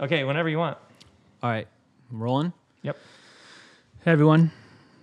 Okay, 0.00 0.24
whenever 0.24 0.48
you 0.48 0.56
want. 0.56 0.78
All 1.42 1.50
right, 1.50 1.68
I'm 2.10 2.22
rolling. 2.22 2.54
Yep. 2.80 2.96
Hey 4.02 4.12
everyone, 4.12 4.50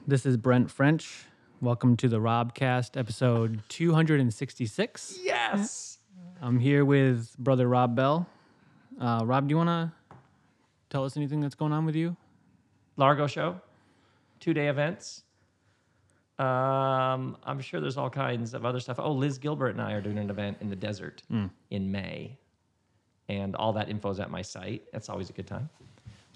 this 0.08 0.26
is 0.26 0.38
Brent 0.38 0.72
French. 0.72 1.26
Welcome 1.62 1.96
to 1.98 2.10
the 2.10 2.18
Robcast, 2.18 2.98
episode 2.98 3.62
266. 3.70 5.20
Yes. 5.22 6.00
I'm 6.42 6.58
here 6.58 6.84
with 6.84 7.38
brother 7.38 7.68
Rob 7.68 7.96
Bell. 7.96 8.28
Uh, 9.00 9.22
Rob, 9.24 9.48
do 9.48 9.54
you 9.54 9.58
want 9.58 9.68
to 9.70 9.92
tell 10.90 11.06
us 11.06 11.16
anything 11.16 11.42
that's 11.42 11.54
going 11.54 11.74
on 11.74 11.86
with 11.86 11.96
you? 11.96 12.18
Largo 12.96 13.28
show, 13.28 13.62
two 14.40 14.56
day 14.56 14.68
events. 14.68 15.22
Um, 16.40 17.38
I'm 17.44 17.60
sure 17.60 17.80
there's 17.82 17.98
all 17.98 18.10
kinds 18.10 18.56
of 18.56 18.66
other 18.66 18.80
stuff. 18.80 18.98
Oh, 19.00 19.12
Liz 19.12 19.38
Gilbert 19.38 19.70
and 19.70 19.82
I 19.82 19.92
are 19.94 20.02
doing 20.02 20.18
an 20.18 20.32
event 20.32 20.58
in 20.60 20.72
the 20.72 20.76
desert 20.76 21.22
in 21.70 21.92
May, 21.92 22.40
and 23.30 23.56
all 23.56 23.74
that 23.74 23.90
info 23.90 24.10
is 24.10 24.20
at 24.20 24.30
my 24.32 24.42
site. 24.42 24.84
That's 24.92 25.10
always 25.10 25.30
a 25.30 25.34
good 25.34 25.48
time. 25.48 25.70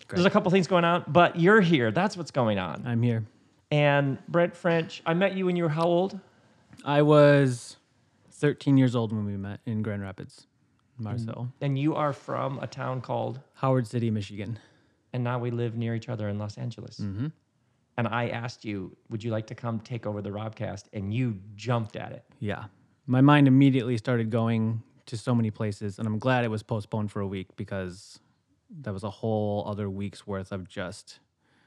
There's 0.10 0.26
a 0.26 0.30
couple 0.30 0.52
things 0.52 0.68
going 0.68 0.84
on, 0.84 1.06
but 1.08 1.40
you're 1.40 1.62
here. 1.62 1.92
That's 1.92 2.18
what's 2.18 2.32
going 2.32 2.60
on. 2.60 2.84
I'm 2.86 3.02
here. 3.02 3.24
And 3.70 4.18
Brent 4.28 4.56
French, 4.56 5.02
I 5.06 5.14
met 5.14 5.38
you 5.38 5.46
when 5.46 5.56
you 5.56 5.64
were 5.64 5.70
how 5.70 5.86
old? 5.86 6.20
I 6.84 7.02
was 7.04 7.78
13 8.32 8.78
years 8.78 8.96
old 8.96 9.14
when 9.14 9.26
we 9.26 9.38
met 9.38 9.62
in 9.66 9.82
Grand 9.82 10.02
Rapids, 10.02 10.48
Mars 10.98 11.24
Hill, 11.24 11.54
And 11.62 11.80
you 11.80 11.96
are 11.96 12.12
from 12.12 12.60
a 12.60 12.68
town 12.68 13.00
called, 13.02 13.40
Howard 13.54 13.88
City, 13.88 14.10
Michigan. 14.12 14.60
and 15.14 15.24
now 15.24 15.40
we 15.40 15.52
live 15.52 15.78
near 15.78 15.96
each 15.96 16.10
other 16.10 16.28
in 16.28 16.38
Los 16.40 16.58
Angeles. 16.58 17.00
Mm-hmm. 17.00 17.28
And 17.98 18.08
I 18.08 18.30
asked 18.30 18.66
you, 18.66 18.96
would 19.10 19.24
you 19.24 19.32
like 19.32 19.48
to 19.48 19.56
come 19.56 19.80
take 19.80 20.06
over 20.06 20.22
the 20.22 20.30
Robcast? 20.32 20.86
And 20.94 21.14
you 21.14 21.38
jumped 21.56 21.96
at 21.96 22.12
it. 22.14 22.24
Yeah. 22.40 22.66
My 23.06 23.22
mind 23.22 23.48
immediately 23.48 23.98
started 23.98 24.30
going 24.32 24.82
to 25.12 25.18
so 25.18 25.36
many 25.36 25.52
places, 25.52 26.00
and 26.00 26.08
I'm 26.08 26.20
glad 26.20 26.44
it 26.44 26.50
was 26.50 26.64
postponed 26.64 27.12
for 27.12 27.20
a 27.20 27.28
week 27.28 27.48
because 27.56 28.20
that 28.82 28.94
was 28.94 29.04
a 29.04 29.10
whole 29.10 29.64
other 29.68 29.90
week's 29.90 30.26
worth 30.26 30.52
of 30.52 30.68
just. 30.68 31.20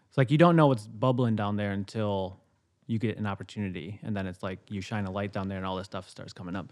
It's 0.08 0.18
like 0.18 0.30
you 0.30 0.38
don't 0.38 0.56
know 0.56 0.66
what's 0.66 0.86
bubbling 0.86 1.36
down 1.36 1.56
there 1.56 1.72
until 1.72 2.40
you 2.86 2.98
get 2.98 3.18
an 3.18 3.26
opportunity, 3.26 4.00
and 4.02 4.16
then 4.16 4.26
it's 4.26 4.42
like 4.42 4.58
you 4.68 4.80
shine 4.80 5.04
a 5.04 5.10
light 5.10 5.32
down 5.32 5.48
there, 5.48 5.58
and 5.58 5.66
all 5.66 5.76
this 5.76 5.86
stuff 5.86 6.08
starts 6.08 6.32
coming 6.32 6.56
up. 6.56 6.70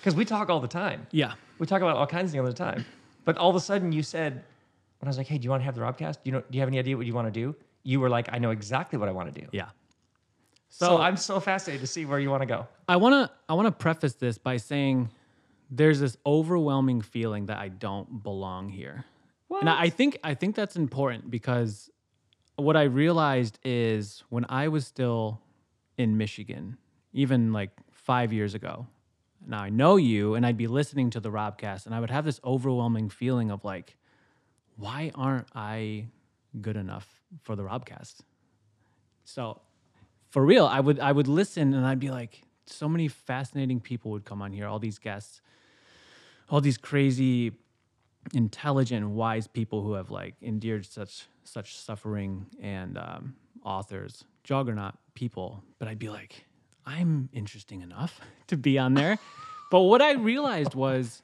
Because 0.00 0.14
we 0.14 0.24
talk 0.24 0.48
all 0.48 0.60
the 0.60 0.68
time. 0.68 1.06
Yeah. 1.10 1.34
We 1.58 1.66
talk 1.66 1.82
about 1.82 1.96
all 1.96 2.06
kinds 2.06 2.30
of 2.30 2.32
things 2.32 2.40
all 2.40 2.46
the 2.46 2.52
time. 2.54 2.86
But 3.26 3.36
all 3.36 3.50
of 3.50 3.56
a 3.56 3.60
sudden 3.60 3.92
you 3.92 4.02
said, 4.02 4.32
when 4.32 5.06
I 5.06 5.08
was 5.08 5.18
like, 5.18 5.26
hey, 5.26 5.36
do 5.36 5.44
you 5.44 5.50
want 5.50 5.60
to 5.60 5.66
have 5.66 5.74
the 5.74 5.82
Robcast? 5.82 6.14
Do 6.14 6.20
you, 6.24 6.32
know, 6.32 6.40
do 6.40 6.56
you 6.56 6.60
have 6.60 6.68
any 6.68 6.78
idea 6.78 6.96
what 6.96 7.04
you 7.04 7.12
want 7.12 7.26
to 7.26 7.30
do? 7.30 7.54
You 7.82 8.00
were 8.00 8.08
like, 8.08 8.30
I 8.32 8.38
know 8.38 8.50
exactly 8.50 8.98
what 8.98 9.10
I 9.10 9.12
want 9.12 9.34
to 9.34 9.40
do. 9.40 9.46
Yeah. 9.52 9.68
So, 10.70 10.98
I'm 10.98 11.18
so 11.18 11.38
fascinated 11.40 11.82
to 11.82 11.86
see 11.86 12.06
where 12.06 12.18
you 12.18 12.30
want 12.30 12.40
to 12.40 12.46
go. 12.46 12.66
I 12.88 12.96
want 12.96 13.12
to 13.12 13.34
I 13.48 13.54
want 13.54 13.66
to 13.66 13.72
preface 13.72 14.14
this 14.14 14.38
by 14.38 14.56
saying 14.56 15.10
there's 15.70 16.00
this 16.00 16.16
overwhelming 16.26 17.00
feeling 17.00 17.46
that 17.46 17.58
I 17.58 17.68
don't 17.68 18.22
belong 18.22 18.68
here. 18.68 19.04
And 19.60 19.68
I 19.68 19.82
I 19.82 19.90
think 19.90 20.18
I 20.22 20.34
think 20.34 20.54
that's 20.54 20.76
important 20.76 21.30
because 21.30 21.90
what 22.56 22.76
I 22.76 22.84
realized 22.84 23.58
is 23.64 24.22
when 24.28 24.44
I 24.48 24.68
was 24.68 24.86
still 24.86 25.40
in 25.96 26.16
Michigan, 26.16 26.76
even 27.12 27.52
like 27.52 27.70
5 27.92 28.32
years 28.32 28.54
ago. 28.54 28.86
Now 29.46 29.60
I 29.60 29.70
know 29.70 29.96
you 29.96 30.34
and 30.34 30.44
I'd 30.44 30.56
be 30.56 30.66
listening 30.66 31.10
to 31.10 31.20
the 31.20 31.30
Robcast 31.30 31.86
and 31.86 31.94
I 31.94 32.00
would 32.00 32.10
have 32.10 32.24
this 32.24 32.40
overwhelming 32.44 33.08
feeling 33.08 33.50
of 33.50 33.64
like 33.64 33.96
why 34.76 35.10
aren't 35.14 35.48
I 35.54 36.06
good 36.60 36.76
enough 36.76 37.06
for 37.42 37.54
the 37.54 37.62
Robcast? 37.62 38.20
So 39.24 39.60
for 40.30 40.44
real, 40.44 40.66
I 40.66 40.80
would 40.80 40.98
I 41.00 41.12
would 41.12 41.28
listen 41.28 41.74
and 41.74 41.86
I'd 41.86 42.00
be 42.00 42.10
like, 42.10 42.42
so 42.66 42.88
many 42.88 43.08
fascinating 43.08 43.80
people 43.80 44.10
would 44.12 44.24
come 44.24 44.42
on 44.42 44.52
here, 44.52 44.66
all 44.66 44.78
these 44.78 44.98
guests, 44.98 45.42
all 46.50 46.60
these 46.60 46.76
crazy, 46.76 47.52
intelligent, 48.34 49.08
wise 49.08 49.46
people 49.46 49.82
who 49.82 49.94
have 49.94 50.10
like 50.10 50.34
endured 50.42 50.84
such 50.84 51.26
such 51.44 51.76
suffering 51.76 52.46
and 52.60 52.98
um, 52.98 53.34
authors, 53.64 54.24
juggernaut 54.44 54.94
people. 55.14 55.62
But 55.78 55.88
I'd 55.88 55.98
be 55.98 56.10
like, 56.10 56.44
I'm 56.84 57.28
interesting 57.32 57.80
enough 57.80 58.20
to 58.48 58.56
be 58.56 58.78
on 58.78 58.94
there. 58.94 59.18
but 59.70 59.80
what 59.82 60.02
I 60.02 60.12
realized 60.12 60.74
was 60.74 61.22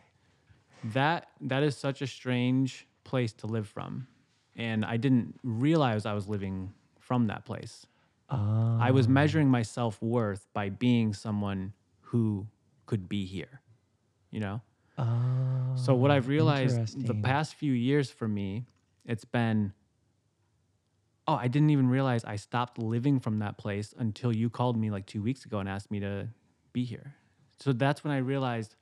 that 0.84 1.28
that 1.40 1.62
is 1.62 1.76
such 1.76 2.02
a 2.02 2.06
strange 2.06 2.86
place 3.04 3.32
to 3.34 3.46
live 3.46 3.68
from, 3.68 4.06
and 4.54 4.84
I 4.84 4.96
didn't 4.96 5.38
realize 5.42 6.06
I 6.06 6.14
was 6.14 6.28
living 6.28 6.72
from 7.00 7.26
that 7.26 7.44
place. 7.44 7.86
I 8.28 8.90
was 8.90 9.06
measuring 9.06 9.48
my 9.48 9.62
self 9.62 10.02
worth 10.02 10.48
by 10.52 10.68
being 10.68 11.14
someone 11.14 11.72
who 12.00 12.46
could 12.86 13.08
be 13.08 13.24
here, 13.24 13.60
you 14.30 14.40
know? 14.40 14.60
Ah, 14.98 15.74
so, 15.74 15.94
what 15.94 16.10
I've 16.10 16.28
realized 16.28 17.06
the 17.06 17.14
past 17.14 17.54
few 17.54 17.72
years 17.72 18.10
for 18.10 18.26
me, 18.26 18.66
it's 19.04 19.24
been, 19.24 19.72
oh, 21.28 21.34
I 21.34 21.48
didn't 21.48 21.70
even 21.70 21.88
realize 21.88 22.24
I 22.24 22.36
stopped 22.36 22.78
living 22.78 23.20
from 23.20 23.40
that 23.40 23.58
place 23.58 23.94
until 23.98 24.34
you 24.34 24.48
called 24.48 24.76
me 24.76 24.90
like 24.90 25.06
two 25.06 25.22
weeks 25.22 25.44
ago 25.44 25.58
and 25.58 25.68
asked 25.68 25.90
me 25.90 26.00
to 26.00 26.28
be 26.72 26.84
here. 26.84 27.14
So, 27.58 27.72
that's 27.72 28.04
when 28.04 28.12
I 28.12 28.18
realized, 28.18 28.76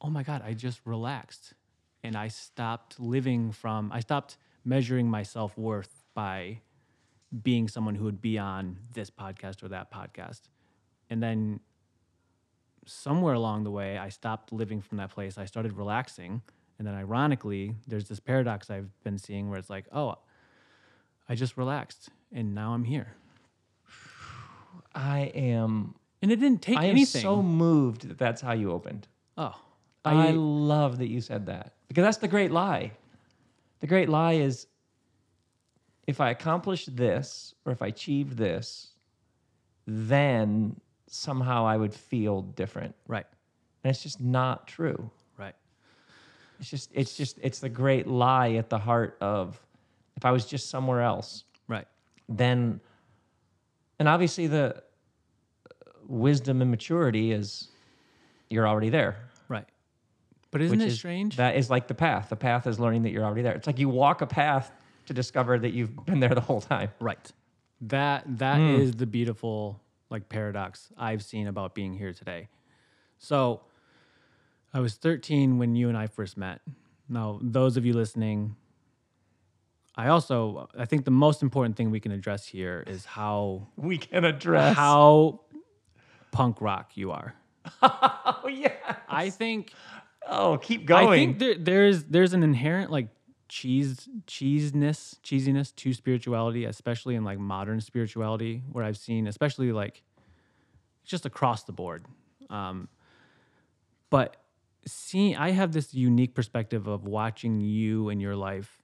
oh 0.00 0.08
my 0.08 0.22
God, 0.22 0.42
I 0.44 0.54
just 0.54 0.80
relaxed 0.84 1.54
and 2.02 2.16
I 2.16 2.28
stopped 2.28 2.98
living 2.98 3.52
from, 3.52 3.92
I 3.92 4.00
stopped 4.00 4.38
measuring 4.64 5.08
my 5.08 5.22
self 5.22 5.56
worth 5.58 6.04
by 6.14 6.60
being 7.42 7.68
someone 7.68 7.94
who 7.94 8.04
would 8.04 8.20
be 8.20 8.38
on 8.38 8.78
this 8.92 9.10
podcast 9.10 9.62
or 9.62 9.68
that 9.68 9.92
podcast. 9.92 10.42
And 11.08 11.22
then 11.22 11.60
somewhere 12.86 13.34
along 13.34 13.64
the 13.64 13.70
way, 13.70 13.98
I 13.98 14.08
stopped 14.08 14.52
living 14.52 14.80
from 14.80 14.98
that 14.98 15.10
place. 15.10 15.38
I 15.38 15.44
started 15.44 15.72
relaxing. 15.74 16.42
And 16.78 16.86
then 16.86 16.94
ironically, 16.94 17.74
there's 17.86 18.08
this 18.08 18.20
paradox 18.20 18.70
I've 18.70 18.90
been 19.04 19.18
seeing 19.18 19.50
where 19.50 19.58
it's 19.58 19.70
like, 19.70 19.86
oh, 19.92 20.16
I 21.28 21.34
just 21.34 21.56
relaxed 21.56 22.08
and 22.32 22.54
now 22.54 22.72
I'm 22.72 22.84
here. 22.84 23.14
I 24.94 25.30
am, 25.34 25.94
And 26.22 26.32
it 26.32 26.36
didn't 26.36 26.62
take 26.62 26.78
anything. 26.78 26.96
I 26.96 27.00
am 27.00 27.36
so 27.36 27.42
moved 27.42 28.08
that 28.08 28.18
that's 28.18 28.40
how 28.40 28.52
you 28.52 28.72
opened. 28.72 29.06
oh, 29.36 29.54
I, 30.04 30.28
I, 30.28 30.30
love 30.30 30.98
that 30.98 31.08
you 31.08 31.20
said 31.20 31.46
that 31.46 31.74
because 31.88 32.02
that's 32.02 32.16
the 32.16 32.28
great 32.28 32.50
lie. 32.50 32.92
The 33.80 33.86
great 33.86 34.08
lie 34.08 34.32
is 34.32 34.66
if 36.06 36.20
I 36.20 36.30
accomplish 36.30 36.86
this 36.86 37.54
or 37.64 37.72
if 37.72 37.82
I 37.82 37.88
achieve 37.88 38.36
this, 38.36 38.94
then 39.86 40.80
somehow 41.12 41.66
I 41.66 41.76
would 41.76 41.92
feel 41.92 42.42
different. 42.42 42.94
right, 43.08 43.26
And 43.84 43.90
it's 43.90 44.02
just 44.02 44.20
not 44.20 44.66
true. 44.68 45.10
right. 45.36 45.54
It's 46.60 46.70
just 46.70 46.90
it's 46.94 47.16
just 47.16 47.38
it's 47.42 47.58
the 47.58 47.68
great 47.68 48.06
lie 48.06 48.52
at 48.52 48.68
the 48.70 48.78
heart 48.78 49.16
of 49.20 49.60
if 50.16 50.24
I 50.24 50.30
was 50.30 50.44
just 50.46 50.70
somewhere 50.70 51.00
else, 51.02 51.44
Right. 51.68 51.86
then 52.28 52.80
and 53.98 54.08
obviously 54.08 54.46
the 54.46 54.76
uh, 54.76 55.90
wisdom 56.06 56.62
and 56.62 56.70
maturity 56.70 57.32
is 57.32 57.68
you're 58.48 58.66
already 58.68 58.90
there. 58.90 59.16
Right. 59.48 59.66
But 60.50 60.60
isn't 60.62 60.80
it 60.80 60.88
is- 60.88 60.96
strange? 60.98 61.36
That 61.36 61.56
is 61.56 61.70
like 61.70 61.88
the 61.88 61.94
path. 61.94 62.28
The 62.28 62.36
path 62.36 62.66
is 62.66 62.78
learning 62.78 63.02
that 63.02 63.10
you're 63.10 63.24
already 63.24 63.42
there. 63.42 63.54
It's 63.54 63.66
like 63.66 63.78
you 63.78 63.88
walk 63.88 64.20
a 64.22 64.26
path 64.26 64.70
to 65.06 65.12
discover 65.14 65.58
that 65.58 65.72
you've 65.72 66.04
been 66.06 66.20
there 66.20 66.34
the 66.34 66.40
whole 66.40 66.60
time. 66.60 66.90
Right. 67.00 67.32
That 67.82 68.24
that 68.38 68.60
is 68.60 68.92
the 68.92 69.06
beautiful 69.06 69.80
like 70.10 70.28
paradox 70.28 70.92
I've 70.98 71.22
seen 71.22 71.46
about 71.46 71.74
being 71.74 71.94
here 71.94 72.12
today. 72.12 72.48
So 73.18 73.62
I 74.74 74.80
was 74.80 74.94
13 74.94 75.58
when 75.58 75.74
you 75.76 75.88
and 75.88 75.96
I 75.96 76.06
first 76.06 76.36
met. 76.36 76.60
Now, 77.08 77.38
those 77.42 77.76
of 77.76 77.84
you 77.84 77.92
listening, 77.92 78.56
I 79.96 80.08
also 80.08 80.68
I 80.78 80.84
think 80.84 81.04
the 81.04 81.10
most 81.10 81.42
important 81.42 81.76
thing 81.76 81.90
we 81.90 82.00
can 82.00 82.12
address 82.12 82.46
here 82.46 82.84
is 82.86 83.04
how 83.04 83.68
We 83.76 83.98
can 83.98 84.24
address 84.24 84.76
how 84.76 85.40
punk 86.32 86.60
rock 86.60 86.96
you 86.96 87.10
are. 87.12 87.34
Oh 88.42 88.48
yeah. 88.48 88.72
I 89.08 89.28
think 89.30 89.72
Oh, 90.26 90.58
keep 90.58 90.86
going. 90.86 91.08
I 91.08 91.16
think 91.16 91.38
there, 91.38 91.54
there's 91.58 92.04
there's 92.04 92.32
an 92.32 92.42
inherent 92.42 92.90
like 92.90 93.08
cheese 93.50 94.08
cheesiness 94.26 95.16
cheesiness 95.22 95.74
to 95.74 95.92
spirituality, 95.92 96.64
especially 96.64 97.16
in 97.16 97.24
like 97.24 97.38
modern 97.38 97.80
spirituality, 97.80 98.62
where 98.70 98.84
I've 98.84 98.96
seen, 98.96 99.26
especially 99.26 99.72
like 99.72 100.02
just 101.04 101.26
across 101.26 101.64
the 101.64 101.72
board. 101.72 102.06
Um, 102.48 102.88
but 104.08 104.36
seeing, 104.86 105.36
I 105.36 105.50
have 105.50 105.72
this 105.72 105.92
unique 105.92 106.34
perspective 106.34 106.86
of 106.86 107.04
watching 107.04 107.60
you 107.60 108.08
and 108.08 108.22
your 108.22 108.36
life 108.36 108.80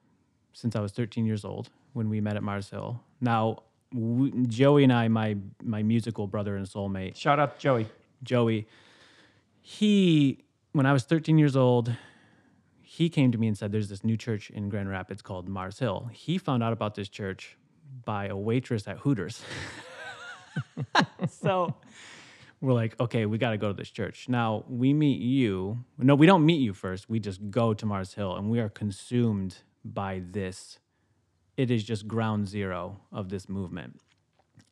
since 0.52 0.74
I 0.74 0.80
was 0.80 0.92
13 0.92 1.24
years 1.24 1.44
old 1.44 1.70
when 1.92 2.08
we 2.08 2.20
met 2.20 2.36
at 2.36 2.42
Mars 2.42 2.68
Hill. 2.68 3.00
Now, 3.20 3.62
w 3.92 4.46
Joey 4.46 4.82
and 4.82 4.92
I, 4.92 5.06
my 5.08 5.36
my 5.62 5.82
musical 5.84 6.26
brother 6.26 6.56
and 6.56 6.66
soulmate, 6.66 7.14
Shout 7.14 7.38
out 7.38 7.58
Joey. 7.58 7.86
Joey, 8.24 8.66
he, 9.60 10.44
when 10.72 10.86
I 10.86 10.92
was 10.92 11.04
13 11.04 11.38
years 11.38 11.54
old, 11.54 11.94
he 12.96 13.10
came 13.10 13.30
to 13.30 13.36
me 13.36 13.46
and 13.46 13.58
said, 13.58 13.72
There's 13.72 13.90
this 13.90 14.02
new 14.02 14.16
church 14.16 14.48
in 14.48 14.70
Grand 14.70 14.88
Rapids 14.88 15.20
called 15.20 15.50
Mars 15.50 15.78
Hill. 15.80 16.08
He 16.14 16.38
found 16.38 16.62
out 16.62 16.72
about 16.72 16.94
this 16.94 17.10
church 17.10 17.58
by 18.06 18.28
a 18.28 18.34
waitress 18.36 18.88
at 18.88 18.96
Hooters. 19.00 19.42
so 21.28 21.74
we're 22.62 22.72
like, 22.72 22.98
okay, 22.98 23.26
we 23.26 23.36
got 23.36 23.50
to 23.50 23.58
go 23.58 23.68
to 23.68 23.74
this 23.74 23.90
church. 23.90 24.30
Now 24.30 24.64
we 24.66 24.94
meet 24.94 25.20
you. 25.20 25.84
No, 25.98 26.14
we 26.14 26.26
don't 26.26 26.46
meet 26.46 26.62
you 26.62 26.72
first. 26.72 27.10
We 27.10 27.20
just 27.20 27.50
go 27.50 27.74
to 27.74 27.84
Mars 27.84 28.14
Hill 28.14 28.34
and 28.34 28.50
we 28.50 28.60
are 28.60 28.70
consumed 28.70 29.58
by 29.84 30.22
this. 30.30 30.78
It 31.58 31.70
is 31.70 31.84
just 31.84 32.08
ground 32.08 32.48
zero 32.48 33.00
of 33.12 33.28
this 33.28 33.46
movement. 33.46 34.00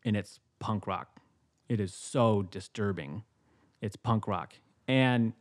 And 0.03 0.17
it's 0.17 0.41
punk 0.61 0.87
rock. 0.87 1.21
It 1.69 1.79
is 1.79 1.93
so 1.93 2.41
disturbing. 2.41 3.25
It's 3.83 3.97
punk 3.97 4.27
rock. 4.27 4.55
And 4.89 5.35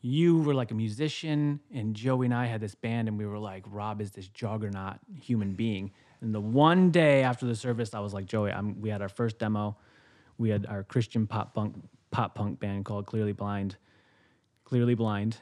you 0.00 0.40
were 0.42 0.54
like 0.54 0.70
a 0.70 0.74
musician, 0.74 1.60
and 1.72 1.94
Joey 1.94 2.26
and 2.26 2.34
I 2.34 2.46
had 2.46 2.60
this 2.60 2.74
band, 2.74 3.08
and 3.08 3.18
we 3.18 3.26
were 3.26 3.38
like, 3.38 3.64
Rob 3.68 4.00
is 4.00 4.12
this 4.12 4.28
juggernaut 4.28 4.98
human 5.20 5.54
being. 5.54 5.92
And 6.20 6.34
the 6.34 6.40
one 6.40 6.90
day 6.90 7.22
after 7.22 7.46
the 7.46 7.54
service, 7.54 7.94
I 7.94 8.00
was 8.00 8.14
like, 8.14 8.26
Joey, 8.26 8.50
I'm, 8.50 8.80
we 8.80 8.90
had 8.90 9.02
our 9.02 9.08
first 9.08 9.38
demo 9.38 9.76
we 10.38 10.50
had 10.50 10.66
our 10.66 10.84
Christian 10.84 11.26
pop 11.26 11.52
punk 11.54 11.74
pop 12.10 12.34
punk 12.34 12.60
band 12.60 12.84
called 12.84 13.06
Clearly 13.06 13.32
Blind, 13.32 13.76
Clearly 14.64 14.94
Blind, 14.94 15.36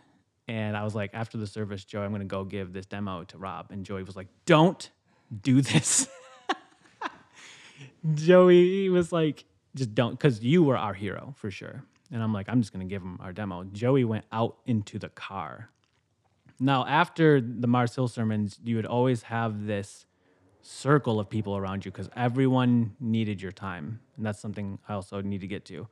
and 0.48 0.76
I 0.76 0.82
was 0.82 0.94
like, 0.94 1.10
after 1.12 1.38
the 1.38 1.46
service, 1.46 1.84
Joey, 1.84 2.04
I'm 2.04 2.12
gonna 2.12 2.24
go 2.24 2.44
give 2.44 2.72
this 2.72 2.86
demo 2.86 3.22
to 3.24 3.38
Rob, 3.38 3.70
and 3.70 3.84
Joey 3.84 4.02
was 4.02 4.16
like, 4.16 4.28
don't 4.46 4.90
do 5.42 5.60
this. 5.60 6.08
Joey 8.14 8.88
was 8.88 9.12
like, 9.12 9.44
just 9.74 9.94
don't, 9.94 10.12
because 10.12 10.42
you 10.42 10.62
were 10.62 10.76
our 10.76 10.94
hero 10.94 11.34
for 11.36 11.50
sure. 11.50 11.84
And 12.12 12.22
I'm 12.22 12.32
like, 12.32 12.48
I'm 12.48 12.60
just 12.60 12.72
gonna 12.72 12.84
give 12.84 13.02
him 13.02 13.18
our 13.20 13.32
demo. 13.32 13.64
Joey 13.64 14.04
went 14.04 14.24
out 14.32 14.56
into 14.66 14.98
the 14.98 15.08
car. 15.08 15.70
Now, 16.58 16.86
after 16.86 17.40
the 17.40 17.66
Mars 17.66 17.94
Hill 17.94 18.08
sermons, 18.08 18.58
you 18.64 18.76
would 18.76 18.86
always 18.86 19.24
have 19.24 19.66
this 19.66 20.06
circle 20.62 21.20
of 21.20 21.28
people 21.28 21.56
around 21.56 21.84
you 21.84 21.90
because 21.90 22.08
everyone 22.16 22.96
needed 22.98 23.40
your 23.42 23.52
time. 23.52 24.00
And 24.16 24.24
that's 24.24 24.40
something 24.40 24.78
I 24.88 24.94
also 24.94 25.20
need 25.20 25.42
to 25.42 25.46
get 25.46 25.64
to. 25.66 25.86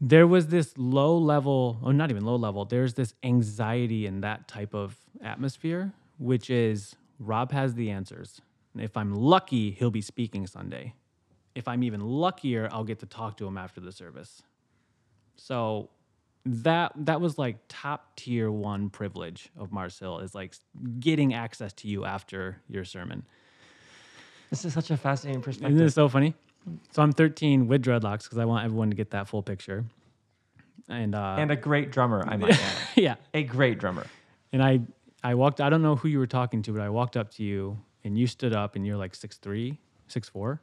There 0.00 0.26
was 0.26 0.48
this 0.48 0.74
low 0.76 1.16
level, 1.16 1.78
or 1.82 1.92
not 1.92 2.10
even 2.10 2.24
low 2.24 2.36
level, 2.36 2.64
there's 2.64 2.94
this 2.94 3.14
anxiety 3.22 4.06
in 4.06 4.20
that 4.20 4.46
type 4.48 4.74
of 4.74 4.96
atmosphere, 5.22 5.92
which 6.18 6.50
is 6.50 6.96
Rob 7.18 7.52
has 7.52 7.74
the 7.74 7.90
answers. 7.90 8.40
And 8.74 8.82
if 8.82 8.96
I'm 8.96 9.14
lucky, 9.14 9.70
he'll 9.70 9.90
be 9.90 10.02
speaking 10.02 10.46
Sunday. 10.46 10.94
If 11.56 11.66
I'm 11.66 11.82
even 11.82 12.00
luckier, 12.00 12.68
I'll 12.70 12.84
get 12.84 13.00
to 13.00 13.06
talk 13.06 13.38
to 13.38 13.46
him 13.46 13.58
after 13.58 13.80
the 13.80 13.90
service. 13.90 14.42
So 15.36 15.90
that 16.44 16.92
that 16.96 17.20
was 17.20 17.38
like 17.38 17.56
top 17.68 18.14
tier 18.14 18.50
one 18.50 18.88
privilege 18.90 19.50
of 19.58 19.72
Mars 19.72 19.98
Hill 19.98 20.20
is 20.20 20.34
like 20.34 20.54
getting 21.00 21.34
access 21.34 21.72
to 21.74 21.88
you 21.88 22.04
after 22.04 22.60
your 22.68 22.84
sermon. 22.84 23.24
This 24.50 24.64
is 24.64 24.72
such 24.72 24.90
a 24.90 24.96
fascinating 24.96 25.42
perspective. 25.42 25.74
Isn't 25.74 25.86
it 25.88 25.90
so 25.90 26.08
funny? 26.08 26.34
So 26.92 27.02
I'm 27.02 27.12
13 27.12 27.66
with 27.66 27.82
dreadlocks 27.82 28.24
because 28.24 28.38
I 28.38 28.44
want 28.44 28.64
everyone 28.64 28.90
to 28.90 28.96
get 28.96 29.10
that 29.10 29.28
full 29.28 29.42
picture. 29.42 29.84
And 30.88 31.14
uh, 31.14 31.36
and 31.38 31.50
a 31.50 31.56
great 31.56 31.90
drummer, 31.90 32.22
I 32.26 32.36
might 32.36 32.52
add. 32.52 32.76
yeah, 32.94 33.14
a 33.34 33.42
great 33.42 33.78
drummer. 33.78 34.06
And 34.52 34.62
I 34.62 34.80
I 35.24 35.34
walked. 35.34 35.60
I 35.60 35.68
don't 35.68 35.82
know 35.82 35.96
who 35.96 36.08
you 36.08 36.18
were 36.18 36.28
talking 36.28 36.62
to, 36.62 36.72
but 36.72 36.80
I 36.80 36.90
walked 36.90 37.16
up 37.16 37.32
to 37.32 37.42
you 37.42 37.78
and 38.04 38.16
you 38.16 38.28
stood 38.28 38.52
up 38.52 38.76
and 38.76 38.86
you're 38.86 38.96
like 38.96 39.16
six 39.16 39.36
three, 39.36 39.78
six 40.06 40.28
four. 40.28 40.60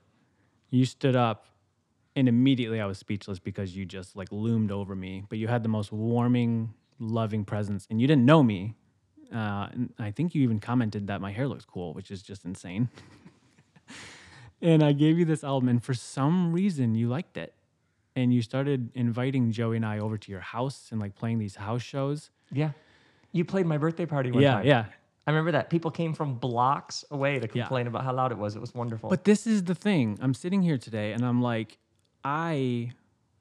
You 0.74 0.86
stood 0.86 1.16
up 1.16 1.46
and 2.16 2.28
immediately 2.28 2.82
I 2.82 2.88
was 2.88 2.98
speechless 2.98 3.38
because 3.38 3.76
you 3.76 3.86
just 3.86 4.16
like 4.16 4.28
loomed 4.32 4.72
over 4.72 4.96
me. 4.96 5.24
But 5.30 5.38
you 5.38 5.48
had 5.48 5.62
the 5.62 5.70
most 5.70 5.92
warming, 5.92 6.74
loving 6.98 7.46
presence, 7.46 7.86
and 7.92 8.02
you 8.02 8.08
didn't 8.08 8.26
know 8.26 8.42
me. 8.42 8.74
Uh, 9.32 9.68
and 9.72 9.94
I 10.00 10.10
think 10.10 10.34
you 10.34 10.42
even 10.42 10.60
commented 10.60 11.08
that 11.08 11.22
my 11.22 11.32
hair 11.32 11.48
looks 11.48 11.64
cool, 11.64 11.94
which 11.94 12.10
is 12.10 12.24
just 12.24 12.44
insane. 12.44 12.90
and 14.62 14.84
I 14.84 14.94
gave 14.94 15.20
you 15.20 15.26
this 15.26 15.44
album, 15.44 15.70
and 15.70 15.84
for 15.84 15.94
some 15.94 16.52
reason 16.52 16.96
you 16.96 17.08
liked 17.08 17.38
it, 17.38 17.54
and 18.16 18.34
you 18.34 18.42
started 18.42 18.90
inviting 18.96 19.52
Joey 19.52 19.76
and 19.76 19.86
I 19.86 20.00
over 20.00 20.18
to 20.18 20.32
your 20.32 20.42
house 20.42 20.90
and 20.92 21.00
like 21.00 21.14
playing 21.14 21.38
these 21.38 21.56
house 21.56 21.84
shows. 21.84 22.32
Yeah, 22.52 22.72
you 23.32 23.46
played 23.46 23.68
my 23.68 23.78
birthday 23.78 24.08
party 24.08 24.32
one 24.32 24.42
yeah, 24.42 24.54
time. 24.54 24.66
Yeah, 24.66 24.86
I 25.26 25.32
remember 25.32 25.52
that 25.54 25.70
people 25.70 25.90
came 25.90 26.14
from 26.14 26.36
blocks 26.36 27.06
away 27.10 27.40
to 27.40 27.48
complain 27.48 27.86
yeah. 27.86 27.90
about 27.90 28.04
how 28.04 28.14
loud 28.14 28.32
it 28.32 28.38
was. 28.38 28.56
It 28.56 28.60
was 28.60 28.74
wonderful. 28.74 29.10
But 29.10 29.24
this 29.24 29.48
is 29.48 29.64
the 29.64 29.76
thing. 29.76 30.18
I'm 30.22 30.34
sitting 30.34 30.62
here 30.62 30.78
today 30.78 31.14
and 31.14 31.26
I'm 31.26 31.42
like, 31.42 31.78
I 32.24 32.92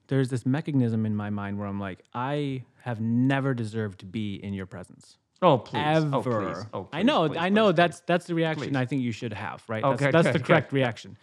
there's 0.09 0.29
this 0.29 0.45
mechanism 0.45 1.07
in 1.07 1.17
my 1.17 1.31
mind 1.31 1.59
where 1.59 1.67
I'm 1.67 1.81
like, 1.81 2.01
I 2.13 2.65
have 2.83 3.01
never 3.01 3.55
deserved 3.55 4.01
to 4.01 4.07
be 4.07 4.35
in 4.35 4.53
your 4.55 4.67
presence. 4.67 5.17
Oh 5.41 5.59
please! 5.59 5.83
Oh, 5.83 6.19
Ever. 6.19 6.43
Oh, 6.43 6.55
please. 6.55 6.67
Oh, 6.73 6.83
please, 6.85 6.89
I 6.93 7.03
know. 7.03 7.29
Please, 7.29 7.39
I 7.39 7.49
know. 7.49 7.73
that's 7.73 8.01
that's 8.01 8.27
the 8.27 8.35
reaction 8.35 8.77
I 8.77 8.87
think 8.87 9.03
you 9.03 9.11
should 9.11 9.33
have. 9.33 9.65
Right. 9.67 9.83
Okay. 9.83 10.05
That's, 10.05 10.13
that's 10.13 10.29
okay, 10.29 10.39
the 10.39 10.45
correct 10.45 10.69
okay. 10.69 10.77
reaction. 10.77 11.17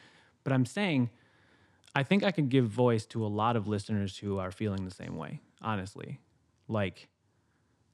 But 0.43 0.51
I'm 0.51 0.65
saying, 0.65 1.09
I 1.95 2.03
think 2.03 2.23
I 2.23 2.31
can 2.31 2.49
give 2.49 2.65
voice 2.65 3.05
to 3.07 3.25
a 3.25 3.27
lot 3.27 3.55
of 3.55 3.67
listeners 3.67 4.17
who 4.17 4.39
are 4.39 4.51
feeling 4.51 4.83
the 4.83 4.91
same 4.91 5.15
way. 5.15 5.39
Honestly, 5.61 6.19
like 6.67 7.07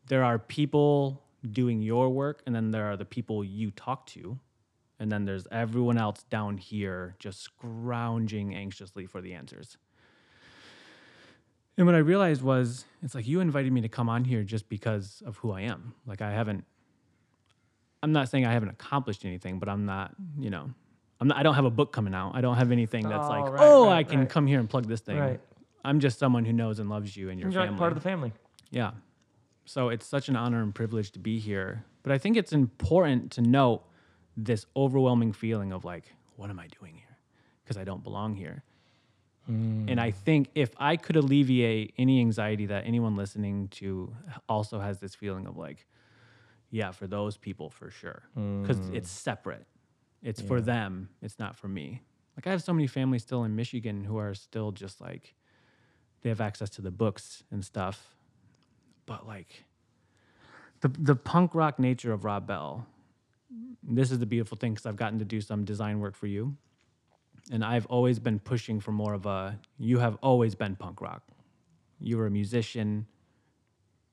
there 0.07 0.23
are 0.23 0.39
people 0.39 1.21
doing 1.51 1.81
your 1.81 2.09
work, 2.09 2.41
and 2.45 2.55
then 2.55 2.71
there 2.71 2.85
are 2.85 2.97
the 2.97 3.05
people 3.05 3.43
you 3.43 3.71
talk 3.71 4.05
to 4.07 4.39
and 4.99 5.11
then 5.11 5.25
there's 5.25 5.47
everyone 5.51 5.97
else 5.97 6.23
down 6.29 6.57
here 6.57 7.15
just 7.19 7.41
scrounging 7.41 8.55
anxiously 8.55 9.05
for 9.05 9.21
the 9.21 9.33
answers. 9.33 9.77
And 11.77 11.85
what 11.85 11.95
I 11.95 11.99
realized 11.99 12.41
was 12.41 12.85
it's 13.03 13.13
like 13.13 13.27
you 13.27 13.41
invited 13.41 13.71
me 13.73 13.81
to 13.81 13.89
come 13.89 14.07
on 14.07 14.23
here 14.23 14.43
just 14.43 14.69
because 14.69 15.21
of 15.25 15.37
who 15.37 15.51
I 15.51 15.61
am. 15.61 15.93
Like 16.05 16.21
I 16.21 16.31
haven't 16.31 16.63
I'm 18.01 18.13
not 18.13 18.29
saying 18.29 18.45
I 18.45 18.53
haven't 18.53 18.69
accomplished 18.69 19.25
anything, 19.25 19.57
but 19.57 19.67
I'm 19.67 19.85
not, 19.85 20.15
you 20.37 20.51
know, 20.51 20.69
I'm 21.19 21.27
not, 21.27 21.37
I 21.37 21.43
don't 21.43 21.55
have 21.55 21.65
a 21.65 21.71
book 21.71 21.91
coming 21.91 22.13
out. 22.13 22.33
I 22.35 22.41
don't 22.41 22.55
have 22.55 22.71
anything 22.71 23.09
that's 23.09 23.25
oh, 23.25 23.29
like, 23.29 23.43
right, 23.51 23.59
oh, 23.59 23.87
right, 23.87 23.97
I 23.97 24.03
can 24.03 24.19
right. 24.19 24.29
come 24.29 24.45
here 24.45 24.59
and 24.59 24.69
plug 24.69 24.85
this 24.85 25.01
thing. 25.01 25.39
I'm 25.83 25.99
just 25.99 26.19
someone 26.19 26.45
who 26.45 26.53
knows 26.53 26.79
and 26.79 26.89
loves 26.89 27.17
you 27.17 27.29
and 27.29 27.39
your 27.39 27.49
You're 27.49 27.63
family. 27.63 27.79
part 27.79 27.91
of 27.91 27.97
the 27.97 28.01
family. 28.01 28.31
Yeah. 28.69 28.91
So 29.65 29.89
it's 29.89 30.05
such 30.05 30.29
an 30.29 30.35
honor 30.35 30.61
and 30.61 30.73
privilege 30.73 31.11
to 31.11 31.19
be 31.19 31.39
here. 31.39 31.83
But 32.03 32.11
I 32.11 32.17
think 32.17 32.37
it's 32.37 32.53
important 32.53 33.31
to 33.33 33.41
note 33.41 33.83
this 34.37 34.65
overwhelming 34.75 35.33
feeling 35.33 35.71
of 35.71 35.83
like, 35.85 36.13
what 36.35 36.49
am 36.49 36.59
I 36.59 36.67
doing 36.79 36.95
here? 36.95 37.17
Because 37.63 37.77
I 37.77 37.83
don't 37.83 38.03
belong 38.03 38.35
here. 38.35 38.63
Mm. 39.49 39.89
And 39.89 39.99
I 39.99 40.11
think 40.11 40.49
if 40.55 40.71
I 40.77 40.97
could 40.97 41.15
alleviate 41.15 41.93
any 41.97 42.19
anxiety 42.19 42.67
that 42.67 42.85
anyone 42.85 43.15
listening 43.15 43.67
to 43.69 44.15
also 44.49 44.79
has 44.79 44.99
this 44.99 45.15
feeling 45.15 45.47
of 45.47 45.57
like, 45.57 45.87
yeah, 46.71 46.91
for 46.91 47.07
those 47.07 47.37
people 47.37 47.69
for 47.69 47.89
sure, 47.89 48.23
because 48.33 48.77
mm. 48.77 48.95
it's 48.95 49.09
separate. 49.09 49.65
It's 50.21 50.41
yeah. 50.41 50.47
for 50.47 50.61
them. 50.61 51.09
It's 51.21 51.39
not 51.39 51.55
for 51.55 51.67
me. 51.67 52.01
Like 52.35 52.47
I 52.47 52.51
have 52.51 52.63
so 52.63 52.73
many 52.73 52.87
families 52.87 53.21
still 53.21 53.43
in 53.43 53.55
Michigan 53.55 54.03
who 54.03 54.17
are 54.17 54.33
still 54.33 54.71
just 54.71 54.99
like, 54.99 55.35
they 56.21 56.29
have 56.29 56.41
access 56.41 56.69
to 56.71 56.81
the 56.81 56.91
books 56.91 57.43
and 57.51 57.63
stuff, 57.63 58.14
but 59.05 59.27
like, 59.27 59.63
the 60.81 60.89
the 60.89 61.15
punk 61.15 61.55
rock 61.55 61.79
nature 61.79 62.13
of 62.13 62.25
Rob 62.25 62.47
Bell 62.47 62.87
this 63.87 64.11
is 64.11 64.19
the 64.19 64.25
beautiful 64.25 64.57
thing 64.57 64.73
because 64.73 64.85
I've 64.85 64.95
gotten 64.95 65.19
to 65.19 65.25
do 65.25 65.41
some 65.41 65.63
design 65.63 65.99
work 65.99 66.15
for 66.15 66.27
you. 66.27 66.55
And 67.51 67.63
I've 67.63 67.85
always 67.85 68.17
been 68.17 68.39
pushing 68.39 68.79
for 68.79 68.91
more 68.91 69.13
of 69.13 69.25
a, 69.25 69.59
you 69.77 69.99
have 69.99 70.17
always 70.23 70.55
been 70.55 70.75
punk 70.75 71.01
rock. 71.01 71.21
You 71.99 72.17
were 72.17 72.25
a 72.25 72.31
musician 72.31 73.05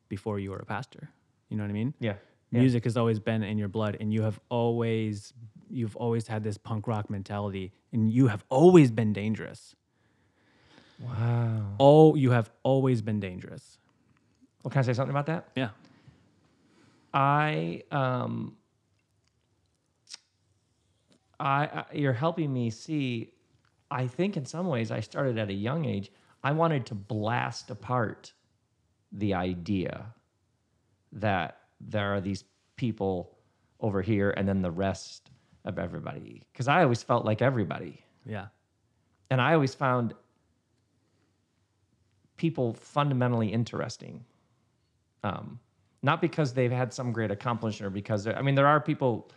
before 0.08 0.38
you 0.38 0.50
were 0.50 0.58
a 0.58 0.66
pastor. 0.66 1.08
You 1.48 1.56
know 1.56 1.64
what 1.64 1.70
I 1.70 1.74
mean? 1.74 1.94
Yeah. 1.98 2.14
Music 2.50 2.84
yeah. 2.84 2.86
has 2.86 2.96
always 2.98 3.18
been 3.18 3.42
in 3.42 3.56
your 3.56 3.68
blood 3.68 3.96
and 3.98 4.12
you 4.12 4.22
have 4.22 4.38
always, 4.50 5.32
you've 5.70 5.96
always 5.96 6.26
had 6.26 6.44
this 6.44 6.58
punk 6.58 6.86
rock 6.86 7.08
mentality 7.08 7.72
and 7.92 8.10
you 8.10 8.26
have 8.26 8.44
always 8.50 8.90
been 8.90 9.14
dangerous. 9.14 9.74
Wow. 10.98 11.76
Oh, 11.80 12.14
you 12.14 12.32
have 12.32 12.50
always 12.62 13.00
been 13.00 13.18
dangerous. 13.18 13.78
Well, 14.62 14.70
can 14.70 14.80
I 14.80 14.82
say 14.82 14.92
something 14.92 15.10
about 15.10 15.26
that? 15.26 15.48
Yeah. 15.56 15.70
I, 17.12 17.82
um, 17.90 18.56
I, 21.40 21.64
I, 21.64 21.84
you're 21.92 22.12
helping 22.12 22.52
me 22.52 22.70
see. 22.70 23.32
I 23.90 24.06
think 24.06 24.36
in 24.36 24.44
some 24.44 24.68
ways 24.68 24.90
I 24.90 25.00
started 25.00 25.38
at 25.38 25.48
a 25.48 25.54
young 25.54 25.84
age. 25.84 26.10
I 26.44 26.52
wanted 26.52 26.86
to 26.86 26.94
blast 26.94 27.70
apart 27.70 28.32
the 29.12 29.34
idea 29.34 30.06
that 31.12 31.58
there 31.80 32.14
are 32.14 32.20
these 32.20 32.44
people 32.76 33.36
over 33.80 34.00
here 34.00 34.30
and 34.30 34.48
then 34.48 34.62
the 34.62 34.70
rest 34.70 35.30
of 35.64 35.78
everybody. 35.78 36.42
Because 36.52 36.68
I 36.68 36.82
always 36.82 37.02
felt 37.02 37.24
like 37.24 37.42
everybody. 37.42 38.04
Yeah. 38.24 38.46
And 39.30 39.40
I 39.40 39.54
always 39.54 39.74
found 39.74 40.14
people 42.36 42.72
fundamentally 42.74 43.48
interesting. 43.48 44.24
Um, 45.24 45.60
not 46.02 46.20
because 46.20 46.52
they've 46.52 46.72
had 46.72 46.92
some 46.92 47.12
great 47.12 47.30
accomplishment 47.30 47.86
or 47.86 47.90
because, 47.90 48.26
I 48.26 48.42
mean, 48.42 48.54
there 48.56 48.66
are 48.66 48.80
people 48.80 49.30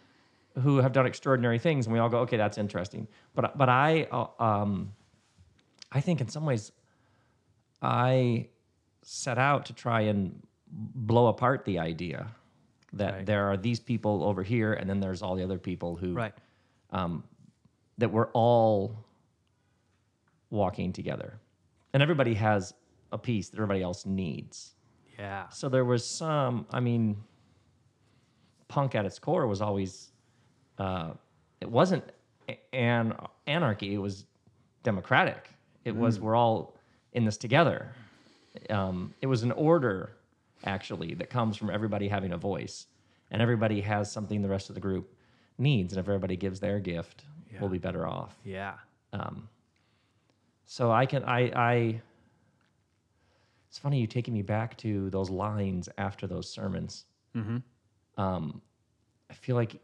who 0.61 0.77
have 0.77 0.93
done 0.93 1.05
extraordinary 1.05 1.59
things, 1.59 1.85
and 1.85 1.93
we 1.93 1.99
all 1.99 2.09
go, 2.09 2.19
okay, 2.19 2.37
that's 2.37 2.57
interesting. 2.57 3.07
But 3.35 3.57
but 3.57 3.69
I 3.69 4.07
uh, 4.11 4.27
um, 4.43 4.93
I 5.91 6.01
think 6.01 6.21
in 6.21 6.27
some 6.27 6.45
ways 6.45 6.71
I 7.81 8.47
set 9.03 9.37
out 9.37 9.65
to 9.67 9.73
try 9.73 10.01
and 10.01 10.41
blow 10.71 11.27
apart 11.27 11.65
the 11.65 11.79
idea 11.79 12.27
that 12.93 13.13
right. 13.13 13.25
there 13.25 13.47
are 13.51 13.57
these 13.57 13.79
people 13.79 14.23
over 14.23 14.43
here, 14.43 14.73
and 14.73 14.89
then 14.89 14.99
there's 14.99 15.21
all 15.21 15.35
the 15.35 15.43
other 15.43 15.59
people 15.59 15.95
who 15.95 16.13
right. 16.13 16.33
um, 16.91 17.23
that 17.97 18.11
we're 18.11 18.31
all 18.31 19.05
walking 20.49 20.93
together. 20.93 21.39
and 21.93 22.03
everybody 22.03 22.33
has 22.33 22.73
a 23.11 23.17
piece 23.17 23.49
that 23.49 23.57
everybody 23.57 23.81
else 23.81 24.05
needs. 24.05 24.74
Yeah. 25.17 25.49
So 25.49 25.69
there 25.69 25.85
was 25.85 26.05
some. 26.05 26.65
I 26.71 26.79
mean, 26.79 27.17
punk 28.67 28.95
at 28.95 29.05
its 29.05 29.19
core 29.19 29.47
was 29.47 29.61
always. 29.61 30.11
Uh, 30.77 31.11
it 31.61 31.69
wasn't 31.69 32.03
an 32.73 33.13
anarchy. 33.47 33.93
It 33.93 33.97
was 33.97 34.25
democratic. 34.83 35.49
It 35.85 35.95
was 35.95 36.19
we're 36.19 36.35
all 36.35 36.75
in 37.13 37.25
this 37.25 37.37
together. 37.37 37.91
Um, 38.69 39.13
it 39.21 39.27
was 39.27 39.43
an 39.43 39.51
order, 39.51 40.11
actually, 40.65 41.13
that 41.15 41.29
comes 41.29 41.57
from 41.57 41.69
everybody 41.69 42.07
having 42.07 42.31
a 42.33 42.37
voice, 42.37 42.87
and 43.31 43.41
everybody 43.41 43.81
has 43.81 44.11
something 44.11 44.41
the 44.41 44.47
rest 44.49 44.69
of 44.69 44.75
the 44.75 44.81
group 44.81 45.13
needs, 45.57 45.93
and 45.93 45.99
if 45.99 46.07
everybody 46.07 46.35
gives 46.35 46.59
their 46.59 46.79
gift, 46.79 47.23
Yeah. 47.53 47.59
we'll 47.61 47.69
be 47.69 47.77
better 47.77 48.05
off. 48.07 48.35
Yeah. 48.43 48.73
Um, 49.13 49.47
so 50.65 50.91
I 50.91 51.05
can 51.05 51.23
I 51.23 51.39
I. 51.55 52.01
It's 53.75 53.79
funny 53.81 53.99
you 53.99 54.07
taking 54.07 54.33
me 54.33 54.41
back 54.41 54.77
to 54.77 55.09
those 55.09 55.29
lines 55.29 55.89
after 55.97 56.27
those 56.27 56.49
sermons. 56.49 57.07
Mm-hmm. 57.35 57.57
Um, 58.17 58.61
I 59.29 59.33
feel 59.33 59.57
like, 59.57 59.81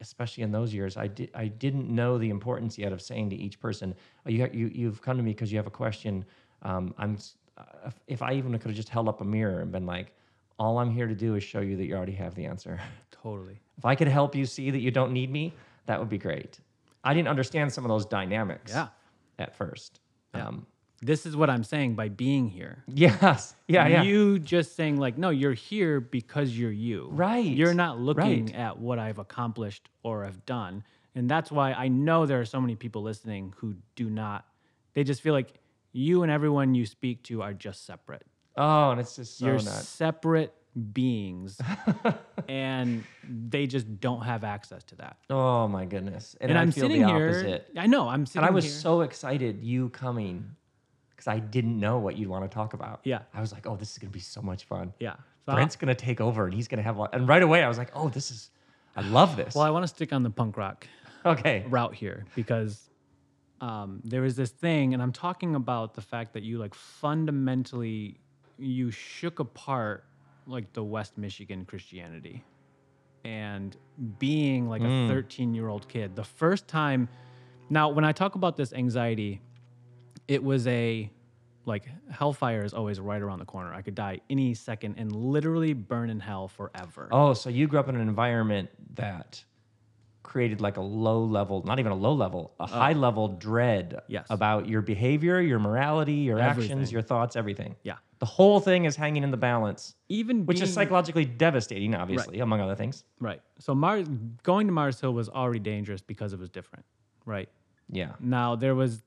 especially 0.00 0.42
in 0.42 0.50
those 0.50 0.72
years, 0.72 0.96
I 0.96 1.06
did 1.06 1.28
I 1.34 1.48
didn't 1.48 1.94
know 1.94 2.16
the 2.16 2.30
importance 2.30 2.78
yet 2.78 2.94
of 2.94 3.02
saying 3.02 3.28
to 3.28 3.36
each 3.36 3.60
person, 3.60 3.94
oh, 4.24 4.30
"You 4.30 4.48
you 4.54 4.68
you've 4.68 5.02
come 5.02 5.18
to 5.18 5.22
me 5.22 5.32
because 5.32 5.52
you 5.52 5.58
have 5.58 5.66
a 5.66 5.70
question." 5.84 6.24
Um, 6.62 6.94
I'm 6.96 7.18
uh, 7.58 7.90
if 8.06 8.22
I 8.22 8.32
even 8.32 8.52
could 8.52 8.68
have 8.70 8.74
just 8.74 8.88
held 8.88 9.06
up 9.06 9.20
a 9.20 9.24
mirror 9.24 9.60
and 9.60 9.70
been 9.70 9.84
like, 9.84 10.14
"All 10.58 10.78
I'm 10.78 10.90
here 10.90 11.06
to 11.06 11.14
do 11.14 11.34
is 11.34 11.44
show 11.44 11.60
you 11.60 11.76
that 11.76 11.84
you 11.84 11.94
already 11.94 12.12
have 12.14 12.34
the 12.34 12.46
answer." 12.46 12.80
Totally. 13.10 13.60
if 13.76 13.84
I 13.84 13.94
could 13.96 14.08
help 14.08 14.34
you 14.34 14.46
see 14.46 14.70
that 14.70 14.80
you 14.80 14.90
don't 14.90 15.12
need 15.12 15.30
me, 15.30 15.52
that 15.84 16.00
would 16.00 16.08
be 16.08 16.16
great. 16.16 16.58
I 17.04 17.12
didn't 17.12 17.28
understand 17.28 17.70
some 17.70 17.84
of 17.84 17.90
those 17.90 18.06
dynamics 18.06 18.72
Yeah. 18.72 18.88
at 19.38 19.54
first. 19.54 20.00
Yeah. 20.34 20.46
Um, 20.48 20.66
This 21.06 21.24
is 21.26 21.36
what 21.36 21.48
I'm 21.48 21.64
saying 21.64 21.94
by 21.94 22.08
being 22.08 22.48
here. 22.48 22.82
yes. 22.88 23.54
Yeah. 23.68 23.86
Yeah. 23.86 24.02
You 24.02 24.38
just 24.38 24.76
saying 24.76 24.96
like, 24.98 25.16
no, 25.18 25.30
you're 25.30 25.52
here 25.54 26.00
because 26.00 26.56
you're 26.58 26.72
you. 26.88 27.08
Right. 27.12 27.44
You're 27.44 27.74
not 27.74 27.98
looking 28.00 28.46
Right. 28.46 28.54
at 28.54 28.78
what 28.78 28.98
I've 28.98 29.18
accomplished 29.18 29.88
or 30.02 30.24
have 30.24 30.44
done. 30.46 30.82
And 31.14 31.28
that's 31.28 31.50
why 31.50 31.72
I 31.72 31.88
know 31.88 32.26
there 32.26 32.40
are 32.40 32.44
so 32.44 32.60
many 32.60 32.74
people 32.76 33.02
listening 33.02 33.54
who 33.58 33.74
do 33.94 34.10
not, 34.10 34.44
they 34.94 35.04
just 35.04 35.20
feel 35.22 35.32
like 35.32 35.54
you 35.92 36.22
and 36.24 36.30
everyone 36.32 36.74
you 36.74 36.84
speak 36.86 37.22
to 37.24 37.40
are 37.42 37.54
just 37.54 37.86
separate. 37.86 38.26
oh, 38.56 38.90
and 38.90 39.00
it's 39.00 39.16
just 39.16 39.38
so 39.38 39.46
you're 39.46 39.54
nuts. 39.56 39.88
separate 39.88 40.52
beings 40.92 41.58
and 42.48 43.02
they 43.50 43.66
just 43.66 44.00
don't 44.00 44.22
have 44.22 44.44
access 44.44 44.82
to 44.84 44.94
that. 44.96 45.16
Oh 45.30 45.68
my 45.68 45.84
goodness. 45.86 46.36
And, 46.40 46.50
And, 46.50 46.58
I'm 46.58 46.72
sitting 46.72 47.06
here. 47.06 47.28
opposite. 47.30 47.68
I 47.76 47.86
know. 47.86 48.08
I'm 48.08 48.26
sitting 48.26 48.42
And 48.42 48.50
I 48.50 48.54
was 48.54 48.64
here. 48.64 48.74
so 48.74 49.00
excited 49.02 49.62
you 49.62 49.88
coming 49.90 50.50
because 51.26 51.42
I 51.42 51.46
didn't 51.46 51.78
know 51.78 51.98
what 51.98 52.16
you'd 52.16 52.28
want 52.28 52.48
to 52.48 52.54
talk 52.54 52.74
about. 52.74 53.00
Yeah. 53.04 53.20
I 53.34 53.40
was 53.40 53.52
like, 53.52 53.66
oh, 53.66 53.76
this 53.76 53.92
is 53.92 53.98
going 53.98 54.10
to 54.10 54.12
be 54.12 54.20
so 54.20 54.40
much 54.40 54.64
fun. 54.64 54.92
yeah. 54.98 55.16
So 55.46 55.54
Brent's 55.54 55.76
going 55.76 55.88
to 55.88 55.94
take 55.94 56.20
over 56.20 56.44
and 56.44 56.52
he's 56.52 56.66
going 56.66 56.78
to 56.78 56.82
have 56.82 56.96
a 56.96 57.00
lot. 57.00 57.14
And 57.14 57.28
right 57.28 57.42
away, 57.42 57.62
I 57.62 57.68
was 57.68 57.78
like, 57.78 57.90
oh, 57.94 58.08
this 58.08 58.32
is, 58.32 58.50
I 58.96 59.02
love 59.02 59.36
this. 59.36 59.54
well, 59.54 59.64
I 59.64 59.70
want 59.70 59.84
to 59.84 59.88
stick 59.88 60.12
on 60.12 60.24
the 60.24 60.30
punk 60.30 60.56
rock 60.56 60.88
okay. 61.24 61.64
route 61.68 61.94
here 61.94 62.24
because 62.34 62.90
um, 63.60 64.00
there 64.02 64.22
was 64.22 64.34
this 64.34 64.50
thing, 64.50 64.92
and 64.92 65.00
I'm 65.00 65.12
talking 65.12 65.54
about 65.54 65.94
the 65.94 66.00
fact 66.00 66.32
that 66.34 66.42
you 66.42 66.58
like 66.58 66.74
fundamentally 66.74 68.18
you 68.58 68.90
shook 68.90 69.38
apart 69.38 70.04
like 70.46 70.72
the 70.72 70.82
West 70.82 71.16
Michigan 71.16 71.64
Christianity 71.64 72.42
and 73.24 73.76
being 74.18 74.68
like 74.68 74.82
a 74.82 75.08
13 75.08 75.54
year 75.54 75.68
old 75.68 75.88
kid. 75.88 76.16
The 76.16 76.24
first 76.24 76.66
time, 76.66 77.08
now 77.70 77.88
when 77.88 78.04
I 78.04 78.12
talk 78.12 78.34
about 78.34 78.56
this 78.56 78.72
anxiety, 78.72 79.40
it 80.26 80.42
was 80.42 80.66
a 80.66 81.10
like 81.66 81.84
hellfire 82.10 82.64
is 82.64 82.72
always 82.72 82.98
right 83.00 83.20
around 83.20 83.40
the 83.40 83.44
corner. 83.44 83.74
I 83.74 83.82
could 83.82 83.94
die 83.94 84.20
any 84.30 84.54
second 84.54 84.94
and 84.98 85.10
literally 85.12 85.72
burn 85.74 86.08
in 86.10 86.20
hell 86.20 86.48
forever. 86.48 87.08
Oh, 87.12 87.34
so 87.34 87.50
you 87.50 87.66
grew 87.66 87.78
up 87.80 87.88
in 87.88 87.96
an 87.96 88.00
environment 88.08 88.70
that 88.94 89.44
created 90.22 90.60
like 90.60 90.76
a 90.76 90.80
low 90.80 91.22
level, 91.24 91.62
not 91.64 91.78
even 91.78 91.92
a 91.92 91.96
low 91.96 92.12
level, 92.12 92.52
a 92.58 92.66
high 92.66 92.92
level 92.94 93.28
dread 93.28 93.94
Uh, 93.96 94.00
Yes. 94.08 94.26
about 94.30 94.68
your 94.68 94.82
behavior, 94.82 95.40
your 95.40 95.58
morality, 95.60 96.14
your 96.14 96.40
actions, 96.40 96.70
Everything. 96.70 96.92
your 96.92 97.02
thoughts, 97.02 97.36
everything. 97.36 97.76
Yeah. 97.84 97.96
The 98.18 98.26
whole 98.26 98.58
thing 98.60 98.86
is 98.86 98.96
hanging 98.96 99.22
in 99.22 99.30
the 99.30 99.36
balance, 99.36 99.94
Even 100.08 100.44
which 100.46 100.56
is 100.56 100.62
being- 100.62 100.72
psychologically 100.74 101.24
devastating, 101.24 101.94
obviously, 101.94 102.40
among 102.40 102.60
other 102.60 102.74
things. 102.74 103.04
Right. 103.20 103.40
So 103.58 103.74
Mars 103.74 104.08
going 104.42 104.66
to 104.66 104.72
Mars 104.72 105.00
Hill 105.00 105.12
was 105.14 105.28
already 105.28 105.60
dangerous 105.60 106.00
because 106.02 106.32
it 106.32 106.38
was 106.40 106.48
different. 106.48 106.84
Right. 107.24 107.48
Yeah. 107.90 108.12
Now 108.18 108.56
there 108.56 108.74
was 108.74 109.02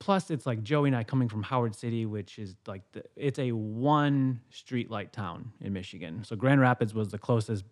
plus 0.00 0.30
it's 0.30 0.46
like 0.46 0.62
Joey 0.64 0.88
and 0.88 0.96
I 0.96 1.04
coming 1.04 1.28
from 1.28 1.44
Howard 1.44 1.76
City, 1.76 2.06
which 2.06 2.38
is 2.38 2.56
like 2.66 2.82
the, 2.92 3.04
it's 3.14 3.38
a 3.38 3.52
one 3.52 4.40
streetlight 4.52 5.12
town 5.12 5.52
in 5.60 5.72
Michigan. 5.72 6.24
So 6.24 6.34
Grand 6.34 6.60
Rapids 6.60 6.92
was 6.92 7.10
the 7.10 7.18
closest 7.18 7.64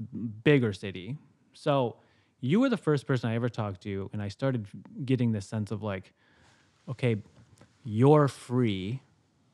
bigger 0.44 0.72
city. 0.72 1.16
So 1.54 1.96
you 2.40 2.60
were 2.60 2.68
the 2.68 2.76
first 2.76 3.06
person 3.06 3.30
I 3.30 3.34
ever 3.34 3.48
talked 3.48 3.82
to, 3.82 4.10
and 4.12 4.22
I 4.22 4.28
started 4.28 4.66
getting 5.04 5.32
this 5.32 5.46
sense 5.46 5.72
of 5.72 5.82
like, 5.82 6.12
okay, 6.88 7.16
you're 7.82 8.28
free, 8.28 9.02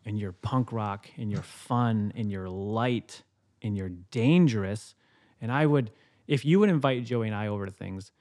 and 0.04 0.19
you're 0.19 0.33
punk 0.33 0.73
rock, 0.73 1.09
and 1.16 1.31
you're 1.31 1.43
fun, 1.43 2.12
and 2.14 2.31
you're 2.31 2.50
light, 2.50 3.23
and 3.62 3.76
you're 3.76 3.93
dangerous. 4.11 4.95
And 5.40 5.50
I 5.50 5.64
would, 5.64 5.93
if 6.26 6.45
you 6.45 6.59
would 6.59 6.69
invite 6.69 7.04
Joey 7.04 7.28
and 7.28 7.37
I 7.37 7.47
over 7.47 7.64
to 7.66 7.73
things, 7.73 8.12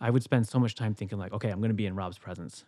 I 0.00 0.10
would 0.10 0.22
spend 0.22 0.48
so 0.48 0.58
much 0.58 0.74
time 0.74 0.94
thinking 0.94 1.18
like, 1.18 1.32
okay, 1.32 1.50
I'm 1.50 1.58
going 1.58 1.70
to 1.70 1.74
be 1.74 1.86
in 1.86 1.94
Rob's 1.94 2.18
presence. 2.18 2.64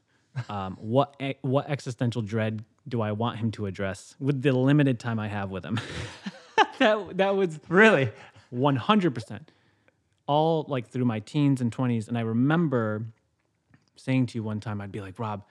Um, 0.49 0.77
what 0.81 1.21
what 1.43 1.69
existential 1.69 2.23
dread 2.23 2.65
do 2.89 3.01
I 3.01 3.13
want 3.13 3.39
him 3.39 3.51
to 3.53 3.67
address 3.67 4.15
with 4.21 4.43
the 4.43 4.53
limited 4.53 4.99
time 4.99 5.19
I 5.19 5.29
have 5.29 5.51
with 5.51 5.65
him? 5.65 5.81
that 6.79 7.17
that 7.17 7.37
was 7.37 7.59
Really? 7.69 8.11
100% 8.55 9.41
all 10.27 10.65
like 10.69 10.89
through 10.89 11.05
my 11.05 11.21
teens 11.21 11.61
and 11.61 11.75
20s 11.75 12.09
and 12.09 12.17
I 12.17 12.23
remember 12.23 13.05
saying 13.97 14.27
to 14.27 14.39
you 14.39 14.43
one 14.43 14.61
time 14.61 14.81
I'd 14.81 14.93
be 14.93 15.01
like, 15.01 15.19
"Rob, 15.19 15.45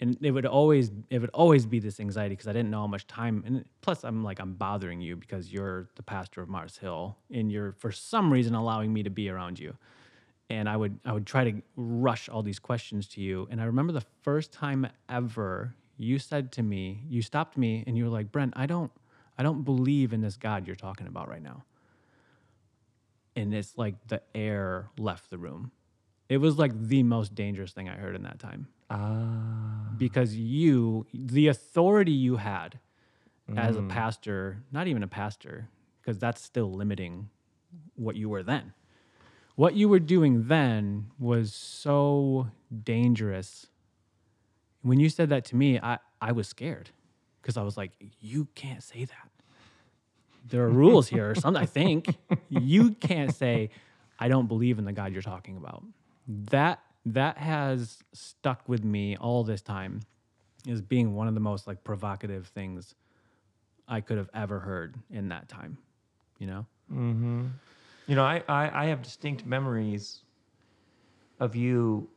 and 0.00 0.16
it 0.22 0.30
would 0.30 0.46
always 0.46 0.90
it 1.10 1.20
would 1.20 1.30
always 1.30 1.66
be 1.66 1.78
this 1.78 2.00
anxiety 2.00 2.34
because 2.34 2.48
I 2.48 2.52
didn't 2.52 2.70
know 2.70 2.80
how 2.80 2.86
much 2.86 3.06
time 3.06 3.42
and 3.46 3.64
plus 3.80 4.04
I'm 4.04 4.24
like 4.24 4.40
I'm 4.40 4.54
bothering 4.54 5.00
you 5.00 5.16
because 5.16 5.52
you're 5.52 5.88
the 5.96 6.02
pastor 6.02 6.40
of 6.40 6.48
Mars 6.48 6.78
Hill 6.78 7.16
and 7.30 7.50
you're 7.52 7.72
for 7.72 7.92
some 7.92 8.32
reason 8.32 8.54
allowing 8.54 8.92
me 8.92 9.02
to 9.02 9.10
be 9.10 9.28
around 9.28 9.58
you 9.58 9.76
and 10.50 10.68
I 10.68 10.76
would 10.76 10.98
I 11.04 11.12
would 11.12 11.26
try 11.26 11.44
to 11.44 11.62
rush 11.76 12.28
all 12.28 12.42
these 12.42 12.58
questions 12.58 13.06
to 13.08 13.20
you. 13.20 13.46
And 13.50 13.60
I 13.60 13.64
remember 13.64 13.92
the 13.92 14.04
first 14.22 14.52
time 14.52 14.86
ever 15.08 15.74
you 15.96 16.18
said 16.18 16.50
to 16.52 16.62
me, 16.62 17.04
you 17.08 17.22
stopped 17.22 17.56
me 17.56 17.84
and 17.86 17.96
you 17.96 18.04
were 18.04 18.10
like, 18.10 18.32
Brent, 18.32 18.52
I 18.56 18.66
don't 18.66 18.90
I 19.38 19.42
don't 19.42 19.62
believe 19.62 20.12
in 20.12 20.20
this 20.20 20.36
God 20.36 20.66
you're 20.66 20.76
talking 20.76 21.06
about 21.06 21.28
right 21.28 21.42
now. 21.42 21.64
And 23.36 23.54
it's 23.54 23.78
like 23.78 23.94
the 24.08 24.20
air 24.34 24.90
left 24.98 25.30
the 25.30 25.38
room. 25.38 25.70
It 26.28 26.38
was 26.38 26.58
like 26.58 26.72
the 26.78 27.04
most 27.04 27.34
dangerous 27.34 27.72
thing 27.72 27.88
I 27.88 27.94
heard 27.94 28.14
in 28.14 28.24
that 28.24 28.38
time. 28.38 28.68
Ah. 28.90 29.88
Because 29.96 30.34
you, 30.34 31.06
the 31.12 31.48
authority 31.48 32.12
you 32.12 32.36
had 32.36 32.78
as 33.56 33.76
a 33.76 33.82
pastor, 33.82 34.62
not 34.70 34.86
even 34.86 35.02
a 35.02 35.08
pastor, 35.08 35.68
because 36.00 36.18
that's 36.18 36.40
still 36.42 36.72
limiting 36.72 37.30
what 37.96 38.14
you 38.14 38.28
were 38.28 38.42
then 38.42 38.72
what 39.60 39.74
you 39.74 39.90
were 39.90 39.98
doing 40.00 40.44
then 40.48 41.10
was 41.18 41.52
so 41.52 42.48
dangerous. 42.82 43.66
When 44.80 44.98
you 44.98 45.10
said 45.10 45.28
that 45.28 45.44
to 45.46 45.56
me, 45.56 45.78
I, 45.78 45.98
I 46.18 46.32
was 46.32 46.48
scared 46.48 46.88
because 47.42 47.58
I 47.58 47.62
was 47.62 47.76
like, 47.76 47.92
you 48.20 48.48
can't 48.54 48.82
say 48.82 49.04
that. 49.04 49.28
There 50.48 50.62
are 50.62 50.70
rules 50.70 51.08
here 51.08 51.28
or 51.28 51.34
something, 51.34 51.62
I 51.62 51.66
think. 51.66 52.16
You 52.48 52.92
can't 52.92 53.34
say, 53.34 53.68
I 54.18 54.28
don't 54.28 54.46
believe 54.46 54.78
in 54.78 54.86
the 54.86 54.94
God 54.94 55.12
you're 55.12 55.20
talking 55.20 55.58
about. 55.58 55.84
That 56.26 56.80
that 57.04 57.36
has 57.36 57.98
stuck 58.14 58.66
with 58.66 58.82
me 58.82 59.18
all 59.18 59.44
this 59.44 59.60
time 59.60 60.00
as 60.70 60.80
being 60.80 61.14
one 61.14 61.28
of 61.28 61.34
the 61.34 61.40
most 61.40 61.66
like 61.66 61.84
provocative 61.84 62.46
things 62.46 62.94
I 63.86 64.00
could 64.00 64.16
have 64.16 64.30
ever 64.32 64.60
heard 64.60 64.94
in 65.10 65.28
that 65.28 65.50
time. 65.50 65.76
You 66.38 66.46
know? 66.46 66.66
Mm-hmm. 66.90 67.46
You 68.10 68.16
know, 68.16 68.24
I, 68.24 68.42
I, 68.48 68.82
I 68.82 68.86
have 68.86 69.02
distinct 69.02 69.46
memories 69.46 70.24
of 71.38 71.54
you 71.54 72.10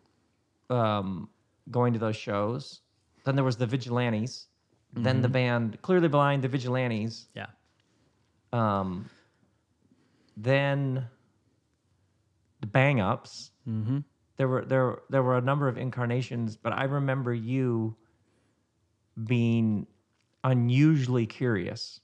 um, 0.71 1.29
going 1.69 1.93
to 1.93 2.00
those 2.00 2.15
shows. 2.15 2.81
Then 3.25 3.35
there 3.35 3.43
was 3.43 3.57
the 3.57 3.67
Vigilantes. 3.67 4.47
Then 4.95 5.21
the 5.21 5.29
band 5.29 5.79
Clearly 5.83 6.07
Blind, 6.07 6.43
the 6.43 6.47
Vigilantes. 6.47 7.27
Yeah. 7.35 7.45
Um, 8.51 9.07
then 10.35 11.05
the 12.62 12.67
Bang 12.67 13.00
Ups. 13.00 13.51
Mm-hmm. 13.69 14.00
There 14.38 14.47
were 14.47 14.65
there 14.65 14.97
there 15.12 15.21
were 15.21 15.38
a 15.38 15.41
number 15.41 15.67
of 15.67 15.77
incarnations, 15.77 16.57
but 16.57 16.73
I 16.73 16.85
remember 16.85 17.35
you 17.35 17.95
being 19.25 19.85
unusually 20.43 21.27
curious. 21.27 22.00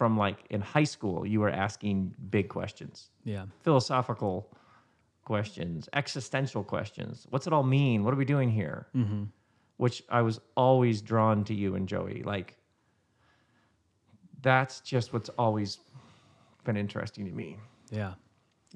From 0.00 0.16
like 0.16 0.38
in 0.48 0.62
high 0.62 0.84
school, 0.84 1.26
you 1.26 1.40
were 1.40 1.50
asking 1.50 2.14
big 2.30 2.48
questions 2.48 3.10
Yeah. 3.24 3.44
Philosophical 3.64 4.50
questions, 5.24 5.90
existential 5.92 6.64
questions. 6.64 7.26
What's 7.28 7.46
it 7.46 7.52
all 7.52 7.62
mean? 7.62 8.02
What 8.02 8.14
are 8.14 8.16
we 8.16 8.24
doing 8.24 8.50
here? 8.50 8.86
Mm-hmm. 8.96 9.24
Which 9.76 10.02
I 10.08 10.22
was 10.22 10.40
always 10.56 11.02
drawn 11.02 11.44
to 11.44 11.54
you 11.54 11.74
and 11.74 11.86
Joey. 11.86 12.22
Like, 12.22 12.56
that's 14.40 14.80
just 14.80 15.12
what's 15.12 15.28
always 15.36 15.76
been 16.64 16.78
interesting 16.78 17.26
to 17.26 17.32
me. 17.32 17.58
Yeah. 17.90 18.14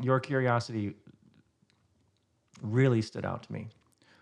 Your 0.02 0.20
curiosity 0.20 0.94
really 2.60 3.00
stood 3.00 3.24
out 3.24 3.44
to 3.44 3.50
me. 3.50 3.68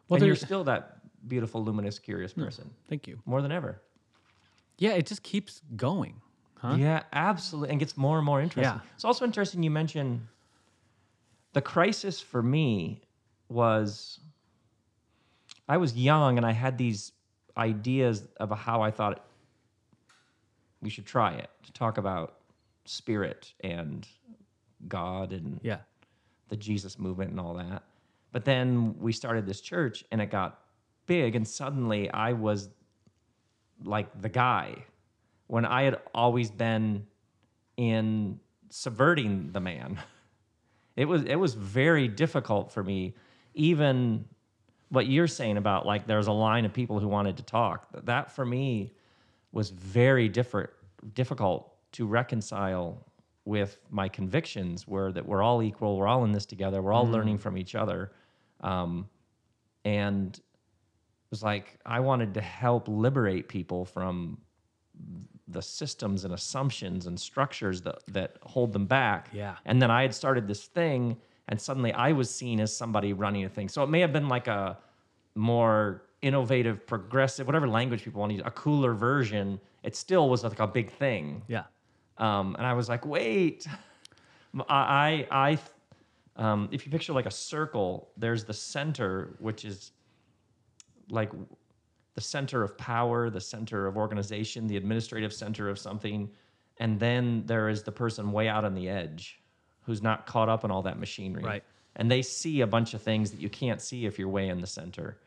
Well, 0.08 0.18
and 0.18 0.26
you're 0.26 0.36
still 0.36 0.62
that 0.64 0.98
beautiful, 1.26 1.64
luminous, 1.64 1.98
curious 1.98 2.32
person 2.32 2.70
Thank 2.88 3.08
you. 3.08 3.18
more 3.26 3.42
than 3.42 3.50
ever. 3.50 3.82
Yeah, 4.78 4.92
it 4.92 5.06
just 5.06 5.24
keeps 5.24 5.62
going. 5.74 6.21
Huh? 6.62 6.76
Yeah, 6.78 7.02
absolutely. 7.12 7.70
And 7.70 7.80
gets 7.80 7.96
more 7.96 8.18
and 8.18 8.24
more 8.24 8.40
interesting. 8.40 8.62
Yeah. 8.62 8.80
It's 8.94 9.04
also 9.04 9.24
interesting 9.24 9.64
you 9.64 9.70
mentioned 9.70 10.26
the 11.54 11.60
crisis 11.60 12.20
for 12.20 12.40
me 12.40 13.02
was 13.48 14.20
I 15.68 15.76
was 15.76 15.96
young 15.96 16.36
and 16.36 16.46
I 16.46 16.52
had 16.52 16.78
these 16.78 17.10
ideas 17.56 18.22
of 18.38 18.56
how 18.56 18.80
I 18.80 18.92
thought 18.92 19.24
we 20.80 20.88
should 20.88 21.04
try 21.04 21.32
it 21.32 21.50
to 21.64 21.72
talk 21.72 21.98
about 21.98 22.38
spirit 22.84 23.52
and 23.60 24.06
God 24.86 25.32
and 25.32 25.58
Yeah. 25.64 25.78
the 26.48 26.56
Jesus 26.56 26.96
movement 26.96 27.30
and 27.32 27.40
all 27.40 27.54
that. 27.54 27.82
But 28.30 28.44
then 28.44 28.96
we 29.00 29.12
started 29.12 29.46
this 29.46 29.60
church 29.60 30.04
and 30.12 30.20
it 30.22 30.30
got 30.30 30.60
big, 31.06 31.34
and 31.34 31.46
suddenly 31.46 32.08
I 32.10 32.32
was 32.32 32.68
like 33.84 34.08
the 34.22 34.28
guy 34.28 34.84
when 35.52 35.66
I 35.66 35.82
had 35.82 36.00
always 36.14 36.50
been 36.50 37.06
in 37.76 38.40
subverting 38.70 39.52
the 39.52 39.60
man. 39.60 40.00
It 40.94 41.06
was 41.06 41.22
it 41.24 41.36
was 41.36 41.54
very 41.54 42.06
difficult 42.06 42.70
for 42.70 42.84
me, 42.84 43.14
even 43.54 44.26
what 44.90 45.06
you're 45.06 45.26
saying 45.26 45.56
about 45.56 45.86
like 45.86 46.06
there's 46.06 46.26
a 46.26 46.32
line 46.32 46.66
of 46.66 46.74
people 46.74 47.00
who 47.00 47.08
wanted 47.08 47.38
to 47.38 47.42
talk. 47.42 47.88
That 48.04 48.30
for 48.30 48.44
me 48.44 48.92
was 49.52 49.70
very 49.70 50.28
different 50.28 50.68
difficult 51.14 51.72
to 51.92 52.06
reconcile 52.06 53.06
with 53.46 53.78
my 53.88 54.06
convictions 54.06 54.86
were 54.86 55.12
that 55.12 55.24
we're 55.24 55.42
all 55.42 55.62
equal 55.62 55.96
we're 55.96 56.06
all 56.06 56.24
in 56.24 56.32
this 56.32 56.44
together 56.44 56.82
we're 56.82 56.92
all 56.92 57.08
learning 57.08 57.38
from 57.38 57.56
each 57.56 57.74
other 57.74 58.12
um, 58.60 59.08
and 59.86 60.36
it 60.36 61.30
was 61.30 61.42
like 61.42 61.78
i 61.86 61.98
wanted 61.98 62.34
to 62.34 62.40
help 62.42 62.86
liberate 62.86 63.48
people 63.48 63.86
from 63.86 64.36
the 65.52 65.62
systems 65.62 66.24
and 66.24 66.34
assumptions 66.34 67.06
and 67.06 67.18
structures 67.18 67.82
that, 67.82 68.02
that 68.08 68.36
hold 68.42 68.72
them 68.72 68.86
back. 68.86 69.28
Yeah. 69.32 69.56
and 69.64 69.80
then 69.80 69.90
i 69.90 70.02
had 70.02 70.14
started 70.14 70.46
this 70.48 70.64
thing 70.64 71.16
and 71.48 71.60
suddenly 71.60 71.92
i 71.92 72.12
was 72.12 72.28
seen 72.30 72.60
as 72.60 72.74
somebody 72.74 73.12
running 73.12 73.44
a 73.44 73.48
thing. 73.48 73.68
So 73.68 73.82
it 73.82 73.90
may 73.90 74.00
have 74.00 74.12
been 74.12 74.28
like 74.28 74.48
a 74.48 74.78
more 75.34 76.02
innovative 76.22 76.86
progressive 76.86 77.46
whatever 77.46 77.68
language 77.68 78.04
people 78.04 78.20
want 78.20 78.30
to 78.30 78.36
use 78.36 78.44
a 78.46 78.50
cooler 78.50 78.94
version. 78.94 79.60
It 79.82 79.96
still 79.96 80.28
was 80.28 80.44
like 80.44 80.60
a 80.60 80.66
big 80.66 80.90
thing. 80.90 81.42
Yeah. 81.48 81.64
um, 82.18 82.54
and 82.56 82.66
I 82.66 82.74
was 82.74 82.88
like, 82.88 83.04
wait, 83.04 83.66
I, 84.68 85.26
I, 85.30 85.58
um, 86.36 86.68
if 86.70 86.86
you 86.86 86.92
picture 86.92 87.12
like 87.12 87.26
a 87.26 87.30
circle, 87.30 88.10
there's 88.16 88.44
the 88.44 88.54
center, 88.54 89.34
which 89.38 89.64
is 89.64 89.92
like 91.10 91.30
the 92.14 92.20
center 92.20 92.62
of 92.62 92.76
power, 92.76 93.30
the 93.30 93.40
center 93.40 93.86
of 93.86 93.96
organization, 93.96 94.66
the 94.66 94.76
administrative 94.76 95.32
center 95.32 95.68
of 95.68 95.78
something. 95.78 96.30
And 96.78 96.98
then 97.00 97.42
there 97.46 97.68
is 97.68 97.82
the 97.82 97.92
person 97.92 98.32
way 98.32 98.48
out 98.48 98.64
on 98.64 98.74
the 98.74 98.88
edge 98.88 99.40
who's 99.80 100.02
not 100.02 100.26
caught 100.26 100.48
up 100.48 100.64
in 100.64 100.70
all 100.70 100.82
that 100.82 100.98
machinery. 100.98 101.42
Right. 101.42 101.64
And 101.96 102.10
they 102.10 102.22
see 102.22 102.60
a 102.62 102.66
bunch 102.66 102.94
of 102.94 103.02
things 103.02 103.30
that 103.30 103.40
you 103.40 103.48
can't 103.48 103.80
see 103.80 104.06
if 104.06 104.18
you're 104.18 104.28
way 104.28 104.48
in 104.48 104.60
the 104.60 104.66
center. 104.66 105.18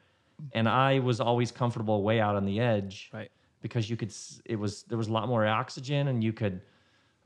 And 0.54 0.68
I 0.68 1.00
was 1.00 1.20
always 1.22 1.52
comfortable 1.52 2.04
way 2.04 2.20
out 2.20 2.36
on 2.36 2.46
the 2.46 2.60
edge 2.60 3.10
Right. 3.14 3.32
because 3.62 3.90
you 3.90 3.96
could 3.96 4.14
it 4.46 4.58
was 4.58 4.84
there 4.84 4.98
was 4.98 5.08
a 5.08 5.12
lot 5.14 5.28
more 5.28 5.46
oxygen 5.48 6.08
and 6.10 6.24
you 6.24 6.34
could 6.34 6.62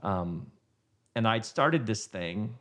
um 0.03 0.45
and 1.15 1.27
I'd 1.27 1.43
started 1.43 1.85
this 1.85 2.05
thing 2.05 2.55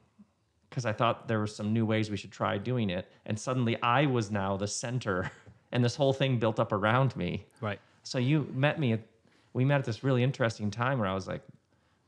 because 0.70 0.86
I 0.86 0.92
thought 0.92 1.28
there 1.28 1.38
were 1.38 1.46
some 1.46 1.72
new 1.72 1.84
ways 1.84 2.10
we 2.10 2.16
should 2.16 2.32
try 2.32 2.56
doing 2.56 2.88
it 2.90 3.10
and 3.26 3.38
suddenly 3.38 3.76
I 3.82 4.06
was 4.06 4.30
now 4.30 4.56
the 4.56 4.66
center 4.66 5.30
and 5.72 5.84
this 5.84 5.96
whole 5.96 6.12
thing 6.12 6.38
built 6.38 6.58
up 6.58 6.72
around 6.72 7.14
me. 7.16 7.44
Right. 7.60 7.78
So 8.02 8.18
you 8.18 8.48
met 8.54 8.78
me 8.78 8.92
at 8.92 9.00
we 9.54 9.64
met 9.64 9.78
at 9.80 9.84
this 9.84 10.04
really 10.04 10.22
interesting 10.22 10.70
time 10.70 10.98
where 10.98 11.08
I 11.08 11.14
was 11.14 11.26
like, 11.26 11.42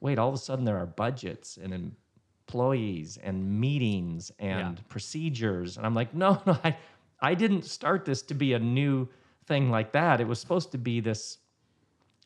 wait, 0.01 0.19
all 0.19 0.29
of 0.29 0.35
a 0.35 0.39
sudden 0.39 0.65
there 0.65 0.77
are 0.79 0.87
budgets 0.87 1.57
and 1.57 1.73
employees 1.75 3.19
and 3.23 3.61
meetings 3.61 4.31
and 4.39 4.77
Yeah. 4.77 4.83
procedures. 4.89 5.77
And 5.77 5.85
I'm 5.87 5.95
like, 5.95 6.15
no, 6.15 6.41
no, 6.47 6.59
I, 6.65 6.77
I 7.21 7.35
didn't 7.35 7.65
start 7.65 8.05
this 8.05 8.23
to 8.23 8.35
be 8.35 8.53
a 8.53 8.59
new 8.59 9.09
thing 9.47 9.71
like 9.71 9.93
that. 9.93 10.21
It 10.21 10.29
was 10.29 10.39
supposed 10.39 10.71
to 10.73 10.79
be 10.79 11.01
this 11.01 11.39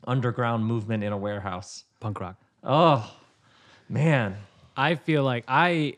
underground 0.06 0.64
movement 0.66 1.02
in 1.04 1.12
a 1.12 1.16
warehouse. 1.16 1.84
Punk 2.00 2.20
rock. 2.20 2.36
Oh, 2.62 3.10
man. 3.88 4.36
I 4.76 4.96
feel 4.96 5.22
like 5.22 5.44
I 5.48 5.94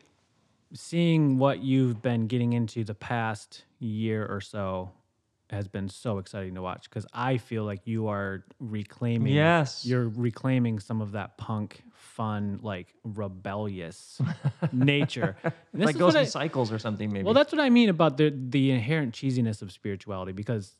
seeing 0.73 1.37
what 1.37 1.59
you've 1.59 2.01
been 2.01 2.27
getting 2.27 2.53
into 2.53 2.83
the 2.83 2.93
past 2.93 3.63
year 3.79 4.25
or 4.25 4.41
so 4.41 4.91
has 5.49 5.67
been 5.67 5.87
so 5.87 6.17
exciting 6.17 6.55
to 6.55 6.61
watch 6.61 6.89
because 6.89 7.05
I 7.13 7.37
feel 7.37 7.63
like 7.63 7.87
you 7.87 8.07
are 8.07 8.43
reclaiming 8.59 9.33
Yes. 9.33 9.85
you're 9.85 10.09
reclaiming 10.09 10.79
some 10.79 11.01
of 11.01 11.13
that 11.13 11.37
punk 11.37 11.83
fun 11.93 12.59
like 12.61 12.93
rebellious 13.03 14.19
nature. 14.71 15.35
And 15.73 15.85
like 15.85 15.97
goes 15.97 16.15
in 16.15 16.25
cycles 16.25 16.71
or 16.71 16.79
something, 16.79 17.11
maybe. 17.11 17.23
well, 17.23 17.33
that's 17.33 17.51
what 17.53 17.61
I 17.61 17.69
mean 17.69 17.89
about 17.89 18.17
the 18.17 18.33
the 18.35 18.71
inherent 18.71 19.13
cheesiness 19.13 19.61
of 19.61 19.71
spirituality 19.71 20.31
because 20.31 20.73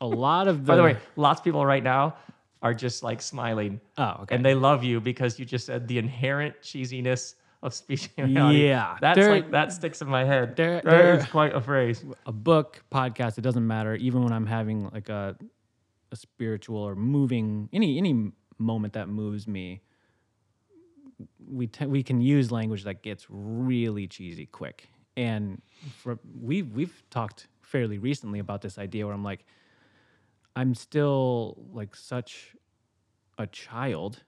a 0.00 0.06
lot 0.26 0.48
of 0.48 0.64
the 0.66 0.72
By 0.72 0.76
the 0.76 0.82
way, 0.82 0.96
lots 1.16 1.40
of 1.40 1.44
people 1.44 1.64
right 1.64 1.82
now 1.82 2.16
are 2.62 2.74
just 2.74 3.02
like 3.04 3.22
smiling. 3.22 3.80
Oh, 3.98 4.16
okay. 4.22 4.34
And 4.34 4.44
they 4.44 4.54
love 4.54 4.82
you 4.82 5.00
because 5.00 5.38
you 5.38 5.44
just 5.44 5.66
said 5.66 5.86
the 5.86 5.98
inherent 5.98 6.60
cheesiness 6.62 7.34
of 7.62 7.74
speech. 7.74 8.08
Yeah, 8.16 8.96
That's 9.00 9.18
there- 9.18 9.30
like, 9.30 9.50
that 9.50 9.72
sticks 9.72 10.00
in 10.02 10.08
my 10.08 10.24
head. 10.24 10.56
there- 10.56 10.74
that 10.76 10.84
there- 10.84 11.14
is 11.18 11.26
quite 11.26 11.54
a 11.54 11.60
phrase. 11.60 12.04
a 12.26 12.32
book, 12.32 12.84
podcast, 12.92 13.38
it 13.38 13.42
doesn't 13.42 13.66
matter. 13.66 13.94
Even 13.96 14.22
when 14.22 14.32
I'm 14.32 14.46
having 14.46 14.88
like 14.90 15.08
a 15.08 15.36
a 16.10 16.16
spiritual 16.16 16.78
or 16.78 16.94
moving 16.96 17.68
any 17.72 17.98
any 17.98 18.32
moment 18.58 18.94
that 18.94 19.08
moves 19.08 19.46
me, 19.46 19.82
we 21.46 21.66
te- 21.66 21.86
we 21.86 22.02
can 22.02 22.20
use 22.20 22.50
language 22.52 22.84
that 22.84 23.02
gets 23.02 23.26
really 23.28 24.06
cheesy 24.06 24.46
quick. 24.46 24.88
And 25.16 25.60
for 25.96 26.18
we 26.40 26.62
we've 26.62 27.02
talked 27.10 27.48
fairly 27.62 27.98
recently 27.98 28.38
about 28.38 28.62
this 28.62 28.78
idea 28.78 29.04
where 29.04 29.14
I'm 29.14 29.24
like, 29.24 29.44
I'm 30.56 30.74
still 30.74 31.58
like 31.72 31.94
such 31.96 32.54
a 33.36 33.46
child. 33.46 34.22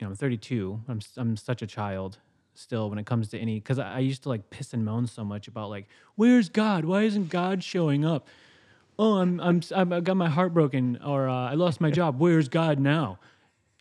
You 0.00 0.06
know, 0.06 0.10
I'm 0.10 0.16
32. 0.16 0.80
I'm 0.88 1.00
I'm 1.16 1.36
such 1.36 1.62
a 1.62 1.66
child 1.66 2.18
still 2.54 2.90
when 2.90 2.98
it 2.98 3.06
comes 3.06 3.28
to 3.28 3.38
any 3.38 3.54
because 3.54 3.78
I, 3.78 3.96
I 3.96 3.98
used 3.98 4.22
to 4.24 4.28
like 4.28 4.50
piss 4.50 4.72
and 4.72 4.84
moan 4.84 5.06
so 5.06 5.24
much 5.24 5.48
about 5.48 5.70
like, 5.70 5.86
where's 6.16 6.48
God? 6.48 6.84
Why 6.84 7.02
isn't 7.02 7.28
God 7.30 7.62
showing 7.62 8.04
up? 8.04 8.28
Oh, 8.98 9.18
I'm 9.18 9.40
I'm 9.40 9.62
I 9.74 10.00
got 10.00 10.16
my 10.16 10.28
heart 10.28 10.54
broken 10.54 10.98
or 11.04 11.28
uh, 11.28 11.50
I 11.50 11.54
lost 11.54 11.80
my 11.80 11.90
job. 11.90 12.20
Where's 12.20 12.48
God 12.48 12.78
now? 12.78 13.18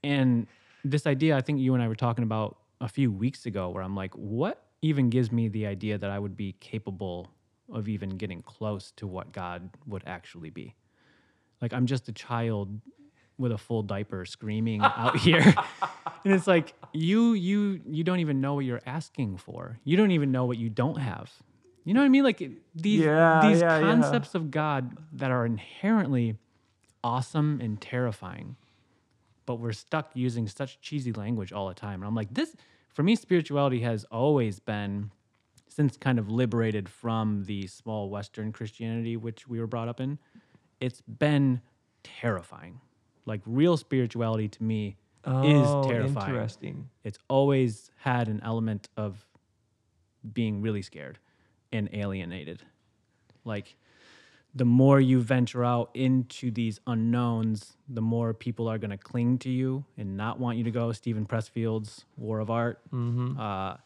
And 0.03 0.47
this 0.83 1.07
idea, 1.07 1.38
I 1.38 1.41
think 1.41 1.59
you 1.59 1.73
and 1.73 1.83
I 1.83 1.88
were 1.88 1.95
talking 1.95 2.23
about 2.23 2.57
a 2.81 2.88
few 2.88 3.12
weeks 3.12 3.45
ago, 3.45 3.69
where 3.69 3.83
I'm 3.83 3.95
like, 3.95 4.13
what 4.15 4.65
even 4.81 5.09
gives 5.09 5.31
me 5.31 5.47
the 5.47 5.65
idea 5.65 5.97
that 5.97 6.09
I 6.09 6.19
would 6.19 6.36
be 6.36 6.55
capable 6.59 7.29
of 7.71 7.88
even 7.88 8.09
getting 8.09 8.41
close 8.41 8.91
to 8.97 9.07
what 9.07 9.31
God 9.31 9.69
would 9.88 10.03
actually 10.05 10.49
be? 10.49 10.75
Like, 11.62 11.73
I'm 11.73 11.86
just 11.86 12.09
a 12.09 12.12
child 12.12 12.81
with 13.38 13.52
a 13.52 13.58
full 13.58 13.84
diaper 13.84 14.26
screaming 14.26 14.82
out 14.82 15.17
here. 15.17 15.41
And 16.24 16.34
it's 16.34 16.48
like 16.48 16.74
you 16.93 17.34
you 17.34 17.82
you 17.86 18.04
don't 18.04 18.19
even 18.19 18.41
know 18.41 18.54
what 18.56 18.65
you're 18.65 18.82
asking 18.86 19.38
for. 19.38 19.80
You 19.84 19.98
don't 19.98 20.12
even 20.12 20.32
know 20.32 20.46
what 20.46 20.58
you 20.58 20.69
don't 20.69 20.98
have. 20.98 21.32
You 21.84 21.93
know 21.93 22.00
what 22.00 22.06
I 22.06 22.10
mean? 22.10 22.24
Like 22.24 22.38
these 22.76 23.02
Yeah, 23.02 23.41
these 23.41 23.62
yeah, 23.62 23.80
yeah. 23.80 23.82
concepts 23.82 24.36
of 24.36 24.52
God 24.52 24.98
that 25.13 25.32
are 25.32 25.46
inherently 25.46 26.38
awesome 27.04 27.60
and 27.62 27.82
terrifying 27.82 28.56
but 29.46 29.56
we're 29.56 29.74
stuck 29.74 30.12
using 30.13 30.48
such 30.48 30.80
cheesy 30.82 31.12
language 31.12 31.52
all 31.52 31.67
the 31.67 31.74
time. 31.74 32.02
And 32.02 32.06
I'm 32.08 32.15
like, 32.15 32.34
this, 32.34 32.56
for 32.93 33.04
me, 33.04 33.15
spirituality 33.15 33.82
has 33.82 34.06
always 34.06 34.60
been, 34.60 35.12
since 35.67 35.98
kind 35.98 36.19
of 36.19 36.30
liberated 36.30 36.88
from 36.88 37.43
the 37.46 37.67
small 37.67 38.10
Western 38.10 38.52
Christianity 38.54 39.17
which 39.17 39.48
we 39.48 39.60
were 39.60 39.67
brought 39.67 39.88
up 39.89 40.00
in, 40.00 40.17
it's 40.80 41.02
been 41.02 41.62
terrifying. 42.04 42.80
Like 43.25 43.41
real 43.45 43.77
spirituality 43.77 44.47
to 44.49 44.63
me 44.63 44.97
Oh, 45.25 45.41
is 45.81 45.88
terrifying. 45.88 46.29
Interesting. 46.36 46.89
It's 47.05 47.17
always 47.29 47.91
had 47.99 48.27
an 48.27 48.41
element 48.43 48.89
of 48.97 49.25
being 50.33 50.62
really 50.62 50.81
scared 50.81 51.19
and 51.71 51.89
alienated. 51.93 52.63
Like 53.45 53.75
the 54.53 54.65
more 54.65 54.99
you 54.99 55.21
venture 55.21 55.63
out 55.63 55.89
into 55.93 56.51
these 56.51 56.79
unknowns, 56.86 57.77
the 57.88 58.01
more 58.01 58.33
people 58.33 58.67
are 58.67 58.77
going 58.77 58.91
to 58.91 58.97
cling 58.97 59.38
to 59.39 59.49
you 59.49 59.86
and 59.97 60.17
not 60.17 60.39
want 60.39 60.57
you 60.57 60.63
to 60.65 60.71
go. 60.71 60.91
Steven 60.91 61.25
Pressfield's 61.25 62.05
War 62.17 62.39
of 62.39 62.49
Art. 62.49 62.79
Uh, 63.39 63.77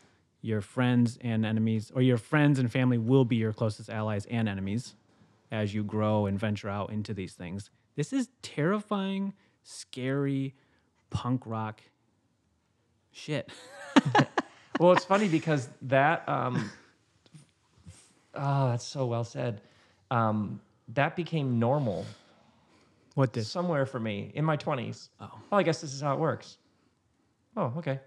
your 0.42 0.62
friends 0.62 1.18
and 1.22 1.46
enemies, 1.46 1.92
or 1.96 2.02
your 2.02 2.18
friends 2.18 2.60
and 2.60 2.72
family 2.72 2.98
will 2.98 3.26
be 3.26 3.36
your 3.36 3.54
closest 3.54 3.90
allies 3.90 4.26
and 4.28 4.48
enemies. 4.50 4.96
as 5.50 5.74
you 5.74 5.84
grow 5.84 6.26
and 6.26 6.38
venture 6.38 6.68
out 6.70 6.92
into 6.92 7.14
these 7.14 7.34
things. 7.34 7.70
This 7.98 8.14
is 8.14 8.30
terrifying, 8.44 9.34
scary, 9.64 10.56
punk 11.10 11.42
rock 11.46 11.82
shit. 13.12 13.50
well, 14.80 14.94
it's 14.94 15.04
funny 15.04 15.28
because 15.28 15.68
that. 15.82 16.30
Um, 16.30 16.70
oh, 18.36 18.70
that's 18.70 18.86
so 18.86 19.08
well 19.08 19.24
said. 19.26 19.62
Um, 20.12 20.62
that 20.94 21.16
became 21.18 21.60
normal 21.60 22.06
What 23.16 23.34
did? 23.34 23.46
somewhere 23.46 23.86
for 23.88 24.00
me 24.00 24.32
in 24.36 24.46
my 24.46 24.56
twenties. 24.56 25.10
Oh. 25.20 25.30
Well, 25.50 25.60
I 25.60 25.64
guess 25.64 25.82
this 25.82 25.92
is 25.94 26.02
how 26.02 26.14
it 26.14 26.20
works. 26.20 26.60
Oh, 27.58 27.74
okay. 27.78 28.00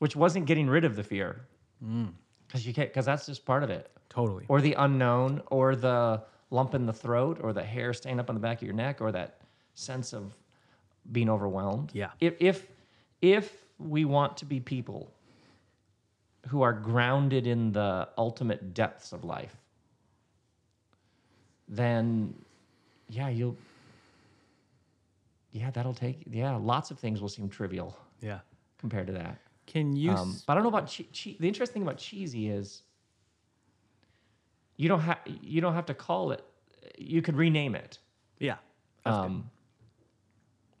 Which 0.00 0.16
wasn't 0.16 0.46
getting 0.46 0.68
rid 0.68 0.84
of 0.84 0.96
the 0.96 1.04
fear, 1.04 1.42
because 1.80 2.66
you 2.66 2.74
can't, 2.74 2.90
because 2.90 3.06
that's 3.06 3.24
just 3.24 3.46
part 3.46 3.62
of 3.62 3.70
it, 3.70 3.88
Totally. 4.08 4.46
or 4.48 4.60
the 4.60 4.72
unknown, 4.74 5.40
or 5.46 5.76
the 5.76 6.24
lump 6.52 6.74
in 6.74 6.86
the 6.86 6.92
throat, 6.92 7.38
or 7.42 7.52
the 7.52 7.64
hair 7.64 7.92
staying 7.92 8.20
up 8.20 8.28
on 8.28 8.34
the 8.36 8.40
back 8.40 8.58
of 8.58 8.62
your 8.62 8.74
neck, 8.74 9.00
or 9.00 9.10
that 9.10 9.40
sense 9.74 10.12
of 10.12 10.34
being 11.10 11.28
overwhelmed. 11.28 11.90
Yeah. 11.94 12.10
If 12.20 12.34
if 12.40 12.68
if 13.20 13.64
we 13.78 14.04
want 14.04 14.36
to 14.36 14.44
be 14.44 14.60
people 14.60 15.10
who 16.48 16.62
are 16.62 16.72
grounded 16.72 17.46
in 17.46 17.72
the 17.72 18.08
ultimate 18.18 18.74
depths 18.74 19.12
of 19.12 19.24
life, 19.24 19.56
then 21.68 22.34
yeah, 23.08 23.28
you'll 23.28 23.56
yeah, 25.52 25.70
that'll 25.70 25.94
take 25.94 26.22
yeah, 26.30 26.56
lots 26.56 26.90
of 26.90 26.98
things 26.98 27.20
will 27.20 27.28
seem 27.28 27.48
trivial 27.48 27.96
Yeah. 28.20 28.40
compared 28.78 29.06
to 29.08 29.12
that. 29.14 29.38
Can 29.66 29.94
you? 29.94 30.10
Um, 30.12 30.36
but 30.46 30.52
I 30.52 30.54
don't 30.56 30.62
know 30.64 30.68
about 30.70 30.88
che- 30.88 31.08
che- 31.12 31.36
the 31.38 31.46
interesting 31.48 31.74
thing 31.74 31.82
about 31.82 31.98
cheesy 31.98 32.48
is 32.48 32.82
you 34.76 34.88
don't 34.88 35.00
have 35.00 35.18
you 35.26 35.60
don't 35.60 35.74
have 35.74 35.86
to 35.86 35.94
call 35.94 36.32
it. 36.32 36.44
You 36.98 37.22
could 37.22 37.36
rename 37.36 37.74
it. 37.74 37.98
yeah. 38.38 38.56
Um, 39.04 39.50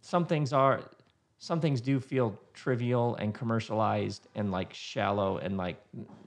some 0.00 0.26
things 0.26 0.52
are 0.52 0.82
some 1.38 1.60
things 1.60 1.80
do 1.80 1.98
feel 2.00 2.38
trivial 2.54 3.16
and 3.16 3.34
commercialized 3.34 4.28
and 4.36 4.50
like 4.52 4.72
shallow 4.72 5.38
and 5.38 5.56
like 5.56 5.76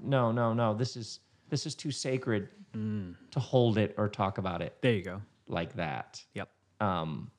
no 0.04 0.32
no 0.32 0.54
no 0.54 0.74
this 0.74 0.98
is 0.98 1.20
this 1.50 1.66
is 1.66 1.76
too 1.76 1.92
sacred 1.92 2.50
Mm. 2.76 3.16
to 3.32 3.40
hold 3.40 3.78
it 3.78 3.94
or 3.98 4.10
talk 4.10 4.38
about 4.38 4.62
it 4.62 4.76
There 4.82 4.92
you 4.92 5.02
go. 5.02 5.22
like 5.48 5.74
that. 5.78 6.22
Yep. 6.34 6.50
Um, 6.82 7.32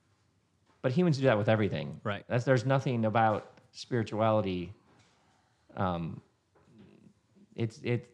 but 0.81 0.91
humans 0.91 1.17
do 1.19 1.25
that 1.25 1.37
with 1.37 1.47
everything. 1.47 2.01
Right. 2.03 2.23
That's, 2.27 2.43
there's 2.43 2.65
nothing 2.65 3.05
about 3.05 3.45
spirituality. 3.71 4.73
Um, 5.75 6.19
it's 7.55 7.79
it 7.83 8.09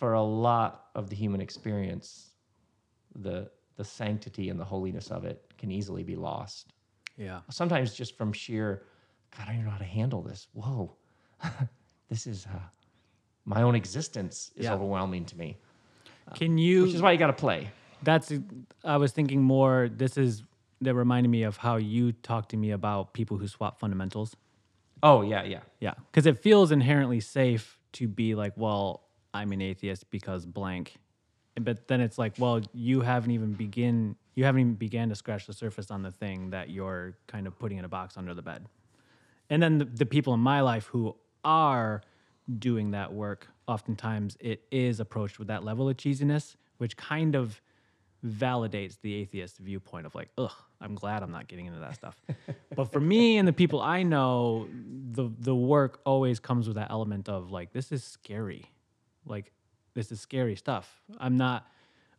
for 0.00 0.14
a 0.14 0.22
lot 0.22 0.86
of 0.94 1.10
the 1.10 1.14
human 1.14 1.42
experience, 1.42 2.30
the 3.14 3.50
the 3.76 3.84
sanctity 3.84 4.48
and 4.48 4.58
the 4.58 4.64
holiness 4.64 5.10
of 5.10 5.24
it 5.24 5.44
can 5.58 5.70
easily 5.70 6.02
be 6.02 6.16
lost. 6.16 6.72
Yeah. 7.16 7.40
Sometimes 7.50 7.94
just 7.94 8.16
from 8.16 8.32
sheer, 8.32 8.82
God, 9.36 9.46
I 9.48 9.52
don't 9.54 9.64
know 9.64 9.70
how 9.70 9.78
to 9.78 9.84
handle 9.84 10.22
this. 10.22 10.48
Whoa, 10.54 10.96
this 12.08 12.26
is 12.26 12.46
uh, 12.46 12.58
my 13.44 13.60
own 13.62 13.74
existence 13.74 14.52
is 14.56 14.64
Yeah. 14.64 14.74
overwhelming 14.74 15.26
to 15.26 15.36
me. 15.36 15.58
Can 16.34 16.56
you? 16.56 16.82
Which 16.84 16.94
is 16.94 17.02
why 17.02 17.12
you 17.12 17.18
got 17.18 17.26
to 17.26 17.32
play. 17.34 17.68
That's. 18.02 18.32
I 18.84 18.96
was 18.96 19.12
thinking 19.12 19.42
more. 19.42 19.90
This 19.94 20.16
is 20.16 20.44
that 20.80 20.94
reminded 20.94 21.28
me 21.28 21.42
of 21.42 21.58
how 21.58 21.76
you 21.76 22.12
talked 22.12 22.50
to 22.52 22.56
me 22.56 22.70
about 22.70 23.12
people 23.12 23.36
who 23.36 23.46
swap 23.48 23.78
fundamentals. 23.78 24.34
Oh 25.02 25.20
yeah, 25.20 25.42
yeah. 25.44 25.60
Yeah, 25.78 25.94
because 26.10 26.24
it 26.24 26.38
feels 26.38 26.72
inherently 26.72 27.20
safe 27.20 27.78
to 27.92 28.08
be 28.08 28.34
like, 28.34 28.54
well, 28.56 29.02
I'm 29.32 29.52
an 29.52 29.60
atheist 29.60 30.10
because 30.10 30.46
blank, 30.46 30.96
but 31.60 31.88
then 31.88 32.00
it's 32.00 32.18
like, 32.18 32.34
well, 32.38 32.60
you 32.72 33.00
haven't 33.00 33.30
even 33.30 33.52
begin, 33.52 34.16
you 34.34 34.44
haven't 34.44 34.60
even 34.60 34.74
began 34.74 35.08
to 35.08 35.14
scratch 35.14 35.46
the 35.46 35.52
surface 35.52 35.90
on 35.90 36.02
the 36.02 36.10
thing 36.10 36.50
that 36.50 36.70
you're 36.70 37.16
kind 37.26 37.46
of 37.46 37.58
putting 37.58 37.78
in 37.78 37.84
a 37.84 37.88
box 37.88 38.16
under 38.16 38.34
the 38.34 38.42
bed. 38.42 38.66
And 39.48 39.62
then 39.62 39.78
the, 39.78 39.84
the 39.84 40.06
people 40.06 40.34
in 40.34 40.40
my 40.40 40.60
life 40.60 40.86
who 40.86 41.16
are 41.44 42.02
doing 42.58 42.92
that 42.92 43.12
work, 43.12 43.48
oftentimes 43.66 44.36
it 44.40 44.62
is 44.70 45.00
approached 45.00 45.38
with 45.38 45.48
that 45.48 45.64
level 45.64 45.88
of 45.88 45.96
cheesiness, 45.96 46.56
which 46.78 46.96
kind 46.96 47.34
of 47.34 47.60
validates 48.24 48.98
the 49.00 49.14
atheist 49.14 49.58
viewpoint 49.58 50.06
of 50.06 50.14
like, 50.14 50.28
ugh, 50.38 50.52
I'm 50.80 50.94
glad 50.94 51.22
I'm 51.22 51.30
not 51.30 51.48
getting 51.48 51.66
into 51.66 51.80
that 51.80 51.94
stuff. 51.94 52.20
but 52.76 52.92
for 52.92 53.00
me 53.00 53.38
and 53.38 53.46
the 53.46 53.52
people 53.52 53.80
I 53.80 54.02
know, 54.02 54.68
the 55.12 55.30
the 55.38 55.54
work 55.54 56.00
always 56.04 56.40
comes 56.40 56.66
with 56.66 56.76
that 56.76 56.90
element 56.90 57.28
of 57.28 57.50
like, 57.50 57.72
this 57.72 57.92
is 57.92 58.04
scary. 58.04 58.66
Like, 59.30 59.52
this 59.94 60.12
is 60.12 60.20
scary 60.20 60.56
stuff. 60.56 61.00
I'm 61.18 61.36
not, 61.36 61.66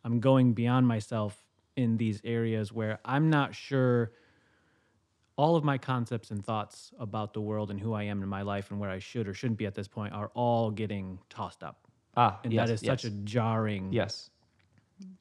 I'm 0.04 0.20
going 0.20 0.52
beyond 0.54 0.86
myself 0.88 1.36
in 1.76 1.96
these 1.96 2.20
areas 2.24 2.72
where 2.72 2.98
I'm 3.04 3.30
not 3.30 3.54
sure 3.54 4.12
all 5.36 5.56
of 5.56 5.64
my 5.64 5.78
concepts 5.78 6.30
and 6.30 6.44
thoughts 6.44 6.92
about 6.98 7.32
the 7.32 7.40
world 7.40 7.70
and 7.70 7.80
who 7.80 7.94
I 7.94 8.02
am 8.04 8.22
in 8.22 8.28
my 8.28 8.42
life 8.42 8.70
and 8.70 8.78
where 8.78 8.90
I 8.90 8.98
should 8.98 9.26
or 9.28 9.34
shouldn't 9.34 9.58
be 9.58 9.66
at 9.66 9.74
this 9.74 9.88
point 9.88 10.12
are 10.12 10.30
all 10.34 10.70
getting 10.70 11.18
tossed 11.30 11.62
up. 11.62 11.86
Ah, 12.16 12.38
And 12.44 12.52
yes, 12.52 12.68
that 12.68 12.74
is 12.74 12.80
such 12.80 13.04
a 13.04 13.10
jarring 13.10 13.92
yes. 13.92 14.28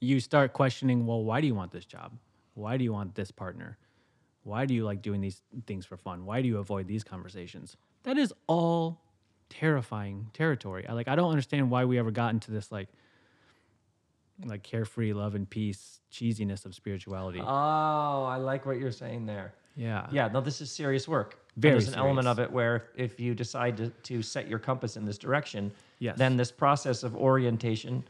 you 0.02 0.20
start 0.20 0.52
questioning, 0.52 1.06
well, 1.06 1.24
why 1.24 1.40
do 1.40 1.48
you 1.48 1.56
want 1.56 1.72
this 1.72 1.86
job? 1.86 2.12
Why 2.56 2.76
do 2.76 2.84
you 2.84 2.92
want 2.92 3.16
this 3.16 3.32
partner? 3.32 3.78
Why 4.44 4.66
do 4.66 4.74
you 4.74 4.84
like 4.84 5.02
doing 5.02 5.22
these 5.22 5.42
things 5.66 5.86
for 5.86 5.96
fun? 5.96 6.26
Why 6.26 6.42
do 6.42 6.48
you 6.50 6.58
avoid 6.58 6.88
these 6.88 7.04
conversations? 7.04 7.78
That 8.04 8.18
is 8.18 8.34
all 8.48 9.00
terrifying 9.52 10.30
territory. 10.34 10.88
I 10.88 10.94
like 10.94 11.08
I 11.08 11.16
don't 11.16 11.30
understand 11.30 11.70
why 11.70 11.86
we 11.86 12.00
ever 12.00 12.10
got 12.12 12.34
into 12.34 12.52
this 12.52 12.72
like 12.72 12.88
like 14.46 14.64
carefree 14.64 15.14
love 15.14 15.36
and 15.36 15.48
peace 15.48 16.00
cheesiness 16.12 16.66
of 16.66 16.74
spirituality. 16.74 17.40
Oh, 17.40 17.46
I 17.46 18.38
like 18.38 18.66
what 18.66 18.80
you're 18.80 18.92
saying 18.92 19.26
there. 19.28 19.54
yeah. 19.76 20.08
Yeah, 20.12 20.30
no, 20.30 20.42
this 20.42 20.62
is 20.62 20.72
serious 20.72 21.08
work. 21.08 21.38
And 21.56 21.62
Very 21.62 21.74
There's 21.76 21.90
an 21.90 21.96
element 21.96 22.28
of 22.28 22.40
it 22.40 22.52
where 22.52 22.76
if, 22.96 23.12
if 23.14 23.20
you 23.20 23.36
decide 23.36 23.78
to, 23.78 23.90
to 23.90 24.22
set 24.24 24.48
your 24.48 24.58
compass 24.60 24.98
in 24.98 25.06
this 25.06 25.18
direction, 25.20 25.72
Yes. 26.00 26.18
then 26.18 26.38
this 26.38 26.52
process 26.52 27.04
of 27.04 27.16
orientation, 27.16 28.04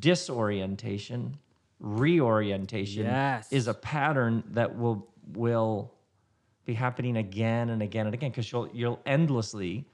disorientation, 0.00 1.36
reorientation 1.80 3.04
Yes. 3.04 3.52
is 3.52 3.68
a 3.68 3.74
pattern 3.74 4.42
that 4.50 4.76
will 4.76 5.06
will 5.34 5.92
be 6.64 6.74
happening 6.74 7.16
again 7.18 7.68
and 7.70 7.82
again 7.82 8.06
and 8.06 8.14
again 8.14 8.30
because 8.30 8.50
you'll 8.50 8.68
you'll 8.72 9.00
endlessly 9.06 9.84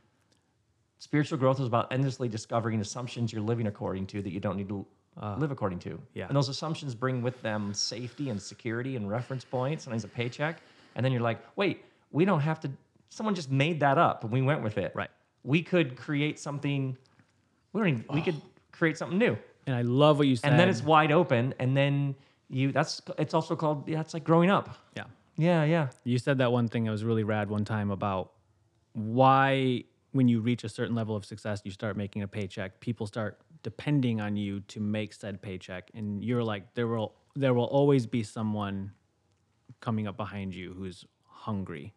spiritual 0.99 1.39
growth 1.39 1.61
is 1.61 1.67
about 1.67 1.93
endlessly 1.93 2.29
discovering 2.29 2.81
assumptions 2.81 3.33
you're 3.33 3.43
living 3.43 3.67
according 3.67 4.07
to 4.07 4.23
that 4.23 4.33
you 4.33 4.41
don't 4.41 4.57
need 4.57 4.69
to 4.69 4.87
uh-huh. 5.17 5.37
live 5.39 5.51
according 5.51 5.79
to. 5.81 6.01
yeah. 6.15 6.27
And 6.27 6.37
those 6.37 6.49
assumptions 6.49 6.95
bring 6.95 7.23
with 7.23 7.41
them 7.43 7.73
safety 7.73 8.31
and 8.31 8.41
security 8.41 8.97
and 8.97 9.09
reference 9.09 9.45
points, 9.45 9.87
and 9.87 9.93
sometimes 9.93 10.05
a 10.05 10.09
paycheck. 10.09 10.61
And 10.97 11.05
then 11.05 11.13
you're 11.13 11.23
like, 11.23 11.39
wait, 11.57 11.85
we 12.11 12.25
don't 12.25 12.41
have 12.41 12.61
to, 12.61 12.71
someone 13.11 13.35
just 13.35 13.51
made 13.51 13.81
that 13.81 13.99
up 13.99 14.25
and 14.25 14.33
we 14.33 14.43
went 14.43 14.63
with 14.63 14.79
it. 14.79 14.93
Right. 14.95 15.11
We 15.43 15.63
could 15.63 15.97
create 15.97 16.39
something, 16.39 16.97
we 17.73 17.81
don't 17.81 17.89
even, 17.89 18.05
we 18.13 18.23
could 18.23 18.41
create 18.73 18.97
something 18.97 19.19
new. 19.19 19.37
And 19.67 19.75
I 19.75 19.83
love 19.83 20.19
what 20.19 20.27
you 20.27 20.37
said. 20.37 20.51
And 20.51 20.61
then 20.61 20.69
it's 20.69 20.83
wide 20.83 21.11
open. 21.11 21.55
And 21.59 21.77
then 21.77 22.15
you, 22.51 22.73
that's, 22.73 23.01
it's 23.19 23.35
also 23.35 23.57
called, 23.57 23.89
yeah, 23.89 24.01
it's 24.01 24.15
like 24.15 24.25
growing 24.25 24.51
up. 24.51 24.77
yeah. 24.97 25.05
Yeah, 25.37 25.65
yeah. 25.65 25.89
You 26.05 26.19
said 26.19 26.39
that 26.39 26.53
one 26.53 26.69
thing 26.69 26.85
that 26.85 26.93
was 26.93 27.03
really 27.03 27.25
rad 27.25 27.51
one 27.51 27.65
time 27.65 27.91
about 27.91 28.31
why, 28.93 29.83
when 30.14 30.29
you 30.29 30.40
reach 30.40 30.62
a 30.62 30.68
certain 30.68 30.94
level 30.94 31.16
of 31.16 31.24
success, 31.24 31.61
you 31.64 31.72
start 31.72 31.96
making 31.96 32.22
a 32.22 32.29
paycheck. 32.29 32.79
People 32.79 33.07
start 33.07 33.40
depending 33.64 34.20
on 34.20 34.37
you 34.37 34.61
to 34.61 34.79
make 34.81 35.12
said 35.12 35.42
paycheck, 35.42 35.90
and 35.92 36.22
you're 36.24 36.44
like, 36.44 36.72
there 36.74 36.87
will 36.87 37.14
there 37.35 37.53
will 37.53 37.64
always 37.64 38.07
be 38.07 38.22
someone 38.22 38.92
coming 39.81 40.07
up 40.07 40.16
behind 40.16 40.55
you 40.55 40.72
who's 40.72 41.05
hungry. 41.27 41.92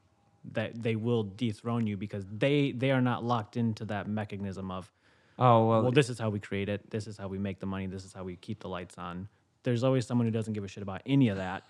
That 0.53 0.82
they 0.82 0.95
will 0.95 1.23
dethrone 1.23 1.86
you 1.86 1.95
because 1.95 2.25
they 2.25 2.71
they 2.71 2.91
are 2.91 3.01
not 3.01 3.23
locked 3.23 3.56
into 3.56 3.86
that 3.86 4.08
mechanism 4.08 4.71
of 4.71 4.91
Oh, 5.39 5.67
well, 5.67 5.84
well, 5.84 5.91
this 5.91 6.10
is 6.10 6.17
how 6.17 6.32
we 6.32 6.39
create 6.39 6.67
it. 6.67 6.89
This 6.89 7.06
is 7.06 7.15
how 7.15 7.27
we 7.27 7.38
make 7.38 7.60
the 7.60 7.67
money. 7.67 7.86
This 7.86 8.03
is 8.03 8.13
how 8.13 8.23
we 8.23 8.36
keep 8.36 8.60
the 8.62 8.69
lights 8.69 8.97
on. 8.97 9.27
There's 9.67 9.84
always 9.84 10.08
someone 10.08 10.25
who 10.25 10.32
doesn't 10.32 10.53
give 10.53 10.63
a 10.63 10.67
shit 10.69 10.82
about 10.82 11.01
any 11.06 11.27
of 11.27 11.36
that, 11.36 11.63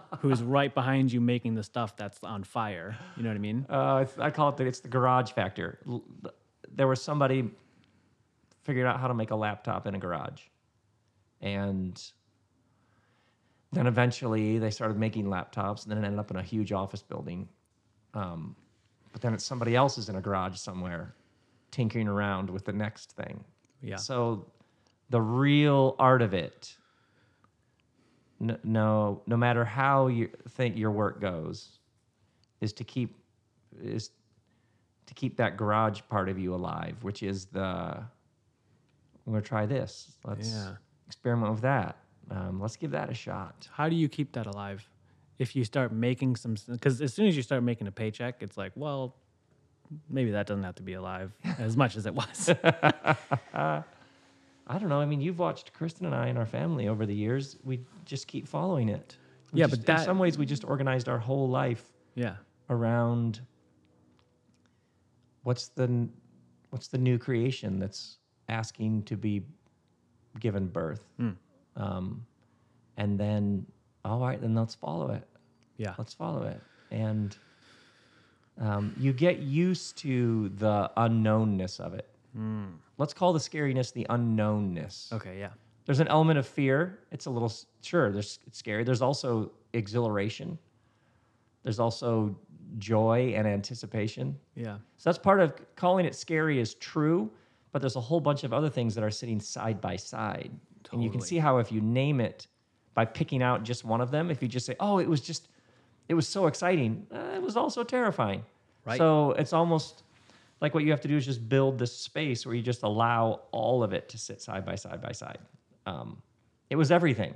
who's 0.20 0.42
right 0.42 0.72
behind 0.72 1.12
you 1.12 1.20
making 1.20 1.54
the 1.54 1.62
stuff 1.62 1.94
that's 1.98 2.18
on 2.24 2.44
fire. 2.44 2.96
You 3.14 3.24
know 3.24 3.28
what 3.28 3.34
I 3.34 3.40
mean? 3.40 3.66
Uh, 3.68 4.06
I 4.18 4.30
call 4.30 4.48
it 4.48 4.56
the, 4.56 4.64
it's 4.64 4.80
the 4.80 4.88
garage 4.88 5.32
factor. 5.32 5.78
There 6.74 6.88
was 6.88 7.02
somebody 7.02 7.50
figured 8.62 8.86
out 8.86 9.00
how 9.00 9.08
to 9.08 9.12
make 9.12 9.32
a 9.32 9.36
laptop 9.36 9.86
in 9.86 9.94
a 9.94 9.98
garage, 9.98 10.40
and 11.42 12.02
then 13.70 13.86
eventually 13.86 14.58
they 14.58 14.70
started 14.70 14.96
making 14.96 15.26
laptops, 15.26 15.82
and 15.82 15.90
then 15.90 16.02
it 16.02 16.06
ended 16.06 16.20
up 16.20 16.30
in 16.30 16.38
a 16.38 16.42
huge 16.42 16.72
office 16.72 17.02
building. 17.02 17.46
Um, 18.14 18.56
but 19.12 19.20
then 19.20 19.34
it's 19.34 19.44
somebody 19.44 19.76
else 19.76 19.98
is 19.98 20.08
in 20.08 20.16
a 20.16 20.22
garage 20.22 20.56
somewhere, 20.56 21.14
tinkering 21.70 22.08
around 22.08 22.48
with 22.48 22.64
the 22.64 22.72
next 22.72 23.12
thing. 23.12 23.44
Yeah. 23.82 23.96
So 23.96 24.46
the 25.10 25.20
real 25.20 25.96
art 25.98 26.22
of 26.22 26.32
it, 26.32 26.78
n- 28.42 28.58
no, 28.64 29.22
no 29.26 29.36
matter 29.36 29.64
how 29.64 30.08
you 30.08 30.28
think 30.50 30.76
your 30.76 30.90
work 30.90 31.20
goes, 31.20 31.78
is 32.60 32.72
to 32.74 32.84
keep 32.84 33.16
is 33.82 34.10
to 35.06 35.14
keep 35.14 35.36
that 35.36 35.56
garage 35.56 36.00
part 36.08 36.28
of 36.28 36.38
you 36.38 36.54
alive, 36.54 36.96
which 37.02 37.22
is 37.22 37.46
the 37.46 37.60
I'm 39.26 39.32
gonna 39.32 39.40
try 39.40 39.66
this. 39.66 40.16
Let's 40.24 40.48
Yeah. 40.48 40.76
experiment 41.06 41.52
with 41.52 41.62
that. 41.62 41.96
Um, 42.30 42.60
let's 42.60 42.76
give 42.76 42.90
that 42.92 43.10
a 43.10 43.14
shot. 43.14 43.68
How 43.72 43.88
do 43.88 43.96
you 43.96 44.08
keep 44.08 44.32
that 44.32 44.46
alive? 44.46 44.88
If 45.38 45.56
you 45.56 45.64
start 45.64 45.92
making 45.92 46.36
some, 46.36 46.54
because 46.68 47.00
as 47.00 47.12
soon 47.12 47.26
as 47.26 47.36
you 47.36 47.42
start 47.42 47.62
making 47.62 47.86
a 47.86 47.92
paycheck, 47.92 48.42
it's 48.42 48.56
like, 48.56 48.72
well, 48.76 49.16
maybe 50.08 50.30
that 50.30 50.46
doesn't 50.46 50.62
have 50.62 50.76
to 50.76 50.82
be 50.82 50.92
alive 50.94 51.32
as 51.58 51.76
much 51.76 51.96
as 51.96 52.06
it 52.06 52.14
was. 52.14 52.50
I 54.66 54.78
don't 54.78 54.88
know. 54.88 55.00
I 55.00 55.06
mean, 55.06 55.20
you've 55.20 55.38
watched 55.38 55.72
Kristen 55.72 56.06
and 56.06 56.14
I 56.14 56.28
and 56.28 56.38
our 56.38 56.46
family 56.46 56.88
over 56.88 57.04
the 57.06 57.14
years. 57.14 57.56
We 57.64 57.80
just 58.04 58.26
keep 58.28 58.46
following 58.46 58.88
it. 58.88 59.16
We 59.52 59.60
Yeah, 59.60 59.66
just- 59.66 59.80
but 59.80 59.86
that- 59.86 59.98
in 60.00 60.04
some 60.04 60.18
ways 60.18 60.38
we 60.38 60.46
just 60.46 60.64
organized 60.64 61.08
our 61.08 61.18
whole 61.18 61.48
life 61.48 61.92
yeah. 62.14 62.36
around 62.70 63.40
what's 65.42 65.68
the 65.68 66.08
what's 66.70 66.88
the 66.88 66.98
new 66.98 67.18
creation 67.18 67.78
that's 67.78 68.18
asking 68.48 69.02
to 69.04 69.16
be 69.16 69.44
given 70.40 70.66
birth, 70.68 71.06
Hmm. 71.18 71.30
um, 71.76 72.26
and 72.96 73.18
then 73.18 73.66
all 74.04 74.20
right, 74.20 74.40
then 74.40 74.54
let's 74.54 74.74
follow 74.74 75.10
it. 75.10 75.28
Yeah. 75.76 75.94
Let's 75.98 76.14
follow 76.14 76.44
it, 76.44 76.60
and 76.90 77.36
um, 78.58 78.94
you 78.98 79.12
get 79.12 79.38
used 79.40 79.98
to 79.98 80.48
the 80.50 80.90
unknownness 80.96 81.80
of 81.80 81.94
it. 81.94 82.08
Let's 82.98 83.12
call 83.14 83.32
the 83.32 83.38
scariness 83.40 83.92
the 83.92 84.06
unknownness 84.10 85.12
Okay. 85.12 85.38
Yeah. 85.38 85.50
there's 85.86 86.00
an 86.00 86.08
element 86.08 86.38
of 86.38 86.46
fear. 86.46 86.98
It's 87.10 87.26
a 87.26 87.30
little 87.30 87.52
sure. 87.82 88.10
There's 88.12 88.38
it's 88.46 88.58
scary. 88.58 88.84
There's 88.84 89.02
also 89.02 89.52
exhilaration. 89.72 90.58
There's 91.62 91.78
also 91.78 92.36
joy 92.78 93.34
and 93.36 93.46
anticipation. 93.46 94.38
Yeah. 94.54 94.76
So 94.96 95.10
that's 95.10 95.18
part 95.18 95.40
of 95.40 95.54
calling 95.76 96.06
it 96.06 96.14
scary 96.14 96.58
is 96.58 96.74
true, 96.74 97.30
but 97.70 97.80
there's 97.80 97.96
a 97.96 98.00
whole 98.00 98.20
bunch 98.20 98.44
of 98.44 98.52
other 98.52 98.70
things 98.70 98.94
that 98.94 99.04
are 99.04 99.10
sitting 99.10 99.40
side 99.40 99.80
by 99.80 99.96
side. 99.96 100.50
And 100.92 101.02
you 101.02 101.10
can 101.10 101.20
see 101.20 101.38
how 101.38 101.58
if 101.58 101.70
you 101.72 101.80
name 101.80 102.20
it 102.20 102.46
by 102.94 103.04
picking 103.04 103.42
out 103.42 103.62
just 103.62 103.84
one 103.84 104.00
of 104.00 104.10
them, 104.10 104.30
if 104.30 104.42
you 104.42 104.48
just 104.48 104.66
say, 104.66 104.76
"Oh, 104.80 104.98
it 104.98 105.08
was 105.08 105.20
just 105.20 105.48
it 106.08 106.14
was 106.14 106.26
so 106.28 106.46
exciting." 106.46 107.06
Uh, 107.14 107.32
it 107.34 107.42
was 107.42 107.56
also 107.56 107.82
terrifying. 107.84 108.42
Right. 108.84 108.98
So 108.98 109.32
it's 109.32 109.52
almost 109.52 110.02
like 110.62 110.72
what 110.74 110.84
you 110.84 110.90
have 110.92 111.00
to 111.02 111.08
do 111.08 111.16
is 111.16 111.26
just 111.26 111.46
build 111.48 111.78
this 111.78 111.94
space 111.94 112.46
where 112.46 112.54
you 112.54 112.62
just 112.62 112.84
allow 112.84 113.42
all 113.50 113.82
of 113.82 113.92
it 113.92 114.08
to 114.10 114.16
sit 114.16 114.40
side 114.40 114.64
by 114.64 114.76
side 114.76 115.02
by 115.02 115.12
side. 115.12 115.38
Um, 115.86 116.22
it 116.70 116.76
was 116.76 116.90
everything, 116.92 117.34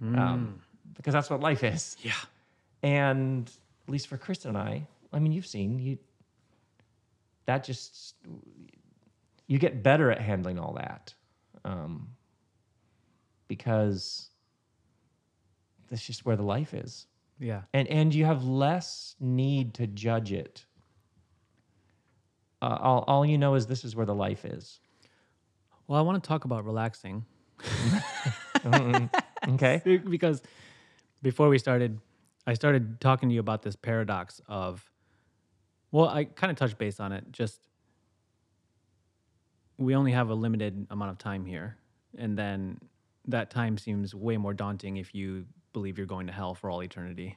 um, 0.00 0.60
because 0.96 1.12
that's 1.12 1.28
what 1.28 1.40
life 1.40 1.64
is. 1.64 1.96
Yeah. 2.02 2.12
And 2.84 3.50
at 3.86 3.92
least 3.92 4.06
for 4.06 4.16
Kristen 4.16 4.50
and 4.50 4.58
I, 4.58 4.86
I 5.12 5.18
mean, 5.18 5.32
you've 5.32 5.46
seen 5.46 5.78
you. 5.80 5.98
That 7.46 7.64
just 7.64 8.14
you 9.48 9.58
get 9.58 9.82
better 9.82 10.10
at 10.12 10.20
handling 10.20 10.58
all 10.58 10.74
that, 10.74 11.14
um, 11.64 12.08
because 13.48 14.30
that's 15.88 16.06
just 16.06 16.24
where 16.26 16.36
the 16.36 16.42
life 16.42 16.74
is, 16.74 17.06
Yeah. 17.40 17.62
and 17.72 17.88
and 17.88 18.14
you 18.14 18.24
have 18.26 18.44
less 18.44 19.16
need 19.18 19.74
to 19.74 19.86
judge 19.88 20.30
it. 20.32 20.64
Uh, 22.60 22.78
all 22.80 23.04
all 23.06 23.24
you 23.26 23.38
know 23.38 23.54
is 23.54 23.66
this 23.66 23.84
is 23.84 23.94
where 23.94 24.06
the 24.06 24.14
life 24.14 24.44
is. 24.44 24.80
Well, 25.86 25.98
I 25.98 26.02
want 26.02 26.22
to 26.22 26.28
talk 26.28 26.44
about 26.44 26.64
relaxing 26.64 27.24
Okay. 29.48 29.82
because 30.08 30.42
before 31.22 31.48
we 31.48 31.58
started, 31.58 31.98
I 32.46 32.54
started 32.54 33.00
talking 33.00 33.28
to 33.28 33.34
you 33.34 33.40
about 33.40 33.62
this 33.62 33.76
paradox 33.76 34.40
of, 34.46 34.90
well, 35.90 36.08
I 36.08 36.24
kind 36.24 36.50
of 36.50 36.56
touched 36.56 36.78
base 36.78 37.00
on 37.00 37.12
it. 37.12 37.24
Just 37.32 37.60
we 39.78 39.94
only 39.94 40.12
have 40.12 40.28
a 40.30 40.34
limited 40.34 40.86
amount 40.90 41.10
of 41.12 41.18
time 41.18 41.44
here, 41.44 41.76
and 42.16 42.36
then 42.36 42.78
that 43.26 43.50
time 43.50 43.78
seems 43.78 44.14
way 44.14 44.36
more 44.36 44.54
daunting 44.54 44.96
if 44.96 45.14
you 45.14 45.46
believe 45.72 45.98
you're 45.98 46.06
going 46.06 46.26
to 46.26 46.32
hell 46.32 46.54
for 46.54 46.70
all 46.70 46.82
eternity. 46.82 47.36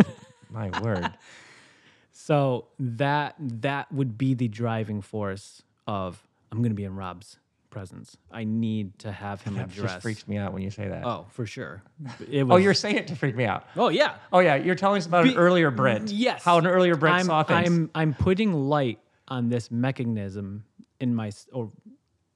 My 0.50 0.70
word. 0.80 1.12
So 2.12 2.66
that 2.78 3.34
that 3.38 3.90
would 3.92 4.18
be 4.18 4.34
the 4.34 4.48
driving 4.48 5.00
force 5.00 5.62
of 5.86 6.26
I'm 6.52 6.58
going 6.58 6.70
to 6.70 6.76
be 6.76 6.84
in 6.84 6.96
Rob's 6.96 7.38
presence. 7.70 8.16
I 8.32 8.44
need 8.44 8.98
to 9.00 9.12
have 9.12 9.42
him 9.42 9.54
That 9.54 9.66
address. 9.70 9.92
just 9.92 10.02
freaks 10.02 10.26
me 10.28 10.36
out 10.36 10.52
when 10.52 10.62
you 10.62 10.70
say 10.70 10.88
that. 10.88 11.04
Oh, 11.04 11.26
for 11.30 11.46
sure. 11.46 11.82
It 12.30 12.44
Oh, 12.44 12.56
you're 12.56 12.74
saying 12.74 12.96
it 12.96 13.06
to 13.08 13.16
freak 13.16 13.36
me 13.36 13.44
out. 13.44 13.64
Oh 13.76 13.88
yeah. 13.88 14.16
Oh 14.32 14.40
yeah, 14.40 14.56
you're 14.56 14.74
telling 14.74 14.98
us 14.98 15.06
about 15.06 15.26
an 15.26 15.36
earlier 15.36 15.70
Brent. 15.70 16.10
Yes. 16.10 16.42
How 16.42 16.58
an 16.58 16.66
earlier 16.66 16.96
Brent 16.96 17.16
I'm, 17.20 17.26
saw 17.26 17.42
things. 17.44 17.68
I'm 17.68 17.90
I'm 17.94 18.14
putting 18.14 18.52
light 18.52 18.98
on 19.28 19.48
this 19.48 19.70
mechanism 19.70 20.64
in 20.98 21.14
my 21.14 21.30
or 21.52 21.70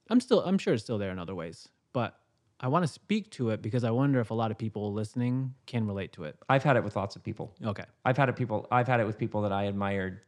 I'm 0.09 0.21
still 0.21 0.41
I'm 0.41 0.59
sure 0.59 0.75
it's 0.75 0.85
still 0.85 0.99
there 0.99 1.11
in 1.11 1.19
other 1.19 1.35
ways, 1.35 1.69
but 1.93 2.17
I 2.61 2.69
want 2.69 2.85
to 2.85 2.89
speak 2.89 3.31
to 3.33 3.51
it 3.51 3.63
because 3.63 3.85
I 3.85 3.91
wonder 3.91 4.21
if 4.21 4.31
a 4.31 4.35
lot 4.35 4.51
of 4.51 4.59
people 4.59 4.93
listening 4.93 5.55
can 5.67 5.87
relate 5.87 6.13
to 6.15 6.25
it. 6.25 6.37
I've 6.49 6.63
had 6.63 6.77
it 6.77 6.85
with 6.85 6.97
lots 6.97 7.17
of 7.17 7.23
people. 7.23 7.53
Okay. 7.65 7.85
I've 8.05 8.17
had 8.17 8.29
it 8.29 8.37
people. 8.37 8.67
I've 8.71 8.87
had 8.87 9.01
it 9.01 9.07
with 9.07 9.19
people 9.19 9.43
that 9.43 9.53
I 9.53 9.65
admired. 9.65 10.21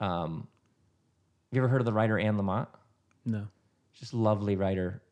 Um, 0.00 0.48
have 1.50 1.56
you 1.56 1.60
ever 1.60 1.68
heard 1.68 1.80
of 1.80 1.84
the 1.84 1.92
writer 1.92 2.18
Anne 2.18 2.36
Lamott? 2.36 2.66
No. 3.24 3.46
Just 3.92 4.14
lovely 4.14 4.56
writer 4.56 5.02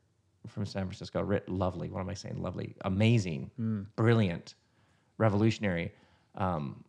from 0.48 0.66
San 0.66 0.84
Francisco. 0.86 1.22
Writ 1.22 1.48
lovely. 1.48 1.88
What 1.90 2.00
am 2.00 2.08
I 2.08 2.14
saying? 2.14 2.40
Lovely, 2.42 2.74
amazing, 2.84 3.50
brilliant, 3.94 4.54
revolutionary. 5.18 5.92
Um, 6.34 6.82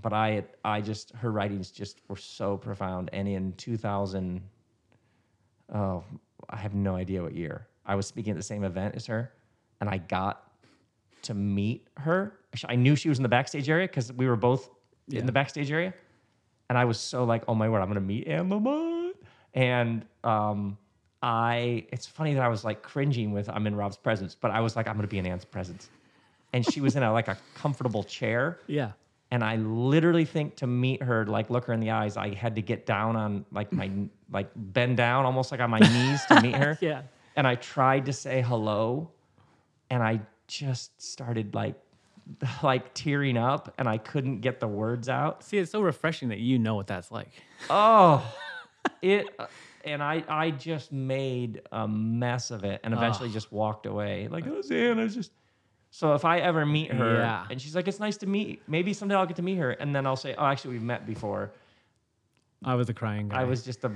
but 0.00 0.12
I, 0.12 0.44
I 0.64 0.80
just 0.80 1.10
her 1.16 1.32
writings 1.32 1.70
just 1.70 2.00
were 2.08 2.16
so 2.16 2.56
profound. 2.56 3.10
And 3.12 3.26
in 3.26 3.52
2000, 3.54 4.40
oh, 5.74 6.04
I 6.50 6.56
have 6.56 6.74
no 6.74 6.94
idea 6.94 7.22
what 7.22 7.34
year. 7.34 7.66
I 7.86 7.94
was 7.94 8.06
speaking 8.06 8.30
at 8.32 8.36
the 8.36 8.42
same 8.42 8.64
event 8.64 8.94
as 8.94 9.06
her, 9.06 9.32
and 9.80 9.88
I 9.90 9.98
got 9.98 10.50
to 11.22 11.34
meet 11.34 11.86
her. 11.98 12.38
I 12.68 12.76
knew 12.76 12.94
she 12.96 13.08
was 13.08 13.18
in 13.18 13.22
the 13.22 13.28
backstage 13.28 13.68
area 13.68 13.86
because 13.86 14.12
we 14.12 14.26
were 14.28 14.36
both 14.36 14.68
Yeah. 15.08 15.20
in 15.20 15.26
the 15.26 15.32
backstage 15.32 15.70
area, 15.70 15.92
and 16.68 16.78
I 16.78 16.84
was 16.84 16.98
so 16.98 17.24
like, 17.24 17.44
"Oh 17.48 17.54
my 17.54 17.68
word, 17.68 17.80
I'm 17.80 17.88
gonna 17.88 18.00
meet 18.00 18.26
Anne 18.28 18.48
Lamott!" 18.50 19.14
And 19.54 20.04
um, 20.24 20.78
I, 21.22 21.86
it's 21.92 22.06
funny 22.06 22.34
that 22.34 22.42
I 22.42 22.48
was 22.48 22.64
like 22.64 22.82
cringing 22.82 23.32
with 23.32 23.48
I'm 23.48 23.66
in 23.66 23.74
Rob's 23.76 23.96
presence, 23.96 24.34
but 24.34 24.50
I 24.50 24.60
was 24.60 24.76
like, 24.76 24.88
I'm 24.88 24.96
gonna 24.96 25.08
be 25.08 25.18
in 25.18 25.26
Anne's 25.26 25.44
presence, 25.44 25.90
and 26.52 26.64
she 26.70 26.80
was 26.80 26.96
in 26.96 27.02
a 27.02 27.12
like 27.12 27.28
a 27.28 27.36
comfortable 27.54 28.02
chair, 28.04 28.58
Yeah. 28.66 28.92
and 29.30 29.42
I 29.44 29.56
literally 29.56 30.24
think 30.24 30.56
to 30.56 30.66
meet 30.66 31.02
her, 31.02 31.26
like 31.26 31.50
look 31.50 31.64
her 31.66 31.72
in 31.72 31.80
the 31.80 31.90
eyes, 31.90 32.16
I 32.16 32.34
had 32.34 32.54
to 32.56 32.62
get 32.62 32.86
down 32.86 33.16
on 33.16 33.44
like 33.52 33.72
my 33.72 33.90
like 34.30 34.50
bend 34.56 34.96
down 34.96 35.24
almost 35.26 35.50
like 35.52 35.60
on 35.60 35.70
my 35.70 35.78
knees 35.80 36.24
to 36.26 36.40
meet 36.40 36.56
her. 36.56 36.78
Yeah. 36.80 37.02
And 37.36 37.46
I 37.46 37.54
tried 37.54 38.06
to 38.06 38.12
say 38.12 38.42
hello, 38.42 39.10
and 39.90 40.02
I 40.02 40.20
just 40.46 41.00
started 41.02 41.54
like 41.54 41.76
like 42.62 42.92
tearing 42.94 43.36
up, 43.36 43.74
and 43.78 43.88
I 43.88 43.98
couldn't 43.98 44.40
get 44.40 44.60
the 44.60 44.68
words 44.68 45.08
out. 45.08 45.42
See, 45.42 45.58
it's 45.58 45.70
so 45.72 45.80
refreshing 45.80 46.28
that 46.28 46.38
you 46.38 46.58
know 46.58 46.74
what 46.74 46.86
that's 46.86 47.10
like. 47.10 47.30
Oh, 47.70 48.24
it. 49.02 49.26
Uh, 49.38 49.46
and 49.84 50.00
I, 50.00 50.22
I 50.28 50.52
just 50.52 50.92
made 50.92 51.62
a 51.72 51.88
mess 51.88 52.52
of 52.52 52.62
it, 52.62 52.80
and 52.84 52.94
eventually 52.94 53.30
just 53.30 53.50
walked 53.50 53.86
away. 53.86 54.28
Like, 54.28 54.46
oh, 54.46 54.62
Zan, 54.62 55.00
I 55.00 55.08
just. 55.08 55.32
So 55.90 56.14
if 56.14 56.24
I 56.24 56.38
ever 56.38 56.64
meet 56.64 56.92
her, 56.92 57.16
Yeah. 57.16 57.46
and 57.50 57.60
she's 57.60 57.74
like, 57.74 57.88
"It's 57.88 57.98
nice 58.00 58.16
to 58.18 58.26
meet," 58.26 58.62
maybe 58.68 58.92
someday 58.92 59.16
I'll 59.16 59.26
get 59.26 59.36
to 59.36 59.42
meet 59.42 59.56
her, 59.58 59.72
and 59.72 59.94
then 59.94 60.06
I'll 60.06 60.16
say, 60.16 60.34
"Oh, 60.38 60.44
actually, 60.46 60.74
we've 60.74 60.82
met 60.82 61.04
before." 61.06 61.50
I 62.64 62.76
was 62.76 62.88
a 62.88 62.94
crying 62.94 63.28
guy. 63.28 63.40
I 63.40 63.44
was 63.44 63.64
just 63.64 63.84
a. 63.84 63.90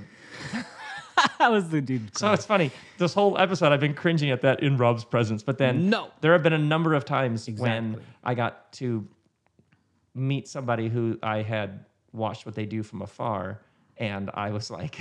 I 1.40 1.48
was 1.48 1.68
the 1.68 1.80
dude. 1.80 2.16
So 2.16 2.32
it's 2.32 2.46
funny. 2.46 2.70
This 2.98 3.14
whole 3.14 3.38
episode, 3.38 3.72
I've 3.72 3.80
been 3.80 3.94
cringing 3.94 4.30
at 4.30 4.40
that 4.42 4.62
in 4.62 4.76
Rob's 4.76 5.04
presence, 5.04 5.42
but 5.42 5.58
then 5.58 5.90
No. 5.90 6.10
there 6.20 6.32
have 6.32 6.42
been 6.42 6.52
a 6.52 6.58
number 6.58 6.94
of 6.94 7.04
times 7.04 7.48
when 7.50 8.00
I 8.24 8.34
got 8.34 8.72
to 8.74 9.06
meet 10.14 10.48
somebody 10.48 10.88
who 10.88 11.18
I 11.22 11.42
had 11.42 11.84
watched 12.12 12.46
what 12.46 12.54
they 12.54 12.66
do 12.66 12.82
from 12.82 13.02
afar, 13.02 13.60
and 13.98 14.30
I 14.34 14.50
was 14.50 14.70
like, 14.70 14.98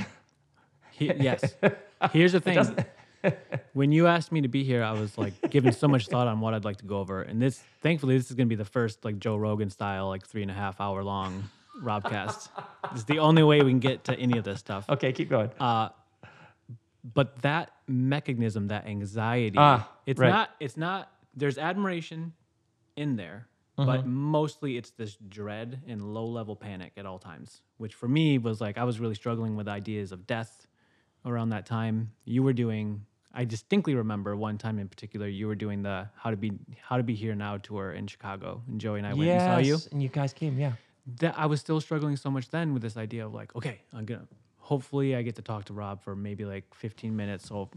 He- 0.92 1.14
yes. 1.14 1.56
Here's 2.12 2.34
the 2.34 2.40
thing. 2.40 2.76
when 3.74 3.92
you 3.92 4.08
asked 4.08 4.32
me 4.32 4.42
to 4.42 4.48
be 4.48 4.64
here, 4.64 4.84
I 4.84 4.92
was 4.92 5.18
like 5.18 5.34
giving 5.50 5.72
so 5.72 5.88
much 5.88 6.08
thought 6.08 6.28
on 6.28 6.40
what 6.42 6.54
I'd 6.54 6.66
like 6.66 6.78
to 6.78 6.86
go 6.86 7.00
over. 7.00 7.22
And 7.22 7.42
this, 7.42 7.62
thankfully, 7.82 8.18
this 8.18 8.30
is 8.30 8.36
going 8.36 8.48
to 8.48 8.50
be 8.50 8.56
the 8.56 8.70
first 8.70 9.04
like 9.04 9.18
Joe 9.20 9.36
Rogan 9.38 9.70
style, 9.70 10.08
like 10.10 10.26
three 10.28 10.42
and 10.42 10.52
a 10.52 10.54
half 10.54 10.80
hour 10.80 11.04
long 11.04 11.50
Robcast. 11.82 12.50
it's 12.94 13.04
the 13.06 13.20
only 13.20 13.44
way 13.44 13.62
we 13.62 13.72
can 13.72 13.80
get 13.80 14.04
to 14.06 14.18
any 14.20 14.38
of 14.38 14.44
this 14.46 14.60
stuff. 14.60 14.90
"Okay, 14.90 15.12
keep 15.12 15.30
going." 15.30 15.50
Uh, 15.60 15.90
but 17.14 17.42
that 17.44 17.72
mechanism, 17.88 18.68
that 18.68 18.88
anxiety, 18.88 19.60
Ah, 19.60 19.90
it's 20.06 20.20
right. 20.20 20.30
not, 20.30 20.50
it's 20.60 20.78
not, 20.78 21.12
there's 21.36 21.58
admiration 21.58 22.34
in 22.96 23.16
there, 23.16 23.48
but 23.78 24.02
Mm-hmm. 24.02 24.10
mostly 24.10 24.78
it's 24.78 24.92
this 24.92 25.18
dread 25.28 25.82
and 25.88 26.02
low 26.14 26.26
level 26.26 26.56
panic 26.56 26.94
at 26.98 27.06
all 27.06 27.20
times, 27.20 27.62
which 27.78 27.94
for 27.94 28.08
me 28.08 28.38
was 28.38 28.62
like, 28.62 28.78
I 28.78 28.86
was 28.86 29.00
really 29.00 29.16
struggling 29.16 29.56
with 29.56 29.68
ideas 29.68 30.12
of 30.12 30.26
death 30.26 30.66
around 31.26 31.50
that 31.50 31.66
time. 31.66 32.12
You 32.24 32.42
were 32.42 32.54
doing, 32.54 33.06
I 33.34 33.44
distinctly 33.46 33.94
remember 33.96 34.36
one 34.36 34.58
time 34.58 34.80
in 34.80 34.88
particular, 34.88 35.28
you 35.28 35.48
were 35.48 35.56
doing 35.56 35.84
the 35.84 36.08
how 36.16 36.30
to 36.32 36.38
be, 36.38 36.54
how 36.82 36.98
to 36.98 37.04
be 37.04 37.16
here 37.16 37.36
now 37.36 37.58
tour 37.58 37.92
in 37.92 38.08
Chicago. 38.08 38.62
And 38.68 38.80
Joey 38.80 39.00
and 39.00 39.08
I 39.08 39.14
went 39.14 39.30
and 39.32 39.42
saw 39.42 39.58
you 39.58 39.82
and 39.92 40.02
you 40.02 40.10
guys 40.10 40.32
came, 40.34 40.58
yeah. 40.58 40.72
that 41.20 41.36
I 41.38 41.46
was 41.48 41.60
still 41.60 41.82
struggling 41.82 42.16
so 42.16 42.32
much 42.32 42.50
then 42.50 42.74
with 42.74 42.82
this 42.82 42.96
idea 42.98 43.26
of 43.26 43.34
like, 43.34 43.54
okay, 43.56 43.82
I'm 43.94 44.06
gonna 44.06 44.28
hopefully 44.66 45.16
I 45.16 45.22
get 45.22 45.36
to 45.36 45.44
talk 45.44 45.66
to 45.66 45.74
Rob 45.74 46.02
for 46.02 46.16
maybe 46.16 46.44
like 46.44 46.74
15 46.74 47.16
minutes. 47.16 47.48
So 47.48 47.70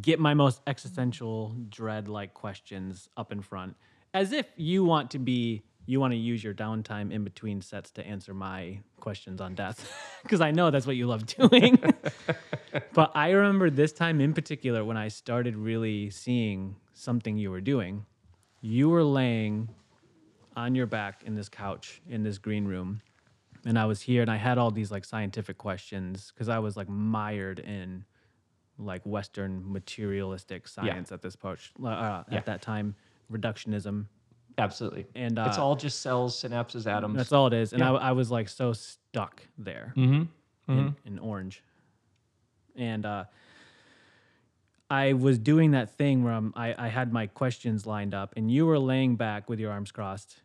get 0.00 0.20
my 0.20 0.34
most 0.34 0.60
existential 0.68 1.56
dread 1.68 2.06
like 2.06 2.32
questions 2.32 3.08
up 3.16 3.32
in 3.32 3.42
front 3.42 3.74
as 4.14 4.30
if 4.30 4.46
you 4.56 4.84
want 4.84 5.10
to 5.10 5.18
be 5.18 5.62
you 5.86 5.98
want 5.98 6.12
to 6.12 6.18
use 6.18 6.44
your 6.44 6.52
downtime 6.52 7.10
in 7.10 7.24
between 7.24 7.62
sets 7.62 7.90
to 7.90 8.06
answer 8.06 8.34
my 8.34 8.78
questions 9.00 9.40
on 9.40 9.54
death 9.54 9.90
because 10.22 10.40
I 10.40 10.50
know 10.50 10.70
that's 10.70 10.86
what 10.86 10.96
you 10.96 11.06
love 11.06 11.24
doing. 11.26 11.82
but 12.92 13.10
I 13.14 13.30
remember 13.30 13.70
this 13.70 13.92
time 13.92 14.20
in 14.20 14.34
particular 14.34 14.84
when 14.84 14.98
I 14.98 15.08
started 15.08 15.56
really 15.56 16.10
seeing 16.10 16.76
something 16.92 17.38
you 17.38 17.50
were 17.50 17.62
doing. 17.62 18.04
You 18.60 18.90
were 18.90 19.02
laying 19.02 19.70
on 20.54 20.74
your 20.74 20.86
back 20.86 21.22
in 21.24 21.34
this 21.34 21.48
couch 21.48 22.02
in 22.08 22.22
this 22.22 22.36
green 22.36 22.66
room 22.66 23.00
and 23.64 23.78
I 23.78 23.84
was 23.86 24.00
here 24.02 24.22
and 24.22 24.30
I 24.30 24.36
had 24.36 24.58
all 24.58 24.70
these 24.70 24.90
like 24.90 25.04
scientific 25.04 25.58
questions 25.58 26.32
because 26.34 26.48
I 26.48 26.58
was 26.58 26.76
like 26.76 26.88
mired 26.88 27.58
in 27.58 28.04
like 28.78 29.02
Western 29.04 29.62
materialistic 29.72 30.68
science 30.68 31.10
at 31.12 31.20
this 31.22 31.34
point 31.36 31.58
uh, 31.84 32.22
at 32.28 32.32
Yeah. 32.32 32.40
that 32.42 32.62
time, 32.62 32.94
reductionism. 33.32 34.06
Absolutely. 34.56 35.06
And, 35.14 35.38
it's 35.38 35.58
uh, 35.58 35.62
all 35.64 35.76
just 35.76 36.00
cells, 36.00 36.40
synapses, 36.40 36.86
atoms. 36.86 37.16
That's 37.16 37.32
all 37.32 37.46
it 37.48 37.52
is. 37.52 37.72
And 37.72 37.80
Yeah. 37.80 37.92
I, 37.94 38.08
I 38.08 38.12
was 38.12 38.30
like 38.30 38.48
so 38.48 38.72
stuck 38.72 39.42
there 39.56 39.92
Mm-hmm. 39.96 40.72
in, 40.72 40.96
in 41.04 41.18
orange. 41.18 41.62
And 42.76 43.04
uh, 43.04 43.24
I 44.90 45.12
was 45.12 45.38
doing 45.38 45.72
that 45.72 45.90
thing 45.90 46.22
where 46.24 46.32
I'm, 46.32 46.52
I, 46.56 46.74
I 46.86 46.88
had 46.88 47.12
my 47.12 47.26
questions 47.26 47.86
lined 47.86 48.14
up, 48.14 48.32
and 48.36 48.50
you 48.50 48.64
were 48.66 48.78
laying 48.78 49.16
back 49.16 49.48
with 49.50 49.58
your 49.60 49.70
arms 49.70 49.90
crossed, 49.92 50.40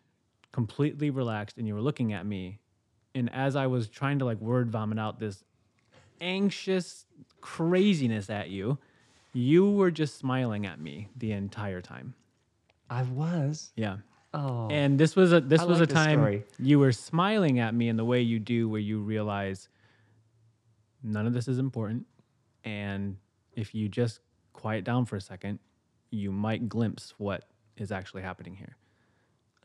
completely 0.51 1.09
relaxed, 1.09 1.57
and 1.57 1.67
you 1.67 1.73
were 1.75 1.81
looking 1.81 2.11
at 2.13 2.25
me. 2.25 2.59
And 3.15 3.31
as 3.33 3.55
I 3.55 3.67
was 3.67 3.87
trying 3.87 4.19
to 4.19 4.25
like 4.25 4.39
word 4.39 4.71
vomit 4.71 4.99
out 4.99 5.19
this 5.19 5.43
anxious 6.21 7.05
craziness 7.41 8.29
at 8.29 8.49
you, 8.49 8.77
you 9.33 9.69
were 9.69 9.91
just 9.91 10.17
smiling 10.17 10.65
at 10.65 10.79
me 10.79 11.09
the 11.15 11.31
entire 11.31 11.81
time. 11.81 12.13
I 12.89 13.03
was. 13.03 13.71
Yeah. 13.75 13.97
Oh. 14.33 14.67
And 14.69 14.99
this 14.99 15.15
was 15.15 15.31
a 15.31 15.41
this 15.41 15.61
I 15.61 15.65
was 15.65 15.79
like 15.79 15.89
a 15.89 15.93
time 15.93 16.43
you 16.59 16.79
were 16.79 16.91
smiling 16.91 17.59
at 17.59 17.75
me 17.75 17.87
in 17.87 17.97
the 17.97 18.05
way 18.05 18.21
you 18.21 18.39
do 18.39 18.67
where 18.67 18.79
you 18.79 18.99
realize 18.99 19.69
none 21.03 21.27
of 21.27 21.33
this 21.33 21.47
is 21.47 21.59
important 21.59 22.05
and 22.63 23.17
if 23.55 23.75
you 23.75 23.89
just 23.89 24.19
quiet 24.53 24.83
down 24.83 25.05
for 25.05 25.15
a 25.15 25.21
second, 25.21 25.59
you 26.09 26.31
might 26.31 26.69
glimpse 26.69 27.13
what 27.17 27.45
is 27.77 27.91
actually 27.91 28.21
happening 28.21 28.55
here. 28.55 28.77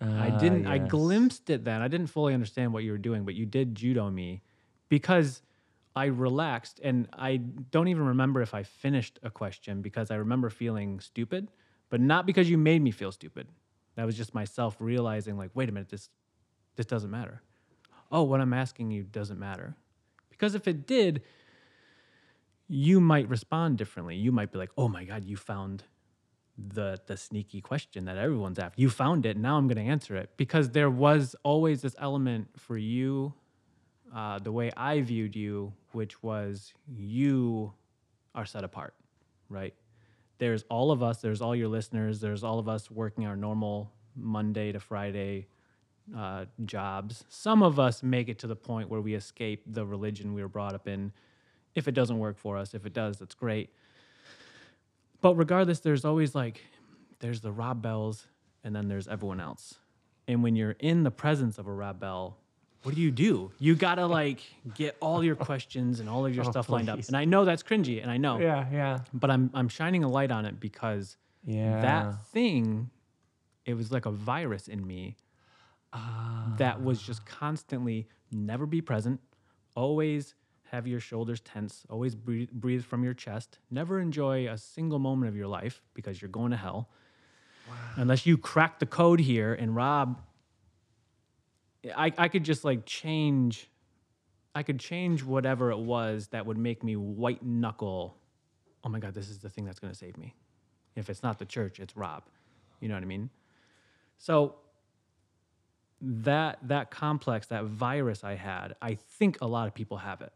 I 0.00 0.30
Ah, 0.30 0.38
didn't 0.40 0.66
I 0.66 0.78
glimpsed 0.78 1.50
it 1.50 1.64
then. 1.64 1.82
I 1.82 1.88
didn't 1.88 2.08
fully 2.08 2.34
understand 2.34 2.72
what 2.72 2.84
you 2.84 2.92
were 2.92 2.98
doing, 2.98 3.24
but 3.24 3.34
you 3.34 3.46
did 3.46 3.74
judo 3.74 4.10
me 4.10 4.42
because 4.88 5.42
I 5.96 6.06
relaxed 6.06 6.80
and 6.82 7.08
I 7.12 7.38
don't 7.38 7.88
even 7.88 8.04
remember 8.06 8.40
if 8.40 8.54
I 8.54 8.62
finished 8.62 9.18
a 9.22 9.30
question 9.30 9.82
because 9.82 10.10
I 10.10 10.16
remember 10.16 10.50
feeling 10.50 11.00
stupid, 11.00 11.50
but 11.90 12.00
not 12.00 12.26
because 12.26 12.48
you 12.48 12.56
made 12.58 12.82
me 12.82 12.90
feel 12.92 13.10
stupid. 13.10 13.48
That 13.96 14.06
was 14.06 14.16
just 14.16 14.34
myself 14.34 14.76
realizing 14.78 15.36
like, 15.36 15.50
wait 15.54 15.68
a 15.68 15.72
minute, 15.72 15.88
this 15.88 16.08
this 16.76 16.86
doesn't 16.86 17.10
matter. 17.10 17.42
Oh, 18.12 18.22
what 18.22 18.40
I'm 18.40 18.54
asking 18.54 18.92
you 18.92 19.02
doesn't 19.02 19.38
matter. 19.38 19.74
Because 20.30 20.54
if 20.54 20.68
it 20.68 20.86
did, 20.86 21.22
you 22.68 23.00
might 23.00 23.28
respond 23.28 23.78
differently. 23.78 24.16
You 24.16 24.30
might 24.30 24.52
be 24.52 24.58
like, 24.58 24.70
"Oh 24.76 24.88
my 24.88 25.04
god, 25.04 25.24
you 25.24 25.36
found 25.36 25.84
the 26.58 26.98
the 27.06 27.16
sneaky 27.16 27.60
question 27.60 28.04
that 28.06 28.16
everyone's 28.16 28.58
after. 28.58 28.80
You 28.80 28.90
found 28.90 29.26
it. 29.26 29.36
Now 29.36 29.56
I'm 29.56 29.68
going 29.68 29.84
to 29.84 29.90
answer 29.90 30.16
it 30.16 30.30
because 30.36 30.70
there 30.70 30.90
was 30.90 31.36
always 31.42 31.82
this 31.82 31.94
element 31.98 32.48
for 32.56 32.76
you, 32.76 33.32
uh, 34.14 34.38
the 34.40 34.52
way 34.52 34.70
I 34.76 35.00
viewed 35.00 35.36
you, 35.36 35.72
which 35.92 36.22
was 36.22 36.74
you 36.88 37.72
are 38.34 38.44
set 38.44 38.64
apart, 38.64 38.94
right? 39.48 39.74
There's 40.38 40.64
all 40.68 40.90
of 40.90 41.02
us. 41.02 41.20
There's 41.20 41.40
all 41.40 41.54
your 41.54 41.68
listeners. 41.68 42.20
There's 42.20 42.44
all 42.44 42.58
of 42.58 42.68
us 42.68 42.90
working 42.90 43.26
our 43.26 43.36
normal 43.36 43.92
Monday 44.16 44.72
to 44.72 44.80
Friday 44.80 45.46
uh, 46.16 46.46
jobs. 46.64 47.24
Some 47.28 47.62
of 47.62 47.78
us 47.78 48.02
make 48.02 48.28
it 48.28 48.38
to 48.40 48.46
the 48.46 48.56
point 48.56 48.88
where 48.88 49.00
we 49.00 49.14
escape 49.14 49.62
the 49.66 49.84
religion 49.84 50.34
we 50.34 50.42
were 50.42 50.48
brought 50.48 50.74
up 50.74 50.88
in. 50.88 51.12
If 51.74 51.86
it 51.86 51.92
doesn't 51.92 52.18
work 52.18 52.38
for 52.38 52.56
us, 52.56 52.74
if 52.74 52.86
it 52.86 52.92
does, 52.92 53.18
that's 53.18 53.34
great. 53.34 53.70
But 55.20 55.34
regardless, 55.34 55.80
there's 55.80 56.04
always 56.04 56.34
like, 56.34 56.62
there's 57.20 57.40
the 57.40 57.52
Rob 57.52 57.82
Bells, 57.82 58.26
and 58.62 58.74
then 58.74 58.88
there's 58.88 59.08
everyone 59.08 59.40
else. 59.40 59.74
And 60.26 60.42
when 60.42 60.56
you're 60.56 60.76
in 60.78 61.02
the 61.04 61.10
presence 61.10 61.58
of 61.58 61.66
a 61.66 61.72
Rob 61.72 61.98
Bell, 62.00 62.36
what 62.84 62.94
do 62.94 63.00
you 63.00 63.10
do? 63.10 63.50
You 63.58 63.74
gotta 63.74 64.06
like 64.06 64.40
get 64.76 64.96
all 65.00 65.24
your 65.24 65.34
questions 65.34 65.98
and 66.00 66.08
all 66.08 66.24
of 66.24 66.34
your 66.34 66.44
Oh, 66.46 66.50
stuff 66.50 66.68
lined 66.68 66.88
up. 66.88 67.00
And 67.08 67.16
I 67.16 67.24
know 67.24 67.44
that's 67.44 67.62
cringy, 67.62 68.00
and 68.00 68.10
I 68.10 68.18
know, 68.18 68.38
Yeah, 68.38 68.66
yeah. 68.70 69.00
but 69.12 69.30
I'm 69.30 69.50
I'm 69.52 69.68
shining 69.68 70.04
a 70.04 70.08
light 70.08 70.30
on 70.30 70.44
it 70.44 70.60
because 70.60 71.16
Yeah. 71.44 71.80
that 71.80 72.26
thing, 72.26 72.90
it 73.64 73.74
was 73.74 73.90
like 73.90 74.06
a 74.06 74.10
virus 74.12 74.68
in 74.68 74.86
me 74.86 75.16
that 76.58 76.82
was 76.82 77.00
ah. 77.00 77.06
just 77.06 77.26
constantly 77.26 78.06
never 78.30 78.66
be 78.66 78.80
present, 78.80 79.20
always 79.74 80.34
have 80.70 80.86
your 80.86 81.00
shoulders 81.00 81.40
tense, 81.40 81.84
always 81.88 82.14
breathe, 82.14 82.50
breathe 82.50 82.84
from 82.84 83.02
your 83.02 83.14
chest, 83.14 83.58
never 83.70 84.00
enjoy 84.00 84.48
a 84.48 84.58
single 84.58 84.98
moment 84.98 85.28
of 85.28 85.36
your 85.36 85.46
life 85.46 85.82
because 85.94 86.20
you're 86.20 86.30
going 86.30 86.50
to 86.50 86.56
hell. 86.56 86.88
Unless 87.96 88.26
you 88.26 88.38
crack 88.38 88.78
the 88.78 88.86
code 88.86 89.20
here 89.20 89.52
and 89.54 89.74
Rob, 89.74 90.20
I, 91.96 92.12
I 92.16 92.28
could 92.28 92.44
just 92.44 92.64
like 92.64 92.86
change, 92.86 93.68
I 94.54 94.62
could 94.62 94.80
change 94.80 95.22
whatever 95.22 95.70
it 95.70 95.78
was 95.78 96.28
that 96.28 96.46
would 96.46 96.58
make 96.58 96.82
me 96.82 96.96
white 96.96 97.42
knuckle. 97.42 98.16
Oh 98.84 98.88
my 98.88 98.98
God, 98.98 99.14
this 99.14 99.28
is 99.28 99.38
the 99.38 99.48
thing 99.48 99.64
that's 99.64 99.78
going 99.78 99.92
to 99.92 99.98
save 99.98 100.16
me. 100.16 100.34
If 100.96 101.10
it's 101.10 101.22
not 101.22 101.38
the 101.38 101.44
church, 101.44 101.78
it's 101.78 101.96
Rob. 101.96 102.24
You 102.80 102.88
know 102.88 102.94
what 102.94 103.02
I 103.02 103.06
mean? 103.06 103.30
So 104.18 104.56
that 106.00 106.58
that 106.62 106.90
complex, 106.90 107.46
that 107.48 107.64
virus 107.64 108.24
I 108.24 108.34
had, 108.34 108.76
I 108.80 108.94
think 108.94 109.38
a 109.40 109.46
lot 109.46 109.66
of 109.66 109.74
people 109.74 109.98
have 109.98 110.20
it. 110.20 110.32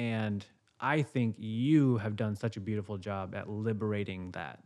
And 0.00 0.46
I 0.80 1.02
think 1.02 1.36
you 1.38 1.98
have 1.98 2.16
done 2.16 2.34
such 2.34 2.56
a 2.56 2.60
beautiful 2.60 2.96
job 2.96 3.34
at 3.34 3.50
liberating 3.50 4.30
that 4.30 4.60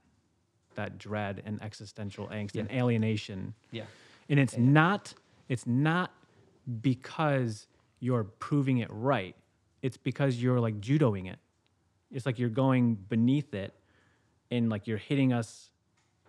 that 0.77 0.97
dread 0.97 1.43
and 1.45 1.61
existential 1.61 2.29
angst 2.29 2.55
and 2.55 2.71
alienation. 2.71 3.55
Yeah. 3.73 3.83
And 4.29 4.39
it's 4.39 4.57
not 4.57 5.13
it's 5.49 5.67
not 5.67 6.13
because 6.81 7.67
you're 7.99 8.23
proving 8.25 8.79
it 8.79 8.89
right. 8.93 9.35
It's 9.83 9.97
because 9.97 10.41
you're 10.41 10.61
like 10.61 10.81
judoing 10.81 11.29
it. 11.29 11.41
It's 12.13 12.27
like 12.27 12.39
you're 12.39 12.49
going 12.49 12.95
beneath 12.95 13.55
it 13.55 13.75
and 14.53 14.71
like 14.71 14.87
you're 14.87 14.99
hitting 14.99 15.33
us 15.33 15.71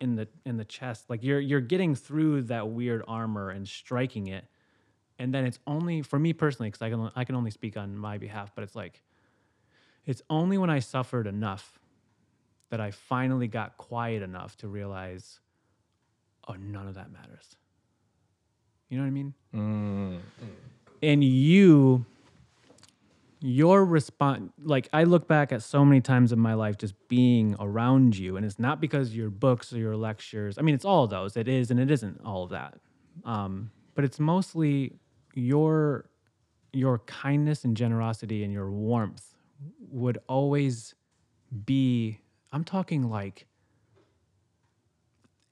in 0.02 0.15
the 0.15 0.28
in 0.48 0.58
the 0.58 0.65
chest. 0.65 1.12
Like 1.12 1.24
you're 1.24 1.39
you're 1.39 1.62
getting 1.62 1.94
through 1.94 2.44
that 2.44 2.70
weird 2.70 3.04
armor 3.08 3.52
and 3.52 3.68
striking 3.68 4.28
it. 4.28 4.46
And 5.17 5.34
then 5.34 5.45
it's 5.45 5.60
only 5.65 6.01
for 6.01 6.19
me 6.19 6.34
personally 6.34 6.71
cuz 6.71 6.82
I 6.82 6.89
can 6.89 7.12
I 7.15 7.23
can 7.23 7.36
only 7.36 7.51
speak 7.51 7.78
on 7.78 7.97
my 7.97 8.17
behalf, 8.17 8.54
but 8.54 8.63
it's 8.63 8.75
like 8.75 9.01
it's 10.06 10.21
only 10.30 10.58
when 10.58 10.69
I 10.69 10.80
suffered 10.80 11.28
enough 11.28 11.80
that 12.69 12.80
I 12.80 12.91
finally 12.91 13.47
got 13.47 13.78
quiet 13.78 14.21
enough 14.21 14.58
to 14.58 14.67
realize 14.67 15.39
oh 16.47 16.54
none 16.54 16.88
of 16.88 16.95
that 16.95 17.12
matters. 17.12 17.56
You 18.89 18.97
know 18.97 19.04
what 19.04 19.08
I 19.08 19.12
mean? 19.12 19.34
Mm. 19.54 20.19
and 21.01 21.23
you 21.23 22.06
your 23.41 23.86
response 23.86 24.51
like 24.63 24.89
i 24.91 25.04
look 25.04 25.28
back 25.28 25.51
at 25.51 25.62
so 25.62 25.86
many 25.86 26.01
times 26.01 26.32
in 26.32 26.39
my 26.39 26.54
life 26.54 26.78
just 26.78 26.95
being 27.08 27.56
around 27.60 28.17
you 28.17 28.38
and 28.38 28.45
it's 28.45 28.58
not 28.58 28.82
because 28.82 29.15
your 29.15 29.30
books 29.30 29.71
or 29.71 29.78
your 29.78 29.95
lectures 29.95 30.58
i 30.58 30.62
mean 30.62 30.73
it's 30.73 30.86
all 30.86 31.04
of 31.04 31.10
those 31.10 31.38
it 31.38 31.47
is 31.47 31.69
and 31.69 31.80
it 31.80 31.91
isn't 31.91 32.19
all 32.25 32.43
of 32.43 32.49
that 32.49 32.75
um, 33.23 33.69
but 33.93 34.04
it's 34.04 34.19
mostly 34.19 34.93
your 35.36 36.10
your 36.74 37.00
kindness 37.00 37.63
and 37.63 37.78
generosity 37.78 38.43
and 38.43 38.52
your 38.52 38.69
warmth 38.71 39.36
would 39.91 40.17
always 40.28 40.95
be 41.65 42.19
i'm 42.52 42.63
talking 42.63 43.10
like 43.10 43.45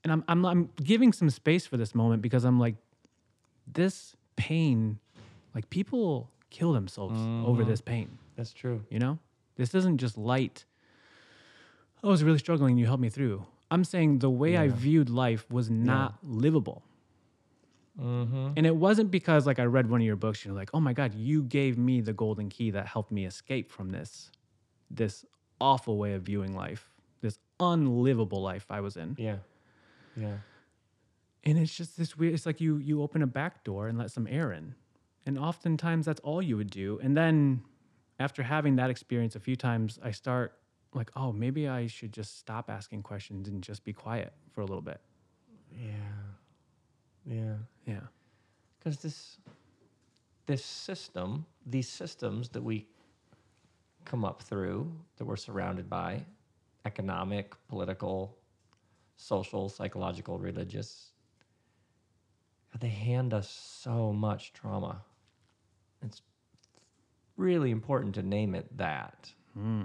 and 0.04 0.12
I'm, 0.12 0.24
I'm 0.28 0.46
i'm 0.46 0.70
giving 0.84 1.14
some 1.14 1.30
space 1.30 1.66
for 1.66 1.78
this 1.78 1.94
moment 1.94 2.22
because 2.22 2.44
i'm 2.44 2.60
like 2.60 2.76
this 3.68 4.16
pain 4.36 5.00
like 5.56 5.70
people 5.70 6.30
kill 6.50 6.74
themselves 6.74 7.20
over 7.20 7.62
mm-hmm. 7.62 7.70
this 7.70 7.82
pain. 7.82 8.18
That's 8.36 8.54
true. 8.54 8.84
you 8.90 9.00
know? 9.00 9.20
This 9.56 9.76
isn't 9.76 9.98
just 9.98 10.18
light 10.18 10.66
oh, 12.04 12.10
i 12.10 12.12
was 12.12 12.24
really 12.24 12.40
struggling 12.40 12.78
you 12.78 12.86
helped 12.86 13.02
me 13.02 13.10
through. 13.10 13.46
I'm 13.72 13.84
saying 13.84 14.20
the 14.20 14.30
way 14.30 14.58
i 14.58 14.68
viewed 14.68 15.10
life 15.10 15.50
was 15.50 15.70
not 15.70 16.16
livable 16.24 16.84
Mm-hmm. 18.02 18.54
and 18.58 18.66
it 18.66 18.76
wasn't 18.76 19.12
because 19.12 19.46
like 19.46 19.60
i 19.60 19.66
read 19.66 19.88
one 19.88 20.02
of 20.02 20.06
your 20.08 20.16
books 20.16 20.44
you're 20.44 20.56
like 20.56 20.72
oh 20.74 20.80
my 20.80 20.94
god 20.94 21.14
you 21.14 21.44
gave 21.44 21.78
me 21.78 22.02
the 22.02 22.12
golden 22.14 22.50
key 22.50 22.72
that 22.72 22.88
helped 22.88 23.12
me 23.12 23.26
escape 23.28 23.72
from 23.72 23.92
this 23.92 24.32
this 24.90 25.24
awful 25.62 25.98
way 26.00 26.14
of 26.14 26.24
viewing 26.24 26.56
life 26.56 26.90
this 27.22 27.38
unlivable 27.60 28.42
life 28.42 28.66
i 28.72 28.80
was 28.82 28.98
in 28.98 29.16
Yeah. 29.20 29.38
Yeah. 30.16 30.38
and 31.44 31.60
it's 31.60 31.76
just 31.76 31.96
this 31.98 32.18
weird 32.18 32.34
it's 32.34 32.48
like 32.48 32.60
you 32.60 32.78
you 32.78 33.04
open 33.04 33.22
a 33.22 33.28
back 33.28 33.64
door 33.64 33.88
and 33.88 33.96
let 33.98 34.10
some 34.10 34.26
air 34.28 34.52
in 34.52 34.74
and 35.28 35.38
oftentimes 35.38 36.08
that's 36.08 36.20
all 36.22 36.42
you 36.42 36.58
would 36.58 36.72
do 36.72 37.00
and 37.04 37.16
then 37.16 37.62
after 38.20 38.42
having 38.42 38.76
that 38.78 38.90
experience 38.90 39.36
a 39.36 39.40
few 39.40 39.56
times 39.56 40.00
i 40.04 40.10
start 40.10 40.54
like, 40.96 41.10
oh, 41.16 41.32
maybe 41.32 41.68
I 41.68 41.88
should 41.88 42.14
just 42.14 42.38
stop 42.38 42.70
asking 42.70 43.02
questions 43.02 43.48
and 43.48 43.64
just 43.64 43.84
be 43.84 43.94
quiet 43.94 44.32
for 44.52 44.62
a 44.62 44.66
little 44.66 44.80
bit. 44.84 45.02
Yeah. 45.72 45.90
Yeah. 47.26 47.56
Yeah. 47.86 48.02
Because 48.80 48.98
this 49.00 49.38
this 50.46 50.64
system, 50.64 51.46
these 51.66 51.88
systems 51.88 52.50
that 52.50 52.62
we 52.64 52.86
come 54.06 54.26
up 54.26 54.42
through, 54.42 54.92
that 55.18 55.26
we're 55.26 55.38
surrounded 55.38 55.90
by, 55.90 56.26
economic, 56.86 57.56
political, 57.70 58.38
social, 59.16 59.70
psychological, 59.70 60.38
religious, 60.38 61.12
they 62.80 62.90
hand 62.90 63.34
us 63.34 63.50
so 63.50 64.12
much 64.12 64.52
trauma. 64.52 65.02
It's 66.06 66.22
really 67.38 67.72
important 67.72 68.16
to 68.16 68.24
name 68.24 68.56
it 68.56 68.78
that. 68.78 69.32
Hmm. 69.54 69.84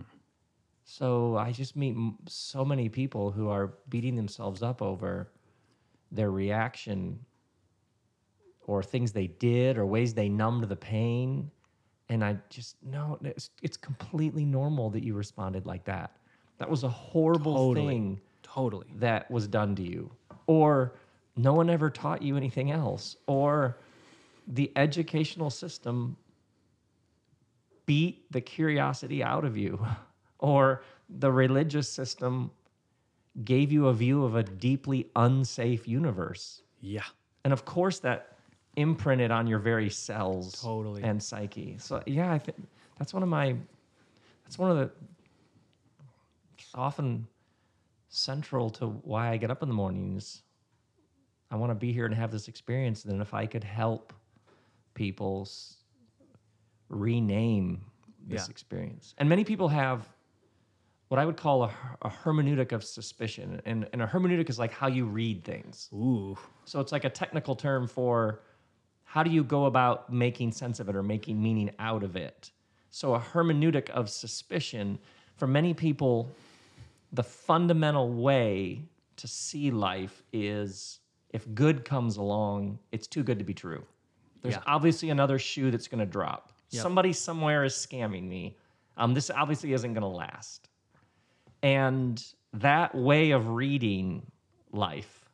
So 0.84 1.36
I 1.36 1.52
just 1.52 1.76
meet 1.76 1.90
m- 1.94 2.18
so 2.26 2.64
many 2.64 2.88
people 2.88 3.30
who 3.30 3.48
are 3.48 3.74
beating 3.88 4.16
themselves 4.16 4.62
up 4.62 4.80
over 4.82 5.30
their 6.10 6.30
reaction 6.30 7.20
or 8.68 8.82
things 8.82 9.10
they 9.12 9.26
did 9.26 9.78
or 9.78 9.86
ways 9.86 10.14
they 10.14 10.28
numbed 10.28 10.64
the 10.68 10.76
pain. 10.76 11.50
And 12.10 12.22
I 12.22 12.36
just, 12.50 12.76
no, 12.84 13.18
it's, 13.24 13.50
it's 13.62 13.76
completely 13.76 14.44
normal 14.44 14.90
that 14.90 15.02
you 15.02 15.14
responded 15.14 15.66
like 15.66 15.84
that. 15.84 16.12
That 16.58 16.70
was 16.70 16.84
a 16.84 16.88
horrible 16.88 17.54
Totally. 17.54 17.86
thing 17.86 18.20
Totally. 18.42 18.86
that 18.96 19.28
was 19.30 19.48
done 19.48 19.74
to 19.76 19.82
you. 19.82 20.10
Or 20.46 20.92
no 21.34 21.54
one 21.54 21.70
ever 21.70 21.88
taught 21.88 22.20
you 22.22 22.36
anything 22.36 22.70
else. 22.70 23.16
Or 23.26 23.78
the 24.46 24.70
educational 24.76 25.50
system 25.50 26.16
beat 27.86 28.30
the 28.30 28.40
curiosity 28.40 29.22
out 29.24 29.44
of 29.44 29.56
you. 29.56 29.84
Or 30.40 30.84
the 31.08 31.32
religious 31.32 31.88
system 31.88 32.52
gave 33.42 33.72
you 33.72 33.88
a 33.88 33.92
view 33.92 34.22
of 34.22 34.36
a 34.36 34.44
deeply 34.44 35.10
unsafe 35.16 35.88
universe. 35.88 36.62
Yeah. 36.80 37.02
And 37.42 37.52
of 37.52 37.64
course, 37.64 37.98
that 37.98 38.37
imprinted 38.78 39.30
on 39.30 39.46
your 39.46 39.58
very 39.58 39.90
cells 39.90 40.62
Totally. 40.62 41.02
and 41.02 41.22
psyche. 41.22 41.76
So 41.78 42.02
yeah, 42.06 42.32
I 42.32 42.38
think 42.38 42.56
that's 42.98 43.12
one 43.12 43.22
of 43.22 43.28
my 43.28 43.56
that's 44.44 44.58
one 44.58 44.70
of 44.70 44.76
the 44.78 44.90
often 46.74 47.26
central 48.08 48.70
to 48.70 48.86
why 48.86 49.30
I 49.30 49.36
get 49.36 49.50
up 49.50 49.62
in 49.62 49.68
the 49.68 49.74
mornings. 49.74 50.42
I 51.50 51.56
want 51.56 51.70
to 51.70 51.74
be 51.74 51.92
here 51.92 52.06
and 52.06 52.14
have 52.14 52.30
this 52.30 52.48
experience. 52.48 53.04
And 53.04 53.20
if 53.20 53.34
I 53.34 53.46
could 53.46 53.64
help 53.64 54.12
people 54.94 55.48
rename 56.88 57.84
this 58.26 58.46
Yeah. 58.46 58.50
experience, 58.50 59.14
and 59.18 59.28
many 59.28 59.44
people 59.44 59.68
have 59.68 60.08
what 61.08 61.18
I 61.18 61.24
would 61.24 61.38
call 61.38 61.64
a, 61.64 61.74
a 62.02 62.10
hermeneutic 62.10 62.72
of 62.72 62.84
suspicion, 62.84 63.62
and, 63.64 63.88
and 63.92 64.02
a 64.02 64.06
hermeneutic 64.06 64.50
is 64.50 64.58
like 64.58 64.72
how 64.72 64.88
you 64.88 65.06
read 65.06 65.42
things. 65.42 65.88
Ooh. 65.94 66.36
So 66.66 66.80
it's 66.80 66.92
like 66.92 67.04
a 67.04 67.10
technical 67.10 67.56
term 67.56 67.86
for 67.86 68.40
how 69.08 69.22
do 69.22 69.30
you 69.30 69.42
go 69.42 69.64
about 69.64 70.12
making 70.12 70.52
sense 70.52 70.80
of 70.80 70.88
it 70.90 70.94
or 70.94 71.02
making 71.02 71.42
meaning 71.42 71.70
out 71.78 72.02
of 72.02 72.14
it. 72.14 72.50
So 72.90 73.14
a 73.14 73.18
hermeneutic 73.18 73.88
of 73.88 74.10
suspicion 74.10 74.98
for 75.36 75.46
many 75.46 75.72
people 75.72 76.28
the 77.14 77.22
fundamental 77.22 78.10
way 78.12 78.82
to 79.16 79.26
see 79.26 79.70
life 79.70 80.22
is 80.30 81.00
if 81.30 81.46
good 81.54 81.86
comes 81.86 82.18
along, 82.18 82.78
it's 82.92 83.06
too 83.06 83.22
good 83.22 83.38
to 83.38 83.44
be 83.46 83.54
true. 83.54 83.82
There's 84.42 84.56
Yeah. 84.56 84.62
obviously 84.66 85.08
another 85.08 85.38
shoe 85.38 85.70
that's 85.70 85.88
going 85.88 86.00
to 86.00 86.06
drop. 86.06 86.52
Yep. 86.68 86.82
Somebody 86.82 87.14
somewhere 87.14 87.64
is 87.64 87.72
scamming 87.72 88.24
me. 88.28 88.58
Um, 88.98 89.14
this 89.14 89.30
obviously 89.30 89.72
isn't 89.72 89.94
going 89.94 90.02
to 90.02 90.06
last. 90.06 90.68
And 91.62 92.22
that 92.52 92.94
way 92.94 93.30
of 93.30 93.48
reading 93.48 94.30
life, 94.70 95.30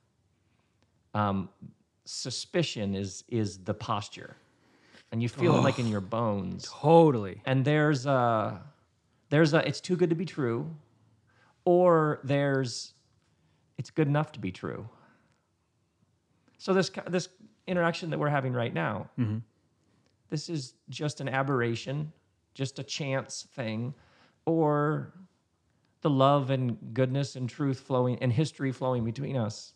um, 1.12 1.48
suspicion 2.04 2.94
is 2.94 3.24
is 3.28 3.58
the 3.58 3.74
posture, 3.74 4.36
and 5.12 5.22
you 5.22 5.28
feel 5.28 5.56
it 5.56 5.62
like 5.62 5.78
in 5.78 5.88
your 5.88 6.00
bones. 6.00 6.68
Totally. 6.70 7.40
And 7.46 7.64
there's 7.64 8.06
a 8.06 8.60
there's 9.30 9.54
a 9.54 9.66
it's 9.66 9.80
too 9.80 9.96
good 9.96 10.10
to 10.10 10.16
be 10.16 10.24
true, 10.24 10.70
or 11.64 12.20
there's 12.24 12.94
it's 13.78 13.90
good 13.90 14.08
enough 14.08 14.32
to 14.32 14.40
be 14.40 14.52
true. 14.52 14.88
So 16.58 16.72
this 16.72 16.90
this 17.08 17.28
interaction 17.66 18.10
that 18.10 18.18
we're 18.18 18.28
having 18.28 18.52
right 18.52 18.72
now, 18.72 19.10
mm-hmm. 19.18 19.38
this 20.30 20.48
is 20.48 20.74
just 20.88 21.20
an 21.20 21.28
aberration, 21.28 22.12
just 22.54 22.78
a 22.78 22.82
chance 22.82 23.46
thing, 23.54 23.94
or 24.46 25.12
the 26.02 26.10
love 26.10 26.50
and 26.50 26.76
goodness 26.92 27.36
and 27.36 27.48
truth 27.48 27.80
flowing 27.80 28.18
and 28.20 28.32
history 28.32 28.72
flowing 28.72 29.04
between 29.04 29.36
us 29.36 29.73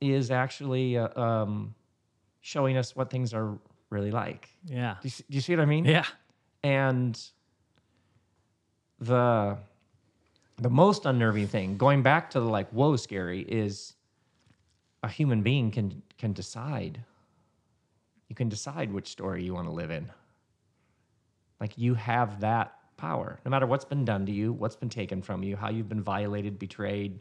is 0.00 0.30
actually 0.30 0.96
uh, 0.98 1.20
um, 1.20 1.74
showing 2.40 2.76
us 2.76 2.94
what 2.94 3.10
things 3.10 3.34
are 3.34 3.58
really 3.90 4.10
like. 4.10 4.48
Yeah. 4.64 4.96
Do 5.00 5.06
you, 5.06 5.10
see- 5.10 5.24
do 5.28 5.34
you 5.34 5.40
see 5.40 5.54
what 5.56 5.62
I 5.62 5.66
mean? 5.66 5.84
Yeah. 5.84 6.04
And 6.62 7.20
the 9.00 9.58
the 10.60 10.70
most 10.70 11.06
unnerving 11.06 11.46
thing, 11.46 11.76
going 11.76 12.02
back 12.02 12.30
to 12.30 12.40
the 12.40 12.46
like 12.46 12.68
whoa 12.70 12.96
scary, 12.96 13.42
is 13.42 13.94
a 15.02 15.08
human 15.08 15.42
being 15.42 15.70
can 15.70 16.02
can 16.18 16.32
decide. 16.32 17.00
You 18.28 18.34
can 18.34 18.48
decide 18.48 18.92
which 18.92 19.08
story 19.08 19.44
you 19.44 19.54
want 19.54 19.68
to 19.68 19.72
live 19.72 19.90
in. 19.90 20.10
Like 21.60 21.78
you 21.78 21.94
have 21.94 22.40
that 22.40 22.74
power, 22.96 23.38
no 23.44 23.50
matter 23.50 23.66
what's 23.66 23.84
been 23.84 24.04
done 24.04 24.26
to 24.26 24.32
you, 24.32 24.52
what's 24.52 24.76
been 24.76 24.90
taken 24.90 25.22
from 25.22 25.42
you, 25.42 25.56
how 25.56 25.70
you've 25.70 25.88
been 25.88 26.02
violated, 26.02 26.58
betrayed, 26.58 27.20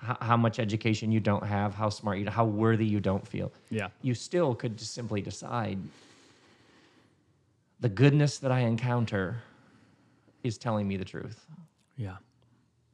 how, 0.00 0.16
how 0.20 0.36
much 0.36 0.58
education 0.58 1.12
you 1.12 1.20
don't 1.20 1.44
have, 1.44 1.74
how 1.74 1.88
smart 1.90 2.18
you, 2.18 2.28
how 2.30 2.44
worthy 2.44 2.86
you 2.86 3.00
don't 3.00 3.26
feel 3.26 3.52
Yeah. 3.70 3.88
you 4.02 4.14
still 4.14 4.54
could 4.54 4.76
just 4.76 4.94
simply 4.94 5.20
decide 5.20 5.78
the 7.80 7.88
goodness 7.88 8.38
that 8.38 8.50
I 8.52 8.60
encounter 8.60 9.42
is 10.42 10.58
telling 10.58 10.86
me 10.88 10.96
the 10.96 11.04
truth. 11.04 11.46
Yeah. 11.96 12.16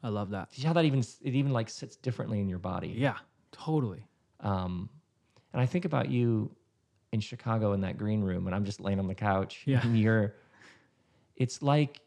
I 0.02 0.08
love 0.08 0.30
that. 0.30 0.52
See 0.52 0.66
how 0.66 0.72
that 0.74 0.84
even 0.84 1.00
it 1.00 1.34
even 1.34 1.52
like 1.52 1.68
sits 1.68 1.96
differently 1.96 2.40
in 2.40 2.48
your 2.48 2.58
body. 2.58 2.88
Yeah. 2.88 3.16
Totally. 3.52 4.04
Um, 4.40 4.88
and 5.52 5.60
I 5.62 5.66
think 5.66 5.84
about 5.84 6.10
you 6.10 6.50
in 7.12 7.20
Chicago 7.20 7.72
in 7.72 7.80
that 7.80 7.96
green 7.96 8.20
room, 8.22 8.46
and 8.46 8.54
I'm 8.54 8.64
just 8.64 8.80
laying 8.80 8.98
on 8.98 9.06
the 9.06 9.14
couch. 9.14 9.62
Yeah. 9.64 9.80
And 9.82 9.98
you're, 9.98 10.34
it's 11.36 11.62
like 11.62 12.00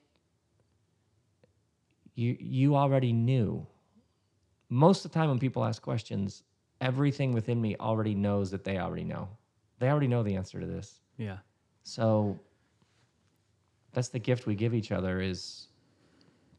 you 2.15 2.37
you 2.39 2.75
already 2.75 3.11
knew. 3.13 3.65
Most 4.69 5.03
of 5.05 5.11
the 5.11 5.19
time 5.19 5.29
when 5.29 5.39
people 5.39 5.65
ask 5.65 5.81
questions, 5.81 6.43
everything 6.79 7.31
within 7.31 7.59
me 7.59 7.75
already 7.79 8.15
knows 8.15 8.51
that 8.51 8.63
they 8.63 8.77
already 8.77 9.03
know. 9.03 9.27
They 9.79 9.89
already 9.89 10.07
know 10.07 10.23
the 10.23 10.35
answer 10.35 10.59
to 10.59 10.65
this. 10.65 11.01
Yeah. 11.17 11.37
So 11.83 12.39
that's 13.93 14.09
the 14.09 14.19
gift 14.19 14.45
we 14.45 14.55
give 14.55 14.73
each 14.73 14.91
other 14.91 15.19
is 15.21 15.67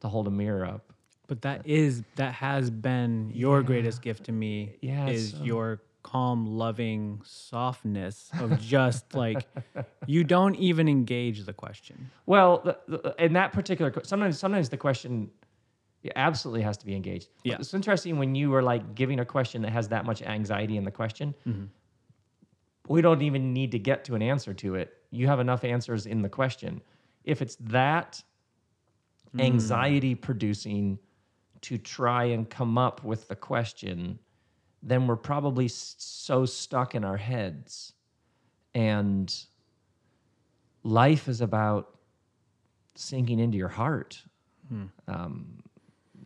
to 0.01 0.09
hold 0.09 0.27
a 0.27 0.31
mirror 0.31 0.65
up. 0.65 0.93
But 1.27 1.43
that 1.43 1.65
is 1.65 2.03
that 2.17 2.35
has 2.35 2.71
been 2.71 3.31
your 3.33 3.63
greatest 3.63 4.03
gift 4.03 4.25
to 4.25 4.33
me. 4.33 4.75
Yeah, 4.81 5.07
is 5.09 5.31
so- 5.31 5.45
your 5.45 5.83
calm, 6.03 6.47
loving 6.47 7.21
softness 7.25 8.31
of 8.41 8.59
just 8.61 9.15
like 9.15 9.47
you 10.07 10.25
don't 10.25 10.57
even 10.57 10.89
engage 10.89 11.45
the 11.45 11.53
question. 11.53 12.11
Well, 12.27 12.77
in 13.19 13.35
that 13.35 13.53
particular, 13.53 13.93
sometimes 14.03 14.39
sometimes 14.41 14.71
the 14.71 14.77
question 14.77 15.31
yeah, 16.03 16.13
absolutely 16.17 16.63
has 16.63 16.77
to 16.79 16.87
be 16.87 16.95
engaged. 16.95 17.29
Yeah. 17.45 17.57
It's 17.61 17.75
interesting 17.75 18.19
when 18.19 18.35
you 18.35 18.51
were 18.51 18.63
like 18.63 18.95
giving 18.95 19.21
a 19.21 19.25
question 19.25 19.63
that 19.63 19.71
has 19.73 19.89
that 19.89 20.07
much 20.07 20.23
anxiety 20.23 20.77
in 20.77 20.85
the 20.85 20.91
question. 20.91 21.35
Mm-hmm. 21.47 21.65
We 22.89 23.03
don't 23.03 23.23
even 23.23 23.53
need 23.53 23.73
to 23.73 23.79
get 23.79 24.05
to 24.07 24.15
an 24.15 24.23
answer 24.23 24.55
to 24.55 24.77
it. 24.77 24.95
You 25.11 25.27
have 25.27 25.41
enough 25.41 25.63
answers 25.63 26.07
in 26.07 26.23
the 26.23 26.29
question. 26.29 26.81
If 27.25 27.43
it's 27.43 27.57
that 27.61 28.23
hmm. 29.33 29.41
anxiety 29.41 30.15
producing 30.15 30.99
to 31.63 31.77
try 31.77 32.25
and 32.25 32.49
come 32.49 32.79
up 32.79 33.05
with 33.05 33.29
the 33.29 33.37
question, 33.37 34.19
then 34.83 35.07
we're 35.07 35.17
probably 35.17 35.69
so 35.69 36.47
stuck 36.47 36.95
in 36.95 37.05
our 37.05 37.19
heads. 37.19 37.93
And 38.75 39.33
life 40.83 41.29
is 41.29 41.43
about 41.43 41.99
sinking 42.95 43.39
into 43.39 43.59
your 43.59 43.69
heart. 43.69 44.23
Hmm. 44.69 44.85
Um, 45.07 45.60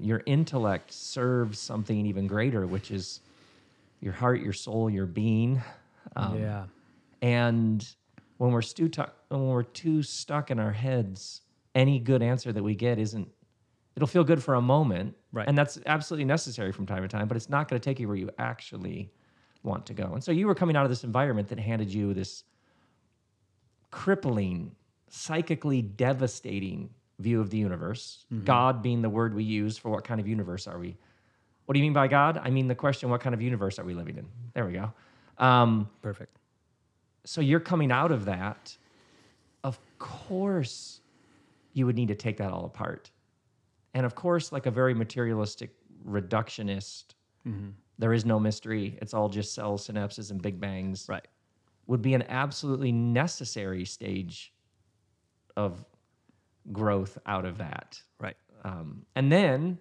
your 0.00 0.22
intellect 0.26 0.92
serves 0.92 1.58
something 1.58 2.06
even 2.06 2.26
greater, 2.26 2.66
which 2.66 2.90
is 2.90 3.20
your 4.00 4.12
heart, 4.12 4.40
your 4.40 4.52
soul, 4.52 4.90
your 4.90 5.06
being. 5.06 5.62
Um, 6.16 6.40
yeah. 6.40 6.64
and 7.22 7.86
when 8.36 8.52
we're 8.52 8.62
stu- 8.62 8.88
tu- 8.88 9.04
when 9.28 9.46
we're 9.46 9.62
too 9.62 10.02
stuck 10.02 10.50
in 10.50 10.58
our 10.58 10.72
heads, 10.72 11.40
any 11.74 11.98
good 11.98 12.22
answer 12.22 12.52
that 12.52 12.62
we 12.62 12.74
get 12.74 12.98
isn't. 12.98 13.28
It'll 13.96 14.08
feel 14.08 14.24
good 14.24 14.42
for 14.42 14.54
a 14.54 14.60
moment, 14.60 15.14
Right. 15.34 15.48
And 15.48 15.58
that's 15.58 15.80
absolutely 15.86 16.26
necessary 16.26 16.70
from 16.70 16.86
time 16.86 17.02
to 17.02 17.08
time, 17.08 17.26
but 17.26 17.36
it's 17.36 17.48
not 17.48 17.68
going 17.68 17.80
to 17.80 17.84
take 17.84 17.98
you 17.98 18.06
where 18.06 18.16
you 18.16 18.30
actually 18.38 19.10
want 19.64 19.84
to 19.86 19.92
go. 19.92 20.12
And 20.12 20.22
so 20.22 20.30
you 20.30 20.46
were 20.46 20.54
coming 20.54 20.76
out 20.76 20.84
of 20.84 20.90
this 20.90 21.02
environment 21.02 21.48
that 21.48 21.58
handed 21.58 21.92
you 21.92 22.14
this 22.14 22.44
crippling, 23.90 24.76
psychically 25.08 25.82
devastating 25.82 26.88
view 27.18 27.40
of 27.40 27.50
the 27.50 27.58
universe. 27.58 28.26
God 28.44 28.82
being 28.82 29.02
the 29.02 29.08
word 29.10 29.34
we 29.34 29.44
use 29.44 29.78
for 29.78 29.90
what 29.90 30.04
kind 30.04 30.20
of 30.20 30.26
universe 30.26 30.66
are 30.66 30.78
we? 30.78 30.96
What 31.66 31.74
do 31.74 31.78
you 31.78 31.84
mean 31.84 31.92
by 31.92 32.08
God? 32.08 32.40
I 32.42 32.50
mean 32.50 32.66
the 32.68 32.74
question, 32.74 33.08
what 33.08 33.20
kind 33.20 33.34
of 33.34 33.40
universe 33.40 33.78
are 33.78 33.84
we 33.84 33.94
living 33.94 34.16
in? 34.18 34.26
There 34.52 34.66
we 34.66 34.72
go. 34.72 34.92
Um, 35.38 35.88
Perfect. 36.02 36.36
so 37.24 37.40
you're 37.40 37.60
coming 37.60 37.90
out 37.90 38.12
of 38.12 38.24
that. 38.26 38.76
Of 39.62 39.78
course, 39.98 41.00
you 41.72 41.86
would 41.86 41.96
need 41.96 42.08
to 42.08 42.14
take 42.14 42.36
that 42.38 42.52
all 42.52 42.66
apart. 42.66 43.10
And 43.94 44.04
of 44.04 44.14
course, 44.14 44.52
like 44.52 44.66
a 44.66 44.70
very 44.70 44.92
materialistic 44.94 45.70
reductionist, 46.06 47.14
there 47.98 48.12
is 48.12 48.24
no 48.24 48.40
mystery. 48.40 48.98
It's 49.00 49.14
all 49.14 49.28
just 49.28 49.54
cells, 49.54 49.86
synapses, 49.88 50.30
and 50.30 50.42
big 50.42 50.60
bangs. 50.60 51.06
Right. 51.08 51.26
Would 51.86 52.02
be 52.02 52.14
an 52.14 52.24
absolutely 52.28 52.92
necessary 52.92 53.84
stage 53.84 54.52
of 55.56 55.84
growth 56.72 57.18
out 57.26 57.44
of 57.44 57.58
that. 57.58 58.00
Right. 58.18 58.36
Um, 58.64 59.04
and 59.14 59.30
then 59.30 59.78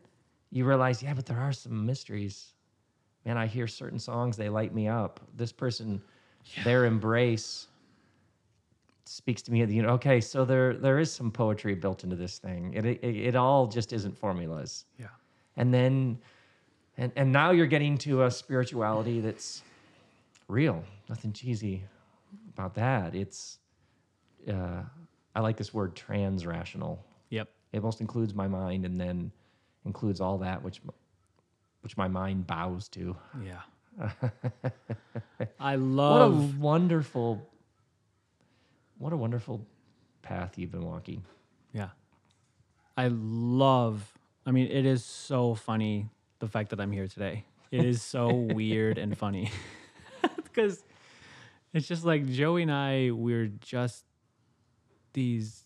you 0.51 0.65
realize, 0.65 1.01
yeah, 1.01 1.13
but 1.13 1.25
there 1.25 1.39
are 1.39 1.53
some 1.53 1.86
mysteries. 1.86 2.53
Man, 3.25 3.38
I 3.38 3.47
hear 3.47 3.67
certain 3.67 3.99
songs, 3.99 4.36
they 4.38 4.49
light 4.49 4.73
me 4.73 4.88
up. 4.88 5.19
This 5.36 5.51
person, 5.51 6.01
their 6.63 6.86
embrace 6.86 7.67
speaks 9.05 9.41
to 9.43 9.51
me. 9.51 9.63
You 9.65 9.84
know, 9.84 9.89
okay, 9.89 10.19
so 10.19 10.43
there 10.45 10.73
there 10.73 10.99
is 10.99 11.11
some 11.11 11.31
poetry 11.31 11.75
built 11.75 12.03
into 12.03 12.15
this 12.15 12.38
thing. 12.39 12.73
It 12.73 12.86
it, 12.86 13.03
it 13.03 13.36
all 13.36 13.67
just 13.67 13.93
isn't 13.93 14.17
formulas. 14.17 14.86
Yeah. 14.99 15.07
And 15.55 15.73
then, 15.73 16.19
and 16.97 17.11
and 17.15 17.31
now 17.31 17.51
you're 17.51 17.67
getting 17.67 17.97
to 17.99 18.23
a 18.23 18.31
spirituality 18.31 19.21
that's 19.21 19.63
real. 20.47 20.84
Nothing 21.09 21.31
cheesy 21.31 21.84
about 22.53 22.73
that. 22.75 23.15
It's, 23.15 23.59
uh, 24.47 24.84
I 25.36 25.39
like 25.41 25.57
this 25.57 25.73
word 25.73 25.95
trans-rational 25.95 27.03
Yep. 27.29 27.49
it 27.71 27.77
almost 27.79 28.01
includes 28.01 28.34
my 28.36 28.47
mind 28.47 28.86
and 28.86 28.99
then 28.99 29.31
includes 29.86 30.21
all 30.21 30.38
that 30.39 30.61
which 30.63 30.79
which 31.81 31.97
my 31.97 32.07
mind 32.07 32.45
bows 32.47 32.88
to 32.89 33.15
Yeah. 33.43 33.61
I 35.59 35.75
love 35.75 36.34
what 36.36 36.55
a 36.55 36.59
wonderful 36.59 37.47
what 38.97 39.13
a 39.13 39.17
wonderful 39.17 39.65
path 40.21 40.57
you've 40.57 40.71
been 40.71 40.86
walking 40.86 41.23
Yeah. 41.73 41.89
I 42.95 43.07
love, 43.11 44.13
I 44.45 44.51
mean, 44.51 44.67
it 44.69 44.86
is 44.86 45.03
so 45.03 45.55
funny 45.55 46.09
the 46.39 46.47
fact 46.47 46.69
that 46.69 46.79
I'm 46.79 46.91
here 46.91 47.07
today. 47.07 47.43
It 47.71 47.84
is 47.86 48.03
so 48.03 48.31
weird 48.53 48.99
and 48.99 49.17
funny 49.17 49.51
because 50.43 50.84
it's 51.73 51.88
just 51.88 52.05
like 52.05 52.27
Joey 52.27 52.61
and 52.61 52.71
I, 52.71 53.09
we're 53.11 53.47
just 53.47 54.05
these 55.14 55.64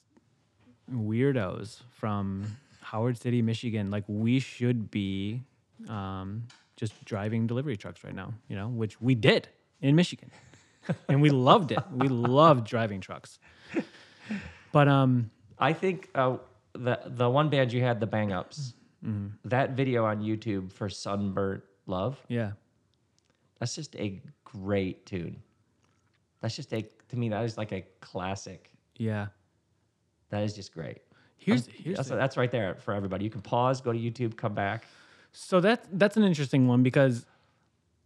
weirdos 0.91 1.81
from 1.91 2.57
Howard 2.81 3.17
City, 3.17 3.41
Michigan. 3.41 3.91
Like, 3.91 4.03
we 4.07 4.39
should 4.39 4.89
be 4.91 5.43
um, 5.89 6.43
just 6.75 7.03
driving 7.05 7.47
delivery 7.47 7.77
trucks 7.77 8.03
right 8.03 8.15
now, 8.15 8.33
you 8.47 8.55
know, 8.55 8.67
which 8.69 8.99
we 9.01 9.15
did 9.15 9.49
in 9.81 9.95
Michigan. 9.95 10.31
and 11.09 11.21
we 11.21 11.29
loved 11.29 11.71
it. 11.71 11.79
We 11.91 12.07
loved 12.07 12.65
driving 12.67 13.01
trucks. 13.01 13.39
But, 14.71 14.87
um, 14.87 15.31
i 15.59 15.73
think 15.73 16.09
uh, 16.13 16.37
the 16.73 16.99
the 17.07 17.27
one 17.27 17.49
band 17.49 17.73
you 17.73 17.81
had 17.81 17.99
the 17.99 18.05
bang 18.07 18.31
ups 18.31 18.73
Mm-hmm. 19.03 19.47
that 19.49 19.71
video 19.71 20.05
on 20.05 20.21
youtube 20.21 20.71
for 20.71 20.89
sunburnt 20.89 21.63
love 21.85 22.17
yeah. 22.27 22.51
that's 23.59 23.75
just 23.75 23.95
a 23.95 24.19
great 24.43 25.05
tune 25.05 25.41
that's 26.41 26.55
just 26.55 26.73
a 26.73 26.83
to 27.09 27.15
me 27.15 27.29
that 27.29 27.43
is 27.45 27.57
like 27.57 27.71
a 27.71 27.83
classic 28.01 28.71
Yeah. 28.97 29.27
That 30.29 30.43
is 30.43 30.53
just 30.55 30.73
great 30.73 30.99
Here's 31.39 31.67
Um, 31.67 31.73
here's 31.77 31.97
that's, 31.97 32.09
the- 32.09 32.15
that's 32.15 32.37
right 32.37 32.51
there 32.51 32.75
for 32.75 32.93
everybody 32.93 33.23
you 33.25 33.29
can 33.31 33.41
pause 33.41 33.81
go 33.81 33.91
to 33.93 33.99
youtube 33.99 34.35
come 34.37 34.53
back 34.53 34.85
so 35.31 35.59
that 35.61 35.85
that's 35.93 36.17
an 36.17 36.23
interesting 36.23 36.67
one 36.67 36.83
because 36.83 37.25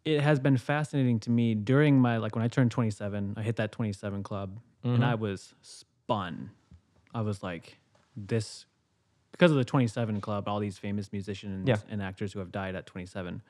it 0.03 0.19
has 0.21 0.39
been 0.39 0.57
fascinating 0.57 1.19
to 1.21 1.29
me 1.29 1.53
during 1.53 1.99
my 1.99 2.17
like 2.17 2.35
when 2.35 2.43
I 2.43 2.47
turned 2.47 2.71
27, 2.71 3.35
I 3.37 3.41
hit 3.43 3.57
that 3.57 3.71
27 3.71 4.23
club 4.23 4.59
and 4.83 5.05
I 5.05 5.13
was 5.13 5.53
spun. 5.61 6.49
I 7.13 7.21
was 7.21 7.43
like 7.43 7.77
this 8.17 8.65
because 9.31 9.51
of 9.51 9.57
the 9.57 9.63
27 9.63 10.19
club, 10.19 10.47
all 10.47 10.59
these 10.59 10.79
famous 10.79 11.13
musicians 11.13 11.67
Yeah. 11.69 11.77
and 11.87 12.01
actors 12.01 12.33
who 12.33 12.39
have 12.39 12.51
died 12.51 12.73
at 12.73 12.87
27. 12.87 13.43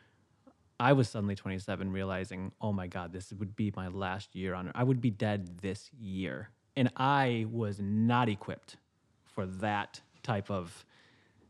I 0.77 0.91
was 0.91 1.07
suddenly 1.07 1.35
27 1.35 1.89
realizing, 1.91 2.51
"Oh 2.59 2.73
my 2.73 2.87
god, 2.87 3.13
this 3.13 3.31
would 3.31 3.55
be 3.55 3.71
my 3.77 3.87
last 3.87 4.35
year 4.35 4.53
on 4.53 4.71
I 4.75 4.83
would 4.83 4.99
be 4.99 5.09
dead 5.09 5.59
this 5.61 5.89
year." 5.97 6.49
And 6.75 6.91
I 6.95 7.45
was 7.51 7.79
not 7.79 8.29
equipped 8.29 8.77
for 9.25 9.45
that 9.45 10.01
type 10.23 10.49
of 10.49 10.85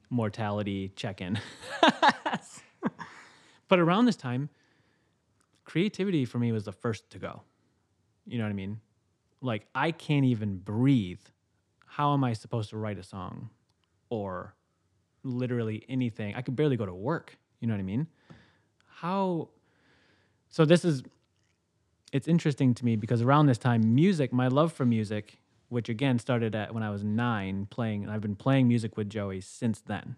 mortality 0.10 0.92
check-in. 0.96 1.40
but 3.68 3.80
around 3.80 4.06
this 4.06 4.16
time, 4.16 4.50
creativity 5.64 6.26
for 6.26 6.40
me 6.40 6.52
was 6.52 6.66
the 6.66 6.72
first 6.72 7.10
to 7.12 7.20
go. 7.20 7.42
You 8.26 8.38
know 8.38 8.44
what 8.44 8.50
I 8.52 8.54
mean? 8.54 8.80
Like 9.42 9.66
I 9.74 9.92
can't 9.92 10.26
even 10.26 10.58
breathe. 10.58 11.22
How 11.86 12.14
am 12.14 12.24
I 12.24 12.34
supposed 12.34 12.70
to 12.72 12.78
write 12.78 12.98
a 12.98 13.04
song 13.04 13.50
or 14.10 14.56
literally 15.24 15.86
anything? 15.90 16.36
I 16.36 16.42
could 16.42 16.56
barely 16.56 16.78
go 16.78 16.86
to 16.86 16.94
work. 16.94 17.38
You 17.60 17.68
know 17.68 17.74
what 17.74 17.80
I 17.80 17.84
mean? 17.84 18.08
How 18.86 19.50
So 20.50 20.66
this 20.66 20.86
is 20.86 21.04
it's 22.12 22.28
interesting 22.28 22.74
to 22.76 22.86
me 22.86 22.96
because 22.96 23.22
around 23.22 23.46
this 23.46 23.58
time 23.58 23.96
music, 23.96 24.34
my 24.34 24.48
love 24.48 24.74
for 24.74 24.86
music, 24.86 25.40
which 25.70 25.90
again 25.90 26.20
started 26.20 26.56
at 26.56 26.74
when 26.74 26.84
I 26.84 26.90
was 26.90 27.04
9 27.04 27.68
playing 27.70 28.04
and 28.04 28.12
I've 28.12 28.22
been 28.22 28.36
playing 28.36 28.68
music 28.68 28.98
with 28.98 29.10
Joey 29.10 29.42
since 29.42 29.82
then. 29.82 30.18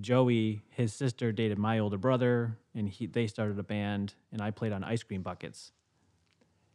Joey, 0.00 0.62
his 0.70 0.92
sister 0.94 1.30
dated 1.32 1.58
my 1.58 1.78
older 1.78 1.98
brother, 1.98 2.56
and 2.74 2.88
he 2.88 3.06
they 3.06 3.26
started 3.26 3.58
a 3.58 3.62
band, 3.62 4.14
and 4.32 4.40
I 4.40 4.50
played 4.50 4.72
on 4.72 4.82
ice 4.82 5.02
cream 5.02 5.20
buckets 5.22 5.72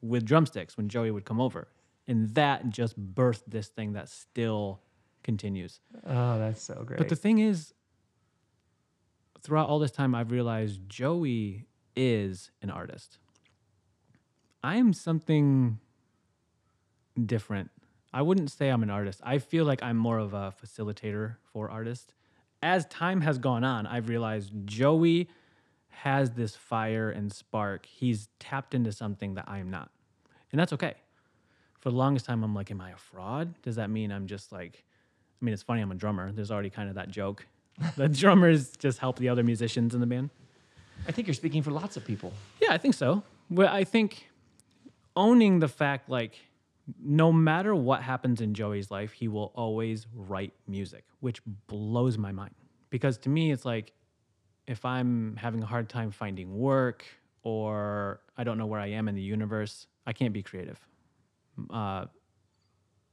with 0.01 0.25
drumsticks 0.25 0.77
when 0.77 0.89
Joey 0.89 1.09
would 1.09 1.25
come 1.25 1.41
over, 1.41 1.67
and 2.07 2.29
that 2.35 2.69
just 2.69 2.99
birthed 3.15 3.43
this 3.47 3.67
thing 3.67 3.93
that 3.93 4.09
still 4.09 4.81
continues. 5.23 5.79
oh 6.05 6.37
that's 6.37 6.61
so 6.61 6.83
great 6.85 6.99
But 6.99 7.09
the 7.09 7.15
thing 7.15 7.39
is, 7.39 7.73
throughout 9.41 9.67
all 9.69 9.79
this 9.79 9.91
time, 9.91 10.13
I've 10.13 10.31
realized 10.31 10.87
Joey 10.87 11.65
is 11.95 12.51
an 12.61 12.69
artist. 12.69 13.17
I 14.63 14.75
am 14.75 14.93
something 14.93 15.79
different. 17.25 17.71
I 18.13 18.21
wouldn't 18.21 18.51
say 18.51 18.69
I'm 18.69 18.83
an 18.83 18.89
artist. 18.89 19.21
I 19.23 19.37
feel 19.37 19.65
like 19.65 19.83
I'm 19.83 19.97
more 19.97 20.17
of 20.17 20.33
a 20.33 20.53
facilitator 20.63 21.35
for 21.53 21.69
artists. 21.69 22.13
As 22.61 22.85
time 22.87 23.21
has 23.21 23.37
gone 23.37 23.63
on, 23.63 23.85
I've 23.87 24.09
realized 24.09 24.51
Joey 24.65 25.29
has 25.89 26.31
this 26.31 26.55
fire 26.55 27.09
and 27.09 27.31
spark. 27.31 27.85
He's 27.85 28.29
tapped 28.39 28.73
into 28.73 28.91
something 28.91 29.35
that 29.35 29.45
I 29.47 29.59
am 29.59 29.69
not. 29.69 29.91
And 30.51 30.59
that's 30.59 30.73
okay. 30.73 30.95
For 31.79 31.89
the 31.91 31.95
longest 31.95 32.25
time, 32.25 32.43
I'm 32.43 32.53
like, 32.53 32.71
am 32.71 32.81
I 32.81 32.91
a 32.91 32.97
fraud? 32.97 33.53
Does 33.61 33.75
that 33.75 33.89
mean 33.89 34.11
I'm 34.11 34.27
just 34.27 34.51
like, 34.51 34.83
I 35.41 35.45
mean, 35.45 35.53
it's 35.53 35.63
funny, 35.63 35.81
I'm 35.81 35.91
a 35.91 35.95
drummer. 35.95 36.31
There's 36.31 36.51
already 36.51 36.69
kind 36.69 36.89
of 36.89 36.95
that 36.95 37.09
joke. 37.09 37.45
the 37.95 38.09
drummers 38.09 38.71
just 38.77 38.99
help 38.99 39.17
the 39.19 39.29
other 39.29 39.43
musicians 39.43 39.93
in 39.93 40.01
the 40.01 40.05
band. 40.05 40.29
i 41.07 41.13
think 41.13 41.27
you're 41.27 41.33
speaking 41.33 41.63
for 41.63 41.71
lots 41.71 41.95
of 41.95 42.03
people 42.03 42.33
Yeah, 42.61 42.73
I 42.73 42.77
think 42.77 42.93
so. 42.93 43.23
Well, 43.49 43.73
I 43.73 43.85
think 43.85 44.28
owning 45.19 45.59
the 45.59 45.67
fact, 45.67 46.09
like, 46.09 46.39
no 46.99 47.31
matter 47.31 47.75
what 47.75 48.01
happens 48.01 48.41
in 48.41 48.53
Joey's 48.53 48.89
life, 48.89 49.11
he 49.11 49.27
will 49.27 49.51
always 49.53 50.07
write 50.15 50.53
music, 50.65 51.03
which 51.19 51.41
blows 51.67 52.17
my 52.17 52.31
mind. 52.31 52.55
Because 52.89 53.17
to 53.19 53.29
me, 53.29 53.51
it's 53.51 53.65
like 53.65 53.91
if 54.65 54.85
I'm 54.85 55.35
having 55.35 55.61
a 55.61 55.65
hard 55.65 55.89
time 55.89 56.09
finding 56.09 56.57
work 56.57 57.05
or 57.43 58.21
I 58.37 58.43
don't 58.45 58.57
know 58.57 58.65
where 58.65 58.79
I 58.79 58.87
am 58.87 59.07
in 59.07 59.15
the 59.15 59.21
universe, 59.21 59.87
I 60.07 60.13
can't 60.13 60.33
be 60.33 60.41
creative. 60.41 60.79
Uh, 61.69 62.05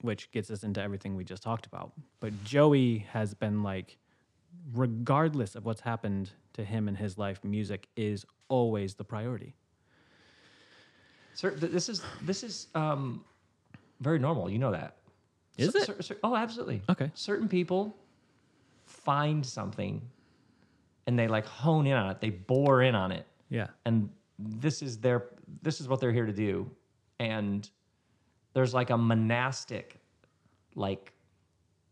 which 0.02 0.30
gets 0.30 0.50
us 0.50 0.62
into 0.62 0.80
everything 0.80 1.16
we 1.16 1.24
just 1.24 1.42
talked 1.42 1.66
about. 1.66 1.92
But 2.20 2.44
Joey 2.44 3.06
has 3.10 3.34
been 3.34 3.62
like, 3.62 3.98
regardless 4.72 5.56
of 5.56 5.64
what's 5.64 5.80
happened 5.80 6.30
to 6.52 6.64
him 6.64 6.86
in 6.88 6.94
his 6.94 7.18
life, 7.18 7.42
music 7.42 7.88
is 7.96 8.24
always 8.48 8.94
the 8.94 9.04
priority. 9.04 9.56
Sir, 11.36 11.50
th- 11.50 11.70
this 11.70 11.90
is 11.90 12.00
this 12.22 12.42
is 12.42 12.68
um, 12.74 13.22
very 14.00 14.18
normal. 14.18 14.48
You 14.48 14.58
know 14.58 14.72
that. 14.72 14.96
Is 15.58 15.70
Cer- 15.72 15.78
it? 15.78 15.86
cer- 15.86 16.02
cer- 16.02 16.18
oh, 16.24 16.34
absolutely. 16.34 16.80
Okay. 16.88 17.10
Certain 17.14 17.46
people 17.46 17.94
find 18.86 19.44
something, 19.44 20.00
and 21.06 21.18
they 21.18 21.28
like 21.28 21.44
hone 21.44 21.86
in 21.86 21.92
on 21.92 22.10
it. 22.10 22.20
They 22.22 22.30
bore 22.30 22.80
in 22.82 22.94
on 22.94 23.12
it, 23.12 23.26
Yeah. 23.50 23.66
and 23.84 24.08
this 24.38 24.80
is 24.80 24.98
their 24.98 25.26
this 25.62 25.78
is 25.80 25.88
what 25.88 26.00
they're 26.00 26.12
here 26.12 26.24
to 26.26 26.32
do. 26.32 26.70
And 27.20 27.68
there's 28.54 28.72
like 28.72 28.88
a 28.88 28.96
monastic, 28.96 30.00
like 30.74 31.12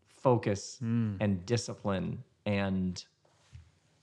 focus 0.07 0.79
and 0.81 1.45
discipline 1.45 2.23
and 2.47 3.03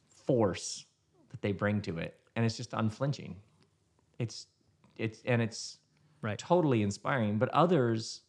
force 0.07 0.87
that 1.31 1.43
they 1.43 1.51
bring 1.51 1.81
to 1.83 1.99
it, 1.99 2.17
and 2.37 2.45
it's 2.45 2.57
just 2.57 2.73
unflinching. 2.75 3.35
It's 4.21 4.47
it's 4.97 5.23
and 5.25 5.41
it's 5.43 5.79
Right. 6.21 6.39
totally 6.39 6.83
inspiring. 6.83 7.39
But 7.39 7.49
others 7.49 8.21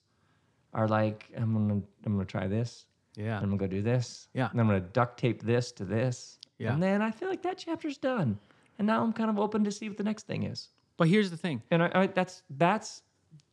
are 0.73 0.87
like, 0.87 1.29
I'm 1.37 1.53
gonna 1.53 1.81
I'm 2.05 2.13
gonna 2.13 2.25
try 2.25 2.47
this, 2.47 2.87
Yeah. 3.15 3.35
And 3.35 3.43
I'm 3.43 3.49
gonna 3.51 3.57
go 3.57 3.67
do 3.67 3.81
this. 3.83 4.27
Yeah. 4.33 4.49
And 4.51 4.59
I'm 4.59 4.65
gonna 4.67 4.79
duct 4.79 5.19
tape 5.19 5.43
this 5.43 5.71
to 5.73 5.85
this. 5.85 6.39
Yeah. 6.57 6.73
And 6.73 6.81
then 6.81 7.01
I 7.01 7.11
feel 7.11 7.29
like 7.29 7.43
that 7.43 7.57
chapter's 7.57 7.97
done. 7.97 8.39
And 8.79 8.87
now 8.87 9.03
I'm 9.03 9.13
kind 9.13 9.29
of 9.29 9.37
open 9.37 9.63
to 9.65 9.71
see 9.71 9.87
what 9.89 9.97
the 9.97 10.03
next 10.03 10.25
thing 10.25 10.43
is. 10.43 10.69
But 10.97 11.07
here's 11.07 11.29
the 11.29 11.37
thing. 11.37 11.61
And 11.69 11.83
I, 11.83 11.91
I, 11.93 12.07
that's 12.07 12.41
that's 12.51 13.03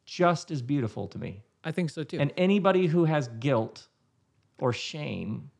just 0.06 0.50
as 0.50 0.62
beautiful 0.62 1.06
to 1.08 1.18
me. 1.18 1.42
I 1.64 1.72
think 1.72 1.90
so 1.90 2.02
too. 2.02 2.18
And 2.18 2.32
anybody 2.38 2.86
who 2.86 3.04
has 3.04 3.28
guilt 3.40 3.88
or 4.58 4.72
shame 4.72 5.50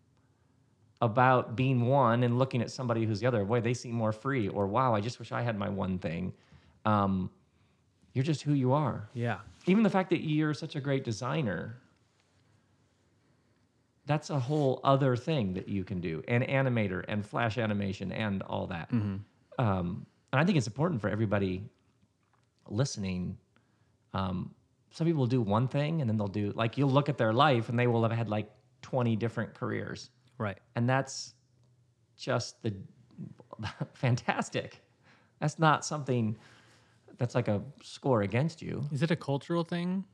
about 1.03 1.57
being 1.57 1.87
one 1.87 2.23
and 2.25 2.39
looking 2.39 2.61
at 2.63 2.71
somebody 2.71 3.05
who's 3.05 3.21
the 3.21 3.27
other, 3.27 3.45
boy, 3.45 3.61
they 3.61 3.75
seem 3.75 3.95
more 3.95 4.13
free, 4.13 4.49
or 4.49 4.67
wow, 4.67 4.95
I 4.95 5.01
just 5.01 5.19
wish 5.19 5.33
I 5.33 5.43
had 5.43 5.59
my 5.59 5.69
one 5.69 5.99
thing. 5.99 6.33
Um, 6.85 7.31
you're 8.13 8.25
just 8.25 8.43
who 8.43 8.53
you 8.55 8.73
are. 8.73 9.09
yeah. 9.15 9.39
Even 9.67 9.83
the 9.83 9.91
fact 9.91 10.11
that 10.11 10.23
you're 10.23 10.55
such 10.55 10.75
a 10.77 10.81
great 10.81 11.05
designer, 11.05 11.77
that's 14.07 14.31
a 14.31 14.39
whole 14.39 14.81
other 14.83 15.17
thing 15.17 15.55
that 15.55 15.69
you 15.69 15.85
can 15.85 16.01
do, 16.01 16.23
and 16.27 16.43
animator, 16.45 17.05
and 17.09 17.25
flash 17.25 17.59
animation, 17.59 18.11
and 18.11 18.43
all 18.43 18.67
that. 18.69 18.91
Um, 18.91 19.25
and 19.59 20.41
I 20.41 20.45
think 20.45 20.57
it's 20.59 20.67
important 20.67 21.01
for 21.01 21.09
everybody 21.09 21.63
listening. 22.69 23.37
Um, 24.15 24.55
some 24.91 25.07
people 25.07 25.27
do 25.27 25.41
one 25.41 25.69
thing, 25.69 26.01
and 26.01 26.09
then 26.11 26.17
they'll 26.17 26.27
do 26.27 26.53
like 26.57 26.77
you'll 26.79 26.91
look 26.91 27.09
at 27.09 27.19
their 27.19 27.33
life, 27.33 27.69
and 27.69 27.79
they 27.79 27.87
will 27.87 28.03
have 28.03 28.13
had 28.13 28.29
like 28.29 28.51
20 28.83 29.15
different 29.17 29.55
careers, 29.55 30.11
Right. 30.39 30.59
and 30.75 30.89
that's 30.89 31.35
just 32.17 32.63
the 32.63 32.75
fantastic. 33.93 34.81
That's 35.39 35.59
not 35.59 35.85
something 35.85 36.37
that's 37.21 37.35
like 37.35 37.49
a 37.49 37.61
score 37.83 38.23
against 38.23 38.63
you. 38.63 38.83
Is 38.91 39.03
it 39.03 39.11
a 39.11 39.17
cultural 39.17 39.63
thing? 39.63 40.05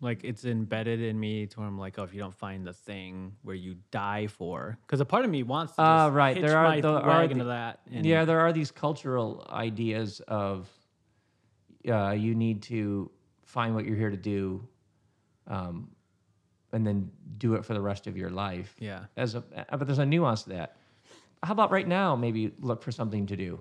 Like 0.00 0.20
it's 0.22 0.44
embedded 0.44 1.00
in 1.00 1.18
me 1.18 1.46
to 1.46 1.58
where 1.58 1.66
I'm 1.68 1.78
like, 1.78 1.98
oh, 1.98 2.04
if 2.04 2.14
you 2.14 2.20
don't 2.20 2.34
find 2.34 2.64
the 2.64 2.72
thing 2.72 3.34
where 3.42 3.56
you 3.56 3.76
die 3.90 4.28
for, 4.28 4.78
because 4.86 5.00
a 5.00 5.04
part 5.04 5.24
of 5.24 5.30
me 5.32 5.42
wants 5.42 5.72
to 5.72 5.76
just 5.78 5.86
Ah, 5.86 6.06
right. 6.12 6.36
hitch 6.36 6.46
There 6.46 6.56
are 6.56 6.68
my 6.68 6.80
the- 6.80 6.88
are 7.00 7.26
the- 7.26 7.34
to 7.34 7.44
that. 7.44 7.80
And 7.92 8.06
yeah, 8.06 8.24
there 8.24 8.38
are 8.40 8.52
these 8.52 8.70
cultural 8.70 9.44
ideas 9.50 10.20
of 10.28 10.68
uh, 11.88 12.10
you 12.12 12.34
need 12.34 12.62
to 12.62 13.10
find 13.42 13.74
what 13.74 13.84
you're 13.84 13.96
here 13.96 14.10
to 14.10 14.16
do, 14.16 14.66
um, 15.48 15.90
and 16.72 16.86
then 16.86 17.10
do 17.38 17.54
it 17.54 17.64
for 17.64 17.74
the 17.74 17.80
rest 17.80 18.06
of 18.06 18.16
your 18.16 18.30
life. 18.30 18.74
Yeah. 18.78 19.04
As 19.16 19.34
a, 19.34 19.42
uh, 19.56 19.76
but 19.76 19.86
there's 19.86 19.98
a 19.98 20.06
nuance 20.06 20.44
to 20.44 20.50
that. 20.50 20.76
How 21.42 21.52
about 21.52 21.70
right 21.70 21.86
now? 21.86 22.16
Maybe 22.16 22.52
look 22.60 22.82
for 22.82 22.90
something 22.92 23.26
to 23.26 23.36
do. 23.36 23.60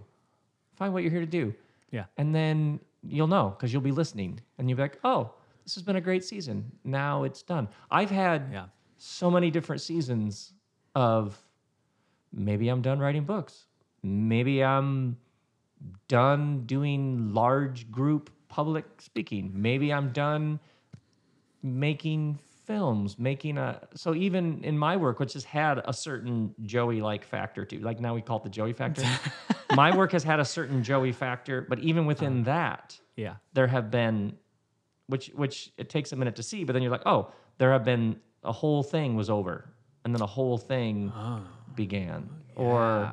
Find 0.75 0.93
what 0.93 1.03
you're 1.03 1.11
here 1.11 1.19
to 1.21 1.25
do, 1.25 1.53
Yeah. 1.93 2.05
and 2.17 2.33
then 2.33 2.79
you'll 3.03 3.27
know 3.27 3.49
because 3.51 3.71
you'll 3.71 3.81
be 3.83 3.91
listening, 3.91 4.39
and 4.57 4.67
you'll 4.69 4.77
be 4.77 4.81
like, 4.83 4.99
"Oh, 5.03 5.33
this 5.63 5.75
has 5.75 5.83
been 5.83 5.95
a 5.95 6.01
great 6.01 6.23
season. 6.23 6.71
Now 6.83 7.23
it's 7.23 7.43
done." 7.43 7.67
I've 7.91 8.09
had 8.09 8.49
Yeah. 8.51 8.65
so 8.97 9.29
many 9.29 9.51
different 9.51 9.81
seasons 9.81 10.53
of 10.95 11.39
maybe 12.31 12.67
I'm 12.69 12.81
done 12.81 12.99
writing 12.99 13.25
books. 13.25 13.67
Maybe 14.01 14.63
I'm 14.63 15.17
done 16.07 16.65
doing 16.65 17.33
large 17.33 17.91
group 17.91 18.29
public 18.47 18.85
speaking. 19.01 19.51
Maybe 19.53 19.93
I'm 19.93 20.11
done 20.11 20.59
making 21.61 22.39
films, 22.65 23.19
making 23.19 23.57
a 23.57 23.87
so 23.95 24.13
even 24.15 24.63
in 24.63 24.77
my 24.77 24.97
work, 24.97 25.19
which 25.19 25.33
has 25.33 25.43
had 25.43 25.81
a 25.85 25.93
certain 25.93 26.53
Joey 26.63 27.01
like 27.01 27.23
factor 27.25 27.65
to 27.65 27.79
like 27.79 27.99
now 27.99 28.13
we 28.15 28.21
call 28.21 28.37
it 28.37 28.43
the 28.43 28.49
Joey 28.49 28.73
factor. 28.73 29.03
my 29.75 29.95
work 29.95 30.11
has 30.11 30.23
had 30.23 30.39
a 30.39 30.45
certain 30.45 30.83
Joey 30.83 31.11
factor, 31.11 31.61
but 31.61 31.79
even 31.79 32.05
within 32.05 32.41
uh-huh. 32.41 32.45
that, 32.45 32.99
Yeah. 33.15 33.35
there 33.53 33.67
have 33.67 33.91
been 33.91 34.37
which 35.07 35.27
which 35.35 35.71
it 35.77 35.89
takes 35.89 36.11
a 36.11 36.15
minute 36.15 36.35
to 36.37 36.43
see 36.43 36.63
but 36.63 36.73
then 36.73 36.81
you're 36.81 36.91
like 36.91 37.05
oh 37.05 37.31
there 37.57 37.71
have 37.71 37.83
been 37.83 38.15
a 38.43 38.51
whole 38.51 38.81
thing 38.83 39.15
was 39.15 39.29
over 39.29 39.69
and 40.05 40.13
then 40.15 40.21
a 40.21 40.25
whole 40.25 40.57
thing 40.57 41.11
oh, 41.15 41.41
began. 41.75 42.29
or 42.55 43.11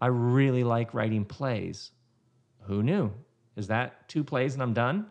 i 0.00 0.06
really 0.06 0.64
like 0.64 0.94
writing 0.94 1.24
plays. 1.24 1.90
Who 2.62 2.82
knew? 2.82 3.12
Is 3.56 3.66
that 3.68 4.08
two 4.08 4.24
plays 4.24 4.54
and 4.54 4.62
i'm 4.62 4.74
done 4.74 5.06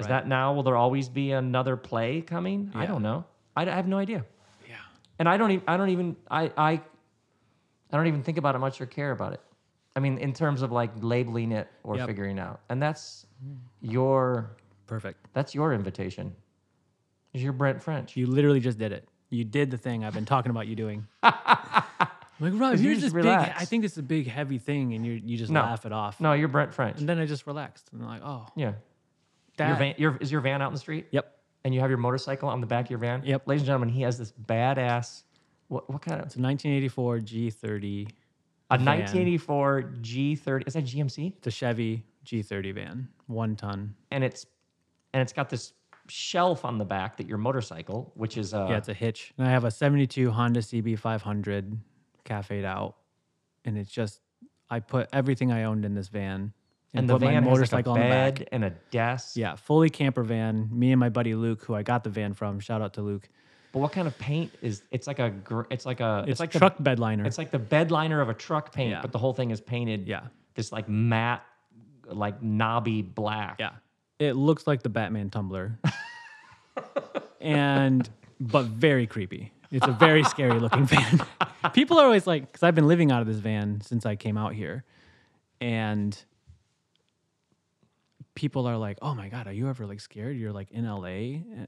is 0.00 0.06
Right. 0.06 0.08
that 0.22 0.28
now 0.28 0.52
will 0.54 0.62
there 0.62 0.76
always 0.76 1.08
be 1.08 1.30
another 1.32 1.76
play 1.76 2.20
coming 2.22 2.72
i 2.74 2.86
don't 2.86 3.02
know 3.02 3.24
I, 3.56 3.62
I 3.62 3.74
have 3.74 3.86
no 3.86 3.98
idea 3.98 4.24
Yeah. 4.68 4.76
and 5.18 5.28
i 5.28 5.36
don't 5.36 5.50
even 5.52 5.64
i 5.68 5.76
don't 5.76 5.90
even 5.90 6.16
I, 6.30 6.50
I 6.56 6.70
i 7.90 7.96
don't 7.96 8.06
even 8.06 8.22
think 8.22 8.38
about 8.38 8.54
it 8.54 8.58
much 8.58 8.80
or 8.80 8.86
care 8.86 9.10
about 9.12 9.32
it 9.34 9.40
i 9.96 10.00
mean 10.00 10.18
in 10.18 10.32
terms 10.32 10.62
of 10.62 10.72
like 10.72 10.90
labeling 11.00 11.52
it 11.52 11.68
or 11.84 11.96
Yep. 11.96 12.06
figuring 12.08 12.38
out 12.38 12.60
and 12.70 12.82
that's 12.82 13.26
your 13.80 14.50
Perfect. 14.86 15.26
that's 15.32 15.54
your 15.54 15.72
invitation. 15.72 16.34
Is 17.32 17.42
your 17.44 17.52
Brent 17.52 17.80
French? 17.80 18.16
You 18.16 18.26
literally 18.26 18.58
just 18.58 18.76
did 18.76 18.90
it. 18.90 19.08
You 19.30 19.44
did 19.44 19.70
the 19.70 19.76
thing 19.78 20.04
I've 20.04 20.12
been 20.14 20.24
talking 20.24 20.50
about 20.50 20.66
you 20.66 20.74
doing. 20.74 21.06
I'm 21.22 21.32
like, 22.40 22.52
Rob, 22.60 22.72
you 22.74 22.78
here's 22.82 23.00
just 23.00 23.14
this 23.14 23.22
big. 23.22 23.32
I 23.32 23.64
think 23.66 23.84
it's 23.84 23.96
a 23.98 24.02
big, 24.02 24.26
heavy 24.26 24.58
thing, 24.58 24.94
and 24.94 25.06
you 25.06 25.12
you 25.24 25.36
just 25.38 25.52
No. 25.52 25.60
laugh 25.62 25.86
it 25.86 25.92
off. 25.92 26.20
No, 26.20 26.32
you're 26.32 26.48
Brent 26.48 26.74
French. 26.74 26.98
And 26.98 27.08
then 27.08 27.18
I 27.20 27.26
just 27.26 27.46
relaxed, 27.46 27.88
and 27.92 28.02
I'm 28.02 28.08
like, 28.08 28.22
oh, 28.24 28.46
Yeah. 28.56 28.72
That. 29.60 29.68
Your 29.68 29.76
van, 29.78 29.94
your, 29.98 30.16
is 30.18 30.32
your 30.32 30.40
van 30.40 30.62
out 30.62 30.68
in 30.68 30.74
the 30.74 30.80
street? 30.80 31.06
Yep. 31.10 31.36
And 31.64 31.74
you 31.74 31.80
have 31.80 31.90
your 31.90 31.98
motorcycle 31.98 32.48
on 32.48 32.60
the 32.60 32.66
back 32.66 32.86
of 32.86 32.90
your 32.90 32.98
van? 32.98 33.22
Yep. 33.24 33.46
Ladies 33.46 33.62
and 33.62 33.66
gentlemen, 33.66 33.88
he 33.90 34.02
has 34.02 34.18
this 34.18 34.32
badass. 34.32 35.22
What, 35.68 35.90
what 35.90 36.02
kind 36.02 36.20
of 36.20 36.26
It's 36.26 36.36
a 36.36 36.40
1984 36.40 37.18
G30. 37.18 38.08
a 38.70 38.78
van. 38.78 38.86
1984 38.86 39.82
G30? 40.00 40.66
Is 40.66 40.74
that 40.74 40.84
GMC? 40.84 41.36
It's 41.36 41.46
a 41.46 41.50
Chevy 41.50 42.04
G30 42.24 42.74
van, 42.74 43.08
one 43.26 43.56
ton. 43.56 43.94
And 44.10 44.24
it's 44.24 44.46
and 45.12 45.20
it's 45.20 45.32
got 45.32 45.48
this 45.48 45.72
shelf 46.08 46.64
on 46.64 46.78
the 46.78 46.84
back 46.84 47.16
that 47.16 47.28
your 47.28 47.38
motorcycle, 47.38 48.12
which 48.14 48.36
is 48.36 48.52
a 48.52 48.66
yeah, 48.68 48.76
it's 48.76 48.88
a 48.88 48.94
hitch. 48.94 49.32
And 49.38 49.46
I 49.46 49.50
have 49.50 49.64
a 49.64 49.70
72 49.70 50.30
Honda 50.30 50.60
CB500 50.60 51.76
cafe'd 52.24 52.64
out, 52.64 52.96
and 53.64 53.76
it's 53.78 53.90
just 53.90 54.20
I 54.68 54.80
put 54.80 55.08
everything 55.12 55.50
I 55.52 55.64
owned 55.64 55.84
in 55.84 55.94
this 55.94 56.08
van 56.08 56.52
and 56.94 57.08
the 57.08 57.16
van 57.18 57.44
my 57.44 57.50
motorcycle 57.50 57.94
has 57.94 58.02
like 58.02 58.04
a 58.04 58.14
on 58.14 58.30
the 58.34 58.40
back. 58.40 58.48
and 58.52 58.64
a 58.64 58.70
desk. 58.90 59.36
Yeah, 59.36 59.54
fully 59.56 59.90
camper 59.90 60.22
van. 60.22 60.68
Me 60.72 60.90
and 60.92 60.98
my 61.00 61.08
buddy 61.08 61.34
Luke, 61.34 61.62
who 61.64 61.74
I 61.74 61.82
got 61.82 62.02
the 62.04 62.10
van 62.10 62.34
from. 62.34 62.58
Shout 62.60 62.82
out 62.82 62.94
to 62.94 63.02
Luke. 63.02 63.28
But 63.72 63.78
what 63.78 63.92
kind 63.92 64.08
of 64.08 64.18
paint 64.18 64.52
is? 64.62 64.82
It's 64.90 65.06
like 65.06 65.20
a. 65.20 65.32
It's 65.70 65.86
like 65.86 66.00
a. 66.00 66.24
It's, 66.26 66.40
like 66.40 66.52
like 66.52 66.58
truck 66.60 66.74
bed 66.82 66.98
liner. 66.98 67.24
It's 67.24 67.38
like 67.38 67.52
the 67.52 67.58
bed 67.60 67.90
liner 67.92 68.20
of 68.20 68.28
a 68.28 68.34
truck 68.34 68.72
paint, 68.72 68.90
Yeah. 68.90 69.02
but 69.02 69.12
the 69.12 69.18
whole 69.18 69.32
thing 69.32 69.50
is 69.52 69.60
painted. 69.60 70.08
Yeah. 70.08 70.22
This 70.54 70.72
like 70.72 70.88
matte, 70.88 71.44
like 72.06 72.42
knobby 72.42 73.02
black. 73.02 73.56
yeah, 73.60 73.70
it 74.18 74.32
looks 74.32 74.66
like 74.66 74.82
the 74.82 74.88
Batman 74.88 75.30
tumbler, 75.30 75.78
and 77.40 78.08
but 78.40 78.64
very 78.66 79.06
creepy. 79.06 79.52
It's 79.70 79.86
a 79.86 79.92
very 79.92 80.24
scary 80.24 80.58
looking 80.58 80.84
van. 80.86 81.20
People 81.72 82.00
are 82.00 82.04
always 82.04 82.26
like, 82.26 82.50
because 82.50 82.64
I've 82.64 82.74
been 82.74 82.88
living 82.88 83.12
out 83.12 83.20
of 83.20 83.28
this 83.28 83.36
van 83.36 83.80
since 83.82 84.04
I 84.04 84.16
came 84.16 84.36
out 84.36 84.52
here, 84.52 84.82
and 85.60 86.20
people 88.34 88.66
are 88.66 88.76
like, 88.76 88.98
"Oh 89.02 89.14
my 89.14 89.28
god, 89.28 89.46
are 89.46 89.52
you 89.52 89.68
ever 89.68 89.86
like 89.86 90.00
scared? 90.00 90.36
You're 90.36 90.52
like 90.52 90.70
in 90.70 90.86
LA 90.86 91.06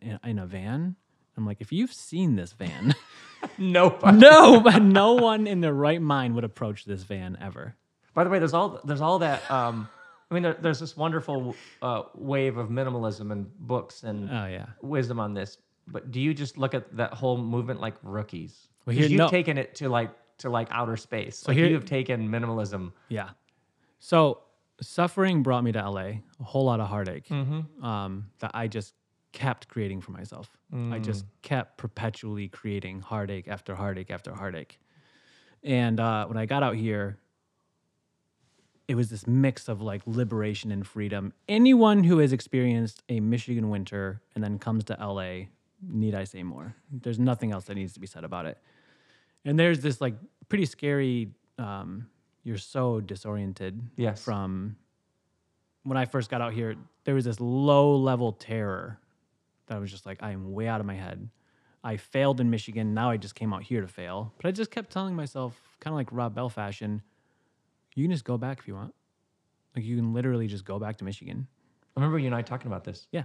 in, 0.01 0.19
in 0.25 0.39
a 0.39 0.47
van." 0.47 0.97
I'm 1.37 1.47
like, 1.47 1.63
if 1.63 1.73
you've 1.73 1.93
seen 1.95 2.37
this 2.37 2.53
van, 2.53 2.95
Nobody. 3.59 4.19
no, 4.19 4.61
but 4.61 4.83
no 4.83 5.15
one 5.15 5.47
in 5.47 5.61
their 5.63 5.73
right 5.73 6.01
mind 6.01 6.35
would 6.35 6.45
approach 6.45 6.85
this 6.85 7.05
van 7.05 7.39
ever. 7.41 7.75
By 8.15 8.25
the 8.25 8.31
way, 8.31 8.39
there's 8.39 8.53
all 8.53 8.81
there's 8.85 9.01
all 9.01 9.19
that. 9.21 9.51
Um, 9.51 9.89
I 10.31 10.35
mean, 10.35 10.43
there, 10.43 10.55
there's 10.61 10.79
this 10.81 10.95
wonderful 10.97 11.55
uh, 11.81 12.03
wave 12.15 12.57
of 12.59 12.69
minimalism 12.69 13.33
and 13.33 13.51
books 13.59 14.03
and 14.03 14.31
Oh 14.31 14.47
yeah. 14.47 14.67
wisdom 14.83 15.21
on 15.21 15.33
this. 15.35 15.57
But 15.89 16.11
do 16.11 16.21
you 16.21 16.33
just 16.35 16.57
look 16.59 16.75
at 16.75 16.95
that 16.97 17.13
whole 17.15 17.37
movement 17.39 17.81
like 17.81 17.95
rookies? 18.03 18.69
Well, 18.87 18.95
here- 18.95 19.07
you've 19.07 19.19
no. 19.19 19.29
taken 19.29 19.57
it 19.59 19.75
to 19.77 19.89
like 19.89 20.11
to 20.39 20.51
like 20.51 20.69
outer 20.71 20.97
space. 20.99 21.47
like 21.49 21.57
here- 21.57 21.67
you 21.67 21.75
have 21.75 21.85
taken 21.87 22.29
minimalism. 22.29 22.93
Yeah. 23.09 23.31
So 24.01 24.41
suffering 24.83 25.43
brought 25.43 25.65
me 25.65 25.73
to 25.73 25.91
LA, 25.91 26.01
a 26.01 26.23
whole 26.43 26.65
lot 26.65 26.81
of 26.81 26.89
heartache 26.89 27.31
um, 27.83 28.27
that 28.41 28.51
I 28.55 28.69
just 28.69 28.95
kept 29.33 29.69
creating 29.69 30.01
for 30.01 30.13
myself. 30.13 30.51
I 30.93 30.99
just 30.99 31.25
kept 31.43 31.79
perpetually 31.79 32.49
creating 32.49 33.01
heartache 33.01 33.49
after 33.49 33.75
heartache 33.75 34.11
after 34.11 34.35
heartache. 34.35 34.79
And 35.63 35.99
uh, 36.01 36.27
when 36.27 36.37
I 36.37 36.45
got 36.47 36.63
out 36.63 36.77
here, 36.77 37.19
it 38.89 38.95
was 38.95 39.09
this 39.11 39.27
mix 39.27 39.69
of 39.69 39.81
like 39.81 40.03
liberation 40.07 40.71
and 40.73 40.87
freedom. 40.87 41.33
Anyone 41.49 42.05
who 42.05 42.19
has 42.19 42.33
experienced 42.33 43.03
a 43.09 43.21
Michigan 43.21 43.71
winter 43.71 44.21
and 44.35 44.43
then 44.45 44.59
comes 44.59 44.85
to 44.85 44.97
LA, 45.01 45.47
need 45.87 46.15
I 46.15 46.25
say 46.25 46.43
more? 46.43 46.75
There's 46.91 47.19
nothing 47.19 47.53
else 47.53 47.65
that 47.67 47.75
needs 47.75 47.93
to 47.95 48.01
be 48.01 48.07
said 48.07 48.25
about 48.25 48.45
it. 48.47 48.59
And 49.45 49.59
there's 49.59 49.81
this 49.81 50.01
like 50.01 50.15
pretty 50.49 50.67
scary. 50.67 51.31
Um, 51.59 52.09
you're 52.45 52.59
so 52.59 53.01
disoriented. 53.01 53.81
Yes. 53.97 54.23
From 54.23 54.77
when 55.85 55.97
I 55.97 56.05
first 56.05 56.31
got 56.31 56.41
out 56.41 56.53
here, 56.53 56.77
there 57.05 57.15
was 57.15 57.25
this 57.25 57.41
low 57.41 57.97
level 57.97 58.33
terror 58.33 58.99
that 59.67 59.77
I 59.77 59.79
was 59.79 59.91
just 59.91 60.07
like, 60.07 60.23
I 60.23 60.31
am 60.31 60.53
way 60.53 60.69
out 60.69 60.81
of 60.81 60.87
my 60.87 60.95
head. 60.95 61.29
I 61.85 61.97
failed 61.97 62.41
in 62.41 62.51
Michigan. 62.51 62.95
Now 62.95 63.11
I 63.11 63.17
just 63.17 63.35
came 63.35 63.53
out 63.53 63.63
here 63.63 63.81
to 63.81 63.89
fail. 63.89 64.33
But 64.37 64.47
I 64.49 64.53
just 64.53 64.71
kept 64.71 64.93
telling 64.93 65.17
myself, 65.17 65.61
kind 65.81 65.93
of 65.93 65.97
like 65.97 66.09
Rob 66.13 66.35
Bell 66.35 66.49
fashion, 66.49 67.03
you 67.95 68.05
can 68.05 68.13
just 68.13 68.25
go 68.25 68.39
back 68.39 68.61
if 68.61 68.69
you 68.69 68.75
want. 68.75 68.95
Like 69.75 69.85
you 69.85 69.97
can 69.97 70.13
literally 70.13 70.47
just 70.47 70.65
go 70.65 70.79
back 70.79 70.99
to 70.99 71.05
Michigan. 71.05 71.47
I 71.97 72.01
remember 72.01 72.19
you 72.19 72.27
and 72.27 72.35
I 72.35 72.43
talking 72.43 72.69
about 72.69 72.85
this. 72.85 73.07
Yeah. 73.11 73.25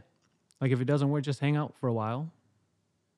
Like 0.59 0.71
if 0.71 0.81
it 0.81 0.85
doesn't 0.85 1.09
work, 1.09 1.23
just 1.23 1.39
hang 1.39 1.55
out 1.55 1.75
for 1.75 1.87
a 1.87 1.93
while 1.93 2.31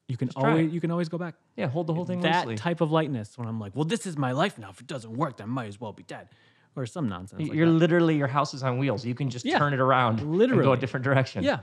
You 0.09 0.17
can 0.17 0.27
try 0.27 0.49
always 0.49 0.65
it. 0.67 0.73
you 0.73 0.81
can 0.81 0.91
always 0.91 1.07
go 1.07 1.17
back. 1.17 1.35
Yeah, 1.55 1.67
hold 1.67 1.87
the 1.87 1.93
whole 1.93 2.05
thing 2.05 2.19
that 2.21 2.47
loosely. 2.47 2.55
type 2.57 2.81
of 2.81 2.91
lightness 2.91 3.37
when 3.37 3.47
I'm 3.47 3.59
like, 3.59 3.75
well, 3.75 3.85
this 3.85 4.05
is 4.05 4.17
my 4.17 4.31
life 4.33 4.57
now. 4.57 4.69
If 4.71 4.81
it 4.81 4.87
doesn't 4.87 5.13
work, 5.15 5.37
then 5.37 5.45
I 5.45 5.49
might 5.51 5.67
as 5.67 5.79
well 5.79 5.93
be 5.93 6.03
dead, 6.03 6.27
or 6.75 6.85
some 6.85 7.07
nonsense. 7.07 7.43
like 7.47 7.53
You're 7.53 7.67
that. 7.67 7.71
literally 7.73 8.17
your 8.17 8.27
house 8.27 8.53
is 8.53 8.63
on 8.63 8.77
wheels. 8.79 9.05
You 9.05 9.15
can 9.15 9.29
just 9.29 9.45
Yeah, 9.45 9.59
turn 9.59 9.73
it 9.73 9.79
around 9.79 10.19
and 10.21 10.63
go 10.63 10.73
a 10.73 10.77
different 10.77 11.03
direction. 11.05 11.43
Yeah. 11.43 11.59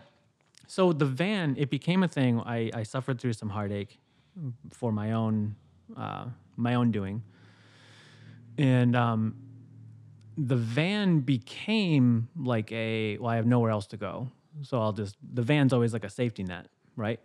So 0.69 0.93
the 0.93 1.07
van, 1.07 1.57
it 1.59 1.71
became 1.71 2.03
a 2.03 2.09
thing. 2.09 2.41
I, 2.41 2.71
I 2.73 2.83
suffered 2.85 3.21
through 3.21 3.35
some 3.35 3.49
heartache 3.51 3.99
for 4.73 4.91
my 4.93 5.13
own 5.13 5.57
uh, 5.97 6.27
my 6.57 6.75
own 6.75 6.91
doing, 6.93 7.23
and 8.59 8.95
um, 8.97 9.37
the 10.37 10.57
van 10.57 11.21
became 11.21 12.29
like 12.37 12.71
a 12.73 13.17
well, 13.19 13.31
I 13.31 13.37
have 13.37 13.47
nowhere 13.47 13.71
else 13.71 13.87
to 13.89 13.97
go, 13.97 14.31
so 14.63 14.81
I'll 14.81 14.93
just 14.93 15.17
the 15.35 15.43
van's 15.43 15.73
always 15.73 15.93
like 15.93 16.05
a 16.05 16.11
safety 16.11 16.43
net, 16.43 16.67
right? 16.97 17.21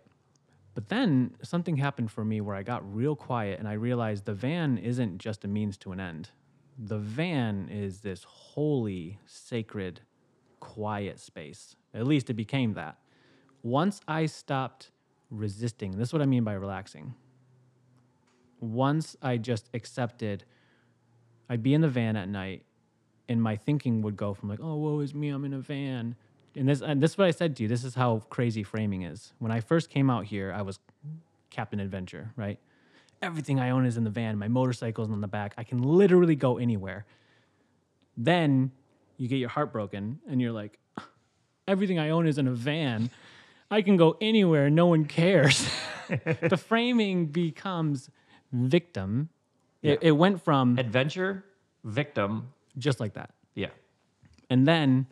But 0.74 0.88
then 0.88 1.34
something 1.42 1.76
happened 1.76 2.10
for 2.10 2.24
me 2.24 2.40
where 2.40 2.56
I 2.56 2.62
got 2.62 2.94
real 2.94 3.14
quiet 3.14 3.58
and 3.58 3.68
I 3.68 3.74
realized 3.74 4.24
the 4.24 4.34
van 4.34 4.78
isn't 4.78 5.18
just 5.18 5.44
a 5.44 5.48
means 5.48 5.76
to 5.78 5.92
an 5.92 6.00
end. 6.00 6.30
The 6.78 6.98
van 6.98 7.68
is 7.70 8.00
this 8.00 8.24
holy, 8.24 9.18
sacred, 9.26 10.00
quiet 10.60 11.18
space. 11.20 11.76
At 11.92 12.06
least 12.06 12.30
it 12.30 12.34
became 12.34 12.72
that. 12.74 12.96
Once 13.62 14.00
I 14.08 14.26
stopped 14.26 14.90
resisting, 15.30 15.92
this 15.92 16.08
is 16.08 16.12
what 16.12 16.22
I 16.22 16.26
mean 16.26 16.44
by 16.44 16.54
relaxing. 16.54 17.14
Once 18.60 19.16
I 19.20 19.36
just 19.36 19.68
accepted, 19.74 20.44
I'd 21.50 21.62
be 21.62 21.74
in 21.74 21.82
the 21.82 21.88
van 21.88 22.16
at 22.16 22.28
night 22.28 22.64
and 23.28 23.42
my 23.42 23.56
thinking 23.56 24.02
would 24.02 24.16
go 24.16 24.34
from 24.34 24.48
like, 24.48 24.60
oh, 24.62 24.76
woe 24.76 25.00
is 25.00 25.14
me, 25.14 25.28
I'm 25.28 25.44
in 25.44 25.52
a 25.52 25.58
van. 25.58 26.16
And 26.54 26.68
this, 26.68 26.80
and 26.82 27.02
this 27.02 27.12
is 27.12 27.18
what 27.18 27.26
I 27.26 27.30
said 27.30 27.56
to 27.56 27.62
you. 27.62 27.68
This 27.68 27.84
is 27.84 27.94
how 27.94 28.22
crazy 28.28 28.62
framing 28.62 29.02
is. 29.02 29.32
When 29.38 29.50
I 29.50 29.60
first 29.60 29.90
came 29.90 30.10
out 30.10 30.26
here, 30.26 30.52
I 30.52 30.62
was 30.62 30.78
Captain 31.50 31.80
Adventure, 31.80 32.32
right? 32.36 32.58
Everything 33.22 33.60
I 33.60 33.70
own 33.70 33.86
is 33.86 33.96
in 33.96 34.04
the 34.04 34.10
van. 34.10 34.38
My 34.38 34.48
motorcycle's 34.48 35.10
on 35.10 35.20
the 35.20 35.28
back. 35.28 35.54
I 35.56 35.64
can 35.64 35.82
literally 35.82 36.36
go 36.36 36.58
anywhere. 36.58 37.06
Then 38.16 38.72
you 39.16 39.28
get 39.28 39.36
your 39.36 39.48
heart 39.48 39.72
broken 39.72 40.18
and 40.28 40.40
you're 40.40 40.52
like, 40.52 40.78
everything 41.68 41.98
I 41.98 42.10
own 42.10 42.26
is 42.26 42.38
in 42.38 42.48
a 42.48 42.52
van. 42.52 43.10
I 43.70 43.82
can 43.82 43.96
go 43.96 44.16
anywhere. 44.20 44.68
No 44.68 44.86
one 44.86 45.04
cares. 45.04 45.66
the 46.08 46.56
framing 46.56 47.26
becomes 47.26 48.10
victim. 48.52 49.28
It, 49.82 50.00
it 50.02 50.12
went 50.12 50.42
from 50.42 50.78
Adventure, 50.78 51.44
victim. 51.84 52.52
just 52.78 53.00
like 53.00 53.14
that. 53.14 53.30
Yeah. 53.54 53.70
And 54.50 54.66
then 54.66 55.06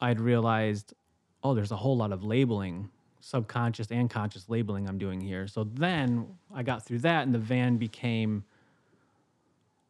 I'd 0.00 0.20
realized, 0.20 0.94
oh, 1.42 1.54
there's 1.54 1.72
a 1.72 1.76
whole 1.76 1.96
lot 1.96 2.12
of 2.12 2.24
labeling, 2.24 2.90
subconscious 3.20 3.90
and 3.90 4.08
conscious 4.10 4.48
labeling 4.48 4.88
I'm 4.88 4.98
doing 4.98 5.20
here. 5.20 5.46
So 5.46 5.64
then 5.64 6.26
I 6.54 6.62
got 6.62 6.84
through 6.84 7.00
that, 7.00 7.26
and 7.26 7.34
the 7.34 7.38
van 7.38 7.76
became, 7.76 8.44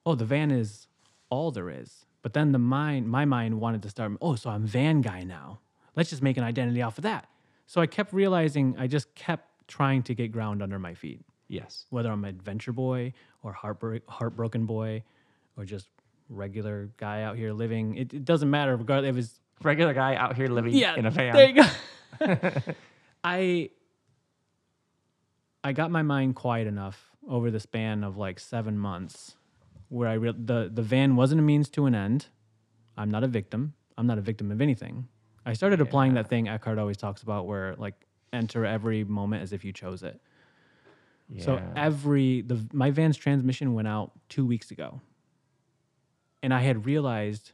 oh, 0.04 0.14
the 0.14 0.24
van 0.24 0.50
is 0.50 0.86
all 1.30 1.50
there 1.50 1.70
is. 1.70 2.06
But 2.22 2.32
then 2.32 2.52
the 2.52 2.58
mind, 2.58 3.08
my 3.08 3.24
mind 3.24 3.60
wanted 3.60 3.82
to 3.82 3.90
start, 3.90 4.12
oh, 4.20 4.34
so 4.36 4.50
I'm 4.50 4.66
van 4.66 5.00
guy 5.00 5.22
now. 5.22 5.60
Let's 5.94 6.10
just 6.10 6.22
make 6.22 6.36
an 6.36 6.44
identity 6.44 6.82
off 6.82 6.98
of 6.98 7.02
that. 7.02 7.28
So 7.66 7.80
I 7.80 7.86
kept 7.86 8.12
realizing, 8.12 8.76
I 8.78 8.86
just 8.86 9.14
kept 9.14 9.68
trying 9.68 10.02
to 10.04 10.14
get 10.14 10.32
ground 10.32 10.62
under 10.62 10.78
my 10.78 10.94
feet 10.94 11.20
Yes. 11.48 11.86
whether 11.90 12.10
I'm 12.10 12.24
adventure 12.24 12.72
boy 12.72 13.12
or 13.42 13.52
heartbreak, 13.52 14.02
heartbroken 14.08 14.66
boy 14.66 15.02
or 15.56 15.64
just 15.64 15.88
regular 16.28 16.90
guy 16.96 17.22
out 17.22 17.36
here 17.36 17.52
living. 17.52 17.96
It, 17.96 18.12
it 18.14 18.24
doesn't 18.24 18.50
matter 18.50 18.76
regardless 18.76 19.10
if 19.10 19.16
it's 19.16 19.40
Regular 19.62 19.94
guy 19.94 20.14
out 20.14 20.36
here 20.36 20.48
living 20.48 20.74
yeah 20.74 20.96
in 20.96 21.06
a 21.06 21.10
van. 21.10 21.34
There 21.34 21.48
you 21.48 21.62
go. 21.62 22.62
I 23.24 23.70
I 25.64 25.72
got 25.72 25.90
my 25.90 26.02
mind 26.02 26.36
quiet 26.36 26.66
enough 26.66 27.10
over 27.28 27.50
the 27.50 27.60
span 27.60 28.04
of 28.04 28.16
like 28.16 28.38
seven 28.38 28.78
months 28.78 29.36
where 29.88 30.08
I 30.08 30.14
re- 30.14 30.34
the 30.36 30.70
the 30.72 30.82
van 30.82 31.16
wasn't 31.16 31.40
a 31.40 31.42
means 31.42 31.68
to 31.70 31.86
an 31.86 31.94
end. 31.94 32.26
I'm 32.96 33.10
not 33.10 33.24
a 33.24 33.28
victim. 33.28 33.74
I'm 33.98 34.06
not 34.06 34.18
a 34.18 34.20
victim 34.20 34.50
of 34.50 34.60
anything. 34.60 35.08
I 35.44 35.52
started 35.52 35.80
applying 35.80 36.14
that 36.14 36.28
thing 36.28 36.48
Eckhart 36.48 36.78
always 36.78 36.96
talks 36.96 37.22
about, 37.22 37.46
where 37.46 37.74
like 37.78 37.94
enter 38.32 38.66
every 38.66 39.04
moment 39.04 39.42
as 39.42 39.52
if 39.52 39.64
you 39.64 39.72
chose 39.72 40.02
it. 40.02 40.20
So 41.38 41.60
every 41.74 42.42
the 42.42 42.64
my 42.72 42.90
van's 42.92 43.16
transmission 43.16 43.74
went 43.74 43.88
out 43.88 44.12
two 44.28 44.46
weeks 44.46 44.70
ago, 44.70 45.00
and 46.42 46.54
I 46.54 46.60
had 46.60 46.86
realized, 46.86 47.50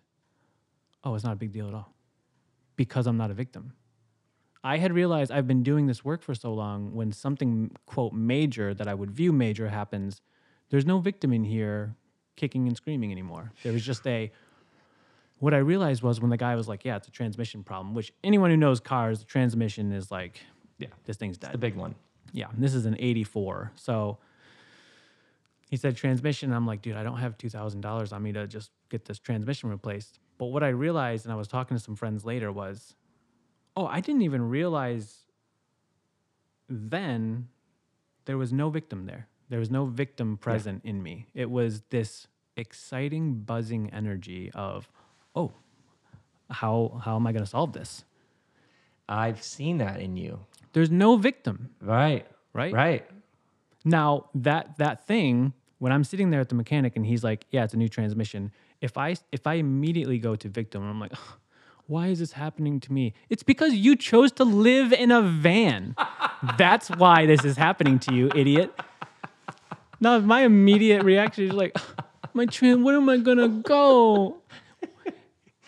oh, 1.04 1.14
it's 1.14 1.24
not 1.24 1.32
a 1.32 1.36
big 1.36 1.52
deal 1.52 1.68
at 1.68 1.74
all, 1.74 1.92
because 2.76 3.06
I'm 3.06 3.16
not 3.16 3.30
a 3.30 3.34
victim. 3.34 3.72
I 4.64 4.78
had 4.78 4.92
realized 4.92 5.32
I've 5.32 5.48
been 5.48 5.62
doing 5.64 5.86
this 5.86 6.04
work 6.04 6.22
for 6.22 6.34
so 6.34 6.54
long. 6.54 6.94
When 6.94 7.10
something 7.10 7.72
quote 7.86 8.12
major 8.12 8.74
that 8.74 8.86
I 8.86 8.94
would 8.94 9.10
view 9.10 9.32
major 9.32 9.68
happens, 9.68 10.20
there's 10.70 10.86
no 10.86 10.98
victim 11.00 11.32
in 11.32 11.42
here 11.44 11.96
kicking 12.36 12.68
and 12.68 12.76
screaming 12.76 13.10
anymore. 13.10 13.52
There 13.64 13.72
was 13.72 13.84
just 13.84 14.06
a. 14.06 14.30
What 15.38 15.52
I 15.52 15.58
realized 15.58 16.04
was 16.04 16.20
when 16.20 16.30
the 16.30 16.36
guy 16.36 16.54
was 16.54 16.68
like, 16.68 16.84
"Yeah, 16.84 16.94
it's 16.96 17.08
a 17.08 17.10
transmission 17.10 17.64
problem," 17.64 17.94
which 17.94 18.12
anyone 18.22 18.50
who 18.50 18.56
knows 18.56 18.78
cars, 18.78 19.18
the 19.18 19.24
transmission 19.24 19.90
is 19.90 20.12
like, 20.12 20.38
Yeah. 20.78 20.86
this 21.04 21.16
thing's 21.16 21.36
dead. 21.38 21.50
the 21.52 21.58
big 21.58 21.74
one. 21.74 21.96
Yeah, 22.32 22.48
and 22.50 22.62
this 22.62 22.72
is 22.74 22.86
an 22.86 22.94
84. 23.00 23.72
So 23.74 24.18
he 25.68 25.76
said 25.76 25.96
transmission. 25.96 26.52
I'm 26.52 26.66
like, 26.66 26.80
dude, 26.82 26.96
I 26.96 27.02
don't 27.02 27.18
have 27.18 27.36
$2,000 27.36 28.12
on 28.12 28.22
me 28.22 28.32
to 28.32 28.46
just 28.46 28.70
get 28.90 29.04
this 29.04 29.18
transmission 29.18 29.68
replaced. 29.70 30.20
But 30.42 30.48
what 30.48 30.64
I 30.64 30.70
realized, 30.70 31.24
and 31.24 31.32
I 31.32 31.36
was 31.36 31.46
talking 31.46 31.76
to 31.76 31.80
some 31.80 31.94
friends 31.94 32.24
later, 32.24 32.50
was, 32.50 32.96
oh, 33.76 33.86
I 33.86 34.00
didn't 34.00 34.22
even 34.22 34.42
realize 34.48 35.18
then 36.68 37.46
there 38.24 38.36
was 38.36 38.52
no 38.52 38.68
victim 38.68 39.06
there. 39.06 39.28
There 39.50 39.60
was 39.60 39.70
no 39.70 39.84
victim 39.84 40.36
present 40.36 40.80
in 40.84 41.00
me. 41.00 41.28
It 41.32 41.48
was 41.48 41.82
this 41.90 42.26
exciting, 42.56 43.34
buzzing 43.34 43.90
energy 43.90 44.50
of, 44.52 44.88
oh, 45.36 45.52
how 46.50 47.00
how 47.04 47.14
am 47.14 47.24
I 47.28 47.30
going 47.30 47.44
to 47.44 47.48
solve 47.48 47.72
this? 47.72 48.02
I've 49.08 49.44
seen 49.44 49.78
that 49.78 50.00
in 50.00 50.16
you. 50.16 50.40
There's 50.72 50.90
no 50.90 51.14
victim, 51.14 51.70
Right. 51.80 52.26
right? 52.52 52.72
Right. 52.72 53.06
Now 53.84 54.26
that 54.34 54.76
that 54.78 55.06
thing, 55.06 55.52
when 55.78 55.92
I'm 55.92 56.02
sitting 56.02 56.30
there 56.30 56.40
at 56.40 56.48
the 56.48 56.56
mechanic 56.56 56.96
and 56.96 57.06
he's 57.06 57.22
like, 57.22 57.46
"Yeah, 57.52 57.62
it's 57.62 57.74
a 57.74 57.76
new 57.76 57.88
transmission." 57.88 58.50
If 58.82 58.98
I 58.98 59.14
if 59.30 59.46
I 59.46 59.54
immediately 59.54 60.18
go 60.18 60.36
to 60.36 60.48
victim, 60.48 60.82
I'm 60.82 61.00
like, 61.00 61.12
"Why 61.86 62.08
is 62.08 62.18
this 62.18 62.32
happening 62.32 62.80
to 62.80 62.92
me?" 62.92 63.14
It's 63.30 63.44
because 63.44 63.72
you 63.74 63.96
chose 63.96 64.32
to 64.32 64.44
live 64.44 64.92
in 64.92 65.10
a 65.12 65.22
van. 65.22 65.94
That's 66.58 66.90
why 66.90 67.24
this 67.24 67.44
is 67.44 67.56
happening 67.56 68.00
to 68.00 68.14
you, 68.14 68.30
idiot. 68.34 68.74
Now 70.00 70.18
my 70.18 70.42
immediate 70.42 71.04
reaction 71.04 71.44
is 71.44 71.52
like, 71.52 71.78
"My 72.34 72.44
train, 72.46 72.82
where 72.82 72.96
am 72.96 73.08
I 73.08 73.18
gonna 73.18 73.48
go?" 73.48 74.42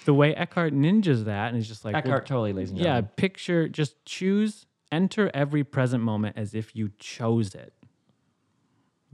The 0.05 0.13
way 0.13 0.35
Eckhart 0.35 0.75
ninjas 0.75 1.25
that, 1.25 1.49
and 1.49 1.57
it's 1.57 1.69
just 1.69 1.85
like, 1.85 1.95
well, 1.95 2.03
Eckhart 2.03 2.27
Tolle, 2.27 2.51
ladies 2.53 2.71
and 2.71 2.79
yeah, 2.79 3.01
picture, 3.01 3.69
just 3.69 4.05
choose, 4.05 4.67
enter 4.93 5.31
every 5.33 5.65
present 5.65 6.03
moment 6.03 6.37
as 6.37 6.55
if 6.55 6.77
you 6.77 6.91
chose 6.99 7.55
it. 7.55 7.73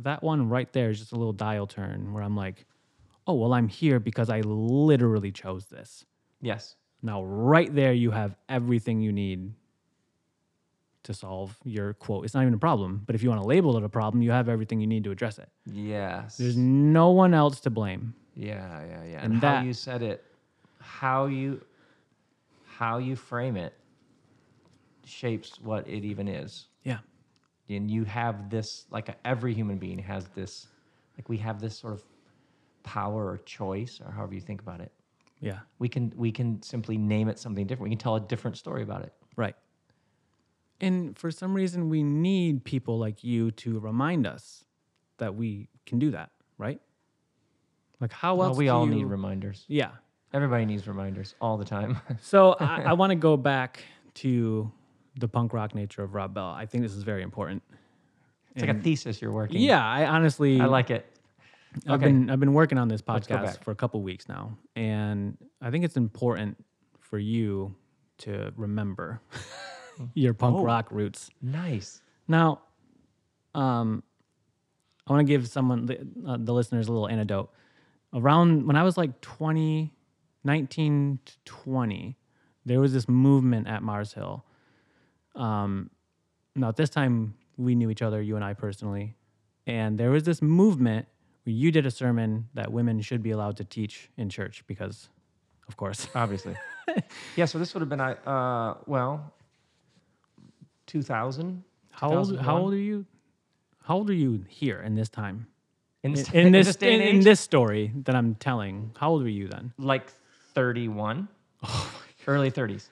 That 0.01 0.23
one 0.23 0.49
right 0.49 0.73
there 0.73 0.91
is 0.91 0.99
just 0.99 1.13
a 1.13 1.17
little 1.17 1.33
dial 1.33 1.69
turn 1.69 2.13
where 2.13 2.25
I'm 2.25 2.35
like, 2.35 2.67
oh, 3.27 3.35
well, 3.35 3.53
I'm 3.53 3.69
here 3.69 4.01
because 4.01 4.31
I 4.31 4.41
literally 4.41 5.31
chose 5.33 5.67
this. 5.67 6.05
Yes. 6.41 6.77
Now, 7.03 7.23
right 7.25 7.73
there, 7.75 7.93
you 7.93 8.11
have 8.11 8.37
everything 8.49 9.01
you 9.01 9.13
need 9.13 9.53
to 11.05 11.15
solve 11.15 11.57
your 11.65 11.95
quote. 11.95 12.25
It's 12.25 12.35
not 12.35 12.43
even 12.43 12.55
a 12.55 12.59
problem, 12.59 13.03
but 13.07 13.15
if 13.15 13.23
you 13.23 13.31
want 13.31 13.41
to 13.41 13.47
label 13.49 13.77
it 13.77 13.85
a 13.85 13.89
problem, 13.89 14.23
you 14.23 14.31
have 14.33 14.49
everything 14.49 14.81
you 14.81 14.87
need 14.87 15.05
to 15.05 15.11
address 15.11 15.39
it. 15.39 15.49
Yes. 15.67 16.37
There's 16.37 16.57
no 16.57 17.11
one 17.11 17.33
else 17.33 17.61
to 17.61 17.71
blame. 17.71 18.15
Yeah, 18.35 18.85
yeah, 18.87 19.05
yeah. 19.05 19.21
And 19.23 19.35
And, 19.35 19.41
that- 19.43 19.59
how 19.59 19.65
you 19.65 19.73
said 19.73 20.03
it, 20.03 20.25
how 20.79 21.27
you 21.27 21.63
how 22.65 22.97
you 22.97 23.15
frame 23.15 23.57
it 23.59 23.75
shapes 25.05 25.61
what 25.61 25.87
it 25.87 26.05
even 26.05 26.27
is. 26.29 26.69
Yeah. 26.83 26.99
And 27.69 27.91
you 27.91 28.05
have 28.05 28.49
this 28.49 28.87
like 28.91 29.15
every 29.25 29.53
human 29.53 29.77
being 29.79 29.99
has 29.99 30.27
this 30.29 30.67
like 31.19 31.29
we 31.29 31.37
have 31.39 31.61
this 31.61 31.77
sort 31.79 31.93
of 31.95 32.03
power 32.83 33.27
or 33.27 33.39
choice 33.39 34.01
or 34.05 34.11
however 34.13 34.35
you 34.35 34.41
think 34.41 34.61
about 34.61 34.81
it. 34.81 34.93
Yeah. 35.41 35.61
We 35.79 35.89
can 35.89 36.13
we 36.17 36.33
can 36.33 36.61
simply 36.63 36.99
name 36.99 37.29
it 37.29 37.39
something 37.39 37.67
different. 37.67 37.85
We 37.85 37.91
can 37.91 37.99
tell 37.99 38.17
a 38.17 38.21
different 38.21 38.57
story 38.59 38.83
about 38.83 39.03
it. 39.03 39.13
Right. 39.37 39.55
And 40.81 41.17
for 41.19 41.31
some 41.31 41.53
reason, 41.55 41.89
we 41.91 42.03
need 42.03 42.65
people 42.65 42.99
like 42.99 43.23
you 43.23 43.51
to 43.53 43.79
remind 43.81 44.27
us 44.27 44.65
that 45.19 45.35
we 45.35 45.69
can 45.87 45.99
do 45.99 46.11
that, 46.13 46.31
right? 46.57 46.81
Like, 48.01 48.13
how 48.13 48.35
Well, 48.37 48.49
else? 48.49 48.57
we 48.57 48.65
do 48.67 48.71
all 48.73 48.87
you- 48.87 48.95
need 48.95 49.05
reminders. 49.05 49.65
Yeah. 49.69 49.91
Everybody 50.33 50.65
needs 50.65 50.87
reminders 50.87 51.35
all 51.41 51.57
the 51.59 51.65
time. 51.65 51.99
So 52.23 52.53
I, 52.61 52.83
I 52.83 52.93
want 52.95 53.11
to 53.11 53.17
go 53.17 53.37
back 53.37 53.85
to 54.15 54.71
the 55.19 55.29
punk 55.29 55.53
rock 55.53 55.75
nature 55.75 56.03
of 56.03 56.15
Rob 56.15 56.33
Bell. 56.35 56.47
I 56.49 56.67
think 56.67 56.83
this 56.83 56.95
is 56.95 57.03
very 57.03 57.23
important. 57.23 57.63
it's 58.55 58.65
like 58.65 58.77
a 58.77 58.81
thesis 58.81 59.21
you're 59.21 59.33
working. 59.33 59.61
Yeah, 59.61 59.85
I 59.85 60.07
honestly, 60.07 60.61
I 60.61 60.67
like 60.67 60.91
it. 60.91 61.05
I've 61.89 62.01
been 62.01 62.31
I've 62.31 62.41
been 62.41 62.53
working 62.53 62.79
on 62.79 62.89
this 62.89 63.01
podcast 63.03 63.63
for 63.63 63.71
a 63.71 63.75
couple 63.75 64.03
weeks 64.03 64.29
now, 64.29 64.57
and 64.77 65.37
I 65.61 65.71
think 65.71 65.85
it's 65.85 65.97
important 65.97 66.57
for 66.99 67.19
you 67.19 67.75
to 68.19 68.53
remember 68.57 69.21
your 70.15 70.35
punk 70.35 70.57
Oh. 70.57 70.65
rock 70.65 70.91
roots. 70.91 71.31
Nice. 71.43 72.03
Now, 72.29 72.61
um, 73.55 74.03
I 75.07 75.13
want 75.13 75.27
to 75.27 75.31
give 75.33 75.49
someone 75.49 75.87
the, 75.87 75.99
uh, 76.27 76.37
the 76.39 76.53
listeners 76.53 76.89
a 76.89 76.93
little 76.93 77.09
anecdote. 77.09 77.51
Around 78.13 78.67
when 78.67 78.77
I 78.77 78.83
was 78.83 78.97
like 78.97 79.21
20, 79.21 79.93
19 80.45 81.19
to 81.25 81.33
20, 81.45 82.17
there 82.67 82.81
was 82.81 82.93
this 82.93 83.09
movement 83.09 83.69
at 83.69 83.83
Mars 83.83 84.13
Hill. 84.13 84.45
Um, 85.35 85.91
now 86.57 86.69
at 86.69 86.77
this 86.77 86.91
time 86.91 87.35
we 87.57 87.75
knew 87.75 87.91
each 87.91 88.03
other, 88.03 88.21
you 88.21 88.37
and 88.37 88.45
I 88.45 88.55
personally, 88.55 89.17
and 89.67 89.97
there 89.99 90.11
was 90.11 90.25
this 90.25 90.43
movement 90.43 91.07
you 91.45 91.71
did 91.71 91.87
a 91.87 91.91
sermon 91.91 92.49
that 92.55 92.73
women 92.73 93.01
should 93.01 93.23
be 93.23 93.31
allowed 93.31 93.57
to 93.59 93.65
teach 93.65 94.11
in 94.17 94.29
church 94.29 94.65
because, 94.67 95.09
of 95.69 95.77
course, 95.77 96.07
obviously. 96.15 96.55
yeah, 97.37 97.45
so 97.47 97.59
this 97.59 97.73
would 97.75 97.81
have 97.81 97.89
been 97.89 98.01
I. 98.01 98.13
uh 98.15 98.75
well, 98.87 99.33
2000. 100.87 101.63
How 101.93 102.11
old? 102.11 102.39
How 102.39 102.57
old 102.59 102.73
are 102.73 102.77
you? 102.77 103.07
How 103.85 103.97
old 103.97 104.11
are 104.11 104.15
you 104.15 104.45
here 104.49 104.81
in 104.81 104.95
this 104.95 105.09
time? 105.09 105.47
in, 106.03 106.11
In, 106.13 106.17
this, 106.17 106.31
in 106.33 106.53
this, 106.53 106.77
day 106.77 106.95
and 106.95 107.03
in, 107.03 107.17
in 107.17 107.21
this 107.21 107.41
story 107.41 107.93
that 108.05 108.15
I'm 108.15 108.35
telling, 108.37 108.93
how 108.99 109.11
old 109.11 109.23
were 109.23 109.29
you 109.29 109.49
then? 109.49 109.73
like 109.79 110.11
31, 110.55 111.29
early 112.27 112.51
30s. 112.51 112.89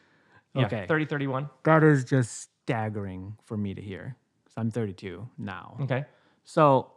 Yeah, 0.55 0.67
Okay. 0.67 0.87
30, 0.89 1.05
31. 1.07 1.49
That 1.65 1.83
is 1.85 2.05
just 2.05 2.49
staggering 2.65 3.37
for 3.45 3.57
me 3.57 3.75
to 3.75 3.81
hear. 3.83 4.17
'cause 4.45 4.55
I'm 4.57 4.71
32 4.71 5.29
now. 5.39 5.77
Okay. 5.83 6.05
So, 6.45 6.91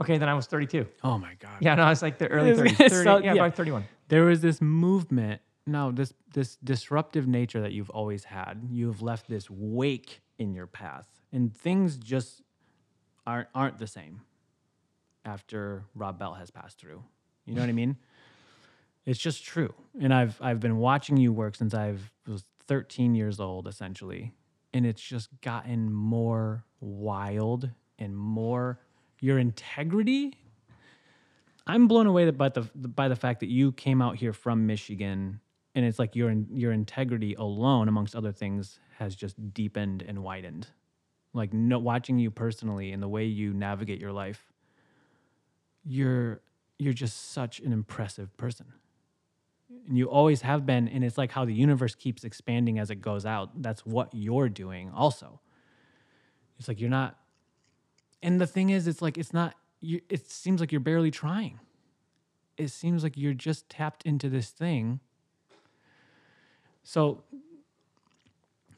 Okay, 0.00 0.18
then 0.18 0.28
I 0.28 0.34
was 0.34 0.46
32. 0.46 0.86
oh 1.04 1.18
my 1.18 1.34
god. 1.38 1.58
Yeah, 1.60 1.74
no, 1.74 1.88
it's 1.88 2.02
like 2.02 2.18
the 2.18 2.28
early 2.28 2.50
It's- 2.50 2.72
30s. 2.74 2.88
30, 2.90 3.04
so- 3.04 3.16
yeah, 3.18 3.32
yeah. 3.34 3.44
about 3.44 3.54
31. 3.56 3.84
there 4.08 4.24
was 4.24 4.40
this 4.40 4.60
movement 4.60 5.40
no 5.68 5.90
this 5.90 6.12
this 6.32 6.56
disruptive 6.62 7.26
nature 7.26 7.60
that 7.60 7.72
you've 7.72 7.90
always 7.90 8.22
had 8.22 8.62
you've 8.70 9.02
left 9.02 9.26
this 9.28 9.50
wake 9.50 10.20
in 10.38 10.54
your 10.54 10.66
path 10.68 11.08
and 11.32 11.52
things 11.56 11.96
just 11.96 12.40
aren't 13.26 13.48
aren't 13.52 13.76
the 13.78 13.86
same 13.88 14.20
after 15.24 15.82
rob 15.94 16.18
bell 16.20 16.34
has 16.34 16.50
passed 16.52 16.78
through 16.78 17.02
you 17.46 17.54
know 17.54 17.60
what 17.62 17.68
i 17.68 17.72
mean 17.72 17.96
it's 19.06 19.18
just 19.18 19.44
true 19.44 19.74
and 20.00 20.14
i've 20.14 20.40
i've 20.40 20.60
been 20.60 20.76
watching 20.76 21.16
you 21.16 21.32
work 21.32 21.56
since 21.56 21.74
i've 21.74 22.12
was 22.28 22.44
13 22.68 23.14
years 23.16 23.40
old 23.40 23.66
essentially 23.66 24.32
and 24.72 24.86
it's 24.86 25.02
just 25.02 25.28
gotten 25.40 25.92
more 25.92 26.64
wild 26.80 27.70
and 27.98 28.16
more 28.16 28.78
your 29.26 29.38
integrity 29.38 30.32
I'm 31.66 31.88
blown 31.88 32.06
away 32.06 32.30
by 32.30 32.48
the 32.50 32.62
by 32.74 33.08
the 33.08 33.16
fact 33.16 33.40
that 33.40 33.48
you 33.48 33.72
came 33.72 34.00
out 34.00 34.16
here 34.16 34.32
from 34.32 34.66
Michigan, 34.66 35.40
and 35.74 35.84
it's 35.84 35.98
like 35.98 36.14
your 36.14 36.32
your 36.52 36.72
integrity 36.72 37.34
alone, 37.34 37.88
amongst 37.88 38.14
other 38.14 38.30
things, 38.32 38.78
has 38.98 39.16
just 39.16 39.52
deepened 39.52 40.02
and 40.06 40.22
widened. 40.22 40.68
Like 41.34 41.52
no, 41.52 41.78
watching 41.80 42.18
you 42.18 42.30
personally 42.30 42.92
and 42.92 43.02
the 43.02 43.08
way 43.08 43.24
you 43.24 43.52
navigate 43.52 44.00
your 44.00 44.12
life, 44.12 44.52
you're 45.84 46.40
you're 46.78 46.92
just 46.92 47.32
such 47.32 47.58
an 47.58 47.72
impressive 47.72 48.34
person, 48.36 48.66
and 49.88 49.98
you 49.98 50.08
always 50.08 50.42
have 50.42 50.66
been. 50.66 50.86
And 50.86 51.02
it's 51.02 51.18
like 51.18 51.32
how 51.32 51.44
the 51.44 51.54
universe 51.54 51.96
keeps 51.96 52.22
expanding 52.22 52.78
as 52.78 52.90
it 52.90 53.00
goes 53.00 53.26
out. 53.26 53.60
That's 53.60 53.84
what 53.84 54.10
you're 54.12 54.48
doing, 54.48 54.92
also. 54.94 55.40
It's 56.60 56.68
like 56.68 56.80
you're 56.80 56.90
not. 56.90 57.18
And 58.22 58.40
the 58.40 58.46
thing 58.46 58.70
is, 58.70 58.86
it's 58.86 59.02
like 59.02 59.18
it's 59.18 59.32
not. 59.32 59.54
You, 59.80 60.00
it 60.08 60.30
seems 60.30 60.60
like 60.60 60.72
you're 60.72 60.80
barely 60.80 61.10
trying. 61.10 61.60
It 62.56 62.68
seems 62.68 63.02
like 63.02 63.16
you're 63.16 63.34
just 63.34 63.68
tapped 63.68 64.04
into 64.04 64.28
this 64.28 64.48
thing. 64.48 65.00
So 66.82 67.22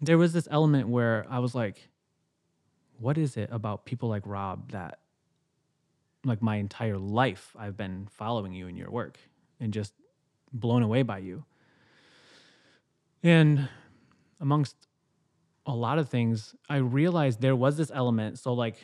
there 0.00 0.18
was 0.18 0.32
this 0.32 0.48
element 0.50 0.88
where 0.88 1.24
I 1.30 1.38
was 1.38 1.54
like, 1.54 1.88
what 2.98 3.16
is 3.16 3.36
it 3.36 3.48
about 3.52 3.84
people 3.84 4.08
like 4.08 4.22
Rob 4.26 4.72
that, 4.72 4.98
like 6.24 6.42
my 6.42 6.56
entire 6.56 6.98
life, 6.98 7.54
I've 7.56 7.76
been 7.76 8.08
following 8.10 8.52
you 8.52 8.66
and 8.66 8.76
your 8.76 8.90
work 8.90 9.18
and 9.60 9.72
just 9.72 9.92
blown 10.52 10.82
away 10.82 11.02
by 11.02 11.18
you? 11.18 11.44
And 13.22 13.68
amongst 14.40 14.76
a 15.66 15.74
lot 15.74 15.98
of 15.98 16.08
things, 16.08 16.54
I 16.68 16.76
realized 16.78 17.40
there 17.40 17.56
was 17.56 17.76
this 17.76 17.90
element. 17.92 18.38
So, 18.38 18.52
like, 18.52 18.76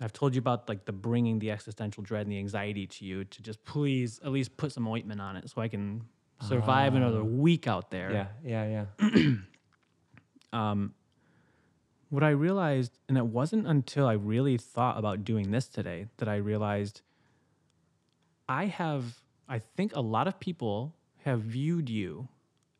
I've 0.00 0.12
told 0.12 0.34
you 0.34 0.38
about 0.38 0.68
like 0.68 0.84
the 0.84 0.92
bringing 0.92 1.38
the 1.38 1.50
existential 1.50 2.02
dread 2.02 2.22
and 2.22 2.32
the 2.32 2.38
anxiety 2.38 2.86
to 2.86 3.04
you 3.04 3.24
to 3.24 3.42
just 3.42 3.64
please 3.64 4.20
at 4.24 4.30
least 4.30 4.56
put 4.56 4.72
some 4.72 4.86
ointment 4.86 5.20
on 5.20 5.36
it 5.36 5.50
so 5.50 5.60
I 5.60 5.68
can 5.68 6.04
survive 6.40 6.94
another 6.94 7.24
week 7.24 7.66
out 7.66 7.90
there. 7.90 8.30
Yeah, 8.44 8.64
yeah, 8.66 8.86
yeah. 9.00 9.34
Um, 10.50 10.94
what 12.08 12.24
I 12.24 12.30
realized, 12.30 12.98
and 13.08 13.18
it 13.18 13.26
wasn't 13.26 13.66
until 13.66 14.06
I 14.06 14.14
really 14.14 14.56
thought 14.56 14.98
about 14.98 15.24
doing 15.24 15.50
this 15.50 15.68
today 15.68 16.06
that 16.16 16.28
I 16.28 16.36
realized 16.36 17.02
I 18.48 18.64
have, 18.64 19.20
I 19.46 19.58
think 19.58 19.94
a 19.94 20.00
lot 20.00 20.26
of 20.26 20.40
people 20.40 20.94
have 21.24 21.40
viewed 21.40 21.90
you 21.90 22.28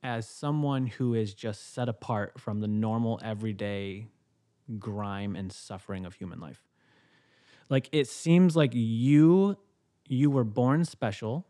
as 0.02 0.26
someone 0.26 0.86
who 0.86 1.12
is 1.12 1.34
just 1.34 1.74
set 1.74 1.88
apart 1.88 2.40
from 2.40 2.60
the 2.60 2.68
normal 2.68 3.20
everyday 3.22 4.08
grime 4.78 5.36
and 5.36 5.52
suffering 5.52 6.06
of 6.06 6.14
human 6.14 6.40
life. 6.40 6.67
Like 7.68 7.88
it 7.92 8.08
seems 8.08 8.56
like 8.56 8.70
you 8.74 9.56
you 10.06 10.30
were 10.30 10.44
born 10.44 10.84
special 10.84 11.46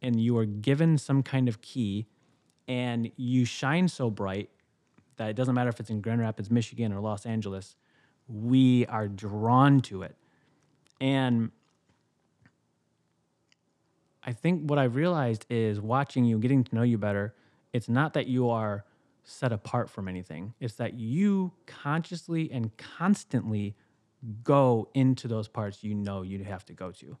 and 0.00 0.20
you 0.20 0.34
were 0.34 0.46
given 0.46 0.96
some 0.96 1.22
kind 1.22 1.48
of 1.48 1.60
key 1.60 2.06
and 2.68 3.10
you 3.16 3.44
shine 3.44 3.88
so 3.88 4.10
bright 4.10 4.50
that 5.16 5.28
it 5.28 5.36
doesn't 5.36 5.54
matter 5.54 5.70
if 5.70 5.80
it's 5.80 5.90
in 5.90 6.00
Grand 6.00 6.20
Rapids, 6.20 6.50
Michigan 6.50 6.92
or 6.92 7.00
Los 7.00 7.26
Angeles, 7.26 7.76
we 8.28 8.86
are 8.86 9.08
drawn 9.08 9.80
to 9.82 10.02
it. 10.02 10.16
And 11.00 11.50
I 14.22 14.32
think 14.32 14.68
what 14.68 14.78
I've 14.78 14.96
realized 14.96 15.46
is 15.48 15.80
watching 15.80 16.24
you, 16.24 16.38
getting 16.38 16.64
to 16.64 16.74
know 16.74 16.82
you 16.82 16.98
better, 16.98 17.34
it's 17.72 17.88
not 17.88 18.14
that 18.14 18.26
you 18.26 18.50
are 18.50 18.84
set 19.22 19.52
apart 19.52 19.88
from 19.90 20.08
anything. 20.08 20.54
It's 20.60 20.74
that 20.74 20.94
you 20.94 21.52
consciously 21.66 22.50
and 22.50 22.76
constantly 22.76 23.74
go 24.42 24.88
into 24.94 25.28
those 25.28 25.48
parts 25.48 25.84
you 25.84 25.94
know 25.94 26.22
you 26.22 26.42
have 26.44 26.64
to 26.66 26.72
go 26.72 26.90
to. 26.92 27.16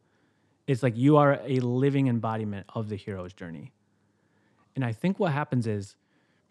It's 0.66 0.82
like 0.82 0.96
you 0.96 1.16
are 1.16 1.40
a 1.44 1.60
living 1.60 2.08
embodiment 2.08 2.66
of 2.74 2.88
the 2.88 2.96
hero's 2.96 3.32
journey. 3.32 3.72
And 4.74 4.84
I 4.84 4.92
think 4.92 5.18
what 5.18 5.32
happens 5.32 5.66
is 5.66 5.96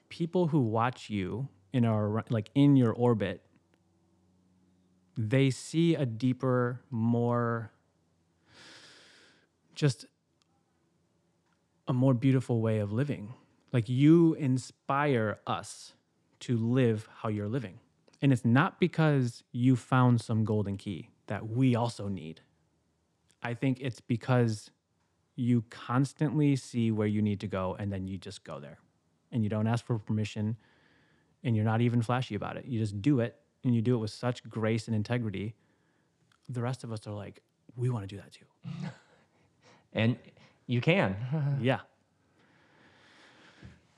people 0.10 0.48
who 0.48 0.62
watch 0.62 1.10
you 1.10 1.48
in 1.74 1.84
our 1.86 2.24
like 2.30 2.50
in 2.56 2.76
your 2.76 2.94
orbit 2.94 3.42
they 5.18 5.50
see 5.50 5.96
a 5.96 6.06
deeper 6.06 6.82
more 6.90 7.72
just 9.74 10.06
a 11.88 11.94
more 11.94 12.14
beautiful 12.14 12.62
way 12.62 12.80
of 12.80 12.94
living 12.94 13.34
like 13.74 13.90
you 13.90 14.34
inspire 14.36 15.38
us 15.46 15.94
to 16.40 16.58
live 16.58 17.10
how 17.18 17.30
you're 17.30 17.50
living 17.50 17.80
and 18.22 18.32
it's 18.32 18.46
not 18.46 18.80
because 18.80 19.44
you 19.52 19.76
found 19.76 20.22
some 20.22 20.44
golden 20.44 20.78
key 20.78 21.10
that 21.28 21.48
we 21.48 21.76
also 21.76 22.08
need 22.08 22.42
i 23.44 23.54
think 23.54 23.80
it's 23.82 24.02
because 24.02 24.72
you 25.36 25.64
constantly 25.70 26.56
see 26.56 26.92
where 26.92 27.08
you 27.08 27.22
need 27.22 27.40
to 27.40 27.48
go 27.48 27.76
and 27.78 27.92
then 27.92 28.08
you 28.08 28.18
just 28.18 28.44
go 28.44 28.60
there 28.60 28.78
and 29.32 29.44
you 29.44 29.50
don't 29.50 29.68
ask 29.68 29.86
for 29.86 30.00
permission 30.00 30.56
and 31.44 31.56
you're 31.56 31.66
not 31.66 31.82
even 31.82 32.02
flashy 32.02 32.36
about 32.36 32.58
it. 32.58 32.66
You 32.66 32.80
just 32.80 33.02
do 33.02 33.20
it 33.20 33.38
and 33.64 33.76
you 33.76 33.82
do 33.82 33.96
it 33.96 34.00
with 34.00 34.12
such 34.12 34.48
grace 34.50 34.88
and 34.88 34.96
integrity. 34.96 35.56
The 36.50 36.62
rest 36.62 36.84
of 36.84 36.92
us 36.92 37.06
are 37.06 37.14
like, 37.14 37.42
we 37.76 37.90
want 37.90 38.08
to 38.08 38.16
do 38.16 38.22
that 38.22 38.32
too. 38.32 38.46
And 39.98 40.18
you 40.68 40.82
can. 40.82 41.16
yeah. 41.62 41.80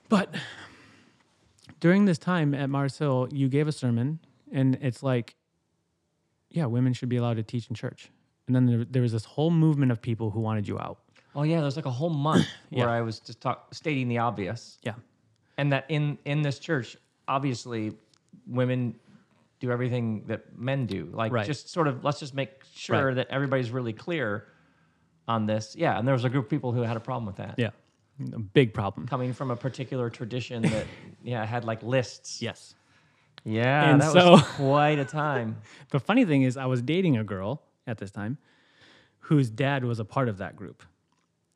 But 0.08 0.32
during 1.80 2.04
this 2.04 2.18
time 2.18 2.54
at 2.54 2.68
Mars 2.70 2.98
Hill, 2.98 3.28
you 3.30 3.48
gave 3.48 3.68
a 3.68 3.72
sermon 3.72 4.18
and 4.52 4.78
it's 4.80 5.02
like, 5.02 5.36
yeah, 6.50 6.66
women 6.66 6.92
should 6.92 7.08
be 7.08 7.16
allowed 7.16 7.36
to 7.36 7.42
teach 7.42 7.68
in 7.68 7.74
church. 7.74 8.10
And 8.46 8.56
then 8.56 8.66
there, 8.66 8.84
there 8.84 9.02
was 9.02 9.12
this 9.12 9.24
whole 9.24 9.50
movement 9.50 9.92
of 9.92 10.00
people 10.00 10.30
who 10.30 10.40
wanted 10.40 10.66
you 10.66 10.78
out. 10.78 10.98
oh 11.34 11.42
yeah, 11.42 11.60
there's 11.60 11.76
like 11.76 11.86
a 11.86 11.90
whole 11.90 12.10
month 12.10 12.46
where 12.70 12.86
Yeah. 12.88 12.92
I 12.92 13.02
was 13.02 13.20
just 13.20 13.40
talk, 13.40 13.72
stating 13.74 14.08
the 14.08 14.18
obvious, 14.18 14.78
Yeah. 14.82 14.94
and 15.58 15.70
that 15.72 15.84
in 15.88 16.18
in 16.24 16.42
this 16.42 16.58
church, 16.58 16.96
obviously, 17.28 17.92
women 18.46 18.94
do 19.60 19.70
everything 19.70 20.24
that 20.26 20.56
men 20.58 20.86
do. 20.86 21.10
Like 21.12 21.32
Right. 21.32 21.46
just 21.46 21.68
sort 21.68 21.86
of 21.88 22.02
let's 22.04 22.18
just 22.20 22.34
make 22.34 22.50
sure 22.74 23.06
Right. 23.08 23.14
that 23.16 23.28
everybody's 23.28 23.70
really 23.70 23.92
clear 23.92 24.46
on 25.26 25.44
this. 25.46 25.76
Yeah, 25.76 25.98
and 25.98 26.06
there 26.08 26.14
was 26.14 26.24
a 26.24 26.30
group 26.30 26.44
of 26.46 26.50
people 26.50 26.72
who 26.72 26.80
had 26.82 26.96
a 26.96 27.00
problem 27.00 27.26
with 27.26 27.36
that. 27.36 27.54
Yeah. 27.58 27.70
A 28.34 28.38
big 28.38 28.74
problem. 28.74 29.06
Coming 29.06 29.32
from 29.32 29.50
a 29.50 29.56
particular 29.56 30.10
tradition 30.10 30.62
that, 30.62 30.86
yeah, 31.22 31.44
had 31.46 31.64
like 31.64 31.82
lists. 31.82 32.42
Yes. 32.42 32.74
Yeah, 33.44 33.90
And 33.90 34.00
that 34.00 34.12
so- 34.12 34.32
was 34.32 34.42
quite 34.56 34.98
a 34.98 35.04
time. 35.04 35.56
The 35.90 36.00
funny 36.00 36.24
thing 36.24 36.42
is, 36.42 36.56
I 36.56 36.66
was 36.66 36.82
dating 36.82 37.16
a 37.16 37.24
girl 37.24 37.62
at 37.86 37.98
this 37.98 38.10
time 38.10 38.38
whose 39.20 39.48
dad 39.50 39.84
was 39.84 40.00
a 40.00 40.04
part 40.04 40.28
of 40.28 40.38
that 40.38 40.56
group. 40.56 40.82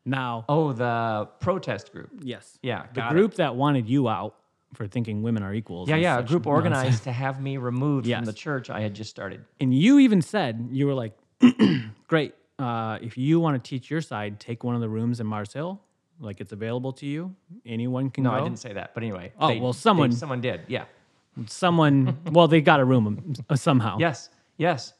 Now, 0.04 0.44
Oh, 0.48 0.72
the 0.72 1.28
protest 1.40 1.92
group. 1.92 2.10
yes, 2.22 2.58
Yeah, 2.62 2.86
the 2.92 3.00
got 3.00 3.12
it. 3.12 3.14
group 3.14 3.34
that 3.34 3.54
wanted 3.56 3.88
you 3.88 4.08
out 4.08 4.34
for 4.74 4.86
thinking 4.86 5.22
women 5.22 5.42
are 5.42 5.54
equals. 5.54 5.88
Yeah, 5.88 5.94
and 5.96 6.02
yeah. 6.02 6.16
A 6.16 6.18
such 6.20 6.28
group 6.28 6.44
nonsense. 6.46 6.64
organized 6.74 7.02
to 7.04 7.12
have 7.12 7.40
me 7.42 7.56
removed 7.56 8.06
Yes. 8.06 8.18
from 8.18 8.24
the 8.26 8.32
church 8.32 8.70
I 8.70 8.80
had 8.80 8.94
just 8.94 9.10
started. 9.10 9.44
And 9.60 9.72
you 9.74 9.98
even 9.98 10.22
said 10.22 10.68
you 10.72 10.86
were 10.86 10.94
like, 10.94 11.12
"Great, 12.08 12.34
uh, 12.58 12.98
if 13.02 13.16
you 13.18 13.38
want 13.40 13.62
to 13.62 13.68
teach 13.68 13.90
your 13.90 14.00
side, 14.00 14.40
take 14.40 14.64
one 14.64 14.74
of 14.74 14.80
the 14.80 14.88
rooms 14.88 15.20
in 15.20 15.26
Mars 15.26 15.52
Hill. 15.52 15.80
Like 16.22 16.40
it's 16.40 16.52
available 16.52 16.92
to 16.94 17.06
you. 17.06 17.34
Anyone 17.66 18.08
can 18.10 18.24
No, 18.24 18.30
go." 18.30 18.36
I 18.36 18.40
didn't 18.44 18.58
say 18.60 18.72
that. 18.72 18.94
But 18.94 19.02
anyway. 19.02 19.32
Oh, 19.38 19.58
well, 19.58 19.72
someone- 19.72 20.12
someone 20.12 20.40
did. 20.40 20.62
Yeah. 20.68 20.84
Someone, 21.46 22.18
well, 22.32 22.46
they 22.48 22.60
got 22.60 22.80
a 22.80 22.84
room 22.84 23.34
uh, 23.48 23.56
somehow. 23.56 23.96
Yes. 23.98 24.30
Yes. 24.58 24.92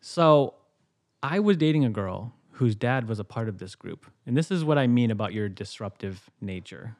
So 0.00 0.54
I 1.22 1.40
was 1.40 1.56
dating 1.56 1.84
a 1.84 1.90
girl 1.90 2.32
whose 2.52 2.74
dad 2.74 3.08
was 3.08 3.18
a 3.18 3.24
part 3.24 3.48
of 3.48 3.58
this 3.58 3.74
group. 3.74 4.06
And 4.26 4.36
this 4.36 4.50
is 4.50 4.64
what 4.64 4.78
I 4.78 4.86
mean 4.86 5.10
about 5.10 5.32
your 5.32 5.48
disruptive 5.48 6.28
nature. 6.40 6.96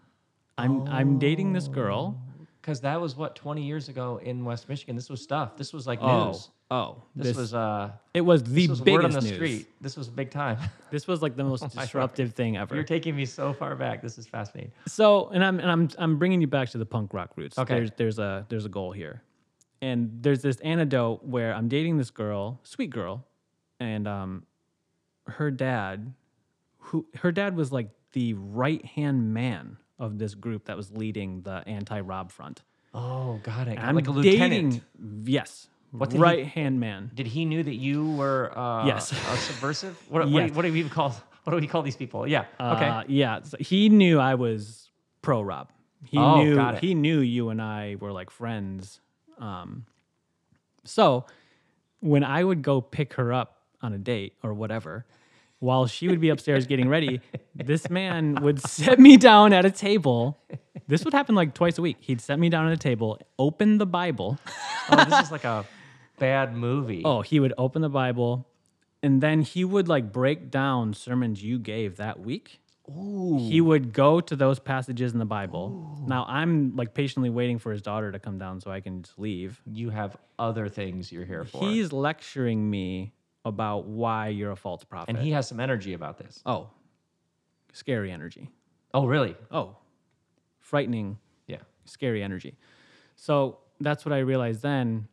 I'm 0.57 0.87
I'm 0.89 1.19
dating 1.19 1.53
this 1.53 1.69
girl. 1.69 2.21
Because 2.61 2.81
that 2.83 3.01
was 3.01 3.17
what 3.17 3.35
20 3.37 3.63
years 3.63 3.89
ago 3.89 4.21
in 4.23 4.45
West 4.45 4.69
Michigan. 4.69 4.97
This 4.97 5.09
was 5.09 5.23
stuff. 5.23 5.57
This 5.57 5.73
was 5.73 5.87
like 5.87 6.01
Oh, 6.03 6.27
news. 6.29 6.51
Oh. 6.71 7.03
This, 7.15 7.37
was 7.37 7.55
uh 7.55 7.93
it 8.15 8.21
was 8.21 8.43
the 8.45 8.51
this 8.51 8.69
was 8.69 8.81
biggest 8.81 9.03
word 9.03 9.05
on 9.05 9.11
the 9.13 9.21
news. 9.21 9.35
street. 9.35 9.67
This 9.81 9.97
was 9.97 10.09
big 10.09 10.31
time. 10.31 10.59
This 10.91 11.07
was 11.07 11.21
like 11.21 11.37
the 11.37 11.45
most 11.45 11.63
my 11.77 11.83
disruptive 11.83 12.33
thing 12.33 12.57
ever. 12.57 12.75
You're 12.75 12.83
taking 12.83 13.15
me 13.15 13.27
so 13.27 13.53
far 13.53 13.77
back. 13.77 14.01
This 14.01 14.17
is 14.17 14.27
fascinating. 14.27 14.73
So, 14.87 15.29
and 15.29 15.45
I'm 15.45 15.61
and 15.61 15.71
I'm 15.71 15.91
I'm 15.99 16.19
bringing 16.19 16.41
you 16.41 16.47
back 16.47 16.71
to 16.71 16.79
the 16.79 16.87
punk 16.87 17.13
rock 17.13 17.33
roots. 17.37 17.59
Okay. 17.59 17.75
There's 17.75 17.91
there's 17.97 18.19
a 18.19 18.47
there's 18.49 18.65
a 18.65 18.71
goal 18.71 18.93
here, 18.93 19.23
and 19.83 20.11
there's 20.23 20.41
this 20.41 20.59
anecdote 20.61 21.25
where 21.25 21.55
I'm 21.55 21.69
dating 21.69 21.99
this 21.99 22.11
girl, 22.11 22.59
sweet 22.63 22.89
girl, 22.89 23.27
and 23.79 24.09
um, 24.09 24.47
her 25.27 25.51
dad, 25.51 26.15
who 26.79 27.07
her 27.17 27.33
dad 27.33 27.55
was 27.55 27.71
like 27.71 27.91
the 28.13 28.33
right 28.35 28.85
hand 28.85 29.35
man 29.35 29.77
of 29.99 30.19
this 30.19 30.35
group 30.35 30.65
that 30.67 30.77
was 30.77 30.91
leading 30.93 31.43
the 31.43 31.63
anti 31.67 32.01
Rob 32.01 32.31
front. 32.31 32.63
Oh, 32.95 33.39
got 33.43 33.69
it. 33.69 33.77
And 33.77 33.81
I'm 33.81 33.95
like 33.95 34.09
a 34.09 34.11
lieutenant. 34.11 34.51
dating, 34.51 34.83
yes, 35.27 35.69
What 35.91 36.13
right 36.15 36.47
hand 36.47 36.81
man. 36.81 37.11
Did 37.15 37.27
he 37.27 37.45
knew 37.45 37.63
that 37.63 37.75
you 37.77 38.11
were 38.13 38.57
uh, 38.57 38.85
Yes. 38.87 39.11
a 39.13 39.15
subversive? 39.37 39.97
What, 40.11 40.29
what, 40.31 40.43
Yes. 40.43 40.51
do, 40.51 40.57
what 40.57 40.63
do 40.63 40.73
we 40.73 40.79
even 40.81 40.91
call 40.91 41.11
what 41.45 41.53
do 41.53 41.57
we 41.61 41.67
call 41.67 41.83
these 41.83 41.97
people? 41.97 42.27
Yeah. 42.29 42.45
Okay. 42.61 42.87
Uh, 42.89 43.05
yeah, 43.09 43.41
so 43.43 43.57
he 43.59 43.89
knew 43.89 44.19
I 44.19 44.35
was 44.35 44.91
pro 45.23 45.41
Rob. 45.41 45.71
He 46.05 46.19
Oh, 46.19 46.43
knew 46.43 46.73
he 46.81 46.95
knew 46.95 47.21
you 47.21 47.49
and 47.49 47.61
I 47.63 47.97
were 48.01 48.13
like 48.13 48.29
friends. 48.31 49.01
Um, 49.39 49.87
so 50.85 51.25
when 52.01 52.23
I 52.23 52.45
would 52.45 52.63
go 52.63 52.81
pick 52.81 53.15
her 53.15 53.33
up 53.33 53.63
on 53.83 53.93
a 53.93 53.99
date 53.99 54.35
or 54.43 54.53
whatever, 54.55 55.07
while 55.61 55.87
she 55.87 56.07
would 56.09 56.21
be 56.21 56.29
upstairs 56.29 56.67
getting 56.67 56.89
ready, 56.89 57.21
this 57.55 57.89
man 57.91 58.37
would 58.43 58.61
set 58.61 58.99
me 59.01 59.17
down 59.17 59.53
at 59.53 59.65
a 59.65 59.71
table. 59.71 60.39
This 60.87 61.05
would 61.05 61.15
happen 61.15 61.35
like 61.35 61.55
twice 61.55 61.79
a 61.79 61.83
week. 61.83 61.97
He'd 62.01 62.21
set 62.21 62.39
me 62.39 62.49
down 62.49 62.67
at 62.67 62.73
a 62.73 62.77
table, 62.77 63.19
open 63.39 63.79
the 63.79 63.87
Bible. 63.87 64.39
oh, 64.91 65.05
this 65.05 65.25
is 65.25 65.33
like 65.33 65.45
a 65.45 65.65
bad 66.19 66.55
movie. 66.55 67.03
Oh, 67.05 67.23
he 67.23 67.41
would 67.41 67.53
open 67.59 67.83
the 67.83 67.89
Bible, 67.89 68.47
and 69.03 69.21
then 69.21 69.43
he 69.43 69.65
would 69.65 69.89
like 69.89 70.13
break 70.13 70.51
down 70.51 70.95
sermons 70.95 71.43
you 71.43 71.59
gave 71.59 71.97
that 71.97 72.21
week. 72.21 72.61
He 72.91 73.61
would 73.61 73.93
go 73.93 74.19
to 74.23 74.35
those 74.35 74.59
passages 74.59 75.13
in 75.13 75.19
the 75.19 75.27
Bible. 75.27 76.03
Now 76.07 76.25
I'm 76.27 76.75
like 76.75 76.95
patiently 76.95 77.29
waiting 77.29 77.59
for 77.59 77.71
his 77.71 77.83
daughter 77.83 78.11
to 78.13 78.19
come 78.19 78.39
down 78.39 78.63
so 78.63 78.71
I 78.71 78.81
can 78.81 79.03
just 79.03 79.19
leave. 79.19 79.61
You 79.71 79.91
have 79.91 80.17
other 80.39 80.71
things 80.71 81.13
you're 81.13 81.27
here 81.27 81.45
for. 81.45 81.61
He's 81.69 81.93
lecturing 81.93 82.71
me 82.71 83.13
about 83.45 83.85
why 83.85 84.29
you're 84.29 84.53
a 84.53 84.57
false 84.57 84.85
prophet. 84.85 85.11
and 85.15 85.19
he 85.19 85.33
has 85.33 85.47
some 85.47 85.61
energy 85.61 85.93
about 85.93 86.17
this. 86.17 86.41
oh, 86.47 86.69
scary 87.75 88.11
energy. 88.11 88.49
Oh, 88.95 89.07
really? 89.07 89.37
Oh, 89.51 89.77
frightening, 90.59 91.19
Yeah. 91.47 91.59
scary 91.85 92.23
energy. 92.23 92.57
So 93.17 93.59
that's 93.81 94.05
what 94.07 94.13
I 94.15 94.21
realized 94.21 94.63
then. 94.63 95.09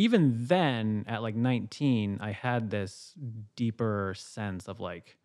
Even 0.00 0.46
then, 0.46 1.04
at 1.06 1.20
like 1.20 1.36
19, 1.36 2.20
I 2.22 2.30
had 2.32 2.70
this 2.70 3.12
deeper 3.54 4.14
sense 4.16 4.66
of 4.66 4.80
like, 4.80 5.18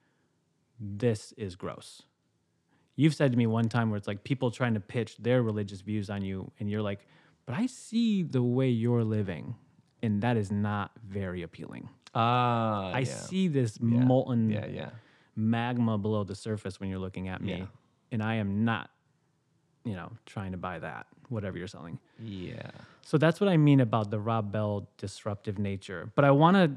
this 0.78 1.32
is 1.38 1.56
gross. 1.56 2.04
You've 2.98 3.16
said 3.16 3.32
to 3.32 3.38
me 3.38 3.48
one 3.48 3.70
time 3.70 3.90
where 3.90 3.96
it's 3.96 4.08
like 4.08 4.26
people 4.26 4.52
trying 4.52 4.74
to 4.74 4.82
pitch 4.82 5.16
their 5.18 5.42
religious 5.42 5.80
views 5.80 6.10
on 6.10 6.22
you, 6.24 6.52
and 6.60 6.70
you're 6.70 6.82
like, 6.82 7.08
but 7.46 7.56
I 7.56 7.68
see 7.68 8.24
the 8.24 8.44
way 8.44 8.68
you're 8.68 9.06
living, 9.06 9.56
and 10.04 10.22
that 10.24 10.36
is 10.36 10.52
not 10.52 10.92
very 11.08 11.42
appealing. 11.42 11.88
Ah, 12.14 12.92
I 12.92 13.00
yeah. 13.00 13.06
see 13.06 13.48
this 13.48 13.80
Yeah. 13.82 14.04
molten 14.04 14.50
Yeah, 14.50 14.66
yeah. 14.68 14.90
magma 15.38 15.98
below 15.98 16.26
the 16.26 16.36
surface 16.36 16.82
when 16.82 16.90
you're 16.90 17.00
looking 17.00 17.30
at 17.30 17.42
me, 17.42 17.66
and 18.12 18.22
I 18.22 18.36
am 18.36 18.66
not, 18.66 18.90
you 19.86 19.96
know, 19.96 20.12
trying 20.26 20.52
to 20.52 20.58
buy 20.58 20.80
that, 20.80 21.08
whatever 21.30 21.58
you're 21.58 21.68
selling. 21.68 22.00
Yeah. 22.20 22.72
So 23.04 23.18
that's 23.18 23.40
what 23.40 23.50
I 23.50 23.56
mean 23.56 23.80
about 23.80 24.10
the 24.12 24.20
Rob 24.20 24.52
Bell 24.52 24.90
disruptive 24.98 25.60
nature. 25.60 26.12
But 26.16 26.26
I 26.26 26.32
want 26.32 26.58
to 26.58 26.72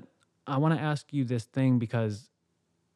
I 0.47 0.57
want 0.59 0.75
to 0.75 0.81
ask 0.81 1.13
you 1.13 1.25
this 1.25 1.45
thing 1.45 1.79
because 1.79 2.31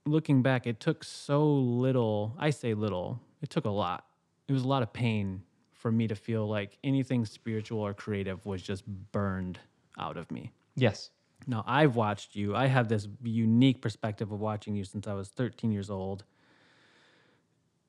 looking 0.07 0.43
back, 0.43 0.67
it 0.67 0.81
took 0.81 1.05
so 1.05 1.47
little. 1.47 2.35
I 2.39 2.51
say 2.51 2.75
little. 2.75 3.21
It 3.43 3.51
took 3.51 3.65
a 3.65 3.71
lot. 3.71 4.07
It 4.49 4.53
was 4.53 4.65
a 4.65 4.69
lot 4.69 4.83
of 4.83 4.93
pain 4.93 5.43
for 5.73 5.93
me 5.93 6.07
to 6.09 6.15
feel 6.15 6.49
like 6.49 6.79
anything 6.83 7.25
spiritual 7.25 7.81
or 7.81 7.93
creative 7.93 8.45
was 8.47 8.63
just 8.63 8.87
burned 8.87 9.59
out 9.99 10.17
of 10.17 10.31
me. 10.31 10.53
Yes. 10.77 11.11
Now, 11.47 11.65
I've 11.67 11.97
watched 11.97 12.37
you. 12.37 12.55
I 12.55 12.67
have 12.67 12.89
this 12.89 13.09
unique 13.23 13.81
perspective 13.83 14.31
of 14.31 14.41
watching 14.41 14.77
you 14.77 14.85
since 14.85 15.07
I 15.07 15.15
was 15.15 15.29
13 15.29 15.73
years 15.73 15.91
old. 15.91 16.25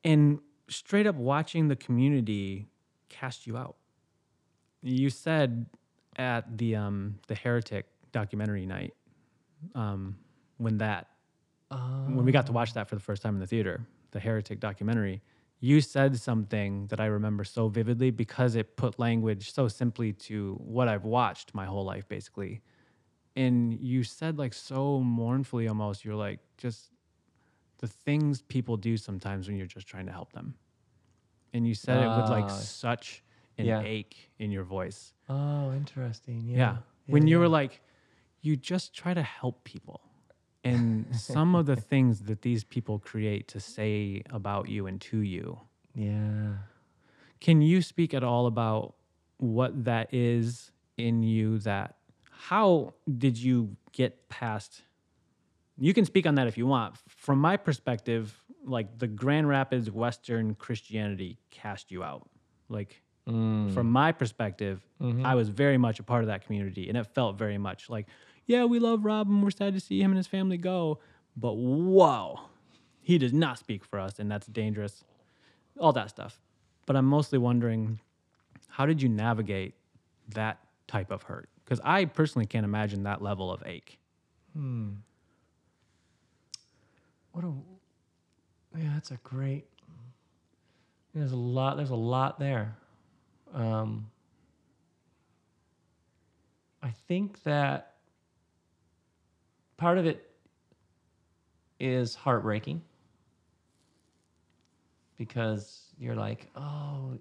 And 0.03 0.39
straight 0.68 1.07
up 1.07 1.16
watching 1.16 1.68
the 1.68 1.76
community 1.76 2.68
cast 3.09 3.47
you 3.47 3.57
out. 3.57 3.76
You 4.82 5.09
said 5.09 5.66
at 6.18 6.57
the 6.57 6.76
um, 6.76 7.20
the 7.28 7.36
Heretic 7.36 7.86
documentary 8.11 8.66
night, 8.66 8.93
um, 9.76 10.18
when 10.57 10.78
that 10.80 11.07
when 12.07 12.26
we 12.26 12.32
got 12.32 12.45
to 12.47 12.51
watch 12.51 12.74
that 12.74 12.88
for 12.88 12.95
the 12.95 13.01
first 13.01 13.22
time 13.22 13.34
in 13.36 13.39
the 13.39 13.47
theater, 13.47 13.86
the 14.11 14.20
Heretic 14.20 14.59
documentary, 14.59 15.22
you 15.59 15.82
said 15.82 16.20
something 16.20 16.88
that 16.88 16.99
I 16.99 17.05
remember 17.05 17.43
so 17.43 17.68
vividly 17.70 18.11
because 18.11 18.55
it 18.55 18.76
put 18.76 18.99
language 18.99 19.53
so 19.53 19.68
simply 19.68 20.14
to 20.14 20.55
what 20.55 20.88
I've 20.88 21.05
watched 21.05 21.55
my 21.55 21.66
whole 21.66 21.86
life, 21.86 22.07
basically. 22.07 22.61
And 23.36 23.74
you 23.80 24.03
said, 24.03 24.38
like, 24.38 24.53
so 24.53 24.99
mournfully 24.99 25.68
almost, 25.68 26.05
you're 26.05 26.16
like, 26.16 26.39
just 26.57 26.91
the 27.84 27.88
things 28.07 28.41
people 28.41 28.77
do 28.77 28.95
sometimes 28.95 29.45
when 29.49 29.57
you're 29.57 29.73
just 29.77 29.88
trying 29.93 30.05
to 30.05 30.11
help 30.19 30.31
them. 30.31 30.55
And 31.51 31.67
you 31.67 31.73
said 31.75 31.97
it 32.01 32.07
with 32.17 32.29
like 32.29 32.45
Ah. 32.45 32.47
such 32.86 33.21
an 33.57 33.65
Yeah. 33.65 33.81
ache 33.81 34.31
in 34.39 34.51
your 34.51 34.63
voice. 34.63 35.13
Oh, 35.27 35.73
interesting. 35.73 36.38
Yeah. 36.47 36.57
Yeah. 36.57 36.77
When 37.07 37.27
you 37.27 37.39
were 37.39 37.49
like, 37.49 37.81
you 38.39 38.55
just 38.55 38.93
try 38.95 39.13
to 39.13 39.21
help 39.21 39.65
people. 39.65 39.99
And 40.63 41.13
some 41.34 41.55
of 41.55 41.65
the 41.65 41.75
things 41.75 42.21
that 42.29 42.41
these 42.41 42.63
people 42.63 42.99
create 42.99 43.49
to 43.49 43.59
say 43.59 44.23
about 44.29 44.69
you 44.69 44.88
and 44.88 45.01
to 45.11 45.17
you. 45.19 45.59
Yeah. 45.93 46.53
Can 47.41 47.61
you 47.61 47.81
speak 47.81 48.13
at 48.13 48.23
all 48.23 48.45
about 48.47 48.95
what 49.39 49.84
that 49.84 50.13
is 50.13 50.71
in 50.97 51.21
you 51.21 51.59
that 51.59 51.97
how 52.31 52.93
did 53.25 53.38
you 53.38 53.75
get 53.91 54.29
past 54.29 54.84
you 55.78 55.93
can 55.93 56.05
speak 56.05 56.26
on 56.26 56.36
that 56.36 56.47
if 56.47 56.57
you 56.57 56.67
want. 56.67 56.95
From 57.07 57.39
my 57.39 57.57
perspective, 57.57 58.38
like 58.65 58.99
the 58.99 59.07
Grand 59.07 59.47
Rapids 59.47 59.89
Western 59.89 60.55
Christianity 60.55 61.38
cast 61.51 61.91
you 61.91 62.03
out. 62.03 62.30
Like 62.69 63.01
mm. 63.28 63.74
from 63.74 63.89
my 63.89 64.11
perspective, 64.11 64.82
mm-hmm. 65.01 65.26
I 65.26 65.36
was 65.36 65.49
very 65.49 65.78
much 65.78 65.99
a 65.99 66.03
part 66.03 66.24
of 66.24 66.28
that 66.28 66.45
community, 66.45 66.89
and 66.89 66.97
it 66.97 67.07
felt 67.13 67.38
very 67.38 67.57
much 67.57 67.89
like, 67.89 68.07
yeah, 68.45 68.65
we 68.65 68.80
love 68.80 69.05
Rob 69.05 69.30
and 69.30 69.43
we're 69.43 69.51
sad 69.51 69.74
to 69.74 69.80
see 69.80 70.01
him 70.01 70.11
and 70.11 70.17
his 70.17 70.28
family 70.28 70.57
go, 70.57 70.99
but 71.36 71.53
whoa, 71.53 72.39
he 73.01 73.17
does 73.17 73.34
not 73.34 73.57
speak 73.59 73.84
for 73.84 73.99
us, 73.99 74.19
and 74.19 74.30
that's 74.32 74.47
dangerous. 74.47 75.03
All 75.80 75.93
that 75.93 76.09
stuff. 76.09 76.39
But 76.86 76.95
I'm 76.95 77.05
mostly 77.05 77.39
wondering, 77.39 77.99
how 78.67 78.86
did 78.86 79.01
you 79.01 79.09
navigate 79.09 79.74
that 80.30 80.59
type 80.88 81.11
of 81.11 81.24
hurt? 81.24 81.49
Because 81.63 81.80
I 81.84 82.05
personally 82.05 82.45
can't 82.45 82.65
imagine 82.65 83.03
that 83.03 83.21
level 83.21 83.51
of 83.51 83.63
ache. 83.65 83.97
Hmm. 84.53 84.89
What 87.34 87.43
a 87.43 87.51
yeah, 88.77 88.89
that's 88.93 89.11
a 89.11 89.17
great. 89.17 89.65
There's 91.13 91.31
a 91.31 91.36
lot. 91.36 91.77
There's 91.77 91.89
a 91.91 91.95
lot 91.95 92.39
there. 92.39 92.75
Um, 93.53 94.09
I 96.81 96.89
think 97.07 97.43
that 97.43 97.93
part 99.77 99.97
of 99.97 100.05
it 100.05 100.29
is 101.79 102.15
heartbreaking 102.15 102.81
because 105.17 105.88
you're 105.99 106.15
like, 106.15 106.49
oh, 106.55 107.17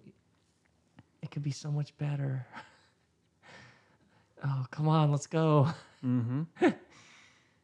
it 1.23 1.31
could 1.31 1.43
be 1.43 1.51
so 1.51 1.71
much 1.71 1.97
better. 1.99 2.47
oh, 4.45 4.67
come 4.71 4.89
on, 4.89 5.11
let's 5.11 5.27
go. 5.27 5.69
Mm-hmm. 6.05 6.69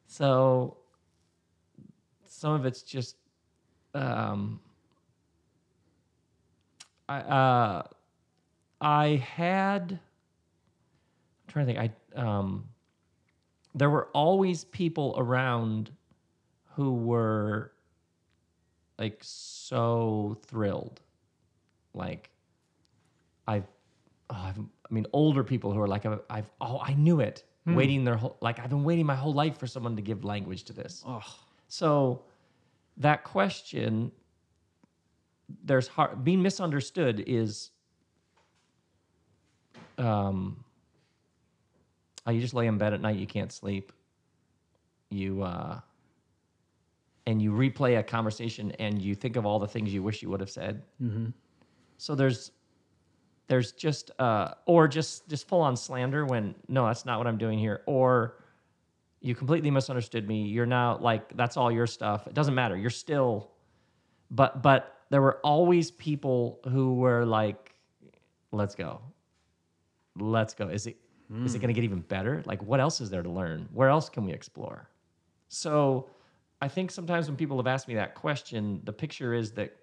So 0.09 0.79
some 2.39 2.53
of 2.53 2.65
it's 2.67 2.83
just 2.83 3.17
um 3.95 4.61
I 7.09 7.19
uh 7.21 7.83
I 8.81 9.17
had. 9.17 9.93
I'm 9.93 9.99
trying 11.49 11.67
to 11.67 11.75
think. 11.75 11.93
I 12.17 12.21
um, 12.21 12.69
there 13.75 13.91
were 13.91 14.09
always 14.15 14.65
people 14.65 15.15
around 15.19 15.91
who 16.75 16.95
were 16.95 17.73
like 18.99 19.19
so 19.21 20.39
thrilled, 20.47 21.01
like 21.95 22.31
I've, 23.47 23.67
oh, 24.31 24.37
I've 24.37 24.59
I 24.59 24.95
mean, 24.95 25.07
older 25.13 25.43
people 25.43 25.73
who 25.73 25.81
are 25.81 25.89
like, 25.89 26.07
I've, 26.07 26.21
I've 26.31 26.51
oh, 26.61 26.81
I 26.81 26.95
knew 26.95 27.21
it, 27.21 27.45
waiting 27.67 28.05
their 28.05 28.17
whole 28.17 28.37
like 28.41 28.59
I've 28.61 28.71
been 28.71 28.85
waiting 28.85 29.07
my 29.07 29.17
whole 29.17 29.35
life 29.35 29.59
for 29.59 29.67
someone 29.67 29.97
to 29.97 30.03
give 30.03 30.25
language 30.25 30.65
to 30.65 30.73
this. 30.73 31.03
Oh, 31.07 31.23
So 31.69 32.23
that 32.97 33.25
question, 33.25 34.11
there's 35.65 35.87
hard, 35.87 36.25
being 36.25 36.43
misunderstood 36.43 37.23
is, 37.27 37.71
um, 39.99 40.65
oh, 42.27 42.31
you 42.31 42.41
just 42.41 42.55
lay 42.55 42.67
in 42.67 42.79
bed 42.79 42.95
at 42.95 43.01
night, 43.01 43.17
you 43.17 43.27
can't 43.27 43.53
sleep. 43.53 43.93
You, 45.11 45.43
uh, 45.43 45.81
and 47.27 47.41
you 47.41 47.53
replay 47.53 47.99
a 47.99 48.03
conversation 48.03 48.73
and 48.73 49.01
you 49.01 49.15
think 49.15 49.37
of 49.37 49.45
all 49.45 49.59
the 49.59 49.69
things 49.69 49.93
you 49.93 50.03
wish 50.03 50.23
you 50.23 50.31
would 50.31 50.41
have 50.41 50.51
said. 50.51 50.83
So 51.99 52.15
there's, 52.15 52.53
there's 53.47 53.73
just, 53.73 54.11
uh, 54.19 54.55
or 54.67 54.89
just, 54.89 55.29
just 55.29 55.49
full 55.49 55.61
on 55.61 55.77
slander 55.77 56.25
when, 56.25 56.55
no, 56.69 56.87
that's 56.87 57.05
not 57.05 57.19
what 57.19 57.27
I'm 57.27 57.39
doing 57.39 57.59
here. 57.59 57.83
Or, 57.87 58.37
you 59.21 59.35
completely 59.35 59.71
misunderstood 59.71 60.29
me. 60.29 60.45
You're 60.45 60.67
now 60.67 60.99
like 60.99 61.37
that's 61.37 61.57
all 61.57 61.71
your 61.73 61.87
stuff. 61.87 62.27
It 62.27 62.35
doesn't 62.35 62.55
matter. 62.55 62.77
You're 62.77 62.91
still 62.91 63.51
but 64.31 64.63
but 64.63 64.95
there 65.11 65.23
were 65.23 65.39
always 65.43 65.91
people 65.91 66.61
who 66.69 66.95
were 66.95 67.25
like 67.25 67.75
let's 68.53 68.75
go. 68.75 69.01
Let's 70.17 70.55
go. 70.55 70.69
Is 70.69 70.87
it 70.87 70.97
is 71.45 71.55
it 71.55 71.59
going 71.59 71.69
to 71.69 71.75
get 71.75 71.85
even 71.85 72.01
better? 72.01 72.43
Like 72.47 72.63
what 72.63 72.81
else 72.81 73.01
is 73.01 73.11
there 73.11 73.23
to 73.23 73.29
learn? 73.29 73.69
Where 73.73 73.89
else 73.89 74.09
can 74.09 74.25
we 74.25 74.33
explore? 74.33 74.89
So 75.49 76.09
I 76.63 76.69
think 76.69 76.91
sometimes 76.91 77.29
when 77.29 77.37
people 77.37 77.57
have 77.59 77.67
asked 77.67 77.87
me 77.87 77.95
that 77.95 78.15
question, 78.15 78.81
the 78.85 78.93
picture 78.93 79.35
is 79.35 79.53
that 79.53 79.77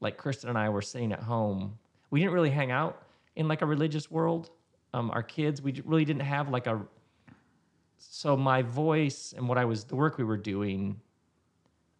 like 0.00 0.16
Kristen 0.16 0.48
and 0.48 0.58
I 0.58 0.68
were 0.68 0.82
sitting 0.82 1.12
at 1.12 1.20
home. 1.20 1.78
We 2.10 2.20
didn't 2.20 2.32
really 2.32 2.50
hang 2.50 2.70
out 2.70 3.02
in 3.36 3.48
like 3.48 3.62
a 3.62 3.66
religious 3.66 4.10
world. 4.10 4.50
Um, 4.94 5.10
our 5.10 5.22
kids, 5.22 5.60
we 5.60 5.82
really 5.84 6.04
didn't 6.04 6.22
have 6.22 6.48
like 6.48 6.66
a 6.66 6.80
so 7.98 8.36
my 8.36 8.62
voice 8.62 9.34
and 9.36 9.48
what 9.48 9.58
I 9.58 9.64
was 9.64 9.84
the 9.84 9.96
work 9.96 10.18
we 10.18 10.24
were 10.24 10.36
doing, 10.36 11.00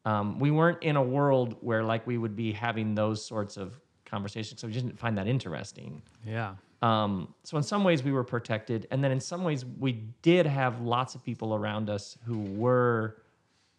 um, 0.05 0.39
we 0.39 0.51
weren't 0.51 0.83
in 0.83 0.97
a 0.97 1.03
world 1.03 1.57
where 1.61 1.83
like 1.83 2.07
we 2.07 2.19
would 2.19 2.37
be 2.37 2.53
having 2.53 2.95
those 2.95 3.25
sorts 3.25 3.57
of 3.57 3.81
conversations. 4.05 4.61
So 4.61 4.67
we 4.67 4.73
just 4.73 4.87
didn't 4.87 4.99
find 4.99 5.19
that 5.19 5.27
interesting. 5.27 6.03
yeah. 6.25 6.55
Um, 6.83 7.35
so 7.43 7.57
in 7.57 7.63
some 7.63 7.85
ways 7.85 8.03
we 8.03 8.13
were 8.13 8.23
protected, 8.23 8.87
and 8.91 9.03
then 9.03 9.11
in 9.11 9.21
some 9.21 9.45
ways 9.45 9.65
we 9.65 10.05
did 10.23 10.47
have 10.47 10.81
lots 10.83 11.15
of 11.15 11.25
people 11.25 11.55
around 11.55 11.89
us 11.89 12.19
who 12.25 12.39
were 12.39 13.17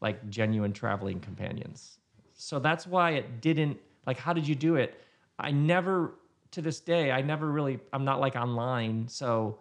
like 0.01 0.29
genuine 0.29 0.73
traveling 0.73 1.19
companions. 1.19 1.99
So 2.33 2.59
that's 2.59 2.87
why 2.87 3.11
it 3.11 3.39
didn't 3.39 3.77
like. 4.05 4.17
How 4.17 4.33
did 4.33 4.47
you 4.47 4.55
do 4.55 4.75
it? 4.75 4.99
I 5.39 5.51
never 5.51 6.15
to 6.51 6.61
this 6.61 6.79
day. 6.79 7.11
I 7.11 7.21
never 7.21 7.51
really. 7.51 7.79
I'm 7.93 8.03
not 8.03 8.19
like 8.19 8.35
online, 8.35 9.07
so 9.07 9.59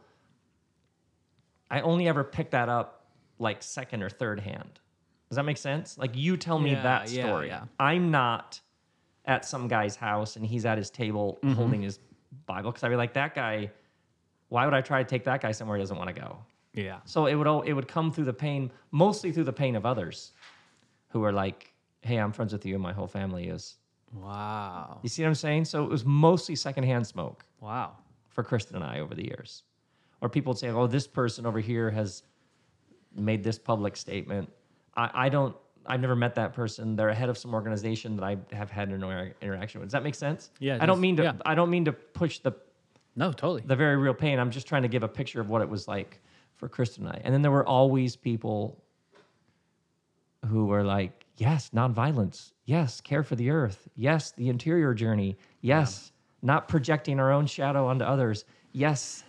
I 1.71 1.81
only 1.81 2.09
ever 2.09 2.23
picked 2.25 2.53
that 2.53 2.69
up 2.69 3.07
like 3.39 3.63
second 3.63 4.03
or 4.03 4.09
third 4.11 4.41
hand. 4.41 4.79
Does 5.29 5.37
that 5.37 5.45
make 5.45 5.57
sense? 5.59 5.99
Like 5.99 6.17
you 6.17 6.37
tell 6.37 6.59
me 6.59 6.73
Yeah, 6.73 6.83
that 6.83 7.09
story. 7.09 7.49
yeah. 7.49 7.65
I'm 7.81 8.11
not 8.11 8.61
at 9.25 9.45
some 9.45 9.67
guy's 9.69 9.97
house 9.97 10.37
and 10.37 10.47
he's 10.47 10.65
at 10.65 10.79
his 10.79 10.91
table 10.91 11.39
Mm-hmm. 11.43 11.55
holding 11.55 11.83
his 11.83 11.99
Bible 12.47 12.71
because 12.71 12.85
I'd 12.85 12.91
be 12.91 12.97
like, 12.97 13.15
that 13.15 13.35
guy. 13.35 13.71
Why 14.49 14.65
would 14.65 14.75
I 14.75 14.81
try 14.81 15.03
to 15.03 15.09
take 15.09 15.25
that 15.25 15.41
guy 15.41 15.51
somewhere 15.51 15.77
he 15.77 15.83
doesn't 15.83 15.97
want 15.99 16.15
to 16.15 16.21
go? 16.21 16.39
Yeah. 16.73 16.99
So 17.05 17.27
it 17.27 17.35
would 17.35 17.49
all, 17.49 17.63
it 17.63 17.73
would 17.73 17.89
come 17.89 18.13
through 18.13 18.27
the 18.27 18.33
pain, 18.33 18.71
mostly 18.93 19.33
through 19.33 19.45
the 19.45 19.53
pain 19.53 19.75
of 19.75 19.85
others, 19.85 20.33
who 21.09 21.25
are 21.25 21.33
like, 21.33 21.73
"Hey, 22.03 22.19
I'm 22.19 22.31
friends 22.31 22.53
with 22.53 22.65
you, 22.65 22.75
and 22.75 22.83
my 22.83 22.93
whole 22.93 23.09
family 23.09 23.49
is." 23.49 23.77
Wow. 24.13 25.01
You 25.03 25.09
see 25.09 25.23
what 25.23 25.29
I'm 25.29 25.35
saying? 25.35 25.65
So 25.65 25.83
it 25.85 25.91
was 25.91 26.05
mostly 26.05 26.55
secondhand 26.55 27.07
smoke 27.07 27.45
Wow. 27.61 27.97
for 28.29 28.45
Kristen 28.45 28.77
and 28.77 28.85
I 28.85 29.01
over 29.01 29.15
the 29.17 29.25
years, 29.25 29.65
or 30.27 30.29
people 30.29 30.51
would 30.51 30.59
say, 30.59 30.69
"Oh, 30.71 30.87
this 30.87 31.07
person 31.07 31.47
over 31.47 31.61
here 31.61 31.91
has 31.91 32.23
made 33.15 33.43
this 33.45 33.59
public 33.59 33.97
statement." 33.97 34.51
I, 34.97 35.11
I 35.27 35.29
don't. 35.29 35.57
I've 35.87 36.01
never 36.01 36.17
met 36.17 36.35
that 36.35 36.53
person. 36.53 36.97
They're 36.97 37.13
head 37.15 37.29
of 37.29 37.39
some 37.39 37.55
organization 37.55 38.17
that 38.17 38.25
I 38.25 38.37
have 38.53 38.71
had 38.71 38.89
an 38.89 38.95
interaction 39.41 39.81
with. 39.81 39.89
Does 39.89 39.93
that 39.93 40.03
make 40.03 40.17
sense? 40.17 40.51
Yeah, 40.59 40.79
I 40.81 40.87
don't 40.87 41.01
mean 41.01 41.17
to. 41.17 41.23
Yeah. 41.23 41.33
I 41.47 41.55
don't 41.55 41.71
mean 41.71 41.85
to 41.85 41.93
push 41.93 42.41
the 42.41 42.53
No, 43.15 43.31
totally. 43.33 43.63
the 43.65 43.77
very 43.77 43.97
real 43.97 44.15
pain. 44.15 44.39
I'm 44.41 44.51
just 44.51 44.67
trying 44.67 44.83
to 44.83 44.89
give 44.89 45.05
a 45.05 45.09
picture 45.09 45.41
of 45.41 45.49
what 45.49 45.63
it 45.63 45.69
was 45.69 45.87
like 45.87 46.21
for 46.57 46.69
Kristen 46.69 47.07
and 47.07 47.15
I. 47.17 47.21
And 47.23 47.33
then 47.33 47.43
there 47.43 47.53
were 47.53 47.67
always 47.67 48.17
people 48.17 48.83
who 50.47 50.67
were 50.67 50.83
like, 50.83 51.25
yes, 51.37 51.71
nonviolence. 51.75 52.53
Yes, 52.65 53.01
care 53.01 53.23
for 53.23 53.37
the 53.37 53.51
earth. 53.51 53.89
Yes, 53.95 54.33
the 54.33 54.49
interior 54.49 54.93
journey. 54.95 55.37
Yes, 55.61 56.13
not 56.43 56.67
projecting 56.67 57.21
our 57.21 57.31
own 57.33 57.47
shadow 57.47 57.87
onto 57.87 58.05
others. 58.05 58.45
Yes, 58.73 59.23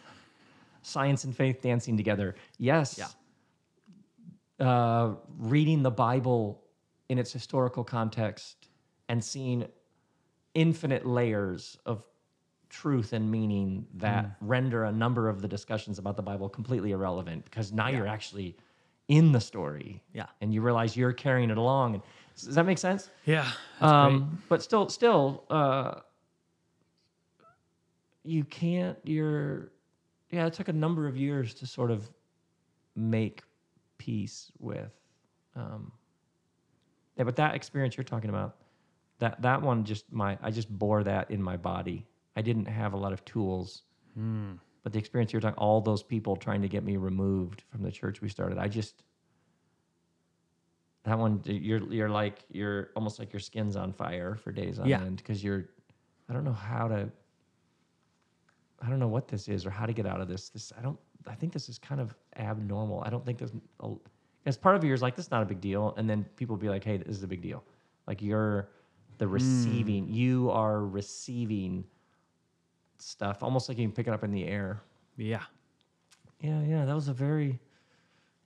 science 0.88 1.24
and 1.26 1.36
faith 1.36 1.62
dancing 1.62 1.98
together. 1.98 2.36
Yes, 2.58 3.16
uh, 4.60 5.14
reading 5.38 5.84
the 5.84 5.92
Bible 5.92 6.64
in 7.10 7.20
its 7.20 7.32
historical 7.32 7.84
context 7.84 8.70
and 9.10 9.24
seeing 9.24 9.66
infinite 10.54 11.06
layers 11.06 11.78
of 11.86 12.04
truth 12.70 13.14
and 13.14 13.30
meaning 13.30 13.86
that 13.96 14.26
render 14.42 14.86
a 14.86 14.92
number 14.92 15.30
of 15.30 15.42
the 15.42 15.48
discussions 15.48 16.00
about 16.00 16.18
the 16.18 16.24
Bible 16.24 16.50
completely 16.50 16.92
irrelevant 16.92 17.46
because 17.46 17.72
now 17.72 17.88
you're 17.88 18.08
actually 18.08 18.58
in 19.08 19.32
the 19.32 19.40
story. 19.40 20.04
Yeah. 20.14 20.26
And 20.42 20.54
you 20.54 20.62
realize 20.62 20.98
you're 20.98 21.14
carrying 21.14 21.50
it 21.50 21.58
along. 21.58 21.96
And 21.96 22.04
does 22.36 22.56
that 22.56 22.66
make 22.66 22.78
sense? 22.78 23.10
yeah. 23.26 23.50
Um, 23.80 24.42
but 24.50 24.62
still, 24.62 24.90
still, 24.90 25.46
uh, 25.50 26.02
you 28.24 28.44
can't. 28.44 28.98
You're, 29.04 29.72
yeah. 30.30 30.46
It 30.46 30.54
took 30.54 30.68
a 30.68 30.74
number 30.74 31.08
of 31.08 31.16
years 31.18 31.54
to 31.56 31.68
sort 31.68 31.92
of 31.92 32.10
make 32.96 33.44
peace 33.98 34.52
with. 34.60 34.92
Um, 35.56 35.92
yeah, 37.18 37.24
but 37.24 37.36
that 37.38 37.56
experience 37.56 37.98
you're 37.98 38.04
talking 38.04 38.30
about, 38.30 38.58
that 39.20 39.42
that 39.42 39.62
one 39.62 39.84
just 39.84 40.12
my 40.12 40.38
I 40.42 40.52
just 40.52 40.70
bore 40.70 41.04
that 41.04 41.32
in 41.32 41.42
my 41.42 41.58
body. 41.58 42.06
I 42.36 42.42
didn't 42.42 42.66
have 42.68 42.94
a 42.94 42.98
lot 42.98 43.14
of 43.14 43.24
tools. 43.26 43.84
But 44.84 44.94
the 44.94 45.00
experience 45.00 45.32
you're 45.34 45.42
talking, 45.42 45.58
all 45.60 45.80
those 45.82 46.02
people 46.02 46.36
trying 46.36 46.62
to 46.64 46.68
get 46.68 46.84
me 46.84 46.98
removed 46.98 47.64
from 47.70 47.84
the 47.84 47.92
church 47.92 48.22
we 48.22 48.30
started, 48.30 48.58
I 48.58 48.68
just 48.68 49.04
that 51.04 51.18
one 51.20 51.42
you're 51.46 51.84
you're 51.92 52.10
like 52.10 52.40
you're 52.52 52.90
almost 52.96 53.20
like 53.20 53.32
your 53.32 53.40
skin's 53.40 53.76
on 53.76 53.94
fire 53.94 54.36
for 54.36 54.52
days 54.52 54.80
on 54.80 54.88
Yeah. 54.88 55.02
end 55.02 55.18
because 55.18 55.44
you're 55.44 55.66
I 56.30 56.34
don't 56.34 56.44
know 56.44 56.52
how 56.54 56.88
to 56.88 57.10
I 58.82 58.90
don't 58.90 59.00
know 59.00 59.08
what 59.08 59.28
this 59.28 59.48
is 59.48 59.66
or 59.66 59.70
how 59.70 59.86
to 59.86 59.94
get 59.94 60.06
out 60.06 60.22
of 60.22 60.28
this. 60.28 60.50
This 60.50 60.72
I 60.78 60.82
don't 60.82 60.98
I 61.28 61.36
think 61.36 61.54
this 61.54 61.70
is 61.70 61.78
kind 61.78 62.00
of 62.00 62.16
abnormal. 62.38 63.04
I 63.06 63.10
don't 63.10 63.26
think 63.26 63.38
there's 63.38 63.52
as 64.46 64.58
part 64.58 64.76
of 64.76 64.84
you 64.84 64.94
is 64.94 65.02
like 65.02 65.16
this 65.16 65.26
is 65.26 65.32
not 65.32 65.44
a 65.44 65.46
big 65.46 65.60
deal, 65.60 65.94
and 65.98 66.10
then 66.10 66.26
people 66.36 66.56
be 66.56 66.70
like, 66.70 66.84
hey, 66.84 66.98
this 66.98 67.18
is 67.18 67.24
a 67.24 67.28
big 67.28 67.42
deal. 67.42 67.64
Like 68.08 68.22
you're 68.22 68.70
the 69.18 69.26
hmm. 69.26 69.34
receiving, 69.34 70.08
you 70.08 70.50
are 70.52 70.86
receiving 70.86 71.84
stuff, 72.98 73.44
almost 73.44 73.68
like 73.68 73.78
you 73.78 73.86
can 73.86 73.92
pick 73.92 74.08
it 74.08 74.14
up 74.14 74.24
in 74.24 74.32
the 74.32 74.46
air. 74.46 74.82
Yeah. 75.18 75.42
Yeah, 76.40 76.62
yeah, 76.62 76.86
that 76.86 76.94
was 76.94 77.08
a 77.08 77.14
very 77.14 77.60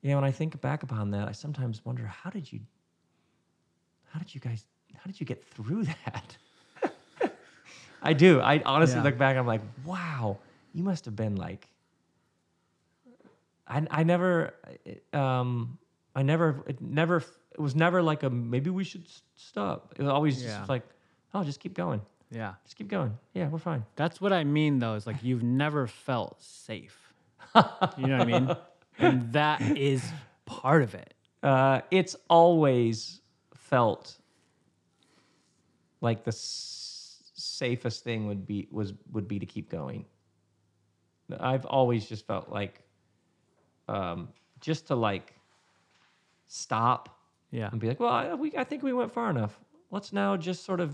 yeah. 0.02 0.16
When 0.16 0.24
I 0.24 0.32
think 0.32 0.60
back 0.62 0.84
upon 0.84 1.12
that, 1.12 1.28
I 1.28 1.34
sometimes 1.34 1.86
wonder 1.86 2.06
how 2.06 2.30
did 2.30 2.52
you, 2.52 2.62
how 4.12 4.20
did 4.20 4.34
you 4.34 4.42
guys, 4.42 4.66
how 4.96 5.06
did 5.06 5.20
you 5.20 5.26
get 5.26 5.44
through 5.46 5.84
that? 6.06 6.38
I 8.02 8.14
do. 8.14 8.40
I 8.42 8.62
honestly 8.66 8.98
Yeah. 8.98 9.04
look 9.04 9.18
back. 9.18 9.38
I'm 9.38 9.46
like, 9.48 9.62
wow, 9.86 10.38
you 10.74 10.84
must 10.84 11.06
have 11.06 11.16
been 11.16 11.36
like. 11.36 11.68
I 13.68 13.86
I 13.92 14.04
never, 14.04 14.54
um, 15.14 15.78
I 16.16 16.24
never, 16.24 16.64
it 16.68 16.82
never, 16.82 17.18
it 17.18 17.60
was 17.60 17.76
never 17.76 18.02
like 18.02 18.24
a 18.24 18.30
maybe 18.30 18.70
we 18.70 18.84
should 18.84 19.06
stop. 19.36 19.94
It 19.98 20.02
was 20.02 20.10
always 20.10 20.42
Yeah. 20.44 20.58
just 20.58 20.70
like, 20.70 20.84
oh, 21.34 21.44
just 21.44 21.60
keep 21.60 21.74
going, 21.74 22.02
Yeah. 22.32 22.56
just 22.64 22.76
keep 22.76 22.88
going. 22.90 23.18
Yeah, 23.34 23.48
we're 23.48 23.60
fine. 23.60 23.86
That's 23.96 24.20
what 24.20 24.34
I 24.34 24.44
mean, 24.44 24.80
though. 24.80 24.96
Is 24.96 25.06
like 25.08 25.18
you've 25.24 25.44
never 25.44 25.88
felt 25.88 26.42
safe. 26.42 27.14
you 27.56 28.08
know 28.08 28.18
what 28.18 28.22
I 28.22 28.26
mean? 28.40 28.56
And 29.00 29.34
that 29.34 29.62
is 29.78 30.04
part 30.46 30.84
of 30.84 30.94
it. 30.94 31.14
Uh, 31.42 31.82
it's 31.90 32.16
always 32.30 33.22
felt 33.56 34.16
like 36.02 36.24
the 36.24 36.32
safest 37.66 38.04
thing 38.04 38.28
would 38.30 38.44
be 38.52 38.60
was 38.72 38.94
would 39.14 39.28
be 39.28 39.38
to 39.40 39.46
keep 39.46 39.68
going. 39.70 40.06
I've 41.40 41.66
always 41.78 42.04
just 42.12 42.24
felt 42.28 42.50
like 42.50 42.76
um, 43.88 44.30
just 44.60 44.88
to 44.88 44.96
like 44.96 45.28
stop 46.48 47.04
Yeah. 47.52 47.70
and 47.72 47.80
be 47.80 47.88
like, 47.88 48.00
well, 48.00 48.12
I, 48.12 48.34
we 48.34 48.48
I 48.58 48.64
think 48.70 48.84
we 48.84 48.94
went 48.94 49.12
far 49.12 49.30
enough. 49.30 49.54
Let's 49.92 50.12
now 50.14 50.38
just 50.38 50.64
sort 50.66 50.80
of 50.80 50.90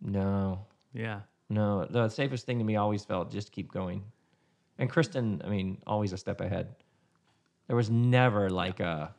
no, 0.00 0.66
Yeah. 0.92 1.20
no. 1.48 1.84
The 1.96 2.08
safest 2.08 2.46
thing 2.46 2.58
to 2.58 2.64
me 2.64 2.76
always 2.76 3.04
felt 3.04 3.30
just 3.30 3.52
keep 3.52 3.70
going. 3.72 4.02
And 4.78 4.90
Kristen, 4.90 5.40
I 5.44 5.48
mean, 5.48 5.68
always 5.86 6.12
a 6.12 6.18
step 6.18 6.40
ahead. 6.40 6.66
There 7.68 7.76
was 7.76 7.90
never 7.90 8.50
like 8.50 8.80
a 8.80 9.14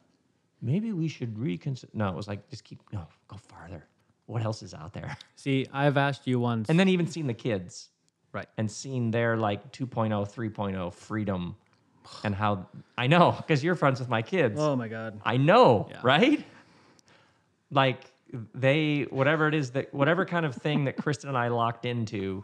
maybe 0.62 0.92
we 0.92 1.08
should 1.08 1.38
reconsider. 1.40 1.92
No, 1.94 2.08
it 2.10 2.16
was 2.16 2.28
like 2.28 2.50
just 2.50 2.64
keep 2.64 2.80
no, 2.92 3.08
go 3.28 3.38
farther. 3.38 3.84
What 4.26 4.44
else 4.44 4.64
is 4.64 4.74
out 4.74 4.94
there? 4.94 5.18
See, 5.36 5.68
I've 5.74 5.98
asked 5.98 6.26
you 6.28 6.40
once. 6.40 6.70
And 6.70 6.80
then 6.80 6.88
even 6.90 7.08
seen 7.08 7.28
the 7.28 7.34
kids 7.34 7.90
right. 8.32 8.48
and 8.58 8.70
seen 8.72 9.12
their 9.12 9.36
like 9.38 9.72
2.0, 9.72 10.10
3.0 10.12 10.94
freedom 10.94 11.56
and 12.24 12.34
how 12.36 12.68
I 12.98 13.08
know 13.08 13.32
because 13.32 13.64
you're 13.64 13.76
friends 13.76 14.00
with 14.00 14.10
my 14.10 14.22
kids. 14.22 14.60
Oh 14.60 14.76
my 14.76 14.88
God. 14.88 15.22
I 15.26 15.38
know, 15.38 15.88
Yeah. 15.90 16.00
right? 16.04 16.46
Like 17.72 18.12
they, 18.54 19.08
whatever 19.10 19.48
it 19.48 19.54
is 19.54 19.72
that, 19.72 19.94
whatever 19.94 20.26
kind 20.26 20.46
of 20.46 20.56
thing 20.56 20.86
that 20.86 20.98
Kristen 20.98 21.30
and 21.30 21.38
I 21.38 21.50
locked 21.50 21.86
into, 21.86 22.42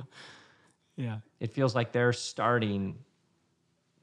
Yeah. 0.95 1.19
it 1.39 1.51
feels 1.53 1.75
like 1.75 1.91
they're 1.91 2.13
starting 2.13 2.97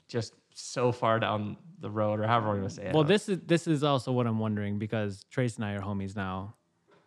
just 0.09 0.35
so 0.55 0.91
far 0.93 1.21
down 1.21 1.57
the 1.81 1.91
road, 1.91 2.21
or 2.21 2.27
however 2.27 2.53
we 2.55 2.61
want 2.61 2.71
to 2.71 2.75
say 2.77 2.87
it. 2.87 2.95
Well, 2.95 3.05
this 3.05 3.29
is 3.29 3.39
this 3.47 3.67
is 3.67 3.85
also 3.85 4.11
what 4.13 4.27
I'm 4.27 4.39
wondering 4.39 4.79
because 4.79 5.25
Trace 5.31 5.57
and 5.57 5.65
I 5.65 5.73
are 5.73 5.81
homies 5.81 6.17
now, 6.17 6.55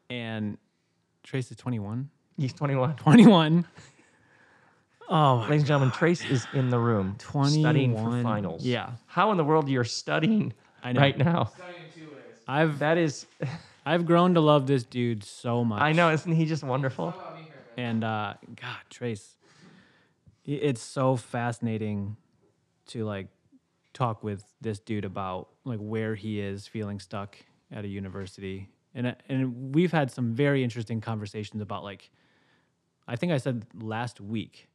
and 0.10 0.58
Trace 1.24 1.52
is 1.52 1.58
21. 1.58 2.10
he's 2.38 2.54
21. 2.54 2.96
21. 2.96 3.66
Oh 5.12 5.38
my 5.38 5.48
Ladies 5.48 5.62
and 5.62 5.68
gentlemen, 5.68 5.92
Trace 5.92 6.24
is 6.24 6.46
in 6.54 6.70
the 6.70 6.78
room 6.78 7.18
studying 7.20 7.96
for 7.96 8.22
finals. 8.22 8.64
Yeah. 8.64 8.92
How 9.08 9.32
in 9.32 9.38
the 9.38 9.44
world 9.44 9.68
you're 9.68 9.84
studying 9.84 10.54
I 10.84 10.92
know. 10.92 11.02
right 11.02 11.18
now? 11.18 11.52
I've 12.48 12.78
That 12.78 13.00
is, 13.00 13.26
I've 13.88 14.06
grown 14.06 14.36
to 14.36 14.40
love 14.40 14.68
this 14.68 14.84
dude 14.84 15.24
so 15.24 15.66
much. 15.66 15.82
I 15.82 15.94
know, 15.94 16.12
isn't 16.12 16.32
he 16.32 16.46
just 16.46 16.64
wonderful? 16.64 17.16
And 17.76 18.04
uh, 18.04 18.36
God, 18.56 18.78
Trace, 18.92 19.36
it's 20.46 20.82
so 20.82 21.16
fascinating 21.16 22.16
to 22.90 23.04
like 23.04 23.30
talk 23.94 24.24
with 24.24 24.44
this 24.62 24.78
dude 24.80 25.06
about 25.06 25.50
like 25.64 25.80
where 25.80 26.14
he 26.14 26.40
is 26.40 26.68
feeling 26.68 27.00
stuck 27.00 27.36
at 27.72 27.84
a 27.84 27.88
university, 27.88 28.70
and 29.00 29.08
uh, 29.08 29.14
and 29.30 29.74
we've 29.74 29.94
had 29.94 30.12
some 30.12 30.34
very 30.34 30.62
interesting 30.64 31.00
conversations 31.00 31.62
about 31.62 31.84
like, 31.84 32.12
I 33.08 33.16
think 33.16 33.32
I 33.32 33.38
said 33.38 33.66
last 33.74 34.20
week. 34.20 34.68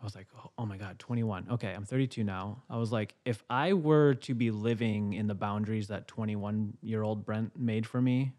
I 0.00 0.04
was 0.04 0.14
like, 0.14 0.26
oh, 0.36 0.50
oh 0.58 0.66
my 0.66 0.76
God, 0.76 0.98
21. 0.98 1.46
Okay, 1.52 1.72
I'm 1.72 1.84
32 1.84 2.22
now. 2.22 2.62
I 2.68 2.76
was 2.76 2.92
like, 2.92 3.14
if 3.24 3.42
I 3.48 3.72
were 3.72 4.14
to 4.14 4.34
be 4.34 4.50
living 4.50 5.12
in 5.14 5.26
the 5.26 5.34
boundaries 5.34 5.88
that 5.88 6.06
21 6.08 6.76
year 6.82 7.02
old 7.02 7.24
Brent 7.24 7.56
made 7.56 7.86
for 7.86 8.02
me, 8.02 8.32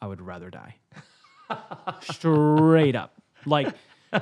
I 0.00 0.06
would 0.06 0.20
rather 0.20 0.50
die. 0.50 0.76
Straight 2.00 2.96
up. 2.96 3.14
Like, 3.44 3.74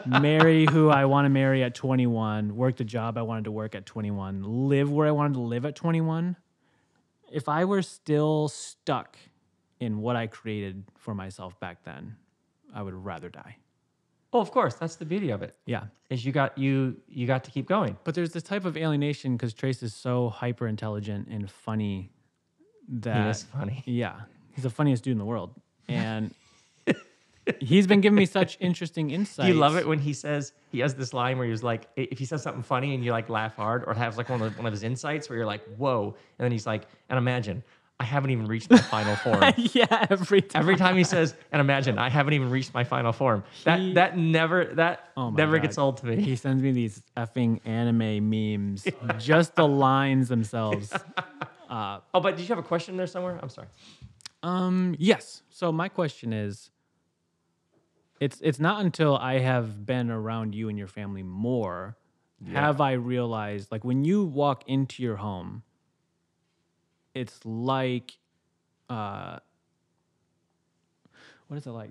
marry 0.05 0.67
who 0.67 0.91
I 0.91 1.05
want 1.05 1.27
to 1.27 1.31
marry 1.31 1.63
at 1.63 1.75
21, 1.75 2.55
work 2.55 2.77
the 2.77 2.85
job 2.85 3.17
I 3.17 3.23
wanted 3.23 3.45
to 3.45 3.53
work 3.53 3.75
at 3.75 3.87
21, 3.87 4.69
live 4.69 4.91
where 4.91 5.07
I 5.07 5.13
wanted 5.13 5.35
to 5.35 5.41
live 5.41 5.65
at 5.65 5.77
21. 5.77 6.37
If 7.33 7.49
I 7.49 7.65
were 7.65 7.83
still 7.83 8.49
stuck 8.49 9.17
in 9.81 10.01
what 10.01 10.15
I 10.17 10.27
created 10.27 10.85
for 10.97 11.15
myself 11.15 11.59
back 11.61 11.85
then, 11.85 12.15
I 12.75 12.83
would 12.83 12.95
rather 12.95 13.29
die. 13.29 13.57
Oh, 14.33 14.41
of 14.41 14.53
course, 14.53 14.75
that's 14.75 14.95
the 14.95 15.05
beauty 15.05 15.31
of 15.31 15.43
it. 15.43 15.57
Yeah. 15.67 15.85
Is 16.09 16.25
you 16.25 16.31
got 16.31 16.57
you 16.57 16.97
you 17.09 17.27
got 17.27 17.43
to 17.45 17.51
keep 17.51 17.67
going. 17.67 17.97
But 18.05 18.15
there's 18.15 18.33
this 18.33 18.45
type 18.45 18.65
of 18.65 18.77
alienation 18.77 19.37
because 19.37 19.53
Trace 19.55 19.83
is 19.83 19.93
so 19.95 20.29
hyper 20.29 20.69
intelligent 20.69 21.27
and 21.29 21.51
funny 21.51 22.13
that 22.89 23.25
He 23.25 23.31
is 23.31 23.43
funny. 23.43 23.83
yeah, 23.87 24.21
he's 24.55 24.63
the 24.63 24.71
funniest 24.71 25.03
dude 25.05 25.13
in 25.13 25.19
the 25.19 25.25
world, 25.25 25.55
and 25.89 26.33
he's 27.59 27.87
been 27.87 28.01
giving 28.01 28.17
me 28.19 28.27
such 28.27 28.57
interesting 28.61 29.11
insights. 29.11 29.49
You 29.49 29.55
love 29.55 29.77
it 29.77 29.87
when 29.87 29.99
he 29.99 30.13
says 30.13 30.53
he 30.71 30.79
has 30.81 30.95
this 30.95 31.13
line 31.13 31.39
where 31.39 31.47
he's 31.49 31.63
like, 31.63 31.89
if 31.97 32.19
he 32.19 32.25
says 32.25 32.43
something 32.43 32.63
funny 32.63 32.95
and 32.95 33.05
you 33.05 33.11
like 33.13 33.29
laugh 33.29 33.57
hard, 33.57 33.85
or 33.87 33.95
has 33.95 34.17
like 34.17 34.29
one 34.29 34.43
of 34.43 34.57
one 34.57 34.67
of 34.67 34.73
his 34.73 34.83
insights 34.85 35.29
where 35.29 35.37
you're 35.39 35.47
like, 35.47 35.63
whoa, 35.77 36.15
and 36.39 36.45
then 36.45 36.53
he's 36.53 36.67
like, 36.67 36.83
and 37.09 37.19
imagine 37.19 37.63
I 38.01 38.05
haven't 38.05 38.31
even 38.31 38.47
reached 38.47 38.71
my 38.71 38.79
final 38.79 39.15
form. 39.15 39.53
yeah, 39.59 40.07
every 40.09 40.41
time. 40.41 40.61
Every 40.63 40.77
time 40.77 40.97
he 40.97 41.05
says, 41.05 41.35
and 41.53 41.61
imagine 41.61 41.99
I 41.99 42.09
haven't 42.09 42.33
even 42.33 42.49
reached 42.51 42.73
my 42.73 42.83
final 42.83 43.13
form. 43.13 43.45
That 43.65 43.79
He- 43.79 43.93
that 43.93 44.17
never 44.17 44.65
that 44.77 45.11
Oh 45.19 45.31
never 45.31 45.59
God. 45.59 45.63
gets 45.63 45.77
old 45.77 45.99
to 45.99 46.07
me. 46.07 46.17
He 46.23 46.35
sends 46.35 46.63
me 46.63 46.73
these 46.73 47.03
effing 47.17 47.61
anime 47.67 48.31
memes, 48.31 48.89
just 49.19 49.55
the 49.55 49.69
lines 49.69 50.29
themselves. 50.29 50.93
oh, 51.71 52.01
but 52.15 52.37
did 52.37 52.41
you 52.41 52.49
have 52.49 52.59
a 52.59 52.63
question 52.63 52.97
there 52.97 53.07
somewhere? 53.07 53.39
I'm 53.43 53.51
sorry. 53.51 53.69
Um, 54.43 54.97
yes. 54.99 55.43
So 55.51 55.71
my 55.71 55.89
question 55.91 56.33
is, 56.33 56.71
it's 58.19 58.41
it's 58.43 58.59
not 58.59 58.81
until 58.83 59.17
I 59.17 59.41
have 59.41 59.85
been 59.85 60.11
around 60.11 60.55
you 60.55 60.71
and 60.71 60.79
your 60.79 60.89
family 60.89 61.23
more 61.23 61.97
have 62.55 62.81
I 62.81 62.93
realized 62.93 63.71
like 63.71 63.85
when 63.85 64.03
you 64.03 64.25
walk 64.25 64.65
into 64.67 65.03
your 65.03 65.17
home, 65.17 65.63
it's 67.15 67.45
like, 67.45 68.17
uh, 68.89 69.39
what 71.49 71.57
is 71.57 71.67
it 71.67 71.71
like? 71.71 71.91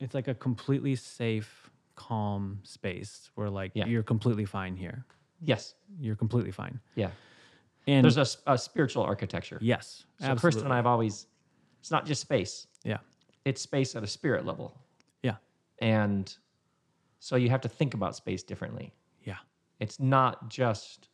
It's 0.00 0.14
like 0.14 0.28
a 0.28 0.34
completely 0.34 0.94
safe, 0.96 1.70
calm 1.94 2.58
space 2.62 3.30
where 3.34 3.50
like 3.50 3.72
Yeah. 3.74 3.86
you're 3.86 4.02
completely 4.02 4.44
fine 4.44 4.76
here. 4.76 5.04
Yes. 5.40 5.74
You're 6.00 6.16
completely 6.16 6.50
fine. 6.50 6.80
Yeah. 6.94 7.10
And 7.86 8.04
There's 8.04 8.16
a, 8.46 8.52
a 8.52 8.56
spiritual 8.58 9.02
architecture. 9.02 9.58
yes, 9.60 10.04
So 10.18 10.26
absolutely. 10.26 10.40
Kristen 10.40 10.64
and 10.64 10.72
I 10.72 10.76
have 10.76 10.86
always, 10.86 11.26
it's 11.80 11.90
not 11.90 12.06
just 12.06 12.20
space. 12.20 12.68
yeah, 12.84 12.98
It's 13.44 13.60
space 13.60 13.96
at 13.96 14.04
a 14.04 14.06
spirit 14.06 14.46
level. 14.46 14.78
yeah, 15.22 15.34
And 15.80 16.32
so 17.18 17.34
you 17.36 17.50
have 17.50 17.60
to 17.62 17.68
think 17.68 17.94
about 17.94 18.14
space 18.16 18.42
differently. 18.44 18.92
yeah. 19.24 19.36
It's 19.80 19.98
not 19.98 20.48
just 20.48 21.08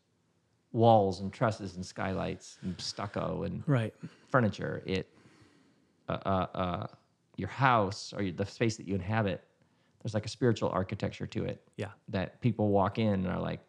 walls 0.73 1.21
and 1.21 1.33
trusses 1.33 1.77
and 1.77 1.85
skylights 1.85 2.59
and 2.63 2.79
stucco 2.81 3.43
and 3.45 3.63
Right. 3.67 3.95
furniture. 4.29 4.83
It, 4.87 5.09
uh, 6.09 6.13
uh, 6.25 6.47
uh, 6.55 6.87
your 7.37 7.49
house 7.49 8.13
or 8.13 8.31
the 8.31 8.45
space 8.47 8.77
that 8.77 8.87
you 8.87 8.95
inhabit, 8.95 9.43
there's 10.03 10.15
like 10.15 10.27
a 10.27 10.29
spiritual 10.29 10.69
architecture 10.71 11.27
to 11.27 11.45
it 11.45 11.63
Yeah. 11.77 11.91
that 12.09 12.41
people 12.41 12.69
walk 12.69 12.99
in 12.99 13.13
and 13.15 13.27
are 13.29 13.41
like, 13.41 13.61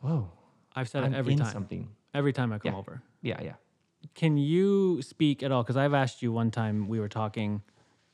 whoa, 0.00 0.30
I've 0.74 0.88
said 0.88 1.04
I'm 1.04 1.14
it 1.14 1.16
every 1.16 1.36
time. 1.36 1.52
something. 1.52 1.88
Every 2.14 2.32
time 2.32 2.52
I 2.52 2.58
come 2.58 2.72
Yeah. 2.72 2.78
over. 2.78 3.02
Yeah, 3.22 3.42
yeah. 3.42 3.54
Can 4.14 4.36
you 4.36 5.00
speak 5.02 5.42
at 5.42 5.52
all? 5.52 5.62
Because 5.62 5.76
I've 5.76 5.94
asked 5.94 6.22
you 6.22 6.32
one 6.32 6.50
time 6.50 6.88
we 6.88 6.98
were 6.98 7.08
talking, 7.08 7.62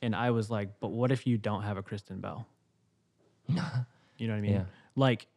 and 0.01 0.15
I 0.15 0.29
was 0.31 0.49
like, 0.51 0.79
"But 0.79 0.89
what 0.89 1.11
if 1.11 1.25
you 1.25 1.37
don't 1.37 1.63
have 1.63 1.77
a 1.77 1.83
Kristen 1.83 2.19
Bell?" 2.21 2.45
you 3.47 3.55
know 3.55 4.33
what 4.33 4.37
I 4.37 4.41
mean? 4.41 4.51
Yeah. 4.53 4.65
Like, 4.95 5.27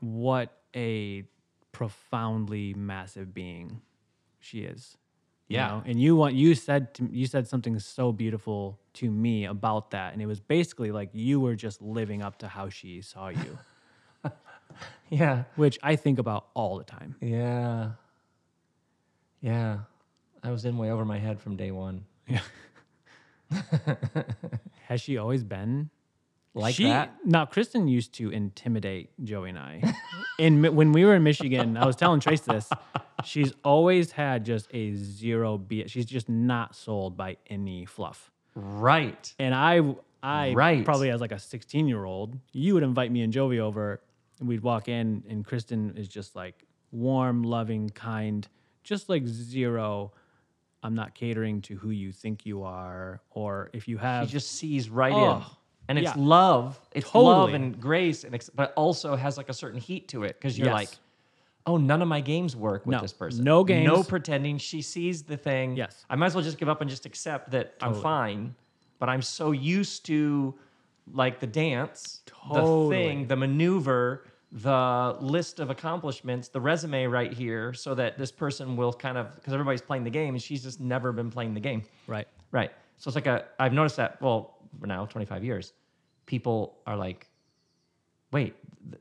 what 0.00 0.56
a 0.74 1.24
profoundly 1.72 2.74
massive 2.74 3.32
being 3.34 3.80
she 4.40 4.60
is. 4.60 4.96
you 5.48 5.56
Yeah. 5.56 5.68
know? 5.68 5.82
And 5.86 6.00
you 6.00 6.16
want 6.16 6.34
you 6.34 6.54
said 6.54 6.94
to, 6.94 7.08
you 7.10 7.26
said 7.26 7.46
something 7.48 7.78
so 7.78 8.12
beautiful 8.12 8.78
to 8.94 9.10
me 9.10 9.44
about 9.44 9.90
that, 9.92 10.12
and 10.12 10.20
it 10.22 10.26
was 10.26 10.40
basically 10.40 10.90
like 10.92 11.10
you 11.12 11.40
were 11.40 11.54
just 11.54 11.80
living 11.82 12.22
up 12.22 12.38
to 12.38 12.48
how 12.48 12.68
she 12.68 13.00
saw 13.02 13.28
you, 13.28 13.58
Yeah. 15.10 15.44
which 15.56 15.78
I 15.82 15.96
think 15.96 16.18
about 16.18 16.48
all 16.54 16.78
the 16.78 16.84
time. 16.84 17.14
Yeah. 17.20 17.92
Yeah. 19.40 19.78
I 20.42 20.50
was 20.50 20.64
in 20.64 20.76
way 20.78 20.90
over 20.90 21.04
my 21.04 21.18
head 21.18 21.40
from 21.40 21.56
day 21.56 21.70
one. 21.70 22.04
Yeah. 22.26 22.40
Has 24.88 25.00
she 25.00 25.16
always 25.18 25.42
been 25.44 25.90
Like 26.54 26.74
she, 26.74 26.84
that? 26.84 27.14
Now, 27.24 27.44
Kristen 27.46 27.86
used 27.88 28.14
to 28.14 28.30
intimidate 28.30 29.10
Joey 29.22 29.50
and 29.50 29.58
I. 29.58 29.94
in 30.38 30.60
Mi- 30.60 30.70
when 30.70 30.92
we 30.92 31.04
were 31.04 31.14
in 31.14 31.22
Michigan, 31.22 31.76
I 31.76 31.86
was 31.86 31.94
telling 31.94 32.20
Trace 32.20 32.40
this. 32.40 32.68
She's 33.24 33.52
always 33.64 34.10
had 34.12 34.44
just 34.44 34.66
a 34.72 34.94
zero 34.94 35.58
B. 35.58 35.84
She's 35.86 36.06
just 36.06 36.28
not 36.28 36.74
sold 36.74 37.16
by 37.16 37.36
any 37.48 37.84
fluff. 37.84 38.30
Right. 38.54 39.32
And 39.38 39.54
I, 39.54 39.94
I 40.22 40.52
Right. 40.54 40.84
probably 40.84 41.10
as 41.10 41.20
like 41.20 41.32
a 41.32 41.38
16 41.38 41.86
year 41.86 42.04
old, 42.04 42.38
you 42.52 42.74
would 42.74 42.82
invite 42.82 43.12
me 43.12 43.22
and 43.22 43.32
Jovi 43.32 43.58
over, 43.60 44.00
and 44.40 44.48
we'd 44.48 44.62
walk 44.62 44.88
in, 44.88 45.22
and 45.28 45.44
Kristen 45.44 45.94
is 45.96 46.08
just 46.08 46.34
like 46.34 46.64
warm, 46.90 47.42
loving, 47.42 47.90
kind, 47.90 48.48
just 48.82 49.08
like 49.08 49.26
zero. 49.26 50.12
I'm 50.82 50.94
not 50.94 51.14
catering 51.14 51.60
to 51.62 51.76
who 51.76 51.90
you 51.90 52.12
think 52.12 52.46
you 52.46 52.62
are, 52.62 53.20
or 53.30 53.68
if 53.72 53.86
you 53.88 53.98
have. 53.98 54.26
She 54.28 54.32
just 54.32 54.52
sees 54.52 54.88
right 54.88 55.12
in. 55.12 55.42
And 55.88 55.98
it's 55.98 56.04
yeah. 56.04 56.14
love. 56.16 56.78
It's 56.92 57.14
love 57.14 57.54
and 57.54 57.80
grace, 57.80 58.24
and 58.24 58.34
ex- 58.34 58.50
but 58.50 58.72
also 58.76 59.16
has 59.16 59.36
like 59.38 59.48
a 59.48 59.54
certain 59.54 59.80
heat 59.80 60.08
to 60.08 60.24
it 60.24 60.36
because 60.38 60.58
you're 60.58 60.66
Yes. 60.68 60.74
like, 60.74 60.88
oh, 61.66 61.76
none 61.78 62.02
of 62.02 62.08
my 62.08 62.20
games 62.20 62.54
work 62.54 62.84
with 62.86 62.92
No. 62.96 63.00
this 63.00 63.12
person. 63.12 63.42
No 63.44 63.64
games, 63.64 63.86
No 63.86 64.02
pretending. 64.02 64.58
She 64.58 64.82
sees 64.82 65.22
the 65.22 65.36
thing. 65.36 65.76
Yes. 65.76 66.04
I 66.10 66.16
might 66.16 66.26
as 66.26 66.34
well 66.34 66.44
just 66.44 66.58
give 66.58 66.68
up 66.68 66.80
and 66.82 66.90
just 66.90 67.06
accept 67.06 67.50
that 67.52 67.74
I'm 67.80 67.94
fine. 67.94 68.54
But 68.98 69.08
I'm 69.08 69.22
so 69.22 69.52
used 69.52 70.04
to 70.06 70.54
like 71.12 71.40
the 71.40 71.46
dance, 71.46 72.20
the 72.52 72.86
thing, 72.90 73.26
the 73.26 73.36
maneuver, 73.36 74.24
the 74.52 75.16
list 75.20 75.60
of 75.60 75.70
accomplishments, 75.70 76.48
the 76.48 76.60
resume 76.60 77.06
right 77.06 77.32
here, 77.32 77.72
so 77.72 77.94
that 77.94 78.18
this 78.18 78.32
person 78.32 78.76
will 78.76 78.92
kind 78.92 79.16
of 79.16 79.34
because 79.36 79.52
everybody's 79.54 79.80
playing 79.82 80.04
the 80.04 80.10
game 80.10 80.34
and 80.34 80.42
she's 80.42 80.62
just 80.62 80.80
never 80.80 81.12
been 81.12 81.30
playing 81.30 81.54
the 81.54 81.60
game. 81.60 81.82
right. 82.06 82.28
Right. 82.50 82.72
So 82.96 83.08
it's 83.08 83.14
like 83.14 83.26
a 83.26 83.44
I've 83.60 83.72
noticed 83.72 83.96
that. 83.96 84.20
Well, 84.20 84.57
now 84.86 85.04
25 85.06 85.42
years, 85.44 85.72
people 86.26 86.78
are 86.86 86.96
like, 86.96 87.28
wait, 88.32 88.54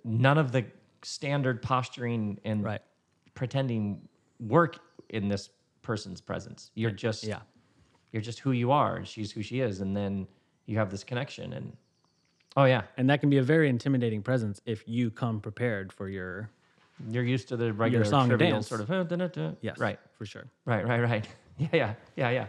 none 0.03 0.37
of 0.37 0.51
the 0.51 0.65
standard 1.03 1.61
posturing 1.61 2.39
and 2.43 2.63
Right. 2.63 2.81
pretending 3.33 4.07
work 4.39 4.79
in 5.09 5.27
this 5.27 5.49
person's 5.81 6.21
presence. 6.21 6.71
You're 6.75 6.91
just 6.91 7.23
Yeah. 7.23 7.41
you're 8.11 8.21
just 8.21 8.39
who 8.39 8.51
you 8.51 8.71
are, 8.71 8.95
and 8.95 9.07
she's 9.07 9.31
who 9.31 9.41
she 9.43 9.59
is, 9.59 9.81
and 9.81 9.95
then 9.95 10.27
you 10.65 10.77
have 10.77 10.89
this 10.89 11.03
connection. 11.03 11.53
And 11.53 11.75
oh 12.55 12.63
yeah, 12.65 12.83
And 12.97 13.09
that 13.09 13.19
can 13.19 13.29
be 13.29 13.37
a 13.37 13.43
very 13.43 13.69
intimidating 13.69 14.21
presence 14.23 14.59
if 14.65 14.83
you 14.87 15.11
come 15.11 15.39
prepared 15.41 15.93
for 15.93 16.09
your 16.09 16.49
you're 17.09 17.23
used 17.23 17.47
to 17.49 17.57
the 17.57 17.71
regular 17.73 18.05
song 18.05 18.27
trivial 18.27 18.53
dance. 18.53 18.67
sort 18.69 18.81
of 18.81 18.89
uh, 18.89 19.03
da, 19.03 19.15
da, 19.17 19.27
da. 19.27 19.51
yes, 19.61 19.77
right, 19.77 19.99
for 20.13 20.25
sure. 20.25 20.47
right, 20.65 20.85
right, 20.87 21.01
right. 21.01 21.27
Yeah, 21.59 21.67
yeah, 21.73 21.93
yeah, 22.15 22.29
yeah. 22.29 22.47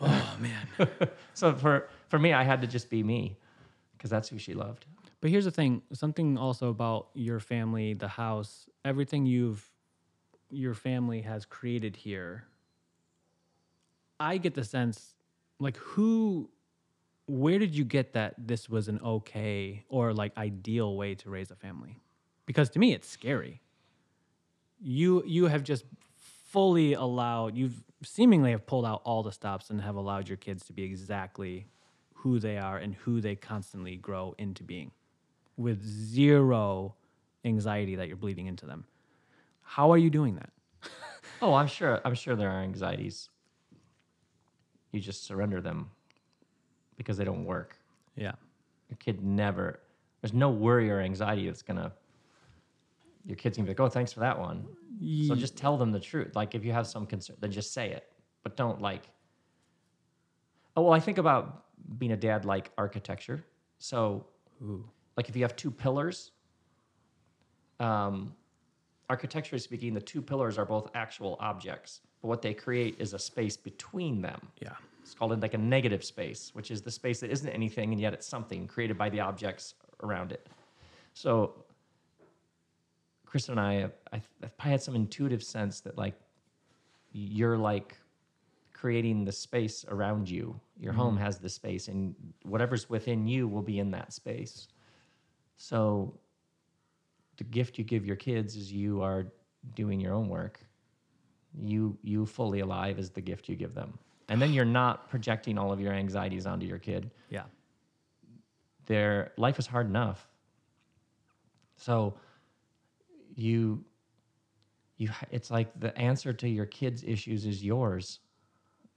Oh 0.00 0.36
man. 0.40 0.88
So 1.34 1.54
for 1.54 1.88
for 2.14 2.20
me, 2.20 2.32
I 2.32 2.44
had 2.44 2.60
to 2.60 2.68
just 2.68 2.90
be 2.90 3.02
me, 3.02 3.36
because 3.96 4.08
that's 4.08 4.28
who 4.28 4.38
she 4.38 4.54
loved. 4.54 4.86
But 5.20 5.32
here's 5.32 5.46
the 5.46 5.50
thing, 5.50 5.82
something 5.92 6.38
also 6.38 6.68
about 6.68 7.08
your 7.12 7.40
family, 7.40 7.92
the 7.92 8.06
house, 8.06 8.68
everything 8.84 9.26
you've 9.26 9.68
your 10.48 10.74
family 10.74 11.22
has 11.22 11.44
created 11.44 11.96
here. 11.96 12.44
I 14.20 14.36
get 14.36 14.54
the 14.54 14.62
sense 14.62 15.16
like 15.58 15.76
who 15.76 16.50
where 17.26 17.58
did 17.58 17.74
you 17.74 17.82
get 17.82 18.12
that 18.12 18.34
this 18.38 18.68
was 18.68 18.86
an 18.86 19.00
okay 19.04 19.82
or 19.88 20.14
like 20.14 20.36
ideal 20.36 20.96
way 20.96 21.16
to 21.16 21.30
raise 21.30 21.50
a 21.50 21.56
family? 21.56 21.98
Because 22.46 22.70
to 22.70 22.78
me 22.78 22.92
it's 22.92 23.08
scary. 23.08 23.60
You 24.78 25.24
you 25.26 25.46
have 25.46 25.64
just 25.64 25.84
fully 26.14 26.92
allowed 26.92 27.56
you've 27.56 27.82
seemingly 28.04 28.52
have 28.52 28.64
pulled 28.66 28.86
out 28.86 29.02
all 29.04 29.24
the 29.24 29.32
stops 29.32 29.70
and 29.70 29.80
have 29.80 29.96
allowed 29.96 30.28
your 30.28 30.36
kids 30.36 30.64
to 30.66 30.72
be 30.72 30.84
exactly 30.84 31.66
who 32.24 32.40
they 32.40 32.56
are 32.56 32.78
and 32.78 32.94
who 32.94 33.20
they 33.20 33.36
constantly 33.36 33.96
grow 33.96 34.34
into 34.38 34.62
being 34.64 34.90
with 35.58 35.84
zero 35.84 36.94
anxiety 37.44 37.96
that 37.96 38.08
you're 38.08 38.16
bleeding 38.16 38.46
into 38.46 38.64
them. 38.64 38.82
How 39.60 39.92
are 39.92 39.98
you 39.98 40.10
doing 40.10 40.34
that? 40.36 40.50
Oh, 41.42 41.52
I'm 41.54 41.66
sure. 41.66 42.00
I'm 42.04 42.14
sure 42.14 42.36
there 42.36 42.48
are 42.48 42.62
anxieties. 42.62 43.28
You 44.92 45.00
just 45.00 45.24
surrender 45.24 45.60
them 45.60 45.90
because 46.96 47.16
they 47.18 47.24
don't 47.24 47.44
work. 47.44 47.76
Yeah. 48.14 48.32
Your 48.88 48.96
kid 48.98 49.22
never. 49.22 49.80
There's 50.22 50.32
no 50.32 50.48
worry 50.48 50.90
or 50.90 51.00
anxiety 51.00 51.44
that's 51.46 51.60
gonna. 51.60 51.92
Your 53.26 53.36
kid's 53.36 53.56
gonna 53.56 53.66
be 53.66 53.72
like, 53.72 53.80
"Oh, 53.80 53.88
thanks 53.88 54.12
for 54.12 54.20
that 54.20 54.38
one." 54.38 54.64
So 55.26 55.34
just 55.34 55.56
tell 55.56 55.76
them 55.76 55.90
the 55.90 56.00
truth. 56.00 56.34
Like 56.36 56.54
if 56.54 56.64
you 56.64 56.72
have 56.72 56.86
some 56.86 57.04
concern, 57.04 57.36
then 57.40 57.50
just 57.50 57.74
say 57.74 57.90
it, 57.90 58.04
but 58.42 58.56
don't 58.56 58.80
like. 58.80 59.10
Oh 60.76 60.82
well, 60.82 60.92
I 60.92 61.00
think 61.00 61.18
about 61.18 61.63
being 61.98 62.12
a 62.12 62.16
dad 62.16 62.44
like 62.44 62.70
architecture. 62.78 63.44
So, 63.78 64.26
like 65.16 65.28
if 65.28 65.36
you 65.36 65.42
have 65.42 65.56
two 65.56 65.70
pillars. 65.70 66.30
Um, 67.80 68.34
architecturally 69.10 69.60
speaking, 69.60 69.94
the 69.94 70.00
two 70.00 70.22
pillars 70.22 70.58
are 70.58 70.64
both 70.64 70.90
actual 70.94 71.36
objects, 71.40 72.00
but 72.22 72.28
what 72.28 72.42
they 72.42 72.54
create 72.54 72.96
is 72.98 73.12
a 73.14 73.18
space 73.18 73.56
between 73.56 74.22
them. 74.22 74.40
Yeah. 74.62 74.72
It's 75.02 75.14
called 75.14 75.40
like 75.42 75.54
a 75.54 75.58
negative 75.58 76.02
space, 76.02 76.50
which 76.54 76.70
is 76.70 76.80
the 76.80 76.90
space 76.90 77.20
that 77.20 77.30
isn't 77.30 77.50
anything 77.50 77.92
and 77.92 78.00
yet 78.00 78.14
it's 78.14 78.26
something 78.26 78.66
created 78.66 78.96
by 78.96 79.10
the 79.10 79.20
objects 79.20 79.74
around 80.02 80.32
it. 80.32 80.48
So, 81.12 81.64
Kristen 83.26 83.58
and 83.58 83.60
I, 83.60 83.90
I, 84.12 84.22
I 84.60 84.68
had 84.68 84.80
some 84.80 84.94
intuitive 84.94 85.42
sense 85.42 85.80
that 85.80 85.98
like 85.98 86.14
you're 87.12 87.58
like 87.58 87.96
creating 88.84 89.24
the 89.24 89.32
space 89.32 89.86
around 89.88 90.28
you. 90.28 90.60
Your 90.78 90.92
mm-hmm. 90.92 91.00
home 91.00 91.16
has 91.16 91.38
the 91.38 91.48
space, 91.48 91.88
and 91.88 92.14
whatever's 92.42 92.90
within 92.90 93.26
you 93.26 93.48
will 93.48 93.62
be 93.62 93.78
in 93.78 93.90
that 93.92 94.12
space. 94.12 94.68
So, 95.56 96.12
the 97.38 97.44
gift 97.44 97.78
you 97.78 97.84
give 97.84 98.04
your 98.04 98.16
kids 98.16 98.56
is 98.56 98.70
you 98.70 99.00
are 99.00 99.28
doing 99.74 100.00
your 100.00 100.12
own 100.12 100.28
work. 100.28 100.60
You 101.58 101.96
you 102.02 102.26
fully 102.26 102.60
alive 102.60 102.98
is 102.98 103.08
the 103.08 103.22
gift 103.22 103.48
you 103.48 103.56
give 103.56 103.74
them. 103.74 103.98
And 104.28 104.42
then 104.42 104.52
you're 104.52 104.66
not 104.66 105.08
projecting 105.08 105.56
all 105.56 105.72
of 105.72 105.80
your 105.80 105.94
anxieties 105.94 106.44
onto 106.44 106.66
your 106.66 106.78
kid. 106.78 107.10
Yeah. 107.30 107.44
Their 108.84 109.32
life 109.38 109.58
is 109.58 109.66
hard 109.66 109.86
enough. 109.86 110.28
So 111.76 112.18
you 113.34 113.82
you 114.98 115.08
it's 115.30 115.50
like 115.50 115.68
the 115.80 115.96
answer 115.96 116.34
to 116.34 116.46
your 116.46 116.66
kids' 116.66 117.02
issues 117.02 117.46
is 117.46 117.64
yours. 117.64 118.20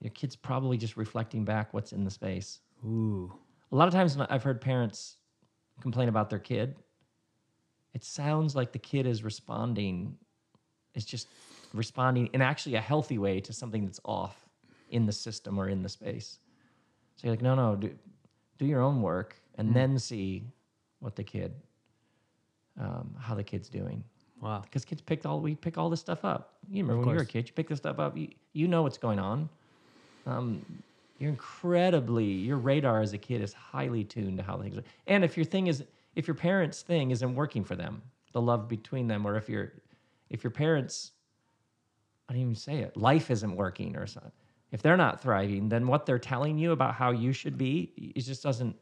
Your 0.02 0.12
kid's 0.12 0.36
probably 0.36 0.78
just 0.78 0.98
reflecting 0.98 1.44
back 1.44 1.74
what's 1.74 1.92
in 1.92 2.04
the 2.04 2.12
space. 2.12 2.60
Ooh. 2.86 3.34
A 3.72 3.76
lot 3.76 3.88
of 3.88 3.94
times 3.94 4.18
I've 4.30 4.44
heard 4.44 4.62
parents 4.62 5.18
complain 5.82 6.10
about 6.10 6.30
their 6.30 6.40
kid, 6.40 6.76
it 7.94 8.04
sounds 8.04 8.56
like 8.56 8.72
the 8.72 8.80
kid 8.80 9.06
is 9.08 9.24
responding, 9.24 10.16
is 10.94 11.06
just 11.06 11.28
responding 11.74 12.28
in 12.34 12.42
actually 12.42 12.76
a 12.76 12.82
healthy 12.82 13.18
way 13.18 13.40
to 13.42 13.54
something 13.54 13.86
that's 13.86 14.00
off 14.06 14.48
in 14.90 15.06
the 15.06 15.12
system 15.12 15.60
or 15.60 15.68
in 15.70 15.82
the 15.82 15.90
space. 15.90 16.40
So 17.16 17.28
you're 17.28 17.34
like, 17.34 17.42
no, 17.42 17.56
no, 17.56 17.76
do, 17.76 17.92
do 18.58 18.66
your 18.66 18.82
own 18.82 19.02
work 19.02 19.36
and 19.56 19.74
then 19.74 19.98
see 19.98 20.44
what 21.00 21.16
the 21.16 21.24
kid, 21.24 21.54
um, 22.80 23.16
how 23.20 23.34
the 23.34 23.44
kid's 23.44 23.70
doing. 23.70 24.04
Wow. 24.42 24.62
Because 24.62 24.86
kids 24.86 25.02
pick 25.02 25.26
all, 25.26 25.42
we 25.42 25.56
pick 25.56 25.78
all 25.78 25.90
this 25.90 26.00
stuff 26.00 26.24
up. 26.24 26.60
You 26.70 26.84
remember 26.84 27.02
when 27.02 27.10
you 27.10 27.16
were 27.16 27.24
a 27.24 27.26
kid, 27.26 27.48
you 27.48 27.54
pick 27.54 27.68
this 27.68 27.80
stuff 27.80 27.98
up, 27.98 28.16
you, 28.16 28.30
you 28.54 28.68
know 28.68 28.84
what's 28.84 29.00
going 29.00 29.20
on. 29.20 29.50
Um, 30.28 30.64
you're 31.20 31.30
incredibly 31.32 32.26
your 32.26 32.58
radar 32.58 33.02
as 33.02 33.14
a 33.14 33.18
kid 33.18 33.42
is 33.42 33.54
highly 33.54 34.04
tuned 34.04 34.38
to 34.38 34.44
how 34.44 34.58
things 34.58 34.78
are. 34.78 34.84
And 35.08 35.24
if 35.24 35.38
your 35.38 35.46
thing 35.46 35.68
is 35.68 35.84
if 36.16 36.28
your 36.28 36.36
parents' 36.36 36.82
thing 36.82 37.12
isn't 37.12 37.36
working 37.36 37.64
for 37.64 37.76
them, 37.76 38.02
the 38.34 38.42
love 38.42 38.68
between 38.68 39.08
them, 39.08 39.26
or 39.26 39.36
if 39.36 39.50
your 39.50 39.74
if 40.30 40.44
your 40.44 40.52
parents 40.52 41.12
I 42.30 42.34
don't 42.34 42.42
even 42.42 42.56
say 42.56 42.80
it, 42.80 42.98
life 42.98 43.32
isn't 43.32 43.56
working 43.56 43.96
or 43.96 44.06
something. 44.06 44.32
If 44.72 44.82
they're 44.82 44.98
not 44.98 45.22
thriving, 45.22 45.70
then 45.70 45.88
what 45.88 46.06
they're 46.06 46.20
telling 46.20 46.58
you 46.58 46.74
about 46.74 46.94
how 46.94 47.12
you 47.12 47.32
should 47.32 47.58
be, 47.58 47.94
it 48.16 48.22
just 48.22 48.44
doesn't 48.44 48.76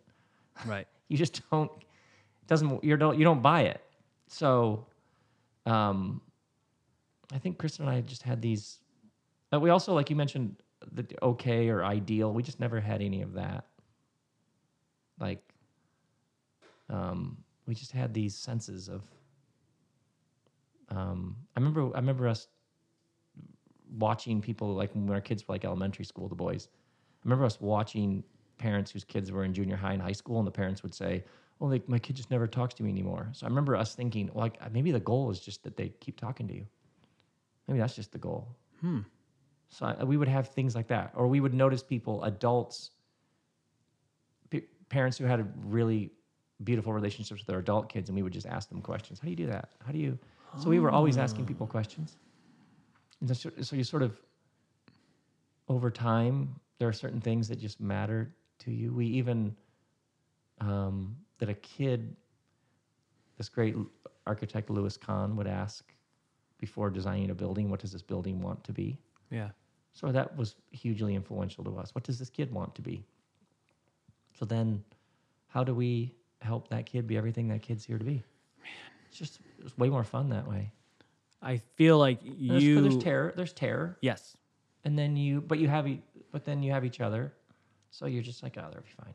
Right. 0.65 0.87
you 1.09 1.17
just 1.17 1.41
don't 1.51 1.71
it 1.71 2.47
doesn't 2.47 2.83
you 2.83 2.97
don't 2.97 3.17
you 3.17 3.23
don't 3.23 3.41
buy 3.41 3.61
it 3.61 3.81
so 4.27 4.85
um 5.65 6.21
i 7.33 7.37
think 7.37 7.57
kristen 7.57 7.87
and 7.87 7.95
i 7.95 8.01
just 8.01 8.23
had 8.23 8.41
these 8.41 8.79
uh, 9.53 9.59
we 9.59 9.69
also 9.69 9.93
like 9.93 10.09
you 10.09 10.15
mentioned 10.15 10.55
the 10.91 11.05
okay 11.21 11.69
or 11.69 11.83
ideal. 11.83 12.33
We 12.33 12.43
just 12.43 12.59
never 12.59 12.79
had 12.79 13.01
any 13.01 13.21
of 13.21 13.33
that. 13.33 13.65
Like 15.19 15.41
um 16.89 17.37
we 17.65 17.73
just 17.73 17.91
had 17.91 18.13
these 18.13 18.35
senses 18.35 18.89
of 18.89 19.03
um 20.89 21.35
i 21.55 21.59
remember 21.59 21.89
i 21.95 21.99
remember 21.99 22.27
us 22.27 22.47
watching 23.97 24.41
people 24.41 24.73
like 24.73 24.93
when 24.93 25.09
our 25.09 25.21
kids 25.21 25.47
were 25.47 25.53
like 25.53 25.65
elementary 25.65 26.05
school 26.05 26.27
the 26.27 26.35
boys. 26.35 26.67
I 26.73 27.21
remember 27.23 27.45
us 27.45 27.59
watching 27.61 28.23
parents 28.57 28.91
whose 28.91 29.03
kids 29.03 29.31
were 29.31 29.43
in 29.43 29.53
junior 29.53 29.75
high 29.75 29.93
and 29.93 30.01
high 30.01 30.11
school 30.11 30.37
and 30.37 30.47
the 30.47 30.51
parents 30.51 30.83
would 30.83 30.93
say 30.93 31.23
oh 31.61 31.67
like 31.67 31.87
my 31.87 31.99
kid 31.99 32.15
just 32.15 32.29
never 32.31 32.47
talks 32.47 32.73
to 32.75 32.83
me 32.83 32.89
anymore. 32.89 33.29
So 33.31 33.45
i 33.45 33.49
remember 33.49 33.75
us 33.75 33.95
thinking 33.95 34.29
well, 34.33 34.43
like 34.43 34.71
maybe 34.71 34.91
the 34.91 34.99
goal 34.99 35.31
is 35.31 35.39
just 35.39 35.63
that 35.63 35.77
they 35.77 35.89
keep 35.99 36.19
talking 36.19 36.47
to 36.47 36.53
you. 36.53 36.65
Maybe 37.67 37.79
that's 37.79 37.95
just 37.95 38.11
the 38.11 38.19
goal. 38.19 38.47
Hmm. 38.81 38.99
So 39.69 39.93
we 40.05 40.17
would 40.17 40.27
have 40.27 40.49
things 40.49 40.75
like 40.75 40.87
that. 40.87 41.11
Or 41.15 41.27
we 41.27 41.39
would 41.39 41.53
notice 41.53 41.83
people 41.83 42.23
adults 42.23 42.91
p- 44.49 44.63
parents 44.89 45.17
who 45.17 45.25
had 45.25 45.51
really 45.65 46.11
beautiful 46.63 46.93
relationships 46.93 47.41
with 47.41 47.47
their 47.47 47.59
adult 47.59 47.89
kids 47.89 48.09
and 48.09 48.15
we 48.15 48.23
would 48.23 48.33
just 48.33 48.47
ask 48.47 48.69
them 48.69 48.81
questions. 48.81 49.19
How 49.19 49.25
do 49.25 49.31
you 49.31 49.35
do 49.35 49.47
that? 49.47 49.69
How 49.85 49.91
do 49.91 49.97
you 49.97 50.17
so 50.57 50.69
we 50.69 50.79
were 50.79 50.89
always 50.89 51.17
asking 51.17 51.45
people 51.45 51.67
questions. 51.67 52.15
And 53.19 53.35
so, 53.35 53.51
so 53.61 53.75
you 53.75 53.83
sort 53.83 54.03
of 54.03 54.21
over 55.67 55.91
time 55.91 56.55
there 56.77 56.87
are 56.87 56.93
certain 56.93 57.19
things 57.19 57.47
that 57.49 57.59
just 57.59 57.81
matter 57.81 58.33
to 58.59 58.71
you. 58.71 58.93
We 58.93 59.05
even 59.07 59.55
um, 60.61 61.17
that 61.39 61.49
a 61.49 61.53
kid 61.55 62.15
this 63.37 63.49
great 63.49 63.75
architect 64.25 64.69
louis 64.69 64.95
kahn 64.95 65.35
would 65.35 65.47
ask 65.47 65.93
before 66.57 66.89
designing 66.89 67.29
a 67.31 67.35
building 67.35 67.69
what 67.69 67.81
does 67.81 67.91
this 67.91 68.01
building 68.01 68.41
want 68.41 68.63
to 68.63 68.71
be 68.71 68.97
Yeah. 69.31 69.49
so 69.93 70.11
that 70.11 70.35
was 70.37 70.55
hugely 70.71 71.15
influential 71.15 71.63
to 71.63 71.77
us. 71.77 71.93
What 71.95 72.03
does 72.03 72.19
this 72.19 72.29
kid 72.29 72.51
want 72.51 72.75
to 72.75 72.81
be? 72.81 73.03
So 74.37 74.45
then, 74.45 74.83
how 75.47 75.63
do 75.63 75.73
we 75.73 76.13
help 76.41 76.69
that 76.69 76.85
kid 76.85 77.07
be 77.07 77.17
everything 77.17 77.47
that 77.49 77.61
kid's 77.61 77.85
here 77.85 77.97
to 77.97 78.03
be? 78.03 78.23
Man, 78.61 78.71
it's 79.07 79.17
just 79.17 79.39
it's 79.63 79.77
way 79.77 79.89
more 79.89 80.03
fun 80.03 80.29
that 80.29 80.47
way. 80.47 80.71
I 81.41 81.57
feel 81.75 81.97
like 81.97 82.19
There's, 82.23 82.63
you 82.63 82.81
there's 82.81 82.97
terror. 82.97 83.33
There's 83.35 83.53
terror, 83.53 83.97
Yes. 84.01 84.35
and 84.83 84.97
then 84.97 85.15
you, 85.15 85.41
but 85.41 85.59
you 85.59 85.67
have, 85.67 85.87
but 86.31 86.43
then 86.43 86.63
you 86.63 86.71
have 86.71 86.83
each 86.85 86.99
other. 87.01 87.33
So 87.91 88.07
you're 88.07 88.23
just 88.23 88.43
like, 88.43 88.57
oh, 88.57 88.67
they'll 88.71 88.81
be 88.81 88.89
fine. 89.03 89.13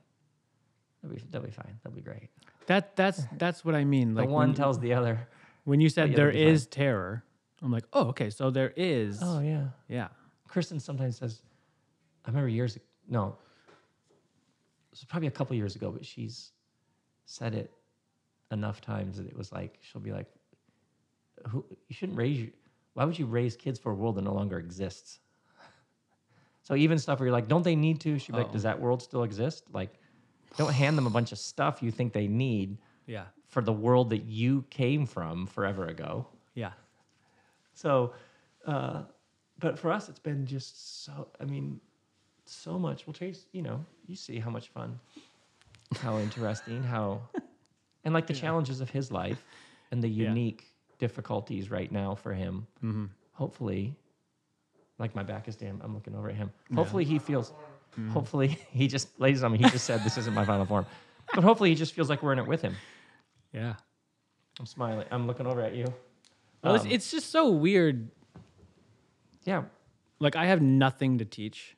They'll 1.02 1.12
be, 1.12 1.22
they'll 1.30 1.42
be 1.42 1.50
fine. 1.50 1.78
They'll 1.82 1.92
be 1.92 2.00
great. 2.02 2.30
That 2.66 2.94
that's 2.96 3.22
that's 3.36 3.64
what 3.64 3.74
I 3.74 3.84
mean. 3.84 4.14
The 4.14 4.22
Like 4.22 4.30
one 4.30 4.48
when, 4.50 4.54
tells 4.56 4.78
the 4.78 4.94
other, 4.94 5.28
when 5.64 5.80
you 5.80 5.88
said 5.88 6.14
there 6.14 6.30
they'll 6.32 6.56
fine. 6.56 6.70
terror, 6.70 7.24
I'm 7.62 7.70
like, 7.72 7.84
oh, 7.92 8.08
okay, 8.08 8.30
so 8.30 8.50
there 8.50 8.72
is. 8.76 9.18
oh 9.22 9.40
yeah. 9.40 9.68
Yeah. 9.88 10.08
Kristen 10.48 10.80
sometimes 10.80 11.16
says, 11.18 11.42
I 12.24 12.28
remember 12.30 12.48
years 12.48 12.76
ag- 12.76 12.82
no. 13.08 13.36
was 14.90 15.04
probably 15.04 15.28
a 15.28 15.32
couple 15.32 15.54
years 15.56 15.76
ago, 15.76 15.90
but 15.90 16.04
she's 16.04 16.52
said 17.26 17.54
it 17.54 17.70
enough 18.50 18.80
times 18.80 19.16
that 19.18 19.26
it 19.26 19.36
was 19.36 19.52
like 19.52 19.78
she'll 19.80 20.00
be 20.00 20.10
like, 20.12 20.26
"Who 21.48 21.64
you 21.88 21.94
shouldn't 21.94 22.18
raise? 22.18 22.50
Why 22.94 23.04
would 23.04 23.18
you 23.18 23.26
raise 23.26 23.54
kids 23.56 23.78
for 23.78 23.92
a 23.92 23.94
world 23.94 24.16
that 24.16 24.22
no 24.22 24.34
longer 24.34 24.58
exists?" 24.58 25.18
So 26.62 26.74
even 26.76 26.98
stuff 26.98 27.18
where 27.20 27.26
you're 27.26 27.32
like, 27.32 27.48
"Don't 27.48 27.62
they 27.64 27.74
need 27.76 28.00
to?" 28.00 28.18
She'd 28.18 28.32
be 28.32 28.38
like, 28.38 28.48
Oh. 28.50 28.52
"Does 28.52 28.62
that 28.64 28.80
world 28.80 29.02
still 29.02 29.22
exist?" 29.22 29.64
Like, 29.72 29.90
don't 30.56 30.72
hand 30.72 30.96
them 30.98 31.06
a 31.06 31.10
bunch 31.10 31.32
of 31.32 31.38
stuff 31.38 31.82
you 31.82 31.90
think 31.90 32.12
they 32.12 32.26
need 32.28 32.76
Yeah. 33.06 33.24
for 33.48 33.62
the 33.62 33.72
world 33.72 34.10
that 34.10 34.24
you 34.24 34.64
came 34.70 35.06
from 35.06 35.46
forever 35.46 35.86
ago. 35.86 36.26
Yeah. 36.54 36.72
So, 37.80 38.12
uh, 38.66 39.02
but 39.58 39.78
for 39.78 39.90
us, 39.90 40.08
it's 40.10 40.18
been 40.18 40.44
just 40.44 41.04
so, 41.04 41.28
I 41.40 41.44
mean, 41.44 41.80
so 42.44 42.78
much. 42.78 43.06
Well, 43.06 43.14
Chase, 43.14 43.46
you 43.52 43.62
know, 43.62 43.84
you 44.06 44.16
see 44.16 44.38
how 44.38 44.50
much 44.50 44.68
fun, 44.68 44.98
how 46.00 46.18
interesting, 46.26 46.82
how, 46.82 47.22
and 48.04 48.12
like 48.12 48.26
the 48.26 48.34
challenges 48.34 48.82
of 48.82 48.90
his 48.90 49.10
life 49.10 49.42
and 49.90 50.02
the 50.02 50.08
Yeah. 50.08 50.28
unique 50.28 50.66
difficulties 50.98 51.70
right 51.70 51.90
now 51.90 52.14
for 52.14 52.34
him. 52.34 52.66
Mm-hmm. 52.84 53.06
Hopefully, 53.32 53.96
like 54.98 55.14
my 55.14 55.22
back 55.22 55.48
is 55.48 55.56
damn, 55.56 55.80
I'm 55.82 55.94
looking 55.94 56.14
over 56.14 56.28
at 56.28 56.36
him. 56.36 56.50
Hopefully 56.74 57.04
he 57.04 57.18
feels, 57.18 57.54
hopefully 58.10 58.48
he 58.72 58.88
just, 58.88 59.08
ladies 59.18 59.38
and 59.42 59.44
gentlemen, 59.54 59.64
he 59.64 59.70
just 59.70 59.86
said 59.86 60.04
this 60.04 60.18
isn't 60.18 60.34
my 60.34 60.44
final 60.44 60.66
form. 60.66 60.84
But 61.34 61.44
hopefully 61.44 61.70
he 61.70 61.74
just 61.76 61.94
feels 61.94 62.10
like 62.10 62.22
we're 62.22 62.34
in 62.34 62.38
it 62.40 62.46
with 62.46 62.60
him. 62.60 62.74
Yeah. 63.54 63.74
I'm 64.58 64.66
smiling. 64.66 65.06
I'm 65.10 65.26
looking 65.26 65.46
over 65.46 65.62
at 65.62 65.74
you. 65.74 65.86
Well, 66.62 66.74
it's, 66.74 66.84
Um, 66.84 66.90
it's 66.90 67.10
just 67.10 67.30
so 67.30 67.48
weird. 67.50 68.10
Yeah, 69.44 69.64
Like 70.18 70.36
I 70.36 70.46
have 70.46 70.60
nothing 70.60 71.18
to 71.18 71.24
teach 71.24 71.76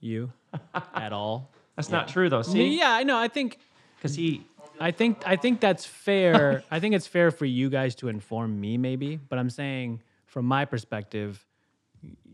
you 0.00 0.32
at 0.94 1.12
all. 1.12 1.50
that's 1.76 1.90
not 1.90 2.08
true 2.08 2.28
though. 2.28 2.42
See, 2.42 2.78
Yeah, 2.78 2.90
I 2.90 3.02
know. 3.04 3.18
I 3.18 3.28
think 3.28 3.58
because 3.96 4.14
he 4.14 4.42
I 4.80 4.90
think 4.92 5.22
I 5.26 5.36
think 5.36 5.60
that's 5.60 5.84
fair. 5.84 6.62
I 6.70 6.80
think 6.80 6.94
it's 6.94 7.06
fair 7.06 7.30
for 7.30 7.44
you 7.44 7.68
guys 7.68 7.94
to 7.96 8.08
inform 8.08 8.60
me 8.60 8.78
maybe, 8.78 9.16
but 9.16 9.38
I'm 9.38 9.50
saying 9.50 10.02
from 10.26 10.46
my 10.46 10.64
perspective 10.64 11.44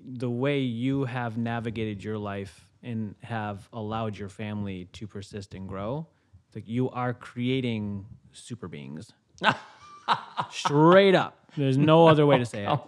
the 0.07 0.31
way 0.31 0.61
you 0.61 1.05
have 1.05 1.37
navigated 1.39 2.05
your 2.05 2.19
life 2.19 2.67
and 2.83 3.15
have 3.23 3.67
allowed 3.73 4.17
your 4.19 4.29
family 4.29 4.85
to 4.93 5.07
persist 5.07 5.55
and 5.55 5.67
grow, 5.67 6.07
it's 6.47 6.55
like 6.57 6.69
you 6.69 6.91
are 6.91 7.15
creating 7.15 8.05
super 8.33 8.69
beings. 8.69 9.11
Straight 10.51 11.15
up. 11.15 11.39
There's 11.57 11.77
no 11.79 12.07
other 12.09 12.27
way 12.27 12.39
to 12.39 12.45
say 12.55 12.67
it. 12.67 12.81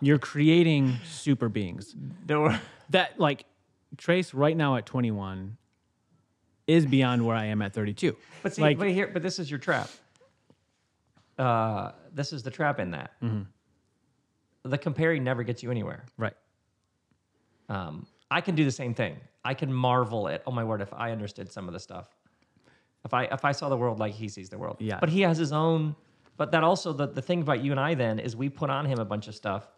You're 0.00 0.18
creating 0.18 0.96
super 1.04 1.48
beings. 1.48 1.94
there 2.26 2.38
were 2.40 2.60
That 2.90 3.18
like 3.18 3.44
Trace 3.96 4.32
right 4.34 4.56
now 4.56 4.76
at 4.76 4.86
21 4.86 5.56
is 6.66 6.86
beyond 6.86 7.26
where 7.26 7.34
I 7.36 7.46
am 7.46 7.62
at 7.62 7.72
32. 7.72 8.16
But 8.42 8.54
see, 8.54 8.62
Like- 8.62 8.78
but 8.78 8.88
here, 8.90 9.08
but 9.12 9.22
this 9.22 9.38
is 9.38 9.50
your 9.50 9.58
trap. 9.58 9.88
Uh, 11.38 11.92
this 12.12 12.32
is 12.32 12.42
the 12.42 12.50
trap 12.50 12.78
in 12.80 12.90
that. 12.92 13.12
The 14.62 14.76
comparing 14.78 15.24
never 15.24 15.42
gets 15.42 15.62
you 15.62 15.70
anywhere. 15.70 16.04
Right. 16.18 16.34
Um, 17.68 18.06
I 18.30 18.40
can 18.42 18.54
do 18.54 18.64
the 18.64 18.70
same 18.70 18.94
thing. 18.94 19.16
I 19.44 19.54
can 19.54 19.72
marvel 19.72 20.28
at, 20.28 20.42
oh 20.46 20.50
my 20.50 20.64
word, 20.64 20.82
if 20.82 20.92
I 20.92 21.12
understood 21.12 21.50
some 21.50 21.66
of 21.66 21.72
the 21.72 21.80
stuff, 21.80 22.08
if 23.06 23.14
I 23.14 23.24
if 23.24 23.44
I 23.44 23.52
saw 23.52 23.70
the 23.70 23.76
world 23.76 23.98
like 23.98 24.12
he 24.12 24.28
sees 24.28 24.50
the 24.50 24.58
world. 24.58 24.76
Yeah. 24.80 24.98
But 25.00 25.08
he 25.08 25.22
has 25.22 25.38
his 25.38 25.50
own. 25.52 25.96
But 26.36 26.50
that 26.52 26.64
also 26.64 26.92
the 26.92 27.06
the 27.06 27.22
thing 27.22 27.42
about 27.42 27.62
you 27.62 27.70
and 27.72 27.80
I 27.80 27.94
then 27.94 28.18
is 28.18 28.34
we 28.36 28.48
put 28.48 28.70
on 28.70 28.86
him 28.86 28.98
a 28.98 29.04
bunch 29.04 29.28
of 29.28 29.34
stuff. 29.34 29.68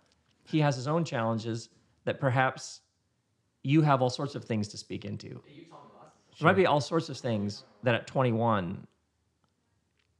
He 0.44 0.60
has 0.60 0.76
his 0.76 0.88
own 0.88 1.04
challenges 1.04 1.68
that 2.04 2.20
perhaps 2.20 2.80
you 3.62 3.82
have 3.82 4.02
all 4.02 4.10
sorts 4.10 4.34
of 4.34 4.44
things 4.44 4.68
to 4.68 4.76
speak 4.76 5.04
into. 5.04 5.28
There 6.38 6.46
might 6.46 6.56
be 6.56 6.66
all 6.66 6.80
sorts 6.80 7.08
of 7.08 7.16
things 7.16 7.64
that 7.82 7.94
at 7.94 8.06
21 8.06 8.86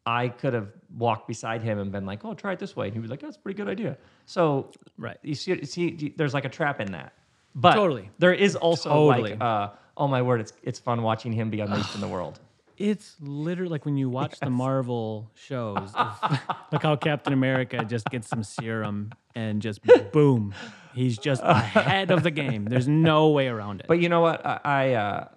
I 0.04 0.28
could 0.28 0.52
have 0.52 0.68
walked 0.96 1.28
beside 1.28 1.62
him 1.62 1.78
and 1.78 1.92
been 1.92 2.04
like, 2.06 2.24
"Oh, 2.24 2.34
try 2.34 2.52
it 2.52 2.59
this 2.59 2.74
way." 2.74 2.86
And 2.86 2.94
he 2.94 3.00
was 3.00 3.10
like, 3.10 3.20
"That's 3.20 3.36
a 3.36 3.40
pretty 3.40 3.56
good 3.56 3.68
idea." 3.68 3.96
So, 4.26 4.70
Right. 4.98 5.16
you 5.22 5.34
see, 5.36 5.52
you 5.52 5.64
see, 5.64 6.14
there's 6.16 6.34
like 6.34 6.44
a 6.44 6.48
trap 6.48 6.80
in 6.80 6.90
that. 6.92 7.12
But 7.54 7.74
Totally. 7.74 8.10
there 8.18 8.32
is 8.32 8.56
also 8.56 8.88
Totally. 8.88 9.30
like, 9.32 9.40
uh, 9.40 9.70
"Oh 9.96 10.09
my 10.09 10.20
word, 10.22 10.40
it's 10.40 10.52
it's 10.62 10.78
fun 10.80 11.02
watching 11.02 11.32
him 11.32 11.50
be 11.50 11.60
unleashed 11.60 11.94
in 11.94 12.00
the 12.00 12.09
world." 12.09 12.40
It's 12.78 13.16
literally 13.20 13.70
like 13.70 13.85
when 13.85 13.97
you 13.97 14.09
watch 14.09 14.39
the 14.40 14.51
Marvel 14.51 15.31
shows. 15.35 15.93
like 16.73 16.82
how 16.82 16.97
Captain 16.97 17.32
America 17.32 17.85
just 17.85 18.07
gets 18.11 18.28
some 18.28 18.43
serum 18.43 19.11
and 19.35 19.62
just 19.62 19.81
boom, 20.12 20.55
he's 20.94 21.19
just 21.19 21.43
ahead 21.44 22.11
of 22.11 22.23
the 22.23 22.31
game. 22.31 22.65
There's 22.65 22.89
no 22.89 23.31
way 23.31 23.49
around 23.49 23.81
it. 23.81 23.86
But 23.89 24.01
you 24.01 24.09
know 24.09 24.20
what? 24.20 24.44
I 24.44 24.61
I, 24.65 24.93
uh, 24.94 25.28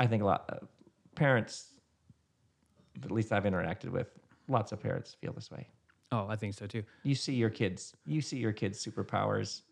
I 0.00 0.06
think 0.06 0.22
a 0.22 0.26
lot 0.26 0.44
uh, 0.48 0.64
parents, 1.14 1.70
at 3.02 3.10
least 3.10 3.32
I've 3.32 3.44
interacted 3.44 3.90
with, 3.90 4.08
lots 4.48 4.72
of 4.72 4.80
parents 4.80 5.16
feel 5.20 5.32
this 5.32 5.50
way. 5.50 5.68
oh, 6.12 6.26
I 6.28 6.36
think 6.36 6.54
so 6.54 6.66
too. 6.66 6.82
you 7.02 7.14
see 7.14 7.34
your 7.34 7.50
kids 7.50 7.94
you 8.06 8.20
see 8.20 8.36
your 8.36 8.52
kids 8.52 8.84
superpowers 8.84 9.62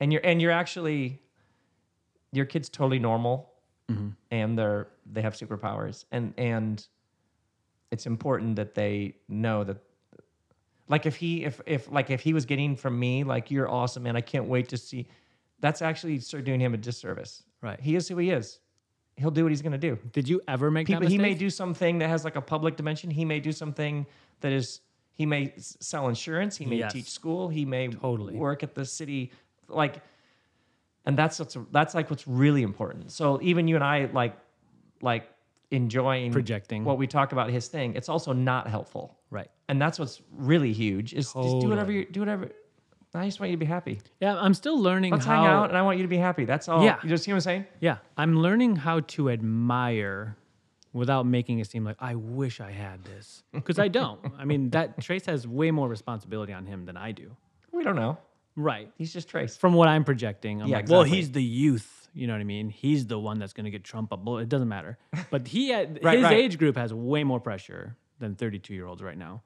and 0.00 0.12
you're 0.12 0.22
and 0.24 0.42
you're 0.42 0.50
actually 0.50 1.20
your 2.32 2.44
kid's 2.46 2.68
totally 2.68 2.98
normal 2.98 3.48
and 4.30 4.58
they're 4.58 4.88
they 5.12 5.22
have 5.22 5.34
superpowers 5.34 6.04
and 6.12 6.32
and 6.38 6.86
it's 7.90 8.06
important 8.06 8.56
that 8.56 8.74
they 8.74 9.14
know 9.28 9.62
that 9.64 9.76
like 10.88 11.06
if 11.06 11.16
he 11.16 11.44
if 11.44 11.60
if 11.66 11.90
like 11.90 12.10
if 12.10 12.20
he 12.20 12.32
was 12.32 12.46
getting 12.46 12.74
from 12.76 12.98
me 12.98 13.24
like 13.24 13.50
you're 13.50 13.68
awesome 13.70 14.02
man. 14.02 14.16
I 14.16 14.20
can't 14.20 14.46
wait 14.46 14.68
to 14.70 14.76
see 14.76 15.06
that's 15.60 15.82
actually 15.82 16.18
doing 16.42 16.60
him 16.60 16.74
a 16.74 16.76
disservice. 16.76 17.44
Right. 17.60 17.78
he 17.80 17.94
is 17.94 18.08
who 18.08 18.18
he 18.18 18.30
is. 18.30 18.58
He'll 19.16 19.30
do 19.30 19.44
what 19.44 19.52
he's 19.52 19.62
going 19.62 19.72
to 19.72 19.78
do. 19.78 19.96
Did 20.12 20.28
you 20.28 20.40
ever 20.48 20.70
make 20.70 20.86
people 20.88 21.02
that 21.02 21.10
he 21.10 21.18
may 21.18 21.34
do 21.34 21.48
something 21.50 21.98
that 21.98 22.08
has 22.08 22.24
like 22.24 22.34
a 22.34 22.40
public 22.40 22.76
dimension. 22.76 23.10
He 23.10 23.24
may 23.24 23.38
do 23.38 23.52
something 23.52 24.06
that 24.40 24.50
is 24.52 24.80
he 25.12 25.26
may 25.26 25.52
sell 25.56 26.08
insurance. 26.08 26.56
He 26.56 26.66
may 26.66 26.76
Yes. 26.76 26.92
teach 26.92 27.10
school. 27.10 27.48
He 27.48 27.64
may 27.64 27.88
Totally. 27.88 28.34
work 28.34 28.62
at 28.62 28.74
the 28.74 28.84
city. 28.84 29.30
Like 29.68 30.02
and 31.04 31.16
that's 31.16 31.38
what's 31.38 31.56
that's 31.70 31.94
like 31.94 32.10
what's 32.10 32.26
really 32.26 32.62
important. 32.62 33.12
So 33.12 33.38
even 33.42 33.68
you 33.68 33.74
and 33.76 33.84
i 33.84 34.06
like 34.12 34.36
like 35.02 35.28
enjoying 35.70 36.32
Projecting. 36.32 36.84
what 36.84 36.98
we 36.98 37.06
talk 37.06 37.32
about 37.32 37.50
his 37.50 37.66
thing 37.68 37.94
it's 37.94 38.08
also 38.08 38.32
not 38.32 38.68
helpful 38.68 39.16
Right. 39.30 39.48
and 39.68 39.80
that's 39.80 39.98
what's 39.98 40.20
really 40.30 40.72
huge 40.72 41.12
is 41.14 41.32
just 41.32 41.60
do 41.60 41.68
whatever 41.68 41.90
you 41.90 42.04
do 42.04 42.20
whatever 42.20 42.50
i 43.14 43.24
just 43.26 43.40
want 43.40 43.50
you 43.50 43.56
to 43.56 43.60
be 43.60 43.66
happy 43.66 44.00
Yeah, 44.20 44.36
I'm 44.38 44.52
still 44.54 44.78
learning 44.78 45.12
let's 45.12 45.24
how. 45.24 45.42
hang 45.42 45.46
out 45.46 45.68
and 45.70 45.76
i 45.78 45.82
want 45.82 45.96
you 45.98 46.02
to 46.04 46.08
be 46.08 46.18
happy 46.18 46.44
that's 46.44 46.68
all 46.68 46.84
Yeah. 46.84 46.98
you 47.02 47.08
just 47.08 47.24
see 47.24 47.32
what 47.32 47.36
i'm 47.36 47.40
saying 47.40 47.66
Yeah, 47.80 47.96
I'm 48.18 48.38
learning 48.40 48.76
how 48.76 49.00
to 49.00 49.30
admire 49.30 50.36
without 50.92 51.24
making 51.26 51.58
it 51.58 51.66
seem 51.70 51.84
like 51.84 51.96
I 51.98 52.14
wish 52.16 52.60
I 52.60 52.70
had 52.70 53.02
this 53.04 53.42
because 53.52 53.78
I 53.78 53.88
don't. 53.88 54.20
I 54.38 54.44
mean, 54.44 54.68
that 54.70 55.00
Trace 55.00 55.24
has 55.24 55.48
way 55.48 55.70
more 55.70 55.88
responsibility 55.88 56.52
on 56.52 56.66
him 56.66 56.84
than 56.84 56.98
I 56.98 57.12
do. 57.12 57.34
we 57.72 57.82
don't 57.82 57.96
know 57.96 58.18
Right. 58.56 58.90
he's 58.98 59.10
just 59.10 59.26
trace 59.30 59.56
From 59.56 59.72
what 59.72 59.88
I'm 59.88 60.04
projecting, 60.04 60.60
I'm 60.60 60.68
Yeah, 60.68 60.76
like, 60.76 60.88
well, 60.90 61.04
he's 61.04 61.32
the 61.32 61.42
youth. 61.42 62.01
You 62.14 62.26
know 62.26 62.34
what 62.34 62.40
I 62.40 62.44
mean? 62.44 62.68
He's 62.68 63.06
the 63.06 63.18
one 63.18 63.38
that's 63.38 63.52
going 63.54 63.64
to 63.64 63.70
get 63.70 63.84
Trump 63.84 64.12
a 64.12 64.16
bullet. 64.16 64.42
It 64.42 64.48
doesn't 64.48 64.68
matter. 64.68 64.98
But 65.30 65.48
he, 65.48 65.70
had, 65.70 66.00
Right, 66.04 66.16
his 66.18 66.24
right. 66.24 66.36
age 66.38 66.58
group 66.58 66.76
has 66.76 66.92
way 66.92 67.24
more 67.24 67.40
pressure 67.40 67.96
than 68.18 68.34
32 68.34 68.74
year 68.74 68.86
olds 68.86 69.02
right 69.02 69.16
now. 69.16 69.42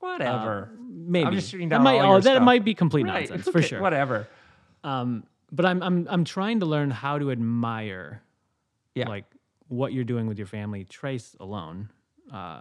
whatever 0.00 0.70
Maybe 0.80 1.26
I'm 1.26 1.34
just 1.34 1.50
shooting 1.50 1.68
that 1.70 1.80
might, 1.80 1.98
all 2.00 2.14
oh, 2.14 2.20
that 2.20 2.22
stuff. 2.34 2.42
might 2.42 2.64
be 2.64 2.74
complete 2.74 3.04
Right, 3.06 3.20
nonsense 3.20 3.42
it's 3.46 3.50
for 3.50 3.62
sure. 3.62 3.80
Whatever. 3.80 4.26
Um, 4.84 5.24
but 5.50 5.64
I'm 5.64 5.82
I'm 5.82 6.06
I'm 6.10 6.24
trying 6.24 6.60
to 6.60 6.66
learn 6.66 6.90
how 6.90 7.18
to 7.18 7.30
admire, 7.30 8.22
Yeah. 8.94 9.08
like 9.08 9.24
what 9.68 9.92
you're 9.92 10.04
doing 10.04 10.26
with 10.26 10.38
your 10.38 10.46
family. 10.46 10.84
Trace 10.84 11.34
alone, 11.40 11.88
uh, 12.32 12.60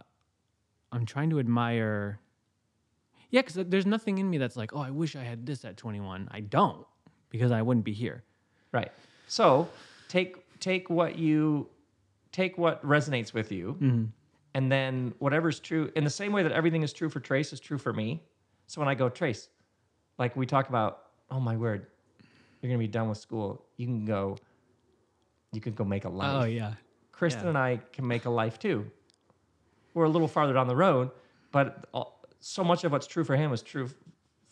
I'm 0.91 1.05
trying 1.05 1.29
to 1.31 1.39
admire. 1.39 2.19
Yeah, 3.29 3.41
because 3.41 3.55
there's 3.67 3.85
nothing 3.85 4.19
in 4.19 4.29
me 4.29 4.37
that's 4.37 4.55
like, 4.55 4.71
oh, 4.73 4.79
I 4.79 4.91
wish 4.91 5.15
I 5.17 5.23
had 5.23 5.45
this 5.45 5.65
at 5.65 5.75
21. 5.77 6.29
I 6.31 6.39
don't, 6.39 6.85
because 7.29 7.51
I 7.51 7.61
wouldn't 7.61 7.83
be 7.85 7.91
here. 7.93 8.23
Right. 8.71 8.89
So 9.27 9.69
take 10.07 10.37
take 10.59 10.89
what 10.89 11.17
you 11.17 11.67
take 12.31 12.57
what 12.57 12.83
resonates 12.85 13.33
with 13.33 13.51
you, 13.51 13.77
Mm-hmm. 13.81 14.05
and 14.53 14.71
then 14.71 15.13
whatever's 15.19 15.59
true. 15.59 15.91
In 15.95 16.03
the 16.03 16.09
same 16.09 16.31
way 16.31 16.43
that 16.43 16.51
everything 16.51 16.83
is 16.83 16.93
true 16.93 17.09
for 17.09 17.19
Trace 17.19 17.53
is 17.53 17.59
true 17.59 17.77
for 17.77 17.93
me. 17.93 18.23
So 18.67 18.81
when 18.81 18.87
I 18.87 18.95
go 18.95 19.09
Trace, 19.09 19.49
like 20.17 20.35
we 20.35 20.45
talk 20.45 20.69
about, 20.69 21.03
oh 21.31 21.39
my 21.39 21.55
word, 21.55 21.87
you're 22.61 22.69
gonna 22.69 22.79
be 22.79 22.87
done 22.87 23.09
with 23.09 23.17
school. 23.17 23.65
You 23.77 23.85
can 23.87 24.05
go. 24.05 24.37
You 25.53 25.61
can 25.61 25.73
go 25.73 25.83
make 25.85 26.05
a 26.05 26.09
life. 26.09 26.43
Oh 26.43 26.45
yeah, 26.45 26.73
Kristen 27.11 27.43
yeah. 27.43 27.49
and 27.49 27.57
I 27.57 27.79
can 27.93 28.07
make 28.07 28.25
a 28.25 28.29
life 28.29 28.59
too. 28.59 28.89
We're 29.93 30.05
a 30.05 30.09
little 30.09 30.27
farther 30.27 30.53
down 30.53 30.67
the 30.67 30.75
road, 30.75 31.09
but 31.51 31.87
all, 31.93 32.21
so 32.39 32.63
much 32.63 32.83
of 32.83 32.91
what's 32.91 33.07
true 33.07 33.23
for 33.23 33.35
him 33.35 33.51
is 33.53 33.61
true 33.63 33.89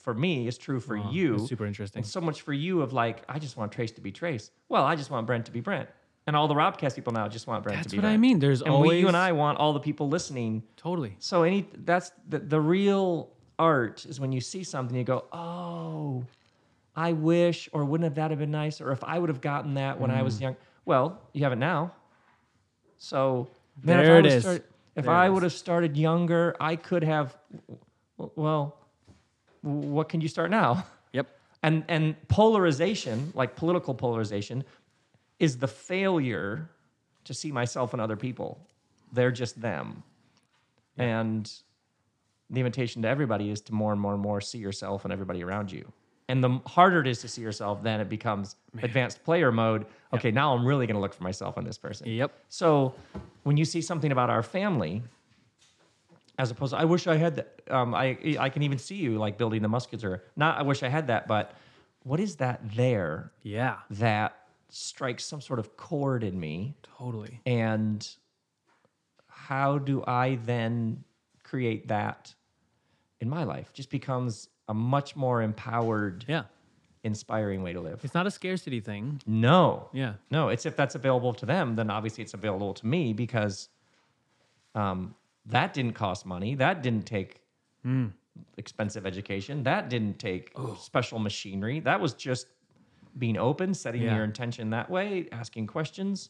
for 0.06 0.14
me 0.14 0.48
is 0.48 0.58
true 0.58 0.80
for 0.80 0.96
you. 0.96 1.32
that's 1.38 1.50
super 1.50 1.66
interesting. 1.66 2.00
And 2.02 2.08
so 2.08 2.22
much 2.22 2.44
for 2.44 2.54
you 2.54 2.82
of 2.82 2.94
like, 2.94 3.24
I 3.28 3.40
just 3.40 3.58
want 3.58 3.72
Trace 3.74 3.92
to 3.94 4.02
be 4.02 4.12
Trace. 4.12 4.52
Well, 4.70 4.84
I 4.86 4.96
just 4.96 5.10
want 5.12 5.26
Brent 5.28 5.46
to 5.48 5.52
be 5.52 5.60
Brent. 5.60 5.90
And 6.28 6.36
all 6.36 6.48
the 6.48 6.54
Robcast 6.54 6.96
people 6.96 7.12
now 7.12 7.28
just 7.28 7.48
want 7.48 7.64
Brent 7.64 7.78
That's 7.80 7.88
to 7.88 7.92
be 7.94 7.98
what 7.98 8.04
Brent. 8.04 8.14
I 8.14 8.18
mean. 8.18 8.40
There's 8.40 8.62
and 8.62 8.72
always 8.72 8.90
we, 8.92 9.00
you 9.00 9.08
and 9.08 9.18
I 9.18 9.32
want 9.34 9.58
all 9.58 9.74
the 9.74 9.80
people 9.80 10.08
listening. 10.08 10.64
totally. 10.78 11.16
So 11.20 11.42
any 11.44 11.68
that's 11.84 12.12
the, 12.30 12.38
the 12.40 12.62
real 12.62 13.30
art 13.60 14.06
is 14.06 14.20
when 14.20 14.32
you 14.32 14.42
see 14.42 14.64
something 14.64 14.96
you 14.96 15.04
go, 15.04 15.26
oh, 15.34 16.24
I 16.96 17.12
wish, 17.14 17.68
or 17.74 17.84
wouldn't 17.84 18.06
have 18.06 18.16
that 18.16 18.30
have 18.30 18.40
been 18.40 18.52
nice, 18.52 18.80
or 18.80 18.92
if 18.92 19.04
I 19.04 19.18
would 19.20 19.30
have 19.30 19.42
gotten 19.42 19.74
that 19.74 20.00
when 20.00 20.12
I 20.12 20.22
Mm. 20.22 20.24
was 20.26 20.40
young. 20.40 20.56
Well, 20.86 21.20
you 21.34 21.44
have 21.44 21.52
it 21.52 21.58
now. 21.58 21.92
So 22.98 23.48
man, 23.84 24.00
if 24.00 24.06
There 24.06 24.14
I 24.14 24.18
it 24.18 24.22
would've 24.22 24.32
is. 24.38 24.44
started- 24.44 24.64
if 24.96 25.04
There 25.06 25.14
I 25.14 25.28
would 25.30 25.44
have 25.44 25.52
started 25.54 25.98
younger, 25.98 26.56
I 26.60 26.76
could 26.78 27.04
have. 27.04 27.36
Well, 28.18 28.78
what 29.66 30.10
can 30.10 30.22
you 30.22 30.28
start 30.28 30.52
now? 30.52 30.86
Yep. 31.14 31.28
And 31.64 31.84
and 31.88 32.28
polarization, 32.28 33.32
like 33.34 33.56
political 33.56 33.94
polarization, 33.94 34.64
is 35.40 35.58
the 35.58 35.68
failure 35.68 36.70
to 37.26 37.34
see 37.34 37.52
myself 37.52 37.94
and 37.94 38.02
other 38.02 38.16
people. 38.16 38.60
They're 39.12 39.32
just 39.32 39.60
them. 39.60 40.04
And 40.98 41.52
the 42.50 42.60
invitation 42.60 43.02
to 43.02 43.08
everybody 43.08 43.50
is 43.50 43.60
to 43.62 43.74
more 43.74 43.92
and 43.92 44.00
more 44.00 44.14
and 44.14 44.22
more 44.22 44.40
see 44.40 44.60
yourself 44.60 45.04
and 45.04 45.12
everybody 45.12 45.44
around 45.44 45.72
you. 45.72 45.92
And 46.28 46.44
the 46.44 46.60
harder 46.66 47.02
it 47.02 47.08
is 47.08 47.20
to 47.22 47.28
see 47.28 47.42
yourself, 47.42 47.84
then 47.84 48.00
it 48.00 48.10
becomes 48.10 48.56
advanced 48.82 49.24
player 49.24 49.52
mode. 49.52 49.86
Okay, 50.14 50.32
now 50.32 50.56
I'm 50.56 50.66
really 50.66 50.88
going 50.88 50.96
to 50.96 51.02
look 51.02 51.14
for 51.14 51.24
myself 51.24 51.58
in 51.58 51.64
this 51.64 51.78
person. 51.78 52.08
Yep. 52.08 52.32
So 52.50 52.96
when 53.44 53.58
you 53.58 53.66
see 53.66 53.82
something 53.82 54.12
about 54.12 54.30
our 54.30 54.42
family, 54.42 55.04
as 56.38 56.52
opposed 56.52 56.72
to, 56.74 56.78
I 56.80 56.86
wish 56.86 57.08
I 57.08 57.16
had 57.18 57.36
that. 57.38 57.62
Um, 57.70 57.94
I 57.96 58.18
I 58.40 58.50
can 58.50 58.62
even 58.64 58.78
see 58.78 58.96
you 58.96 59.18
like 59.18 59.38
building 59.38 59.62
the 59.62 59.68
musculature. 59.70 60.24
Not 60.36 60.58
I 60.58 60.64
wish 60.64 60.84
I 60.84 60.90
had 60.90 61.08
that, 61.08 61.28
but 61.28 61.54
what 62.04 62.20
is 62.20 62.36
that 62.38 62.62
there 62.76 63.32
Yeah. 63.44 63.78
that 63.92 64.36
strikes 64.70 65.26
some 65.26 65.42
sort 65.42 65.60
of 65.60 65.76
chord 65.78 66.24
in 66.24 66.40
me? 66.40 66.76
Totally. 66.98 67.40
And 67.46 68.08
how 69.28 69.78
do 69.78 70.04
I 70.06 70.36
then 70.46 71.04
create 71.44 71.88
that 71.88 72.34
in 73.22 73.30
my 73.30 73.44
life? 73.44 73.72
Just 73.74 73.90
becomes 73.90 74.50
a 74.68 74.74
much 74.74 75.16
more 75.16 75.42
empowered, 75.42 76.26
Yeah. 76.28 76.44
inspiring 77.04 77.62
way 77.64 77.74
to 77.74 77.80
live. 77.82 78.04
It's 78.04 78.14
not 78.14 78.28
a 78.28 78.32
scarcity 78.32 78.80
thing. 78.82 79.22
No, 79.26 79.90
Yeah. 79.94 80.14
no, 80.32 80.50
it's 80.50 80.66
if 80.66 80.76
that's 80.76 80.96
available 80.96 81.34
to 81.36 81.46
them, 81.46 81.76
then 81.76 81.90
obviously 81.90 82.24
it's 82.24 82.34
available 82.34 82.74
to 82.74 82.86
me 82.88 83.14
because 83.14 83.70
um, 84.74 85.16
that 85.48 85.74
didn't 85.74 85.94
cost 85.94 86.26
money. 86.26 86.56
That 86.56 86.82
didn't 86.82 87.06
take 87.06 87.42
expensive 88.58 89.06
education. 89.06 89.64
That 89.64 89.90
didn't 89.90 90.20
take 90.20 90.52
special 90.80 91.20
machinery. 91.20 91.80
That 91.82 92.00
was 92.02 92.14
just 92.14 92.48
being 93.18 93.38
open, 93.38 93.74
setting 93.74 94.02
Yeah. 94.02 94.16
your 94.16 94.24
intention 94.24 94.72
that 94.72 94.90
way, 94.90 95.28
asking 95.32 95.68
questions. 95.68 96.30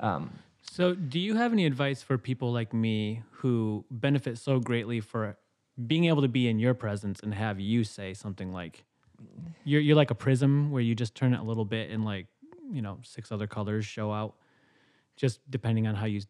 Um, 0.00 0.30
So, 0.68 0.94
do 0.96 1.20
you 1.20 1.36
have 1.36 1.52
any 1.52 1.64
advice 1.64 2.02
for 2.02 2.18
people 2.18 2.52
like 2.52 2.74
me 2.74 3.22
who 3.30 3.84
benefit 3.90 4.36
so 4.36 4.58
greatly 4.58 4.98
for 5.00 5.38
being 5.86 6.06
able 6.06 6.22
to 6.22 6.28
be 6.28 6.48
in 6.48 6.58
your 6.58 6.74
presence 6.74 7.20
and 7.20 7.32
have 7.34 7.60
you 7.60 7.84
say 7.84 8.12
something 8.14 8.50
like, 8.52 8.84
"You're 9.62 9.80
you're 9.80 9.94
like 9.94 10.10
a 10.10 10.14
prism 10.16 10.72
where 10.72 10.82
you 10.82 10.96
just 10.96 11.14
turn 11.14 11.32
it 11.34 11.38
a 11.38 11.44
little 11.44 11.64
bit 11.64 11.90
and 11.90 12.04
like 12.04 12.26
you 12.72 12.82
know 12.82 12.98
six 13.04 13.30
other 13.30 13.46
colors 13.46 13.86
show 13.86 14.10
out, 14.12 14.34
just 15.14 15.38
depending 15.48 15.86
on 15.86 15.94
how 15.94 16.06
you 16.06 16.20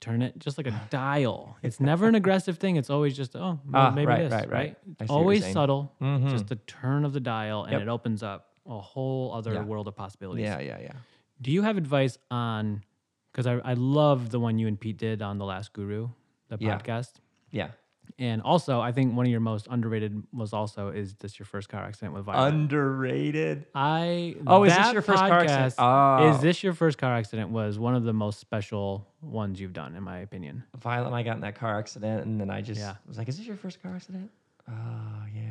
turn 0.00 0.22
it, 0.22 0.38
just 0.38 0.56
like 0.58 0.66
a 0.66 0.80
dial. 0.90 1.56
It's 1.62 1.80
never 1.80 2.08
an 2.08 2.14
aggressive 2.14 2.58
thing. 2.58 2.76
It's 2.76 2.90
always 2.90 3.16
just 3.16 3.36
oh 3.36 3.60
well, 3.66 3.82
Ah, 3.86 3.90
maybe 3.90 4.06
right, 4.06 4.22
this 4.22 4.32
right, 4.32 4.48
right. 4.48 4.52
right. 4.52 4.76
I 5.00 5.06
see 5.06 5.06
what 5.06 5.08
you're 5.08 5.18
Always 5.18 5.52
subtle, 5.52 5.92
Mhm. 6.00 6.30
just 6.30 6.50
a 6.50 6.56
turn 6.56 7.04
of 7.04 7.12
the 7.12 7.20
dial, 7.20 7.64
and 7.64 7.72
Yep. 7.72 7.82
it 7.82 7.88
opens 7.88 8.22
up 8.22 8.48
a 8.66 8.78
whole 8.80 9.32
other 9.34 9.54
Yeah. 9.54 9.62
world 9.62 9.88
of 9.88 9.96
possibilities. 9.96 10.44
yeah, 10.44 10.58
yeah, 10.60 10.78
yeah. 10.80 10.92
Do 11.40 11.50
you 11.50 11.62
have 11.62 11.76
advice 11.76 12.18
on? 12.30 12.84
Because 13.32 13.46
I, 13.46 13.54
I 13.58 13.74
love 13.74 14.30
the 14.30 14.40
one 14.40 14.58
you 14.58 14.66
and 14.66 14.78
Pete 14.78 14.98
did 14.98 15.22
on 15.22 15.38
the 15.38 15.44
last 15.44 15.72
Guru, 15.72 16.08
the 16.48 16.56
Yeah. 16.60 16.76
podcast, 16.78 17.12
Yeah. 17.52 17.70
And 18.18 18.42
also 18.42 18.80
I 18.80 18.92
think 18.92 19.14
one 19.16 19.26
of 19.26 19.30
your 19.30 19.40
most 19.40 19.66
underrated 19.70 20.22
was 20.32 20.52
also 20.52 20.88
is 20.88 21.14
this 21.14 21.38
your 21.38 21.46
first 21.46 21.68
car 21.68 21.82
accident 21.84 22.14
with 22.14 22.24
Violet? 22.24 22.48
Underrated. 22.54 23.66
I 23.74 24.36
Oh, 24.46 24.64
is 24.64 24.74
this 24.76 24.92
your 24.92 25.02
first 25.02 25.18
car 25.22 25.40
accident? 25.40 25.74
Oh. 25.78 26.30
Is 26.34 26.40
this 26.40 26.62
your 26.62 26.72
first 26.74 26.98
car 26.98 27.14
accident? 27.14 27.50
Was 27.50 27.78
one 27.78 27.94
of 27.94 28.04
the 28.04 28.12
most 28.12 28.38
special 28.40 29.06
ones 29.22 29.60
you've 29.60 29.72
done, 29.72 29.94
in 29.96 30.02
my 30.02 30.18
opinion. 30.18 30.64
Violet 30.80 31.06
and 31.06 31.14
I 31.16 31.22
got 31.22 31.36
in 31.36 31.42
that 31.42 31.54
car 31.54 31.78
accident, 31.78 32.24
and 32.24 32.40
then 32.40 32.50
I 32.50 32.60
just 32.60 32.80
Yeah. 32.80 32.94
was 33.06 33.18
like, 33.18 33.28
"Is 33.28 33.38
this 33.38 33.46
your 33.46 33.56
first 33.56 33.82
car 33.82 33.94
accident?" 33.94 34.30
Oh 34.68 35.24
yeah. 35.34 35.50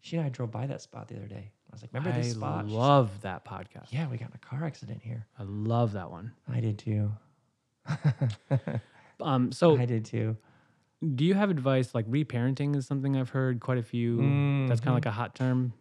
She 0.00 0.16
and 0.16 0.24
I 0.24 0.28
drove 0.30 0.50
by 0.50 0.66
that 0.66 0.80
spot 0.80 1.08
the 1.08 1.16
other 1.16 1.26
day. 1.28 1.50
I 1.70 1.72
was 1.72 1.82
like, 1.82 1.92
"Remember 1.92 2.16
this 2.18 2.30
I 2.30 2.34
spot?" 2.36 2.64
Like, 2.66 2.74
love 2.74 3.20
that 3.22 3.44
podcast. 3.44 3.86
yeah, 3.90 4.08
we 4.08 4.16
got 4.16 4.30
in 4.30 4.34
a 4.34 4.38
car 4.46 4.64
accident 4.64 5.02
here. 5.02 5.26
I 5.38 5.42
love 5.44 5.92
that 5.92 6.10
one. 6.10 6.32
I 6.48 6.60
did 6.60 6.78
too. 6.78 7.12
Um, 9.22 9.52
so 9.52 9.76
I 9.76 9.84
did 9.84 10.06
too. 10.06 10.34
Do 11.14 11.24
you 11.24 11.34
have 11.34 11.50
advice 11.50 11.94
like 11.94 12.06
reparenting 12.10 12.76
is 12.76 12.86
something 12.86 13.16
I've 13.16 13.30
heard 13.30 13.60
quite 13.60 13.78
a 13.78 13.82
few. 13.82 14.16
That's 14.68 14.80
kind 14.80 14.90
of 14.90 14.94
like 14.94 15.06
a 15.06 15.10
hot 15.10 15.34
term 15.34 15.72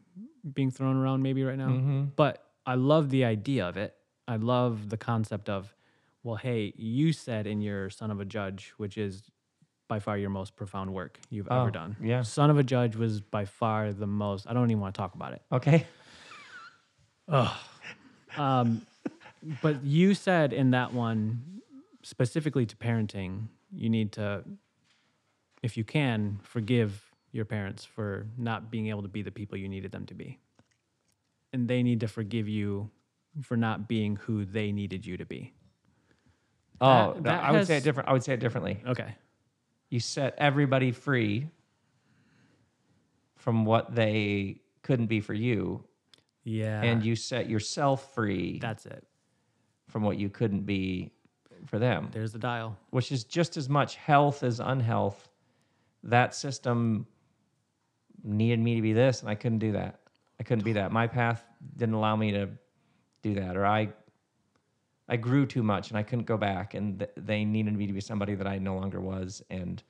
being 0.53 0.71
thrown 0.71 0.95
around 0.95 1.21
maybe 1.21 1.43
right 1.43 1.57
now. 1.57 1.67
Mm-hmm. 1.69 2.03
But 2.15 2.43
I 2.65 2.75
love 2.75 3.09
the 3.09 3.25
idea 3.25 3.67
of 3.67 3.75
it. 3.77 3.95
I 4.27 4.37
love 4.37 4.89
the 4.89 4.97
concept 4.97 5.49
of, 5.49 5.73
well, 6.23 6.35
hey, 6.35 6.73
you 6.77 7.11
said 7.13 7.47
in 7.47 7.61
your 7.61 7.89
Son 7.89 8.11
of 8.11 8.19
a 8.19 8.25
Judge, 8.25 8.73
which 8.77 8.97
is 8.97 9.23
by 9.87 9.99
far 9.99 10.17
your 10.17 10.29
most 10.29 10.55
profound 10.55 10.93
work 10.93 11.19
you've 11.29 11.47
Oh, 11.49 11.61
ever 11.61 11.71
done. 11.71 11.95
yeah. 12.01 12.21
Son 12.21 12.49
of 12.49 12.57
a 12.57 12.63
Judge 12.63 12.95
was 12.95 13.21
by 13.21 13.45
far 13.45 13.91
the 13.91 14.05
most. 14.07 14.45
I 14.47 14.53
don't 14.53 14.69
even 14.69 14.79
want 14.79 14.93
to 14.95 14.97
talk 14.99 15.15
about 15.15 15.33
it. 15.33 15.41
Okay. 15.51 15.85
Um, 18.37 18.85
but 19.61 19.83
you 19.83 20.13
said 20.13 20.53
in 20.53 20.71
that 20.71 20.93
one, 20.93 21.61
specifically 22.03 22.65
to 22.65 22.75
parenting, 22.75 23.47
you 23.71 23.89
need 23.89 24.13
to, 24.13 24.43
if 25.61 25.77
you 25.77 25.83
can, 25.83 26.39
forgive 26.43 27.03
your 27.31 27.45
parents 27.45 27.85
for 27.85 28.27
not 28.37 28.71
being 28.71 28.87
able 28.87 29.01
to 29.03 29.07
be 29.07 29.21
the 29.21 29.31
people 29.31 29.57
you 29.57 29.69
needed 29.69 29.91
them 29.91 30.05
to 30.07 30.13
be. 30.13 30.39
And 31.53 31.67
they 31.67 31.83
need 31.83 31.99
to 32.01 32.07
forgive 32.07 32.47
you 32.47 32.89
for 33.41 33.55
not 33.57 33.87
being 33.87 34.15
who 34.17 34.45
they 34.45 34.71
needed 34.71 35.05
you 35.05 35.17
to 35.17 35.25
be. 35.25 35.53
Oh, 36.81 37.13
That- 37.13 37.23
that 37.23 37.43
I 37.43 37.51
would 37.51 37.67
say 37.67 37.77
it 37.77 37.83
different. 37.83 38.09
I 38.09 38.13
would 38.13 38.23
say 38.23 38.33
it 38.33 38.39
differently. 38.39 38.81
Okay. 38.85 39.15
You 39.89 39.99
set 39.99 40.35
everybody 40.37 40.91
free 40.91 41.49
from 43.35 43.65
what 43.65 43.93
they 43.95 44.61
couldn't 44.81 45.07
be 45.07 45.19
for 45.19 45.33
you, 45.33 45.83
Yeah. 46.43 46.81
and 46.81 47.03
you 47.03 47.15
set 47.15 47.49
yourself 47.49 48.13
free 48.13 48.59
that's 48.59 48.85
it. 48.85 49.05
from 49.87 50.03
what 50.03 50.17
you 50.17 50.29
couldn't 50.29 50.65
be 50.65 51.11
for 51.65 51.79
them. 51.79 52.09
There's 52.11 52.31
the 52.31 52.39
dial. 52.39 52.77
which 52.91 53.11
is 53.11 53.23
just 53.23 53.57
as 53.57 53.67
much 53.69 53.95
health 53.95 54.43
as 54.43 54.59
unhealth. 54.59 55.28
That 56.03 56.33
system 56.33 57.05
needed 58.23 58.59
me 58.59 58.75
to 58.75 58.81
be 58.81 58.93
this, 58.93 59.21
and 59.21 59.29
I 59.29 59.35
couldn't 59.35 59.59
do 59.59 59.73
that. 59.73 59.99
I 60.39 60.43
couldn't 60.43 60.63
be 60.63 60.73
that. 60.73 60.91
My 60.91 61.07
path 61.07 61.43
didn't 61.75 61.95
allow 61.95 62.15
me 62.15 62.31
to 62.31 62.49
do 63.21 63.35
that, 63.35 63.57
or 63.57 63.65
I, 63.65 63.89
I 65.09 65.17
grew 65.17 65.45
too 65.45 65.63
much, 65.63 65.89
and 65.89 65.97
I 65.97 66.03
couldn't 66.03 66.25
go 66.25 66.37
back. 66.37 66.73
And 66.73 66.99
th- 66.99 67.11
they 67.17 67.43
needed 67.43 67.75
me 67.75 67.87
to 67.87 67.93
be 67.93 67.99
somebody 68.01 68.35
that 68.35 68.47
I 68.47 68.57
no 68.57 68.75
longer 68.75 69.01
was. 69.01 69.41
And 69.49 69.83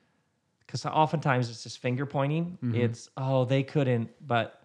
because 0.66 0.84
oftentimes 0.86 1.48
it's 1.50 1.62
just 1.62 1.78
finger 1.78 2.06
pointing. 2.06 2.58
It's 2.74 3.08
oh 3.16 3.44
they 3.44 3.62
couldn't, 3.62 4.10
but 4.26 4.62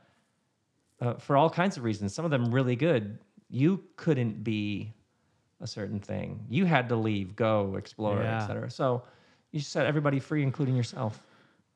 uh, 1.01 1.15
for 1.15 1.35
all 1.37 1.49
kinds 1.49 1.77
of 1.77 1.83
reasons, 1.83 2.13
some 2.13 2.25
of 2.25 2.31
them 2.31 2.51
really 2.53 2.75
good. 2.75 3.19
You 3.49 3.83
couldn't 3.95 4.43
be 4.43 4.93
a 5.61 5.67
certain 5.67 5.99
thing. 5.99 6.45
You 6.49 6.65
had 6.65 6.89
to 6.89 6.95
leave, 6.95 7.35
go, 7.35 7.75
explore, 7.75 8.21
Yeah. 8.21 8.41
etc. 8.41 8.69
So 8.71 9.03
you 9.51 9.59
set 9.59 9.85
everybody 9.85 10.19
free, 10.19 10.41
including 10.43 10.75
yourself. 10.75 11.21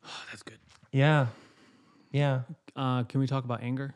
Oh, 0.06 0.24
that's 0.32 0.44
good. 0.44 0.58
Yeah, 0.92 1.28
yeah. 2.12 2.42
Uh, 2.76 3.04
can 3.04 3.20
we 3.20 3.28
talk 3.28 3.44
about 3.46 3.62
anger? 3.62 3.94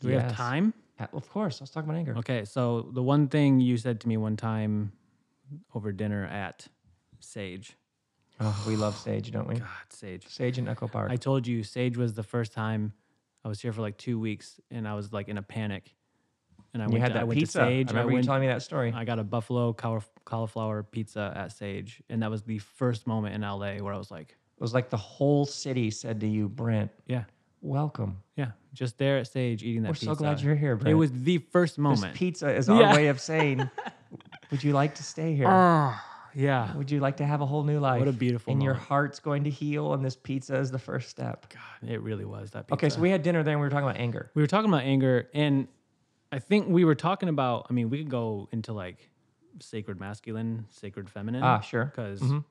Do 0.00 0.08
we 0.08 0.14
have 0.14 0.24
Yes. 0.30 0.36
time? 0.36 0.74
Of 1.12 1.28
course. 1.30 1.60
Let's 1.60 1.70
talk 1.72 1.84
about 1.84 1.96
anger. 1.96 2.16
Okay, 2.18 2.44
so 2.44 2.88
the 2.92 3.02
one 3.02 3.28
thing 3.28 3.60
you 3.60 3.76
said 3.76 4.00
to 4.00 4.08
me 4.08 4.16
one 4.16 4.36
time 4.36 4.92
over 5.74 5.92
dinner 5.92 6.24
at 6.24 6.66
Sage. 7.20 7.76
Oh, 8.40 8.64
we 8.66 8.76
love 8.76 8.96
Sage, 8.96 9.30
don't 9.30 9.46
we? 9.48 9.56
God, 9.56 9.68
Sage. 9.90 10.26
Sage 10.26 10.58
and 10.58 10.68
Echo 10.68 10.88
Park. 10.88 11.10
I 11.10 11.16
told 11.16 11.46
you 11.46 11.62
Sage 11.62 11.96
was 11.96 12.14
the 12.14 12.22
first 12.22 12.52
time 12.52 12.92
I 13.44 13.48
was 13.48 13.60
here 13.60 13.72
for 13.72 13.80
like 13.82 13.96
two 13.98 14.18
weeks 14.18 14.60
and 14.70 14.86
I 14.88 14.94
was 14.94 15.12
like 15.12 15.28
in 15.28 15.38
a 15.38 15.42
panic. 15.42 15.94
And 16.74 16.82
I 16.82 16.86
you 16.86 16.92
went, 16.92 17.02
had 17.02 17.08
to, 17.08 17.14
that 17.14 17.20
I 17.20 17.24
went 17.24 17.38
pizza. 17.40 17.58
to 17.60 17.64
Sage. 17.66 17.88
I 17.88 17.90
remember 17.92 18.12
went, 18.14 18.24
you 18.24 18.26
telling 18.26 18.42
me 18.42 18.48
that 18.48 18.62
story. 18.62 18.92
I 18.94 19.04
got 19.04 19.18
a 19.18 19.24
buffalo 19.24 19.72
caul- 19.72 20.04
cauliflower 20.24 20.82
pizza 20.82 21.32
at 21.36 21.52
Sage. 21.52 22.02
And 22.10 22.22
that 22.22 22.30
was 22.30 22.42
the 22.42 22.58
first 22.58 23.06
moment 23.06 23.34
in 23.34 23.40
LA 23.42 23.76
where 23.78 23.94
I 23.94 23.98
was 23.98 24.10
like, 24.10 24.36
It 24.56 24.60
was 24.62 24.72
like 24.74 24.88
the 24.90 24.96
whole 24.96 25.44
city 25.46 25.90
said 25.90 26.20
to 26.20 26.26
you, 26.26 26.48
Brent, 26.48 26.90
yeah, 27.06 27.24
welcome. 27.60 28.22
yeah, 28.36 28.52
just 28.72 28.96
there 28.98 29.18
at 29.18 29.26
Sage 29.28 29.62
eating 29.62 29.82
that 29.82 29.88
We're 29.90 29.94
pizza. 29.94 30.06
so 30.06 30.14
glad 30.14 30.40
you're 30.40 30.54
here, 30.54 30.76
Brent. 30.76 30.90
It 30.90 30.94
was 30.94 31.12
the 31.12 31.38
first 31.38 31.74
this 31.74 31.78
moment. 31.78 32.14
pizza 32.14 32.54
is 32.54 32.68
our 32.70 32.80
Yeah. 32.80 32.94
way 32.94 33.08
of 33.08 33.20
saying, 33.32 33.68
would 34.50 34.64
you 34.64 34.72
like 34.72 34.94
to 34.94 35.02
stay 35.02 35.34
here? 35.34 35.46
Ah, 35.48 36.02
yeah. 36.34 36.74
Would 36.76 36.90
you 36.90 37.00
like 37.00 37.18
to 37.18 37.26
have 37.26 37.40
a 37.42 37.46
whole 37.46 37.64
new 37.64 37.80
life? 37.80 37.98
What 37.98 38.08
a 38.08 38.12
beautiful 38.12 38.50
And 38.52 38.62
your 38.62 38.72
moment. 38.74 38.88
heart's 38.88 39.20
going 39.20 39.44
to 39.44 39.50
heal, 39.50 39.92
and 39.92 40.02
this 40.04 40.16
pizza 40.16 40.56
is 40.56 40.70
the 40.70 40.78
first 40.78 41.10
step. 41.10 41.52
God, 41.52 41.90
it 41.90 42.00
really 42.00 42.24
was 42.24 42.50
that 42.52 42.66
pizza. 42.66 42.74
Okay, 42.74 42.88
so 42.88 43.00
we 43.00 43.10
had 43.10 43.22
dinner 43.22 43.42
there 43.42 43.52
and 43.52 43.60
we 43.60 43.66
were 43.66 43.70
talking 43.70 43.88
about 43.88 44.00
anger. 44.00 44.30
we 44.34 44.42
were 44.42 44.46
talking 44.48 44.70
about 44.70 44.82
anger 44.84 45.28
and 45.34 45.68
i 46.32 46.38
think 46.40 46.66
we 46.68 46.84
were 46.84 46.94
talking 46.96 47.28
about 47.28 47.66
i 47.70 47.72
mean 47.72 47.88
we 47.88 47.98
could 47.98 48.10
go 48.10 48.48
into 48.50 48.72
like 48.72 49.10
sacred 49.60 50.00
masculine 50.00 50.66
sacred 50.70 51.08
feminine 51.08 51.42
Ah, 51.44 51.60
sure. 51.60 51.84
because 51.84 52.20
Mhm. 52.20 52.44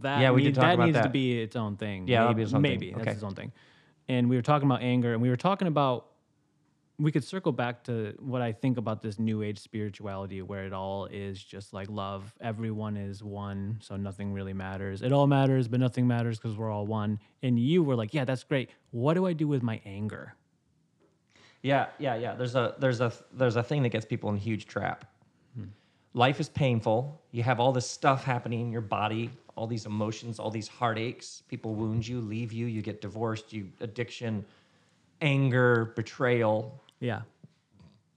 That, 0.00 0.20
Yeah, 0.20 0.30
we 0.30 0.42
did 0.42 0.48
need- 0.50 0.54
talk 0.56 0.64
that 0.64 0.74
about 0.74 0.86
needs 0.86 1.00
to 1.00 1.08
be 1.08 1.40
its 1.40 1.56
own 1.56 1.76
thing 1.76 2.06
Yeah, 2.08 2.24
maybe, 2.26 2.34
be 2.34 2.42
its 2.42 2.52
own 2.54 2.62
thing. 2.62 2.70
maybe 2.72 2.92
that's 2.96 3.14
its 3.16 3.22
own 3.22 3.34
thing 3.34 3.52
and 4.08 4.28
we 4.28 4.36
were 4.36 4.42
talking 4.42 4.68
about 4.68 4.82
anger 4.82 5.12
and 5.12 5.20
we 5.22 5.28
were 5.30 5.36
talking 5.36 5.68
about 5.68 6.06
we 7.00 7.12
could 7.12 7.22
circle 7.22 7.52
back 7.52 7.84
to 7.84 8.12
what 8.18 8.42
I 8.42 8.50
think 8.50 8.76
about 8.76 9.02
this 9.02 9.20
new 9.20 9.42
age 9.42 9.60
spirituality 9.60 10.42
where 10.42 10.64
it 10.66 10.72
all 10.72 11.06
is 11.06 11.40
just 11.40 11.72
like 11.72 11.88
love. 11.88 12.34
Everyone 12.40 12.96
is 12.96 13.22
one, 13.22 13.78
so 13.80 13.96
nothing 13.96 14.32
really 14.32 14.52
matters. 14.52 15.00
It 15.00 15.12
all 15.12 15.28
matters, 15.28 15.68
but 15.68 15.78
nothing 15.78 16.08
matters 16.08 16.38
because 16.40 16.56
we're 16.56 16.72
all 16.72 16.88
one. 16.88 17.20
And 17.40 17.56
you 17.56 17.84
were 17.84 17.94
like, 17.94 18.14
yeah, 18.14 18.24
that's 18.24 18.42
great. 18.42 18.70
What 18.90 19.14
do 19.14 19.26
I 19.28 19.32
do 19.32 19.46
with 19.46 19.62
my 19.62 19.80
anger? 19.86 20.34
Yeah, 21.62 21.86
yeah, 22.00 22.16
yeah. 22.16 22.34
There's 22.34 22.56
a 22.56 22.74
there's 22.80 23.00
a 23.00 23.12
there's 23.32 23.54
a 23.56 23.62
thing 23.62 23.82
that 23.84 23.90
gets 23.90 24.04
people 24.06 24.28
in 24.30 24.34
a 24.36 24.40
huge 24.40 24.66
trap. 24.66 25.04
Hmm. 25.54 25.66
Life 26.14 26.40
is 26.40 26.48
painful. 26.48 27.20
You 27.30 27.42
have 27.44 27.60
all 27.60 27.70
this 27.72 27.88
stuff 27.88 28.24
happening 28.24 28.60
in 28.60 28.72
your 28.72 28.80
body, 28.80 29.30
all 29.58 29.66
these 29.66 29.86
emotions, 29.86 30.38
all 30.38 30.50
these 30.50 30.68
heartaches. 30.68 31.42
People 31.48 31.74
wound 31.74 32.06
you, 32.06 32.20
leave 32.20 32.52
you, 32.52 32.66
you 32.66 32.80
get 32.80 33.00
divorced, 33.00 33.52
you 33.52 33.68
addiction, 33.80 34.44
anger, 35.20 35.92
betrayal, 35.96 36.80
Yeah. 37.00 37.22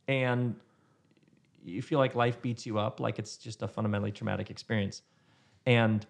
and 0.08 0.56
you 1.64 1.82
feel 1.82 1.98
like 2.00 2.14
life 2.16 2.42
beats 2.42 2.66
you 2.66 2.78
up, 2.78 3.00
like 3.00 3.18
it's 3.20 3.38
just 3.38 3.62
a 3.64 3.68
fundamentally 3.68 4.12
traumatic 4.12 4.50
experience. 4.52 5.02
And 5.66 6.06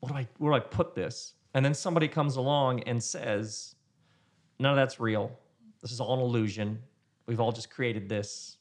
what 0.00 0.10
do 0.10 0.14
I 0.18 0.26
where 0.38 0.52
do 0.52 0.56
I 0.56 0.60
put 0.60 0.94
this? 0.94 1.34
And 1.54 1.64
then 1.64 1.74
somebody 1.74 2.08
comes 2.08 2.36
along 2.36 2.82
and 2.84 3.02
says, 3.02 3.76
None 4.58 4.72
of 4.72 4.76
that's 4.76 4.98
real. 4.98 5.30
This 5.82 5.92
is 5.92 6.00
all 6.00 6.14
an 6.14 6.20
illusion. 6.20 6.80
We've 7.26 7.40
all 7.40 7.52
just 7.52 7.70
created 7.70 8.08
this. 8.08 8.56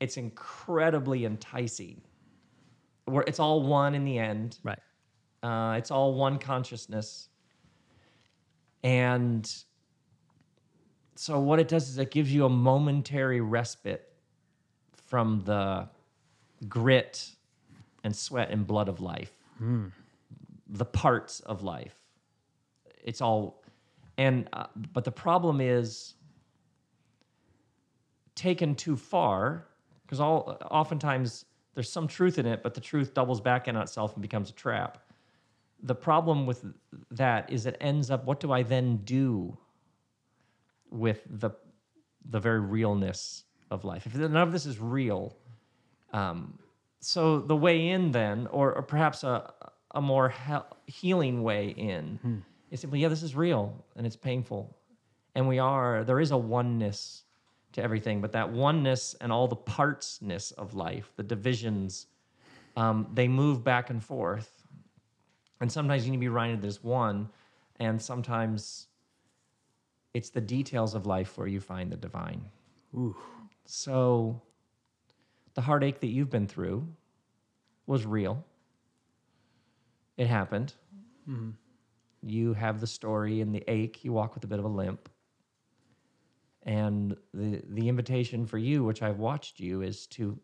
It's 0.00 0.16
incredibly 0.18 1.24
enticing. 1.24 2.02
Where 3.06 3.24
it's 3.26 3.40
all 3.40 3.62
one 3.62 3.94
in 3.94 4.04
the 4.04 4.18
end. 4.18 4.58
Right. 4.62 4.78
Uh, 5.42 5.76
it's 5.78 5.90
all 5.90 6.14
one 6.14 6.38
consciousness. 6.38 7.28
And 8.82 9.50
so, 11.14 11.40
what 11.40 11.58
it 11.58 11.68
does 11.68 11.88
is 11.88 11.98
it 11.98 12.10
gives 12.10 12.32
you 12.32 12.44
a 12.44 12.48
momentary 12.48 13.40
respite 13.40 14.12
from 15.06 15.42
the 15.44 15.88
grit 16.68 17.30
and 18.04 18.14
sweat 18.14 18.50
and 18.50 18.66
blood 18.66 18.88
of 18.88 19.00
life, 19.00 19.32
the 20.68 20.84
parts 20.84 21.40
of 21.40 21.62
life. 21.62 21.94
It's 23.02 23.20
all, 23.20 23.62
and, 24.16 24.48
uh, 24.52 24.66
but 24.92 25.04
the 25.04 25.10
problem 25.12 25.60
is 25.60 26.14
taken 28.34 28.74
too 28.74 28.96
far 28.96 29.66
because 30.02 30.20
all 30.20 30.56
oftentimes 30.70 31.44
there's 31.74 31.90
some 31.90 32.06
truth 32.06 32.38
in 32.38 32.46
it, 32.46 32.62
but 32.62 32.74
the 32.74 32.80
truth 32.80 33.14
doubles 33.14 33.40
back 33.40 33.66
in 33.66 33.76
on 33.76 33.82
itself 33.82 34.14
and 34.14 34.22
becomes 34.22 34.50
a 34.50 34.52
trap 34.54 34.98
the 35.82 35.94
problem 35.94 36.46
with 36.46 36.64
that 37.10 37.50
is 37.50 37.66
it 37.66 37.76
ends 37.80 38.10
up 38.10 38.24
what 38.24 38.40
do 38.40 38.50
i 38.52 38.62
then 38.62 38.96
do 39.04 39.56
with 40.90 41.22
the 41.28 41.50
the 42.30 42.40
very 42.40 42.60
realness 42.60 43.44
of 43.70 43.84
life? 43.84 44.06
If 44.06 44.14
none 44.14 44.36
of 44.36 44.52
this 44.52 44.66
is 44.66 44.78
real 44.78 45.36
um, 46.12 46.58
so 47.00 47.38
the 47.38 47.56
way 47.56 47.88
in 47.88 48.10
then 48.12 48.46
or, 48.48 48.74
or 48.74 48.82
perhaps 48.82 49.24
a, 49.24 49.52
a 49.94 50.00
more 50.00 50.30
he- 50.30 50.92
healing 50.92 51.42
way 51.42 51.68
in 51.68 52.42
is 52.70 52.80
simply 52.80 53.00
yeah 53.00 53.08
this 53.08 53.22
is 53.22 53.34
real 53.34 53.84
and 53.96 54.06
it's 54.06 54.16
painful. 54.16 54.76
And 55.34 55.46
we 55.46 55.58
are 55.58 56.04
there 56.04 56.20
is 56.20 56.30
a 56.30 56.36
oneness 56.36 57.24
to 57.72 57.82
everything 57.82 58.20
but 58.20 58.32
that 58.32 58.50
oneness 58.50 59.14
and 59.20 59.30
all 59.30 59.46
the 59.46 59.56
partsness 59.56 60.52
of 60.54 60.74
life 60.74 61.12
the 61.16 61.22
divisions 61.22 62.06
um, 62.76 63.06
they 63.12 63.28
move 63.28 63.62
back 63.62 63.90
and 63.90 64.02
forth 64.02 64.57
and 65.60 65.70
sometimes 65.70 66.04
you 66.04 66.12
need 66.12 66.18
to 66.18 66.20
be 66.20 66.28
reminded 66.28 66.62
there's 66.62 66.82
one, 66.82 67.28
and 67.80 68.00
sometimes 68.00 68.86
it's 70.14 70.30
the 70.30 70.40
details 70.40 70.94
of 70.94 71.06
life 71.06 71.36
where 71.36 71.46
you 71.46 71.60
find 71.60 71.90
the 71.90 71.96
divine. 71.96 72.48
Ooh. 72.94 73.16
So 73.64 74.42
the 75.54 75.60
heartache 75.60 76.00
that 76.00 76.08
you've 76.08 76.30
been 76.30 76.46
through 76.46 76.86
was 77.86 78.06
real. 78.06 78.44
It 80.16 80.26
happened. 80.26 80.74
Mm-hmm. 81.28 81.50
You 82.22 82.52
have 82.54 82.80
the 82.80 82.86
story 82.86 83.40
and 83.40 83.54
the 83.54 83.62
ache. 83.68 84.04
You 84.04 84.12
walk 84.12 84.34
with 84.34 84.44
a 84.44 84.46
bit 84.46 84.58
of 84.58 84.64
a 84.64 84.68
limp. 84.68 85.08
And 86.64 87.16
the, 87.32 87.62
the 87.68 87.88
invitation 87.88 88.44
for 88.44 88.58
you, 88.58 88.84
which 88.84 89.02
I've 89.02 89.18
watched 89.18 89.60
you, 89.60 89.82
is 89.82 90.06
to 90.08 90.38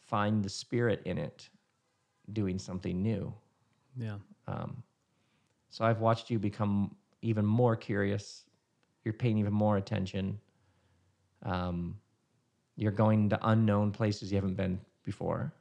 find 0.00 0.44
the 0.44 0.48
spirit 0.48 1.02
in 1.04 1.18
it 1.18 1.48
doing 2.32 2.58
something 2.58 3.02
new. 3.02 3.32
Yeah. 3.96 4.16
Um, 4.48 4.82
so 5.68 5.84
I've 5.84 6.00
watched 6.00 6.30
you 6.30 6.38
become 6.38 6.96
even 7.22 7.44
more 7.44 7.76
curious. 7.76 8.44
You're 9.04 9.14
paying 9.14 9.38
even 9.38 9.52
more 9.52 9.76
attention. 9.76 10.40
Um, 11.44 11.98
you're 12.76 12.92
going 12.92 13.28
to 13.30 13.38
unknown 13.48 13.92
places 13.92 14.32
you 14.32 14.36
haven't 14.36 14.54
been 14.56 14.80
before. 15.04 15.52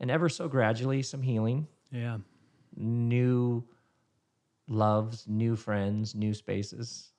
And 0.00 0.10
ever 0.10 0.28
so 0.28 0.48
gradually, 0.48 1.02
some 1.02 1.22
healing, 1.22 1.68
Yeah. 1.92 2.18
new 2.76 3.62
loves, 4.68 5.28
new 5.28 5.54
friends, 5.54 6.14
new 6.14 6.34
spaces. 6.34 7.12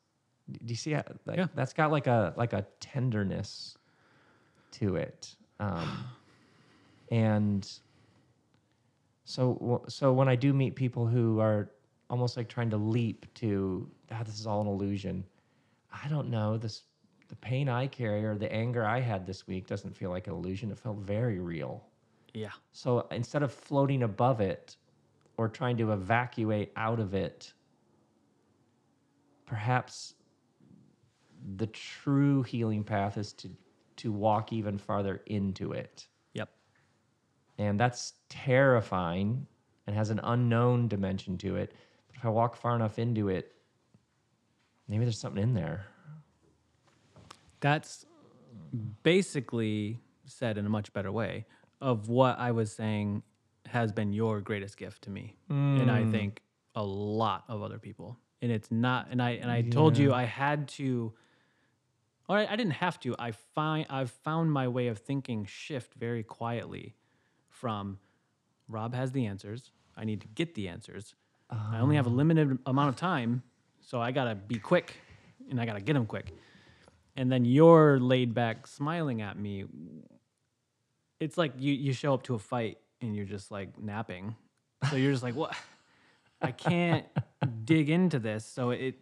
Do 0.52 0.60
you 0.68 0.76
see 0.76 0.92
how 0.92 1.04
like, 1.26 1.38
Yeah. 1.38 1.48
that's 1.56 1.74
got 1.74 1.92
like 1.92 2.08
a 2.08 2.34
like 2.36 2.52
a 2.54 2.66
tenderness 2.82 3.78
to 4.72 4.98
it. 4.98 5.36
Um, 5.60 6.06
and 7.12 7.70
so 9.26 9.84
so 9.88 10.14
when 10.14 10.28
I 10.28 10.36
do 10.36 10.54
meet 10.54 10.76
people 10.76 11.08
who 11.08 11.40
are 11.40 11.72
almost 12.10 12.38
like 12.38 12.50
trying 12.50 12.70
to 12.70 12.78
leap 12.78 13.26
to 13.36 13.90
ah, 14.12 14.24
this 14.24 14.40
is 14.40 14.48
all 14.48 14.62
an 14.62 14.68
illusion. 14.68 15.26
I 15.92 16.08
don't 16.10 16.30
know 16.30 16.58
this 16.58 16.84
the 17.30 17.36
pain 17.38 17.70
I 17.70 17.88
carry 17.88 18.26
or 18.26 18.36
the 18.38 18.52
anger 18.52 18.86
I 18.86 19.00
had 19.00 19.26
this 19.26 19.48
week 19.48 19.68
doesn't 19.68 19.96
feel 19.96 20.10
like 20.10 20.28
an 20.28 20.34
illusion. 20.34 20.72
It 20.72 20.78
felt 20.78 20.98
very 20.98 21.40
real. 21.40 21.86
Yeah. 22.34 22.52
So 22.72 23.08
instead 23.12 23.44
of 23.44 23.52
floating 23.54 24.04
above 24.04 24.42
it 24.42 24.76
or 25.38 25.48
trying 25.48 25.78
to 25.78 25.92
evacuate 25.94 26.72
out 26.76 27.00
of 27.00 27.14
it, 27.14 27.54
perhaps 29.46 30.16
the 31.56 31.68
true 31.68 32.44
healing 32.44 32.84
path 32.84 33.18
is 33.18 33.34
to 33.34 33.50
to 33.96 34.12
walk 34.12 34.52
even 34.52 34.78
farther 34.78 35.22
into 35.28 35.72
it. 35.72 36.08
And 37.58 37.80
that's 37.80 38.14
terrifying 38.30 39.46
and 39.86 39.96
has 39.96 40.10
an 40.10 40.20
unknown 40.24 40.88
dimension 40.88 41.38
to 41.40 41.56
it. 41.56 41.74
But 42.08 42.16
if 42.18 42.26
I 42.26 42.30
walk 42.30 42.56
far 42.56 42.76
enough 42.76 43.00
into 43.00 43.30
it, 43.30 43.54
maybe 44.88 45.06
there's 45.06 45.20
something 45.20 45.42
in 45.42 45.54
there. 45.54 45.86
That's 47.60 48.06
basically 49.04 50.00
said 50.26 50.58
in 50.58 50.66
a 50.66 50.70
much 50.70 50.94
better 50.94 51.12
way 51.12 51.46
of 51.82 52.10
what 52.10 52.40
I 52.40 52.52
was 52.52 52.72
saying 52.72 53.24
has 53.66 53.92
been 53.92 54.14
your 54.14 54.42
greatest 54.42 54.78
gift 54.78 55.04
to 55.04 55.10
me. 55.10 55.36
And 55.50 55.92
I 55.92 56.04
hmm. 56.04 56.12
think 56.12 56.42
a 56.76 56.84
lot 56.84 57.44
of 57.48 57.62
other 57.62 57.78
people. 57.78 58.18
And 58.42 58.52
it's 58.52 58.72
not 58.72 59.08
and 59.10 59.22
I 59.22 59.32
and 59.32 59.50
I 59.50 59.62
told 59.62 59.98
you 59.98 60.14
I 60.14 60.24
had 60.24 60.68
to 60.70 61.14
or 62.28 62.40
I, 62.40 62.46
I 62.46 62.56
didn't 62.56 62.74
have 62.74 63.00
to. 63.02 63.16
I 63.18 63.32
find 63.32 63.86
I've 63.90 64.12
found 64.12 64.52
my 64.52 64.68
way 64.68 64.88
of 64.88 64.98
thinking 64.98 65.46
shift 65.46 65.94
very 65.94 66.24
quietly 66.24 66.96
from 67.64 67.98
Rob 68.68 68.94
has 68.94 69.14
the 69.14 69.26
answers. 69.26 69.72
I 69.96 70.04
need 70.04 70.20
to 70.20 70.28
get 70.28 70.54
the 70.54 70.68
answers. 70.68 71.16
I 71.50 71.80
only 71.80 71.96
have 71.96 72.08
a 72.08 72.10
ah. 72.10 72.14
limited 72.14 72.60
amount 72.66 72.90
of 72.90 72.98
time, 72.98 73.42
so 73.80 74.02
I 74.02 74.12
gotta 74.12 74.36
be 74.36 74.60
quick, 74.60 74.98
and 75.50 75.62
I 75.62 75.66
gotta 75.66 75.80
get 75.80 75.94
them 75.94 76.06
quick. 76.06 76.34
And 77.16 77.32
then 77.32 77.46
you're 77.46 78.02
laid 78.02 78.34
back, 78.34 78.68
smiling 78.68 79.22
at 79.22 79.40
me. 79.40 79.64
It's 81.22 81.38
like 81.38 81.54
you 81.58 81.72
you 81.72 81.94
show 81.94 82.14
up 82.14 82.24
to 82.24 82.36
a 82.36 82.40
fight 82.40 82.80
and 83.00 83.16
you're 83.16 83.32
just 83.38 83.50
like 83.50 83.82
napping, 83.82 84.36
so 84.90 84.98
you're 84.98 85.14
just 85.14 85.24
like, 85.24 85.36
what? 85.36 85.56
I 86.42 86.52
can't 86.52 87.06
dig 87.64 87.90
into 87.90 88.20
this. 88.20 88.44
So 88.44 88.72
it 88.72 88.96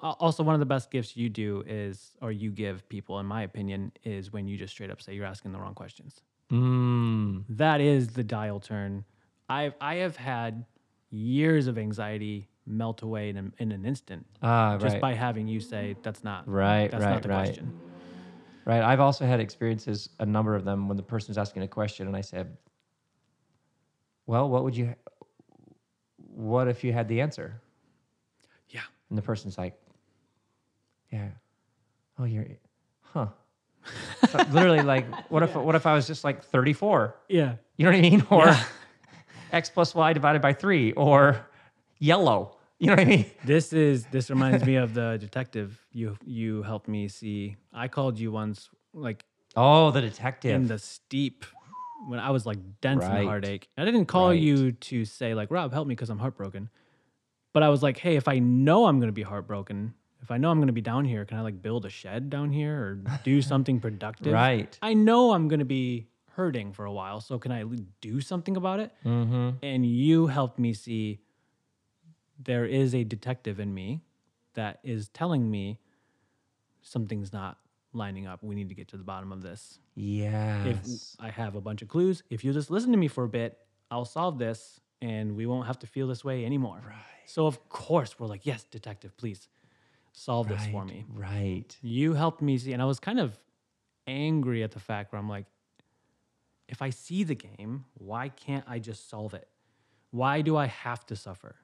also 0.00 0.42
one 0.42 0.54
of 0.54 0.60
the 0.60 0.72
best 0.76 0.90
gifts 0.90 1.14
you 1.14 1.28
do 1.28 1.62
is 1.66 2.16
or 2.22 2.32
you 2.32 2.50
give 2.50 2.88
people 2.88 3.20
in 3.20 3.26
my 3.26 3.42
opinion 3.42 3.92
is 4.02 4.32
when 4.32 4.48
you 4.48 4.56
just 4.56 4.72
straight 4.72 4.90
up 4.90 5.02
say 5.02 5.12
you're 5.12 5.26
asking 5.26 5.52
the 5.52 5.58
wrong 5.58 5.74
questions 5.74 6.22
Mm. 6.52 7.44
that 7.48 7.80
is 7.80 8.08
the 8.08 8.22
dial 8.22 8.60
turn 8.60 9.04
i've 9.48 9.74
i 9.80 9.96
have 9.96 10.16
had 10.16 10.64
years 11.10 11.66
of 11.66 11.76
anxiety 11.76 12.48
melt 12.66 13.02
away 13.02 13.30
in, 13.30 13.52
in 13.58 13.72
an 13.72 13.84
instant 13.84 14.24
Ah, 14.42 14.76
just 14.78 14.94
right. 14.94 15.00
by 15.00 15.14
having 15.14 15.48
you 15.48 15.58
say 15.60 15.96
that's 16.02 16.22
not 16.22 16.44
Right, 16.46 16.88
that's 16.90 17.02
right, 17.02 17.10
not 17.10 17.22
the 17.22 17.28
right. 17.28 17.44
question 17.46 17.72
Right. 18.64 18.82
I've 18.82 18.98
also 18.98 19.24
had 19.24 19.38
experiences, 19.38 20.08
a 20.18 20.26
number 20.26 20.56
of 20.56 20.64
them, 20.64 20.88
when 20.88 20.96
the 20.96 21.02
person's 21.04 21.38
asking 21.38 21.62
a 21.62 21.68
question 21.68 22.08
and 22.08 22.16
I 22.16 22.20
said, 22.20 22.56
Well, 24.26 24.48
what 24.50 24.64
would 24.64 24.76
you, 24.76 24.92
what 26.16 26.66
if 26.66 26.82
you 26.82 26.92
had 26.92 27.06
the 27.06 27.20
answer? 27.20 27.62
yeah 28.70 28.80
And 29.08 29.16
the 29.16 29.22
person's 29.22 29.56
like, 29.56 29.74
Yeah. 31.12 31.28
Oh, 32.18 32.24
you're, 32.24 32.46
huh. 33.02 33.28
So 34.30 34.42
literally, 34.50 34.82
like, 34.82 35.06
what 35.28 35.42
if, 35.42 35.54
what 35.54 35.74
if 35.74 35.86
I 35.86 35.94
was 35.94 36.06
just 36.06 36.24
like 36.24 36.42
34? 36.44 37.14
yeah 37.28 37.56
You 37.76 37.84
know 37.84 37.92
what 37.92 37.98
I 37.98 38.00
mean? 38.02 38.26
Or 38.30 38.46
Yeah. 38.46 38.62
x 39.52 39.70
plus 39.70 39.94
y 39.94 40.12
divided 40.12 40.42
by 40.42 40.52
three, 40.52 40.92
or 40.92 41.46
yellow. 41.98 42.56
You 42.78 42.88
know 42.88 42.92
what 42.92 43.00
I 43.00 43.04
mean? 43.04 43.26
This 43.44 43.72
is 43.72 44.06
this 44.06 44.28
reminds 44.30 44.64
me 44.64 44.76
of 44.84 44.92
the 44.94 45.16
detective 45.18 45.80
you 45.92 46.16
you 46.24 46.62
helped 46.62 46.88
me 46.88 47.08
see. 47.08 47.56
I 47.72 47.88
called 47.88 48.18
you 48.18 48.30
once, 48.32 48.68
like 48.92 49.24
Oh, 49.56 49.90
the 49.90 50.02
detective. 50.02 50.54
in 50.54 50.66
the 50.66 50.78
steep 50.78 51.46
when 52.08 52.20
I 52.20 52.30
was 52.30 52.44
like 52.44 52.58
dense 52.82 53.04
Right. 53.04 53.20
in 53.20 53.26
heartache. 53.26 53.68
I 53.78 53.84
didn't 53.86 54.06
call 54.06 54.28
Right. 54.30 54.40
you 54.40 54.72
to 54.72 55.04
say 55.06 55.34
like 55.34 55.50
Rob, 55.50 55.72
help 55.72 55.86
me 55.88 55.94
because 55.94 56.10
I'm 56.10 56.18
heartbroken. 56.18 56.68
But 57.54 57.62
I 57.62 57.70
was 57.70 57.82
like, 57.82 57.96
hey, 57.96 58.16
if 58.16 58.28
I 58.28 58.38
know 58.40 58.84
I'm 58.86 59.00
gonna 59.00 59.12
be 59.12 59.22
heartbroken, 59.22 59.94
if 60.26 60.32
I 60.32 60.38
know 60.38 60.50
I'm 60.50 60.58
gonna 60.58 60.72
be 60.72 60.80
down 60.80 61.04
here, 61.04 61.24
can 61.24 61.38
I 61.38 61.42
like 61.42 61.62
build 61.62 61.86
a 61.86 61.88
shed 61.88 62.30
down 62.30 62.50
here 62.50 62.74
or 62.82 62.94
do 63.22 63.40
something 63.52 63.78
productive? 63.78 64.32
right. 64.32 64.76
I 64.82 64.92
know 64.92 65.30
I'm 65.32 65.46
gonna 65.46 65.64
be 65.64 66.08
hurting 66.32 66.72
for 66.72 66.84
a 66.84 66.92
while, 66.92 67.20
so 67.20 67.38
can 67.38 67.52
I 67.52 67.62
do 68.00 68.20
something 68.20 68.56
about 68.56 68.80
it? 68.80 68.90
Mm-hmm. 69.04 69.50
And 69.62 69.86
you 69.86 70.26
helped 70.26 70.58
me 70.58 70.72
see 70.72 71.20
there 72.42 72.64
is 72.64 72.92
a 72.92 73.04
detective 73.04 73.60
in 73.60 73.72
me 73.72 74.00
that 74.54 74.80
is 74.82 75.10
telling 75.10 75.48
me 75.48 75.78
something's 76.82 77.32
not 77.32 77.58
lining 77.92 78.26
up. 78.26 78.42
We 78.42 78.56
need 78.56 78.68
to 78.70 78.74
get 78.74 78.88
to 78.88 78.96
the 78.96 79.04
bottom 79.04 79.30
of 79.30 79.42
this 79.42 79.78
if 79.94 80.02
Yes. 80.02 81.16
I 81.20 81.30
have 81.30 81.54
a 81.54 81.60
bunch 81.60 81.82
of 81.82 81.88
clues, 81.88 82.24
if 82.30 82.42
you 82.42 82.52
just 82.52 82.68
listen 82.68 82.90
to 82.90 82.98
me 82.98 83.06
for 83.06 83.22
a 83.22 83.28
bit, 83.28 83.58
I'll 83.92 84.04
solve 84.04 84.40
this 84.40 84.80
and 85.00 85.36
we 85.36 85.46
won't 85.46 85.68
have 85.68 85.78
to 85.78 85.86
feel 85.86 86.08
this 86.08 86.24
way 86.24 86.44
anymore. 86.44 86.80
Right. 86.84 86.96
So 87.26 87.46
of 87.46 87.68
course 87.68 88.18
we're 88.18 88.26
like, 88.26 88.44
yes, 88.44 88.64
detective, 88.64 89.16
please 89.16 89.46
solve 90.16 90.48
this 90.48 90.66
for 90.66 90.84
me. 90.84 91.04
Right. 91.12 91.76
You 91.82 92.14
helped 92.14 92.40
me 92.40 92.56
see, 92.58 92.72
and 92.72 92.80
I 92.80 92.86
was 92.86 92.98
kind 92.98 93.20
of 93.20 93.38
angry 94.06 94.62
at 94.62 94.70
the 94.70 94.80
fact 94.80 95.12
where 95.12 95.20
I'm 95.20 95.28
like, 95.28 95.46
if 96.68 96.82
I 96.82 96.90
see 96.90 97.22
the 97.22 97.34
game, 97.34 97.84
why 97.94 98.30
can't 98.30 98.64
I 98.66 98.78
just 98.78 99.08
solve 99.08 99.34
it? 99.34 99.48
Why 100.10 100.40
do 100.40 100.56
I 100.56 100.66
have 100.66 101.04
to 101.06 101.16
suffer? 101.16 101.56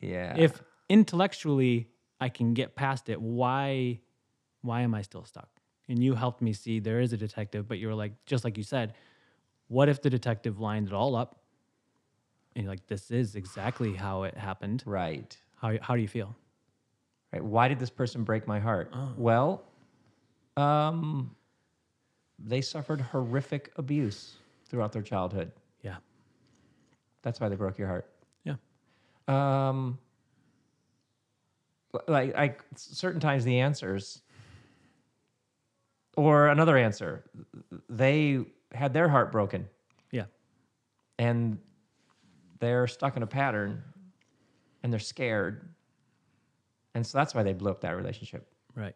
Yeah. 0.00 0.34
If 0.36 0.62
intellectually 0.88 1.88
I 2.20 2.28
can 2.28 2.54
get 2.54 2.76
past 2.76 3.08
it, 3.08 3.20
why 3.20 4.00
why 4.60 4.82
am 4.82 4.94
I 4.94 5.02
still 5.02 5.24
stuck? 5.24 5.48
And 5.88 6.02
you 6.04 6.14
helped 6.14 6.40
me 6.42 6.52
see 6.52 6.78
there 6.78 7.00
is 7.00 7.12
a 7.12 7.16
detective, 7.16 7.66
but 7.66 7.78
you 7.78 7.88
were 7.88 7.94
like, 7.94 8.12
just 8.26 8.44
like 8.44 8.56
you 8.56 8.62
said, 8.62 8.94
what 9.66 9.88
if 9.88 10.02
the 10.02 10.10
detective 10.10 10.60
lined 10.60 10.86
it 10.86 10.92
all 10.92 11.16
up? 11.16 11.40
And 12.54 12.64
you're 12.64 12.72
like, 12.72 12.86
this 12.86 13.10
is 13.10 13.34
exactly 13.34 13.94
how 13.94 14.22
it 14.24 14.36
happened. 14.36 14.82
right. 14.86 15.36
How 15.56 15.78
how 15.80 15.96
do 15.96 16.02
you 16.02 16.08
feel? 16.08 16.36
Right. 17.32 17.42
Why 17.42 17.68
did 17.68 17.78
this 17.78 17.90
person 17.90 18.24
break 18.24 18.46
my 18.46 18.58
heart? 18.60 18.92
Well, 19.16 19.62
um, 20.56 21.34
they 22.38 22.60
suffered 22.60 23.00
horrific 23.00 23.72
abuse 23.76 24.34
throughout 24.68 24.92
their 24.92 25.02
childhood. 25.02 25.50
Yeah. 25.82 25.96
That's 27.22 27.40
why 27.40 27.48
they 27.48 27.56
broke 27.56 27.78
your 27.78 27.88
heart. 27.88 28.06
Yeah. 28.44 28.56
Um, 29.28 29.98
like, 32.06 32.34
like 32.34 32.62
certain 32.74 33.20
times 33.20 33.44
the 33.44 33.60
answers, 33.60 34.20
or 36.16 36.48
another 36.48 36.76
answer, 36.76 37.24
they 37.88 38.44
had 38.74 38.92
their 38.92 39.08
heart 39.08 39.32
broken 39.32 39.66
Yeah. 40.10 40.24
and 41.18 41.58
they're 42.60 42.86
stuck 42.86 43.16
in 43.16 43.22
a 43.22 43.26
pattern 43.26 43.82
and 44.82 44.92
they're 44.92 45.00
scared. 45.00 45.74
And 46.94 47.06
so 47.06 47.18
that's 47.18 47.34
why 47.34 47.42
they 47.42 47.52
blew 47.52 47.70
up 47.70 47.80
that 47.80 47.96
relationship. 47.96 48.46
Right. 48.74 48.94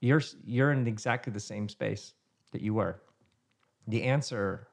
You're 0.00 0.22
you're 0.44 0.72
in 0.72 0.86
exactly 0.86 1.32
the 1.32 1.40
same 1.40 1.68
space 1.68 2.14
that 2.52 2.62
you 2.62 2.74
were. 2.74 3.00
The 3.88 4.02
answer 4.02 4.68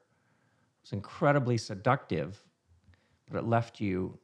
was 0.82 0.92
incredibly 0.92 1.58
seductive, 1.58 2.38
but 3.30 3.38
it 3.38 3.44
left 3.44 3.80
you 3.80 4.18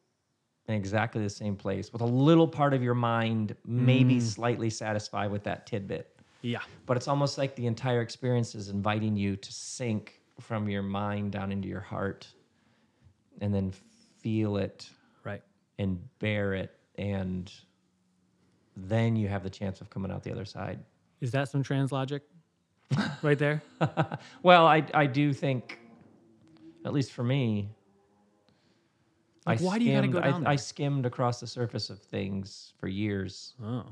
in 0.68 0.74
exactly 0.74 1.22
the 1.22 1.30
same 1.30 1.56
place 1.56 1.92
with 1.92 2.02
a 2.02 2.06
little 2.06 2.46
part 2.46 2.72
of 2.72 2.82
your 2.82 2.94
mind 2.94 3.56
maybe 3.66 4.16
mm. 4.16 4.22
slightly 4.22 4.70
satisfied 4.70 5.30
with 5.30 5.42
that 5.42 5.66
tidbit. 5.66 6.16
Yeah. 6.42 6.60
But 6.86 6.96
it's 6.96 7.08
almost 7.08 7.36
like 7.36 7.56
the 7.56 7.66
entire 7.66 8.00
experience 8.00 8.54
is 8.54 8.68
inviting 8.68 9.16
you 9.16 9.36
to 9.36 9.52
sink 9.52 10.20
from 10.40 10.68
your 10.68 10.82
mind 10.82 11.32
down 11.32 11.50
into 11.50 11.68
your 11.68 11.80
heart 11.80 12.26
and 13.40 13.52
then 13.54 13.72
feel 14.20 14.56
it 14.56 14.88
Right. 15.24 15.42
and 15.78 15.98
bear 16.18 16.54
it 16.54 16.70
and 17.02 17.52
then 18.76 19.16
you 19.16 19.26
have 19.28 19.42
the 19.42 19.50
chance 19.50 19.80
of 19.80 19.90
coming 19.90 20.10
out 20.12 20.22
the 20.22 20.30
other 20.30 20.44
side. 20.44 20.78
Is 21.20 21.32
that 21.32 21.48
some 21.48 21.62
trans 21.62 21.90
logic? 21.92 22.22
right 23.22 23.38
there? 23.38 23.62
Well, 24.42 24.66
I 24.66 24.84
I 24.94 25.06
do 25.06 25.32
think, 25.32 25.78
at 26.84 26.92
least 26.92 27.12
for 27.12 27.24
me, 27.24 27.68
Like, 29.46 29.60
why 29.60 29.78
do 29.78 29.84
you 29.84 29.92
gotta 29.94 30.08
go 30.08 30.20
down 30.20 30.46
I, 30.46 30.52
I 30.52 30.56
skimmed 30.56 31.04
across 31.06 31.40
the 31.40 31.46
surface 31.46 31.90
of 31.90 31.98
things 31.98 32.72
for 32.78 32.86
years 32.88 33.54
Oh. 33.62 33.84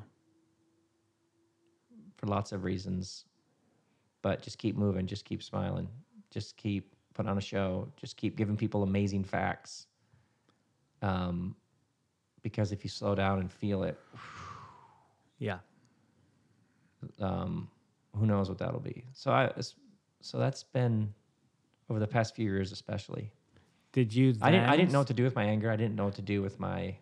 for 2.16 2.26
lots 2.26 2.52
of 2.52 2.62
reasons, 2.64 3.24
but 4.22 4.42
just 4.42 4.58
keep 4.58 4.76
moving, 4.76 5.06
just 5.06 5.24
keep 5.24 5.42
smiling, 5.42 5.88
just 6.30 6.56
keep 6.56 6.94
putting 7.14 7.30
on 7.30 7.38
a 7.38 7.40
show, 7.40 7.88
just 7.96 8.16
keep 8.16 8.36
giving 8.36 8.56
people 8.56 8.82
amazing 8.82 9.24
facts. 9.24 9.86
Um, 11.02 11.56
because 12.42 12.72
if 12.72 12.84
you 12.84 12.90
slow 12.90 13.14
down 13.14 13.40
and 13.40 13.50
feel 13.52 13.82
it, 13.82 13.98
Yeah. 15.38 15.58
um, 17.20 17.68
who 18.16 18.26
knows 18.26 18.48
what 18.48 18.58
that'll 18.58 18.80
be. 18.80 19.04
So 19.12 19.30
I, 19.30 19.52
so 20.20 20.38
that's 20.38 20.62
been 20.64 21.12
over 21.88 21.98
the 22.00 22.06
past 22.06 22.34
few 22.34 22.44
years, 22.44 22.72
especially. 22.72 23.32
Did 23.92 24.14
you 24.14 24.34
I 24.40 24.50
didn't. 24.50 24.68
I 24.68 24.76
didn't 24.76 24.92
know 24.92 24.98
what 25.00 25.08
to 25.08 25.14
do 25.14 25.24
with 25.24 25.34
my 25.34 25.44
anger. 25.44 25.70
I 25.70 25.76
didn't 25.76 25.96
know 25.96 26.04
what 26.04 26.14
to 26.16 26.22
do 26.22 26.42
with 26.42 26.60
my, 26.60 26.94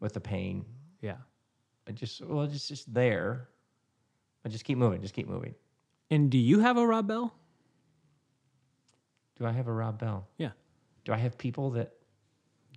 with 0.00 0.12
the 0.12 0.20
pain. 0.20 0.64
Yeah. 1.00 1.16
I 1.88 1.92
just 1.92 2.20
well, 2.20 2.42
it's 2.44 2.68
just 2.68 2.92
there. 2.92 3.48
I 4.44 4.48
just 4.48 4.64
keep 4.64 4.76
moving. 4.76 5.00
Just 5.00 5.14
keep 5.14 5.28
moving. 5.28 5.54
And 6.10 6.30
do 6.30 6.38
you 6.38 6.60
have 6.60 6.76
a 6.76 6.86
Rob 6.86 7.08
Bell? 7.08 7.32
Do 9.38 9.46
I 9.46 9.52
have 9.52 9.68
a 9.68 9.72
Rob 9.72 9.98
Bell? 9.98 10.26
Yeah. 10.38 10.50
Do 11.04 11.12
I 11.12 11.16
have 11.16 11.36
people 11.38 11.70
that 11.70 11.94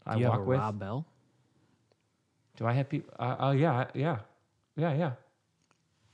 I 0.09 0.15
you 0.17 0.27
walk 0.27 0.45
with? 0.45 0.59
Rob 0.59 0.79
Bell? 0.79 1.05
Do 2.57 2.65
I 2.65 2.73
have 2.73 2.89
people? 2.89 3.13
Uh, 3.19 3.35
oh 3.39 3.51
yeah, 3.51 3.85
yeah, 3.93 4.19
yeah, 4.75 4.93
yeah. 4.93 5.11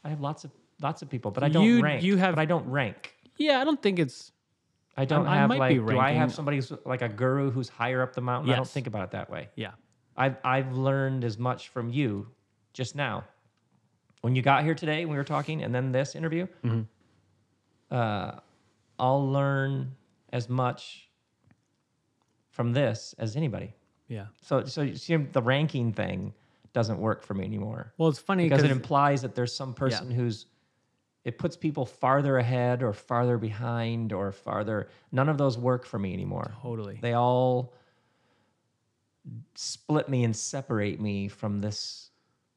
I 0.04 0.10
have 0.10 0.22
lots 0.22 0.44
of 0.44 0.52
lots 0.82 1.02
of 1.02 1.10
people, 1.10 1.32
but 1.32 1.44
I 1.44 1.50
don't 1.50 1.66
You- 1.66 1.82
rank. 1.82 2.04
you 2.04 2.18
have- 2.18 2.36
but 2.36 2.42
I 2.42 2.46
don't 2.46 2.70
rank. 2.70 3.16
Yeah, 3.38 3.60
I 3.60 3.64
don't 3.64 3.82
think 3.82 4.00
it's 4.00 4.32
I 4.98 5.06
don't 5.06 5.28
I 5.28 5.36
have 5.38 5.50
might 5.50 5.60
like. 5.60 5.70
be 5.78 5.84
Do 5.94 6.00
I 6.00 6.12
have 6.12 6.34
somebody 6.34 6.58
who's 6.58 6.72
like 6.86 7.02
a 7.02 7.10
guru 7.10 7.52
who's 7.52 7.68
higher 7.70 8.02
up 8.02 8.14
the 8.14 8.22
mountain? 8.22 8.52
I 8.54 8.56
don't 8.56 8.68
think 8.68 8.88
about 8.88 9.04
it 9.04 9.12
that 9.12 9.30
way. 9.30 9.50
yeah. 9.56 9.72
I've 10.18 10.38
I've 10.46 10.72
learned 10.74 11.24
as 11.26 11.38
much 11.38 11.68
from 11.70 11.90
you 11.90 12.28
just 12.74 12.96
now. 12.96 13.26
When 14.22 14.36
you 14.36 14.42
got 14.42 14.64
here 14.64 14.74
today, 14.74 15.06
we 15.06 15.18
were 15.18 15.24
talking, 15.26 15.62
and 15.64 15.76
then 15.76 15.92
this 15.92 16.16
interview, 16.16 16.48
Mm-hmm. 16.64 16.84
uh, 17.94 18.40
I'll 18.98 19.30
learn 19.30 19.96
as 20.32 20.48
much 20.50 21.10
from 22.50 22.72
this 22.74 23.14
as 23.20 23.36
anybody. 23.36 23.74
Yeah. 24.08 24.28
So 24.42 24.66
so 24.66 24.82
you 24.84 24.96
see, 24.96 25.16
the 25.16 25.42
ranking 25.42 25.92
thing 25.94 26.34
doesn't 26.74 27.00
work 27.00 27.24
for 27.24 27.34
me 27.34 27.46
anymore 27.46 27.94
Well, 27.98 28.10
it's 28.10 28.20
funny 28.20 28.44
because 28.44 28.64
it 28.64 28.72
implies 28.72 29.22
that 29.22 29.34
there's 29.36 29.54
some 29.56 29.74
person 29.74 30.12
who's 30.12 30.46
it 31.24 31.38
puts 31.40 31.56
people 31.58 31.86
farther 31.88 32.38
ahead 32.38 32.84
or 32.84 32.94
farther 32.94 33.38
behind 33.40 34.14
or 34.14 34.32
farther. 34.32 34.90
None 35.12 35.28
of 35.28 35.38
those 35.40 35.58
work 35.58 35.84
for 35.86 35.98
me 35.98 36.14
anymore. 36.14 36.54
totally. 36.62 37.00
They 37.02 37.14
all 37.14 37.74
split 39.56 40.08
me 40.10 40.24
and 40.24 40.36
separate 40.36 41.00
me 41.02 41.28
from 41.28 41.62
this 41.62 42.12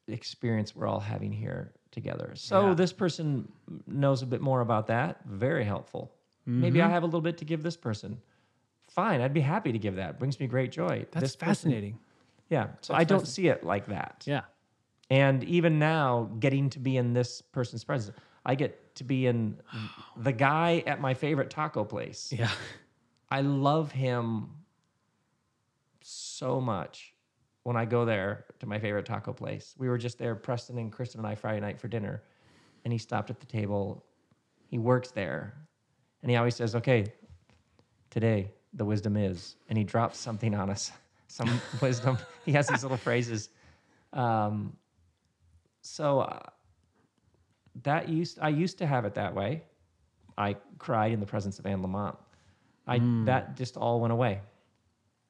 experience 0.07 0.77
we're 0.77 0.87
all 0.87 1.01
having 1.01 1.33
here 1.33 1.73
together. 1.91 2.33
So 2.35 2.69
Yeah. 2.69 2.75
this 2.75 2.93
person 2.93 3.51
knows 3.87 4.23
a 4.23 4.27
bit 4.27 4.41
more 4.43 4.61
about 4.61 4.87
that. 4.89 5.25
Very 5.25 5.65
helpful. 5.65 6.13
Maybe 6.45 6.79
Mm-hmm. 6.79 6.89
I 6.89 6.91
have 6.91 7.03
a 7.03 7.07
little 7.07 7.21
bit 7.21 7.39
to 7.39 7.45
give 7.45 7.63
this 7.63 7.77
person. 7.77 8.21
Fine, 8.99 9.21
I'd 9.21 9.33
be 9.33 9.41
happy 9.41 9.71
to 9.71 9.79
give 9.79 9.95
that. 9.95 10.19
Brings 10.19 10.41
me 10.41 10.49
great 10.49 10.73
joy. 10.73 11.07
That's 11.13 11.23
this 11.23 11.37
person- 11.37 11.47
fascinating. 11.71 12.01
yeah. 12.49 12.65
So 12.81 12.93
That's 12.95 13.01
I 13.03 13.05
don't 13.05 13.29
see 13.29 13.47
it 13.47 13.63
like 13.63 13.87
that. 13.87 14.25
Yeah. 14.27 14.41
And 15.09 15.45
even 15.45 15.79
now, 15.79 16.29
getting 16.41 16.69
to 16.71 16.81
be 16.81 16.97
in 16.97 17.13
this 17.13 17.41
person's 17.41 17.85
presence, 17.85 18.17
I 18.45 18.57
get 18.57 18.97
to 18.97 19.05
be 19.05 19.27
in 19.27 19.57
the 20.17 20.33
guy 20.33 20.83
at 20.85 21.01
my 21.01 21.15
favorite 21.15 21.49
taco 21.49 21.85
place. 21.85 22.33
Yeah. 22.37 22.51
I 23.31 23.43
love 23.43 23.93
him 23.93 24.49
so 26.01 26.61
much 26.61 27.15
when 27.63 27.77
I 27.77 27.85
go 27.85 28.05
there 28.05 28.47
to 28.59 28.67
my 28.67 28.81
favorite 28.81 29.07
taco 29.07 29.33
place. 29.33 29.77
We 29.79 29.89
were 29.89 29.99
just 29.99 30.19
there, 30.19 30.35
Preston 30.35 30.77
and 30.79 30.91
Kristen 30.91 31.21
and 31.21 31.27
I, 31.29 31.37
Friday 31.37 31.61
night 31.61 31.79
for 31.79 31.87
dinner, 31.87 32.25
and 32.83 32.93
he 32.93 32.99
stopped 32.99 33.31
at 33.31 33.39
the 33.39 33.47
table. 33.47 34.05
He 34.67 34.79
works 34.79 35.13
there, 35.13 35.55
and 36.23 36.31
he 36.33 36.37
always 36.37 36.57
says, 36.57 36.75
"Okay, 36.75 37.07
today 38.11 38.51
the 38.73 38.85
wisdom 38.85 39.17
is," 39.17 39.57
and 39.69 39.79
he 39.79 39.85
drops 39.85 40.19
something 40.19 40.55
on 40.55 40.71
us, 40.71 40.93
some 41.29 41.61
wisdom. 41.81 42.19
He 42.45 42.53
has 42.53 42.67
these 42.69 42.83
little 42.83 42.99
phrases. 42.99 43.51
Um, 44.13 44.77
so 45.81 46.21
uh, 46.21 46.41
that 47.83 48.09
used 48.09 48.39
I 48.41 48.49
used 48.49 48.79
to 48.79 48.87
have 48.87 49.05
it 49.05 49.15
that 49.15 49.35
way. 49.35 49.63
I 50.37 50.57
cried 50.79 51.13
in 51.13 51.21
the 51.21 51.27
presence 51.27 51.59
of 51.59 51.67
Anne 51.67 51.83
Lamott. 51.83 52.17
I 52.87 53.01
that 53.25 53.57
just 53.57 53.77
all 53.77 54.01
went 54.01 54.13
away. 54.13 54.41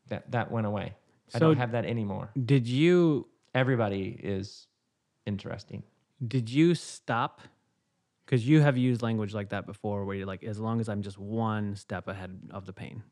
That 0.09 0.31
that 0.31 0.51
went 0.51 0.67
away. 0.67 0.95
I 1.35 1.39
don't 1.39 1.57
have 1.57 1.73
that 1.73 1.85
anymore. 1.85 2.31
Did 2.47 2.67
you 2.67 3.27
Everybody 3.55 4.19
is 4.23 4.67
interesting. 5.27 5.83
did 6.27 6.51
you 6.51 6.75
stop? 6.75 7.41
Because 8.25 8.47
you 8.47 8.61
have 8.61 8.77
used 8.77 9.01
language 9.01 9.33
like 9.33 9.49
that 9.51 9.65
before, 9.65 10.05
where 10.05 10.15
you're 10.15 10.27
like, 10.27 10.45
as 10.45 10.59
long 10.59 10.81
as 10.81 10.89
I'm 10.89 11.01
just 11.01 11.19
one 11.19 11.75
step 11.75 12.09
ahead 12.09 12.39
of 12.51 12.67
the 12.67 12.75
pain. 12.75 13.03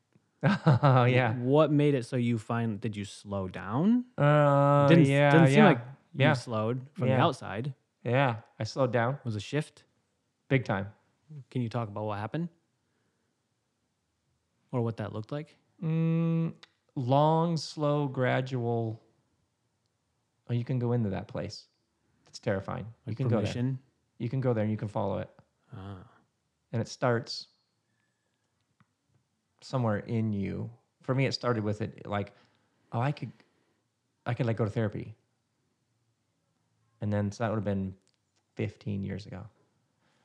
oh 0.83 1.05
yeah. 1.05 1.35
What 1.35 1.73
made 1.73 1.95
it 1.95 2.05
so 2.07 2.17
you 2.17 2.39
find? 2.39 2.81
Did 2.81 2.97
you 2.97 3.05
slow 3.05 3.49
down? 3.49 4.05
Uh, 4.17 4.87
didn't 4.89 5.07
yeah. 5.07 5.31
didn't 5.31 5.49
seem 5.49 5.59
yeah. 5.59 5.67
like 5.67 5.79
you 6.15 6.25
yeah. 6.25 6.33
slowed 6.33 6.81
from 6.93 7.09
the 7.09 7.15
outside. 7.15 7.75
Yeah. 8.05 8.37
I 8.59 8.65
slowed 8.65 8.93
down 8.93 9.19
Was 9.25 9.37
a 9.37 9.41
shift. 9.41 9.85
big 10.49 10.65
time. 10.65 10.87
Can 11.51 11.63
you 11.63 11.69
talk 11.69 11.89
about 11.89 12.05
what 12.05 12.19
happened? 12.19 12.49
Or 14.73 14.83
what 14.83 14.97
that 14.99 15.13
looked 15.13 15.33
like? 15.33 15.57
Mm, 15.83 16.53
long, 16.95 17.57
slow, 17.57 18.07
gradual. 18.07 19.01
Oh, 20.49 20.53
you 20.53 20.65
can 20.65 20.79
go 20.79 20.93
into 20.93 21.11
that 21.11 21.27
place. 21.27 21.67
It's 22.29 22.39
terrifying. 22.39 22.87
you 23.07 23.11
Like 23.11 23.17
can 23.17 23.29
go 23.29 23.41
there. 23.41 23.75
You 24.19 24.29
can 24.29 24.41
go 24.41 24.53
there 24.53 24.63
and 24.63 24.71
you 24.71 24.79
can 24.79 24.89
follow 24.89 25.19
it. 25.19 25.31
Ah. 25.77 25.99
and 26.73 26.81
it 26.81 26.89
starts 26.89 27.49
somewhere 29.61 29.99
in 29.99 30.33
you. 30.33 30.71
For 31.03 31.15
me, 31.15 31.27
it 31.27 31.33
started 31.33 31.63
with 31.63 31.81
it 31.81 32.07
like, 32.07 32.33
oh, 32.93 33.01
I 33.01 33.13
could, 33.13 33.33
I 34.25 34.35
could 34.35 34.47
like 34.47 34.57
go 34.57 34.65
to 34.65 34.71
therapy, 34.71 35.15
and 37.01 37.13
then 37.13 37.31
so 37.31 37.45
that 37.45 37.51
would 37.51 37.57
have 37.57 37.65
been 37.65 37.95
15 38.57 39.05
years 39.05 39.27
ago. 39.27 39.43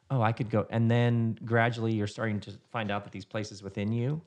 Oh, 0.09 0.21
I 0.21 0.31
could 0.31 0.49
go, 0.49 0.65
and 0.69 0.89
then 0.89 1.37
gradually 1.45 1.93
you're 1.93 2.07
starting 2.07 2.39
to 2.41 2.51
find 2.71 2.91
out 2.91 3.03
that 3.03 3.13
these 3.13 3.25
places 3.25 3.63
within 3.63 3.91
you, 3.91 4.21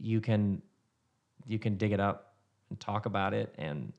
you 0.00 0.20
can, 0.20 0.62
you 1.46 1.58
can 1.58 1.76
dig 1.76 1.92
it 1.92 2.00
up 2.00 2.34
and 2.70 2.80
talk 2.80 3.06
about 3.06 3.34
it, 3.34 3.54
and 3.58 3.92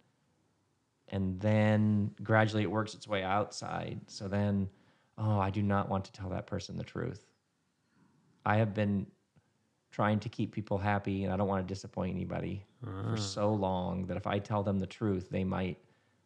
and 1.09 1.39
then 1.39 2.11
gradually 2.23 2.63
it 2.63 2.71
works 2.71 2.95
its 2.95 3.07
way 3.07 3.23
outside. 3.23 3.99
So 4.07 4.27
then 4.27 4.67
oh, 5.17 5.39
I 5.39 5.49
do 5.49 5.61
not 5.61 5.89
want 5.89 6.05
to 6.05 6.11
tell 6.11 6.29
that 6.29 6.47
person 6.47 6.77
the 6.77 6.83
truth. 6.83 7.25
I 8.45 8.57
have 8.57 8.73
been 8.73 9.07
trying 9.95 10.19
to 10.19 10.27
keep 10.27 10.51
people 10.51 10.77
happy 10.77 11.23
and 11.23 11.31
I 11.31 11.37
don't 11.37 11.47
want 11.47 11.65
to 11.65 11.73
disappoint 11.73 12.13
anybody 12.13 12.65
for 12.83 13.15
so 13.15 13.53
long 13.53 14.07
that 14.07 14.17
if 14.17 14.27
I 14.27 14.39
tell 14.39 14.61
them 14.61 14.77
the 14.77 14.85
truth, 14.85 15.29
they 15.29 15.45
might, 15.45 15.77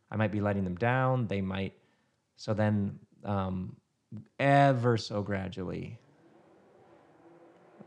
I 0.09 0.15
might 0.15 0.31
be 0.31 0.41
letting 0.41 0.63
them 0.63 0.75
down. 0.75 1.27
They 1.27 1.39
might, 1.39 1.73
so 2.35 2.55
then, 2.55 2.97
um, 3.23 3.75
ever 4.39 4.97
so 4.97 5.21
gradually, 5.21 5.99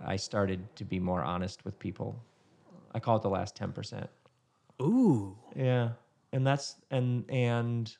I 0.06 0.14
started 0.14 0.60
to 0.76 0.84
be 0.84 1.00
more 1.00 1.20
honest 1.20 1.64
with 1.64 1.76
people. 1.80 2.22
I 2.94 3.00
call 3.00 3.16
it 3.16 3.22
the 3.22 3.28
last 3.30 3.56
10%. 3.56 4.06
Ooh. 4.80 5.36
Yeah, 5.56 5.90
and 6.32 6.46
that's 6.46 6.76
and 6.92 7.28
and 7.28 7.94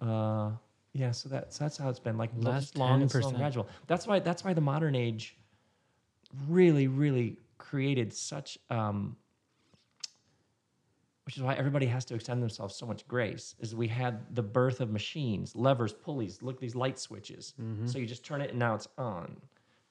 uh 0.00 0.50
yeah, 0.92 1.12
so 1.12 1.28
that's 1.28 1.58
that's 1.58 1.76
how 1.76 1.88
it's 1.88 2.00
been 2.00 2.18
like 2.18 2.30
Last 2.36 2.76
long 2.76 3.02
and 3.02 3.10
slow 3.10 3.28
and 3.28 3.36
gradual. 3.36 3.68
That's 3.86 4.06
why 4.06 4.18
that's 4.18 4.42
why 4.42 4.52
the 4.52 4.60
modern 4.60 4.96
age 4.96 5.36
really 6.48 6.88
really 6.88 7.36
created 7.58 8.12
such 8.12 8.58
um 8.70 9.16
which 11.24 11.36
is 11.36 11.42
why 11.42 11.52
everybody 11.54 11.84
has 11.84 12.04
to 12.06 12.14
extend 12.14 12.42
themselves 12.42 12.74
so 12.74 12.86
much 12.86 13.06
grace 13.06 13.54
is 13.60 13.74
we 13.74 13.86
had 13.86 14.34
the 14.34 14.42
birth 14.42 14.80
of 14.80 14.90
machines 14.90 15.54
levers 15.54 15.92
pulleys 15.92 16.40
look 16.42 16.58
these 16.58 16.74
light 16.74 16.98
switches. 16.98 17.52
So 17.86 17.98
you 17.98 18.06
just 18.06 18.24
turn 18.24 18.40
it 18.40 18.50
and 18.50 18.58
now 18.58 18.74
it's 18.74 18.88
on. 18.96 19.36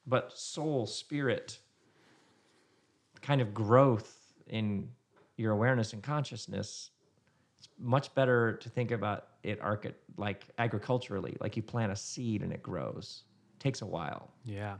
But 0.06 0.32
soul 0.36 0.84
spirit 0.86 1.60
kind 3.22 3.40
of 3.40 3.54
growth 3.54 4.32
in 4.48 4.88
your 5.36 5.52
awareness 5.52 5.92
and 5.92 6.02
consciousness 6.02 6.90
it's 7.58 7.68
much 7.78 8.12
better 8.16 8.54
to 8.54 8.68
think 8.68 8.90
about 8.90 9.28
it 9.44 9.60
archi- 9.60 9.94
like 10.16 10.44
agriculturally 10.58 11.36
like 11.40 11.56
you 11.56 11.62
plant 11.62 11.92
a 11.92 11.96
seed 11.96 12.42
and 12.42 12.52
it 12.52 12.62
grows. 12.62 13.22
Takes 13.60 13.82
a 13.82 13.86
while. 13.86 14.30
Yeah. 14.44 14.76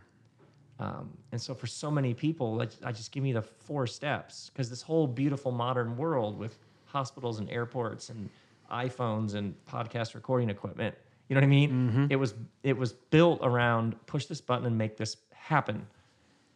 Um, 0.80 1.10
and 1.32 1.40
so 1.40 1.54
for 1.54 1.66
so 1.66 1.90
many 1.90 2.14
people, 2.14 2.64
I 2.84 2.92
just 2.92 3.10
give 3.12 3.22
me 3.22 3.32
the 3.32 3.42
four 3.42 3.86
steps 3.86 4.50
because 4.52 4.70
this 4.70 4.82
whole 4.82 5.06
beautiful 5.06 5.50
modern 5.50 5.96
world 5.96 6.38
with 6.38 6.56
hospitals 6.86 7.38
and 7.40 7.50
airports 7.50 8.10
and 8.10 8.28
iPhones 8.70 9.34
and 9.34 9.54
podcast 9.66 10.14
recording 10.14 10.50
equipment, 10.50 10.94
you 11.28 11.34
know 11.34 11.40
what 11.40 11.44
I 11.46 11.48
mean? 11.48 12.06
It 12.10 12.16
was 12.16 12.34
it 12.62 12.76
was 12.76 12.92
built 12.92 13.40
around 13.42 13.96
push 14.06 14.26
this 14.26 14.40
button 14.40 14.66
and 14.66 14.78
make 14.78 14.96
this 14.96 15.16
happen. 15.32 15.86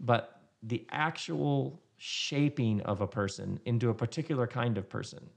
But 0.01 0.41
the 0.63 0.87
actual 0.91 1.81
shaping 1.97 2.81
of 2.83 3.01
a 3.01 3.07
person 3.07 3.59
into 3.65 3.91
a 3.91 3.95
particular 3.95 4.47
kind 4.47 4.79
of 4.79 4.89
person 4.89 5.29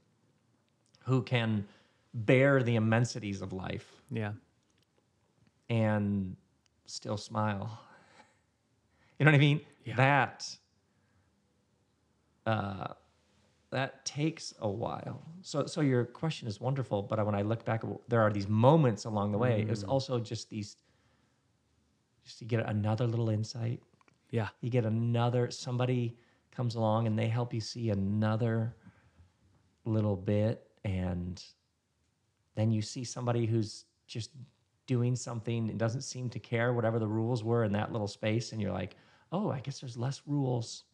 who 1.04 1.22
can 1.22 1.66
bear 2.14 2.62
the 2.62 2.76
immensities 2.76 3.42
of 3.42 3.52
life 3.52 4.02
Yeah. 4.10 4.32
and 5.68 6.36
still 6.86 7.16
smile. 7.16 7.80
You 9.18 9.24
know 9.24 9.30
what 9.30 9.36
I 9.36 9.40
mean? 9.40 9.60
Yeah. 9.84 9.96
That 9.96 10.56
uh, 12.44 12.88
that 13.70 14.04
takes 14.04 14.54
a 14.60 14.68
while. 14.68 15.22
So 15.42 15.66
so 15.66 15.80
your 15.80 16.04
question 16.04 16.48
is 16.48 16.60
wonderful, 16.60 17.02
but 17.02 17.24
when 17.24 17.34
I 17.34 17.42
look 17.42 17.64
back, 17.64 17.82
there 18.08 18.20
are 18.20 18.30
these 18.30 18.48
moments 18.48 19.04
along 19.04 19.32
the 19.32 19.38
way. 19.38 19.60
It 19.60 19.68
was 19.68 19.84
also 19.84 20.18
just 20.18 20.50
these, 20.50 20.76
just 22.24 22.38
to 22.40 22.44
get 22.44 22.68
another 22.68 23.06
little 23.06 23.30
insight. 23.30 23.82
Yeah. 24.30 24.48
You 24.60 24.70
get 24.70 24.84
another 24.84 25.50
somebody 25.50 26.16
comes 26.50 26.74
along 26.74 27.06
and 27.06 27.18
they 27.18 27.28
help 27.28 27.52
you 27.52 27.60
see 27.60 27.90
another 27.90 28.74
little 29.84 30.16
bit 30.16 30.66
and 30.84 31.42
then 32.54 32.70
you 32.70 32.82
see 32.82 33.04
somebody 33.04 33.46
who's 33.46 33.84
just 34.06 34.30
doing 34.86 35.14
something 35.14 35.68
and 35.68 35.78
doesn't 35.78 36.02
seem 36.02 36.30
to 36.30 36.38
care 36.38 36.72
whatever 36.72 36.98
the 36.98 37.06
rules 37.06 37.44
were 37.44 37.64
in 37.64 37.72
that 37.72 37.92
little 37.92 38.08
space 38.08 38.52
and 38.52 38.60
you're 38.60 38.72
like, 38.72 38.96
"Oh, 39.32 39.50
I 39.50 39.60
guess 39.60 39.80
there's 39.80 39.96
less 39.96 40.22
rules." 40.26 40.84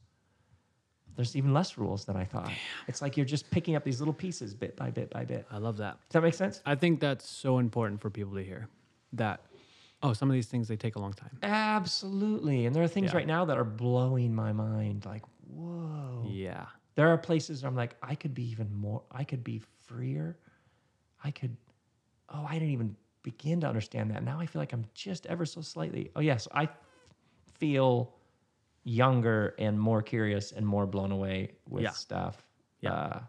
There's 1.14 1.36
even 1.36 1.52
less 1.52 1.76
rules 1.76 2.06
than 2.06 2.16
I 2.16 2.24
thought. 2.24 2.50
It's 2.88 3.02
like 3.02 3.18
you're 3.18 3.26
just 3.26 3.50
picking 3.50 3.76
up 3.76 3.84
these 3.84 4.00
little 4.00 4.14
pieces 4.14 4.54
bit 4.54 4.76
by 4.76 4.90
bit 4.90 5.10
by 5.10 5.26
bit. 5.26 5.46
I 5.50 5.58
love 5.58 5.76
that. 5.76 5.98
Does 6.08 6.14
that 6.14 6.22
make 6.22 6.32
sense? 6.34 6.62
I 6.64 6.74
think 6.74 7.00
that's 7.00 7.28
so 7.28 7.58
important 7.58 8.00
for 8.00 8.08
people 8.08 8.34
to 8.34 8.42
hear 8.42 8.66
that, 9.12 9.44
oh, 10.02 10.14
some 10.14 10.30
of 10.30 10.32
these 10.34 10.46
things, 10.46 10.68
they 10.68 10.76
take 10.76 10.96
a 10.96 10.98
long 10.98 11.12
time. 11.12 11.38
Absolutely. 11.42 12.64
And 12.64 12.74
there 12.74 12.82
are 12.82 12.88
things 12.88 13.10
Yeah. 13.12 13.18
right 13.18 13.26
now 13.26 13.44
that 13.44 13.58
are 13.58 13.64
blowing 13.64 14.34
my 14.34 14.52
mind 14.54 15.04
like, 15.04 15.22
"Whoa." 15.46 16.24
Yeah. 16.30 16.66
There 16.94 17.08
are 17.08 17.18
places 17.18 17.62
where 17.62 17.68
I'm 17.68 17.76
like, 17.76 17.94
I 18.02 18.14
could 18.14 18.32
be 18.32 18.44
even 18.50 18.72
more, 18.74 19.02
I 19.10 19.24
could 19.24 19.44
be 19.44 19.58
freer. 19.58 20.38
I 21.22 21.30
could, 21.30 21.56
oh, 22.30 22.46
I 22.48 22.54
didn't 22.54 22.70
even 22.70 22.96
begin 23.22 23.60
to 23.60 23.68
understand 23.68 24.10
that. 24.12 24.24
Now 24.24 24.40
I 24.40 24.46
feel 24.46 24.60
like 24.62 24.72
I'm 24.72 24.86
just 24.94 25.26
ever 25.26 25.44
so 25.44 25.60
slightly, 25.60 26.10
oh, 26.16 26.20
yes, 26.20 26.48
I 26.52 26.68
feel 27.58 28.14
younger 28.84 29.54
and 29.58 29.78
more 29.78 30.02
curious 30.02 30.52
and 30.52 30.66
more 30.66 30.86
blown 30.86 31.12
away 31.12 31.52
with 31.68 31.84
Yeah. 31.84 31.90
stuff. 31.90 32.44
Yeah. 32.80 32.92
Uh, 32.92 33.20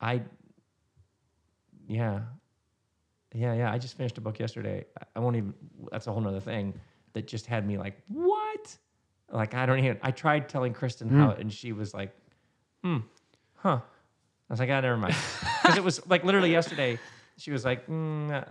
I, 0.00 0.22
yeah. 1.88 2.20
Yeah, 3.34 3.54
yeah. 3.54 3.72
I 3.72 3.78
just 3.78 3.96
finished 3.96 4.18
a 4.18 4.20
book 4.20 4.38
yesterday. 4.38 4.84
I- 5.14 5.18
won't 5.18 5.36
even, 5.36 5.54
that's 5.90 6.06
a 6.06 6.12
whole 6.12 6.20
nother 6.20 6.40
thing 6.40 6.74
that 7.14 7.26
just 7.26 7.46
had 7.46 7.66
me 7.66 7.78
like, 7.78 8.00
what? 8.08 8.76
Like, 9.30 9.54
I 9.54 9.66
don't 9.66 9.78
even, 9.78 9.98
I 10.02 10.10
tried 10.12 10.48
telling 10.48 10.72
Kristen 10.72 11.08
how, 11.08 11.30
and 11.32 11.52
she 11.52 11.72
was 11.72 11.92
like, 11.92 12.14
hmm, 12.84 12.98
huh. 13.56 13.80
I 14.48 14.52
was 14.52 14.60
like, 14.60 14.70
ah, 14.70 14.80
never 14.80 14.96
mind. 14.96 15.14
Because 15.62 15.78
it 15.78 15.82
was 15.84 16.06
like 16.06 16.22
literally 16.22 16.52
yesterday, 16.52 16.96
she 17.38 17.50
was 17.50 17.64
like, 17.64 17.88
mm, 17.88 18.46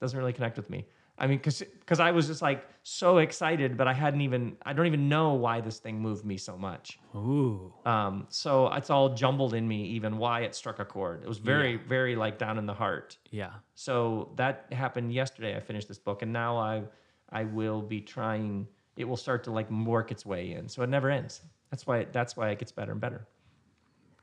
doesn't 0.00 0.18
really 0.18 0.32
connect 0.32 0.56
with 0.56 0.70
me. 0.70 0.86
I 1.18 1.26
mean, 1.26 1.38
because 1.38 1.58
because 1.80 2.00
I 2.00 2.12
was 2.12 2.26
just 2.28 2.42
like 2.42 2.64
so 2.82 3.18
excited, 3.18 3.76
but 3.76 3.88
I 3.88 3.92
hadn't 3.92 4.20
even, 4.20 4.56
I 4.64 4.72
don't 4.72 4.86
even 4.86 5.08
know 5.08 5.34
why 5.34 5.60
this 5.60 5.78
thing 5.78 6.00
moved 6.00 6.24
me 6.24 6.36
so 6.36 6.56
much. 6.56 6.98
Ooh. 7.14 7.72
Um, 7.84 8.26
so 8.28 8.72
it's 8.72 8.88
all 8.90 9.14
jumbled 9.14 9.54
in 9.54 9.66
me, 9.66 9.84
even 9.86 10.18
why 10.18 10.42
it 10.42 10.54
struck 10.54 10.78
a 10.78 10.84
chord. 10.84 11.22
It 11.22 11.28
was 11.28 11.38
very, 11.38 11.76
very 11.76 12.14
like 12.14 12.38
down 12.38 12.56
in 12.56 12.66
the 12.66 12.74
heart. 12.74 13.18
Yeah. 13.30 13.50
So 13.74 14.30
that 14.36 14.66
happened 14.72 15.12
yesterday. 15.12 15.56
I 15.56 15.60
finished 15.60 15.88
this 15.88 15.98
book, 15.98 16.22
and 16.22 16.32
now 16.32 16.56
I, 16.56 16.82
I 17.30 17.44
will 17.44 17.82
be 17.82 18.00
trying. 18.00 18.68
It 18.96 19.04
will 19.04 19.16
start 19.16 19.44
to 19.44 19.50
like 19.50 19.70
work 19.70 20.10
its 20.10 20.24
way 20.24 20.52
in. 20.52 20.68
So 20.68 20.82
it 20.82 20.88
never 20.88 21.10
ends. 21.10 21.42
That's 21.70 21.86
why. 21.86 22.06
That's 22.12 22.36
why 22.36 22.50
it 22.50 22.58
gets 22.58 22.72
better 22.72 22.92
and 22.92 23.00
better. 23.00 23.26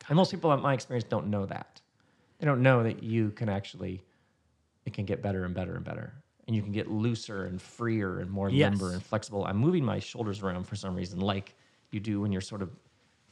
And 0.08 0.16
most 0.16 0.32
people, 0.32 0.54
in 0.54 0.62
my 0.62 0.74
experience, 0.74 1.06
don't 1.10 1.28
know 1.28 1.46
that. 1.46 1.82
They 2.40 2.46
don't 2.46 2.62
know 2.62 2.84
that 2.84 3.04
you 3.04 3.32
can 3.32 3.50
actually. 3.50 4.04
It 4.86 4.94
can 4.94 5.06
get 5.06 5.24
better 5.24 5.46
and 5.46 5.56
better 5.56 5.76
and 5.76 5.84
better, 5.84 6.14
and 6.48 6.56
you 6.56 6.62
can 6.62 6.72
get 6.72 6.90
looser 6.90 7.46
and 7.46 7.62
freer 7.62 8.20
and 8.20 8.30
more 8.30 8.50
Yes. 8.50 8.72
limber 8.72 8.94
and 8.94 9.04
flexible. 9.04 9.46
I'm 9.46 9.58
moving 9.58 9.84
my 9.84 10.00
shoulders 10.00 10.42
around 10.42 10.66
for 10.66 10.76
some 10.76 10.96
reason, 10.96 11.20
like 11.20 11.56
you 11.92 12.00
do 12.00 12.22
when 12.22 12.32
you're 12.32 12.42
sort 12.42 12.62
of 12.62 12.70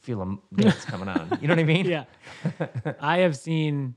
feel 0.00 0.20
a 0.22 0.38
dance 0.60 0.84
coming 0.84 1.08
on. 1.08 1.38
You 1.40 1.48
know 1.48 1.54
what 1.54 1.60
I 1.60 1.64
mean? 1.64 1.86
Yeah. 1.86 2.04
I 3.00 3.18
have 3.18 3.36
seen, 3.36 3.94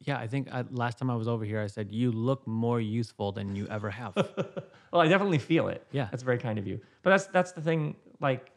yeah, 0.00 0.18
I 0.18 0.26
think 0.28 0.48
I, 0.52 0.64
last 0.70 0.98
time 0.98 1.10
I 1.10 1.16
was 1.16 1.28
over 1.28 1.44
here, 1.44 1.60
I 1.60 1.66
said, 1.66 1.90
you 1.92 2.12
look 2.12 2.46
more 2.46 2.80
youthful 2.80 3.32
than 3.32 3.56
you 3.56 3.66
ever 3.68 3.90
have. 3.90 4.14
Well, 4.92 5.02
I 5.04 5.08
definitely 5.08 5.38
feel 5.38 5.68
it. 5.68 5.84
Yeah. 5.90 6.06
that's 6.10 6.22
very 6.22 6.38
kind 6.38 6.58
of 6.58 6.66
you. 6.66 6.80
But 7.02 7.10
that's 7.10 7.26
that's 7.26 7.52
the 7.52 7.60
thing. 7.60 7.96
Like, 8.20 8.50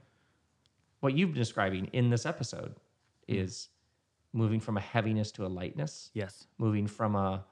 what 1.01 1.13
you've 1.15 1.31
been 1.31 1.41
describing 1.41 1.85
in 1.91 2.09
this 2.09 2.25
episode 2.25 2.75
mm. 2.75 2.79
is 3.27 3.69
moving 4.31 4.59
from 4.61 4.77
a 4.77 4.79
heaviness 4.79 5.31
to 5.33 5.45
a 5.45 5.49
lightness, 5.49 6.11
Yes. 6.13 6.45
moving 6.57 6.87
from 6.87 7.15
a 7.15 7.43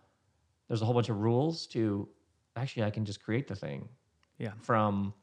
there's 0.68 0.82
a 0.82 0.86
whole 0.86 0.94
bunch 0.94 1.10
of 1.10 1.18
rules 1.18 1.68
to 1.68 2.08
actually 2.56 2.84
I 2.84 2.90
can 2.90 3.06
just 3.06 3.22
create 3.22 3.48
the 3.48 3.56
thing. 3.56 3.88
Yeah. 4.38 4.52
From 4.62 5.14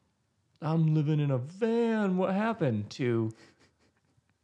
I'm 0.63 0.95
living 0.95 1.21
in 1.21 1.31
a 1.31 1.39
van, 1.39 2.17
what 2.17 2.35
happened 2.35 2.91
to 2.91 3.31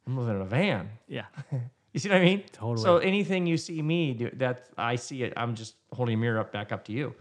I'm 0.06 0.16
living 0.16 0.36
in 0.36 0.43
a 0.43 0.47
van. 0.47 0.90
Yeah. 1.09 1.27
You 1.93 1.98
see 1.98 2.09
what 2.09 2.18
I 2.18 2.24
mean? 2.24 2.44
Totally. 2.52 2.85
So 2.85 2.98
anything 2.98 3.47
you 3.47 3.56
see 3.56 3.82
me 3.82 4.14
do, 4.14 4.31
that 4.35 4.66
I 4.78 4.94
see 4.94 5.24
it, 5.24 5.32
I'm 5.36 5.56
just 5.56 5.74
holding 5.93 6.14
a 6.14 6.18
mirror 6.18 6.39
up 6.39 6.52
back 6.52 6.70
up 6.70 6.85
to 6.85 6.93
you. 6.93 7.14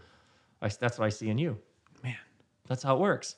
I, 0.62 0.68
that's 0.68 0.96
what 0.96 1.06
I 1.06 1.08
see 1.08 1.28
in 1.28 1.38
you. 1.38 1.58
Man. 2.04 2.14
That's 2.68 2.82
how 2.82 2.94
it 2.94 3.00
works. 3.00 3.36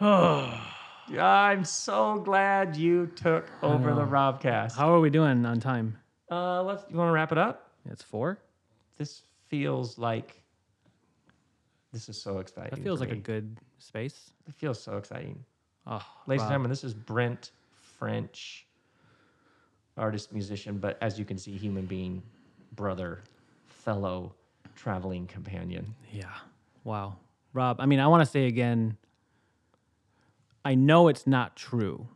Oh. 0.00 0.66
Yeah, 1.10 1.26
I'm 1.26 1.64
so 1.64 2.20
glad 2.20 2.76
you 2.76 3.08
took 3.08 3.50
over 3.64 3.94
the 3.94 4.04
Robcast. 4.04 4.76
How 4.76 4.94
are 4.94 5.00
we 5.00 5.10
doing 5.10 5.44
on 5.44 5.58
time? 5.58 5.98
Uh, 6.30 6.62
let's. 6.62 6.84
You 6.88 6.96
want 6.96 7.08
to 7.08 7.12
wrap 7.12 7.32
it 7.32 7.38
up? 7.38 7.72
It's 7.90 8.00
four. 8.00 8.38
This 9.00 9.22
feels 9.48 9.96
like. 9.96 10.42
This 11.90 12.10
is 12.10 12.20
so 12.20 12.38
exciting. 12.38 12.68
That 12.78 12.82
feels 12.82 13.00
like 13.00 13.10
a 13.10 13.16
good 13.16 13.56
space. 13.78 14.30
It 14.46 14.54
feels 14.54 14.78
so 14.78 14.98
exciting, 14.98 15.42
Oh, 15.86 16.04
ladies 16.26 16.40
Rob. 16.42 16.48
and 16.48 16.52
gentlemen. 16.52 16.68
This 16.68 16.84
is 16.84 16.92
Brent 16.92 17.52
French, 17.72 18.66
artist, 19.96 20.34
musician, 20.34 20.76
but 20.76 20.98
as 21.00 21.18
you 21.18 21.24
can 21.24 21.38
see, 21.38 21.56
human 21.56 21.86
being, 21.86 22.22
brother, 22.76 23.20
fellow, 23.68 24.34
traveling 24.76 25.26
companion. 25.26 25.94
Yeah. 26.12 26.26
Wow. 26.84 27.16
Rob, 27.54 27.80
I 27.80 27.86
mean, 27.86 28.00
I 28.00 28.06
want 28.06 28.20
to 28.20 28.30
say 28.30 28.48
again, 28.48 28.98
I 30.62 30.74
know 30.74 31.08
it's 31.08 31.26
not 31.26 31.56
true, 31.56 32.06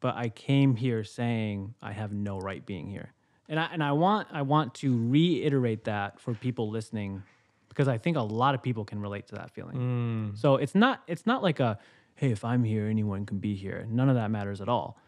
but 0.00 0.14
I 0.14 0.28
came 0.28 0.76
here 0.76 1.04
saying 1.04 1.74
I 1.80 1.92
have 1.92 2.12
no 2.12 2.38
right 2.38 2.64
being 2.66 2.90
here. 2.90 3.13
And 3.48 3.60
I 3.60 3.68
and 3.72 3.82
I 3.82 3.92
want 3.92 4.28
I 4.32 4.42
want 4.42 4.74
to 4.76 5.08
reiterate 5.08 5.84
that 5.84 6.20
for 6.20 6.34
people 6.34 6.70
listening 6.70 7.22
because 7.68 7.88
I 7.88 7.98
think 7.98 8.16
a 8.16 8.22
lot 8.22 8.54
of 8.54 8.62
people 8.62 8.84
can 8.84 9.00
relate 9.00 9.26
to 9.28 9.34
that 9.34 9.50
feeling. 9.50 9.76
Mm. 10.32 10.38
So 10.38 10.56
it's 10.56 10.74
not 10.74 11.02
it's 11.06 11.26
not 11.26 11.42
like 11.42 11.60
a 11.60 11.78
hey, 12.16 12.30
if 12.30 12.44
I'm 12.44 12.64
here, 12.64 12.86
anyone 12.86 13.26
can 13.26 13.38
be 13.38 13.54
here. 13.54 13.86
None 13.90 14.08
of 14.08 14.14
that 14.14 14.30
matters 14.30 14.60
at 14.60 14.68
all. 14.68 14.98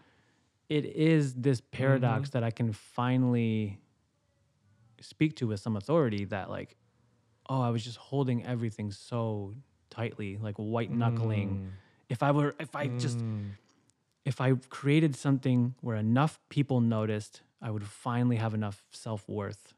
It 0.68 0.84
is 0.84 1.34
this 1.34 1.60
paradox 1.60 2.28
mm-hmm. 2.30 2.38
that 2.38 2.44
I 2.44 2.50
can 2.50 2.72
finally 2.72 3.78
speak 5.00 5.36
to 5.36 5.46
with 5.46 5.60
some 5.60 5.76
authority 5.76 6.24
that 6.26 6.50
like 6.50 6.76
oh, 7.48 7.60
I 7.60 7.70
was 7.70 7.84
just 7.84 7.96
holding 7.96 8.44
everything 8.44 8.90
so 8.90 9.54
tightly, 9.90 10.38
like 10.40 10.56
white 10.56 10.90
knuckling. 10.90 11.48
Mm. 11.48 11.68
If 12.08 12.22
I 12.22 12.30
were, 12.30 12.54
if 12.60 12.74
I 12.74 12.88
just, 12.88 13.18
mm. 13.18 13.50
If 14.26 14.40
I 14.40 14.54
created 14.68 15.14
something 15.14 15.76
where 15.80 15.96
enough 15.96 16.40
people 16.48 16.80
noticed, 16.80 17.42
I 17.62 17.70
would 17.70 17.84
finally 17.84 18.36
have 18.36 18.54
enough 18.54 18.84
self 18.90 19.26
worth 19.28 19.72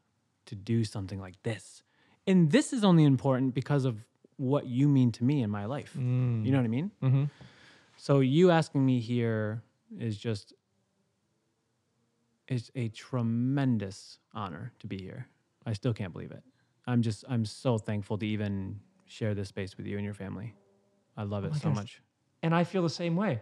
to 0.47 0.55
do 0.55 0.83
something 0.83 1.21
like 1.21 1.41
this. 1.43 1.83
And 2.25 2.51
this 2.51 2.73
is 2.73 2.83
only 2.83 3.03
important 3.05 3.53
because 3.53 3.85
of 3.85 4.03
what 4.37 4.65
you 4.65 4.87
mean 4.87 5.11
to 5.13 5.23
me 5.23 5.43
in 5.43 5.51
my 5.51 5.65
life. 5.65 5.95
You 6.43 6.51
know 6.51 6.57
what 6.57 6.65
I 6.65 6.69
mean? 6.69 6.91
Mm-hmm. 7.03 7.23
So 7.97 8.21
you 8.21 8.49
asking 8.49 8.83
me 8.83 8.99
here 8.99 9.61
is 9.99 10.17
just 10.17 10.53
it's 12.47 12.71
a 12.73 12.87
tremendous 12.89 14.17
honor 14.33 14.73
to 14.79 14.87
be 14.87 14.97
here. 14.97 15.27
I 15.67 15.73
still 15.73 15.93
can't 15.93 16.11
believe 16.11 16.31
it. 16.31 16.41
I'm 16.87 17.03
just 17.03 17.23
I'm 17.29 17.45
so 17.45 17.77
thankful 17.77 18.17
to 18.17 18.25
even 18.25 18.79
share 19.05 19.35
this 19.35 19.49
space 19.49 19.77
with 19.77 19.85
you 19.85 19.97
and 19.97 20.05
your 20.05 20.15
family. 20.15 20.55
I 21.15 21.23
love 21.23 21.43
it 21.43 21.51
my 21.51 21.57
so 21.57 21.69
gosh. 21.69 21.75
much. 21.75 22.01
And 22.41 22.55
I 22.55 22.63
feel 22.63 22.81
the 22.81 22.89
same 22.89 23.15
way. 23.15 23.41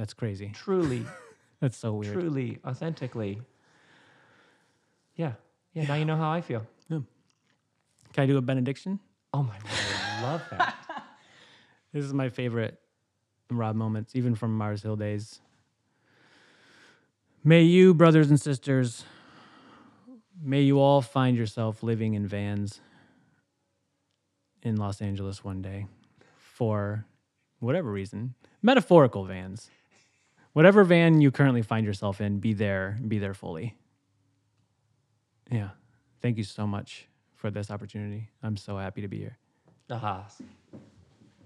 That's 0.00 0.14
crazy. 0.14 0.50
Truly, 0.54 1.04
That's 1.60 1.76
so 1.76 1.92
weird. 1.92 2.14
truly, 2.14 2.58
authentically. 2.64 3.42
Yeah. 5.14 5.32
Yeah. 5.74 5.84
Now 5.84 5.96
you 5.96 6.06
know 6.06 6.16
how 6.16 6.30
I 6.30 6.40
feel. 6.40 6.66
Can 6.88 7.04
I 8.16 8.26
do 8.26 8.38
a 8.38 8.40
benediction? 8.40 8.98
Oh 9.34 9.42
my 9.42 9.54
God. 9.58 9.70
I 9.70 10.22
love 10.22 10.42
that. 10.50 10.74
This 11.92 12.04
is 12.04 12.14
my 12.14 12.30
favorite 12.30 12.80
Rob 13.50 13.76
moments, 13.76 14.16
even 14.16 14.34
from 14.34 14.56
Mars 14.56 14.82
Hill 14.82 14.96
days. 14.96 15.40
May 17.44 17.62
you, 17.62 17.92
brothers 17.92 18.30
and 18.30 18.40
sisters, 18.40 19.04
may 20.42 20.62
you 20.62 20.80
all 20.80 21.02
find 21.02 21.36
yourself 21.36 21.82
living 21.82 22.14
in 22.14 22.26
vans 22.26 22.80
in 24.62 24.76
Los 24.76 25.02
Angeles 25.02 25.44
one 25.44 25.60
day 25.60 25.86
for 26.38 27.04
whatever 27.58 27.90
reason, 27.92 28.34
metaphorical 28.62 29.24
vans. 29.24 29.68
Whatever 30.52 30.84
van 30.84 31.20
you 31.20 31.30
currently 31.30 31.62
find 31.62 31.86
yourself 31.86 32.20
in, 32.20 32.38
be 32.40 32.52
there, 32.52 32.98
be 33.06 33.18
there 33.18 33.34
fully. 33.34 33.76
Yeah. 35.50 35.70
Thank 36.20 36.38
you 36.38 36.44
so 36.44 36.66
much 36.66 37.08
for 37.34 37.50
this 37.50 37.70
opportunity. 37.70 38.30
I'm 38.42 38.56
so 38.56 38.76
happy 38.76 39.00
to 39.02 39.08
be 39.08 39.18
here. 39.18 39.38
Aha. 39.90 40.26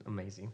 Amazing. 0.07 0.53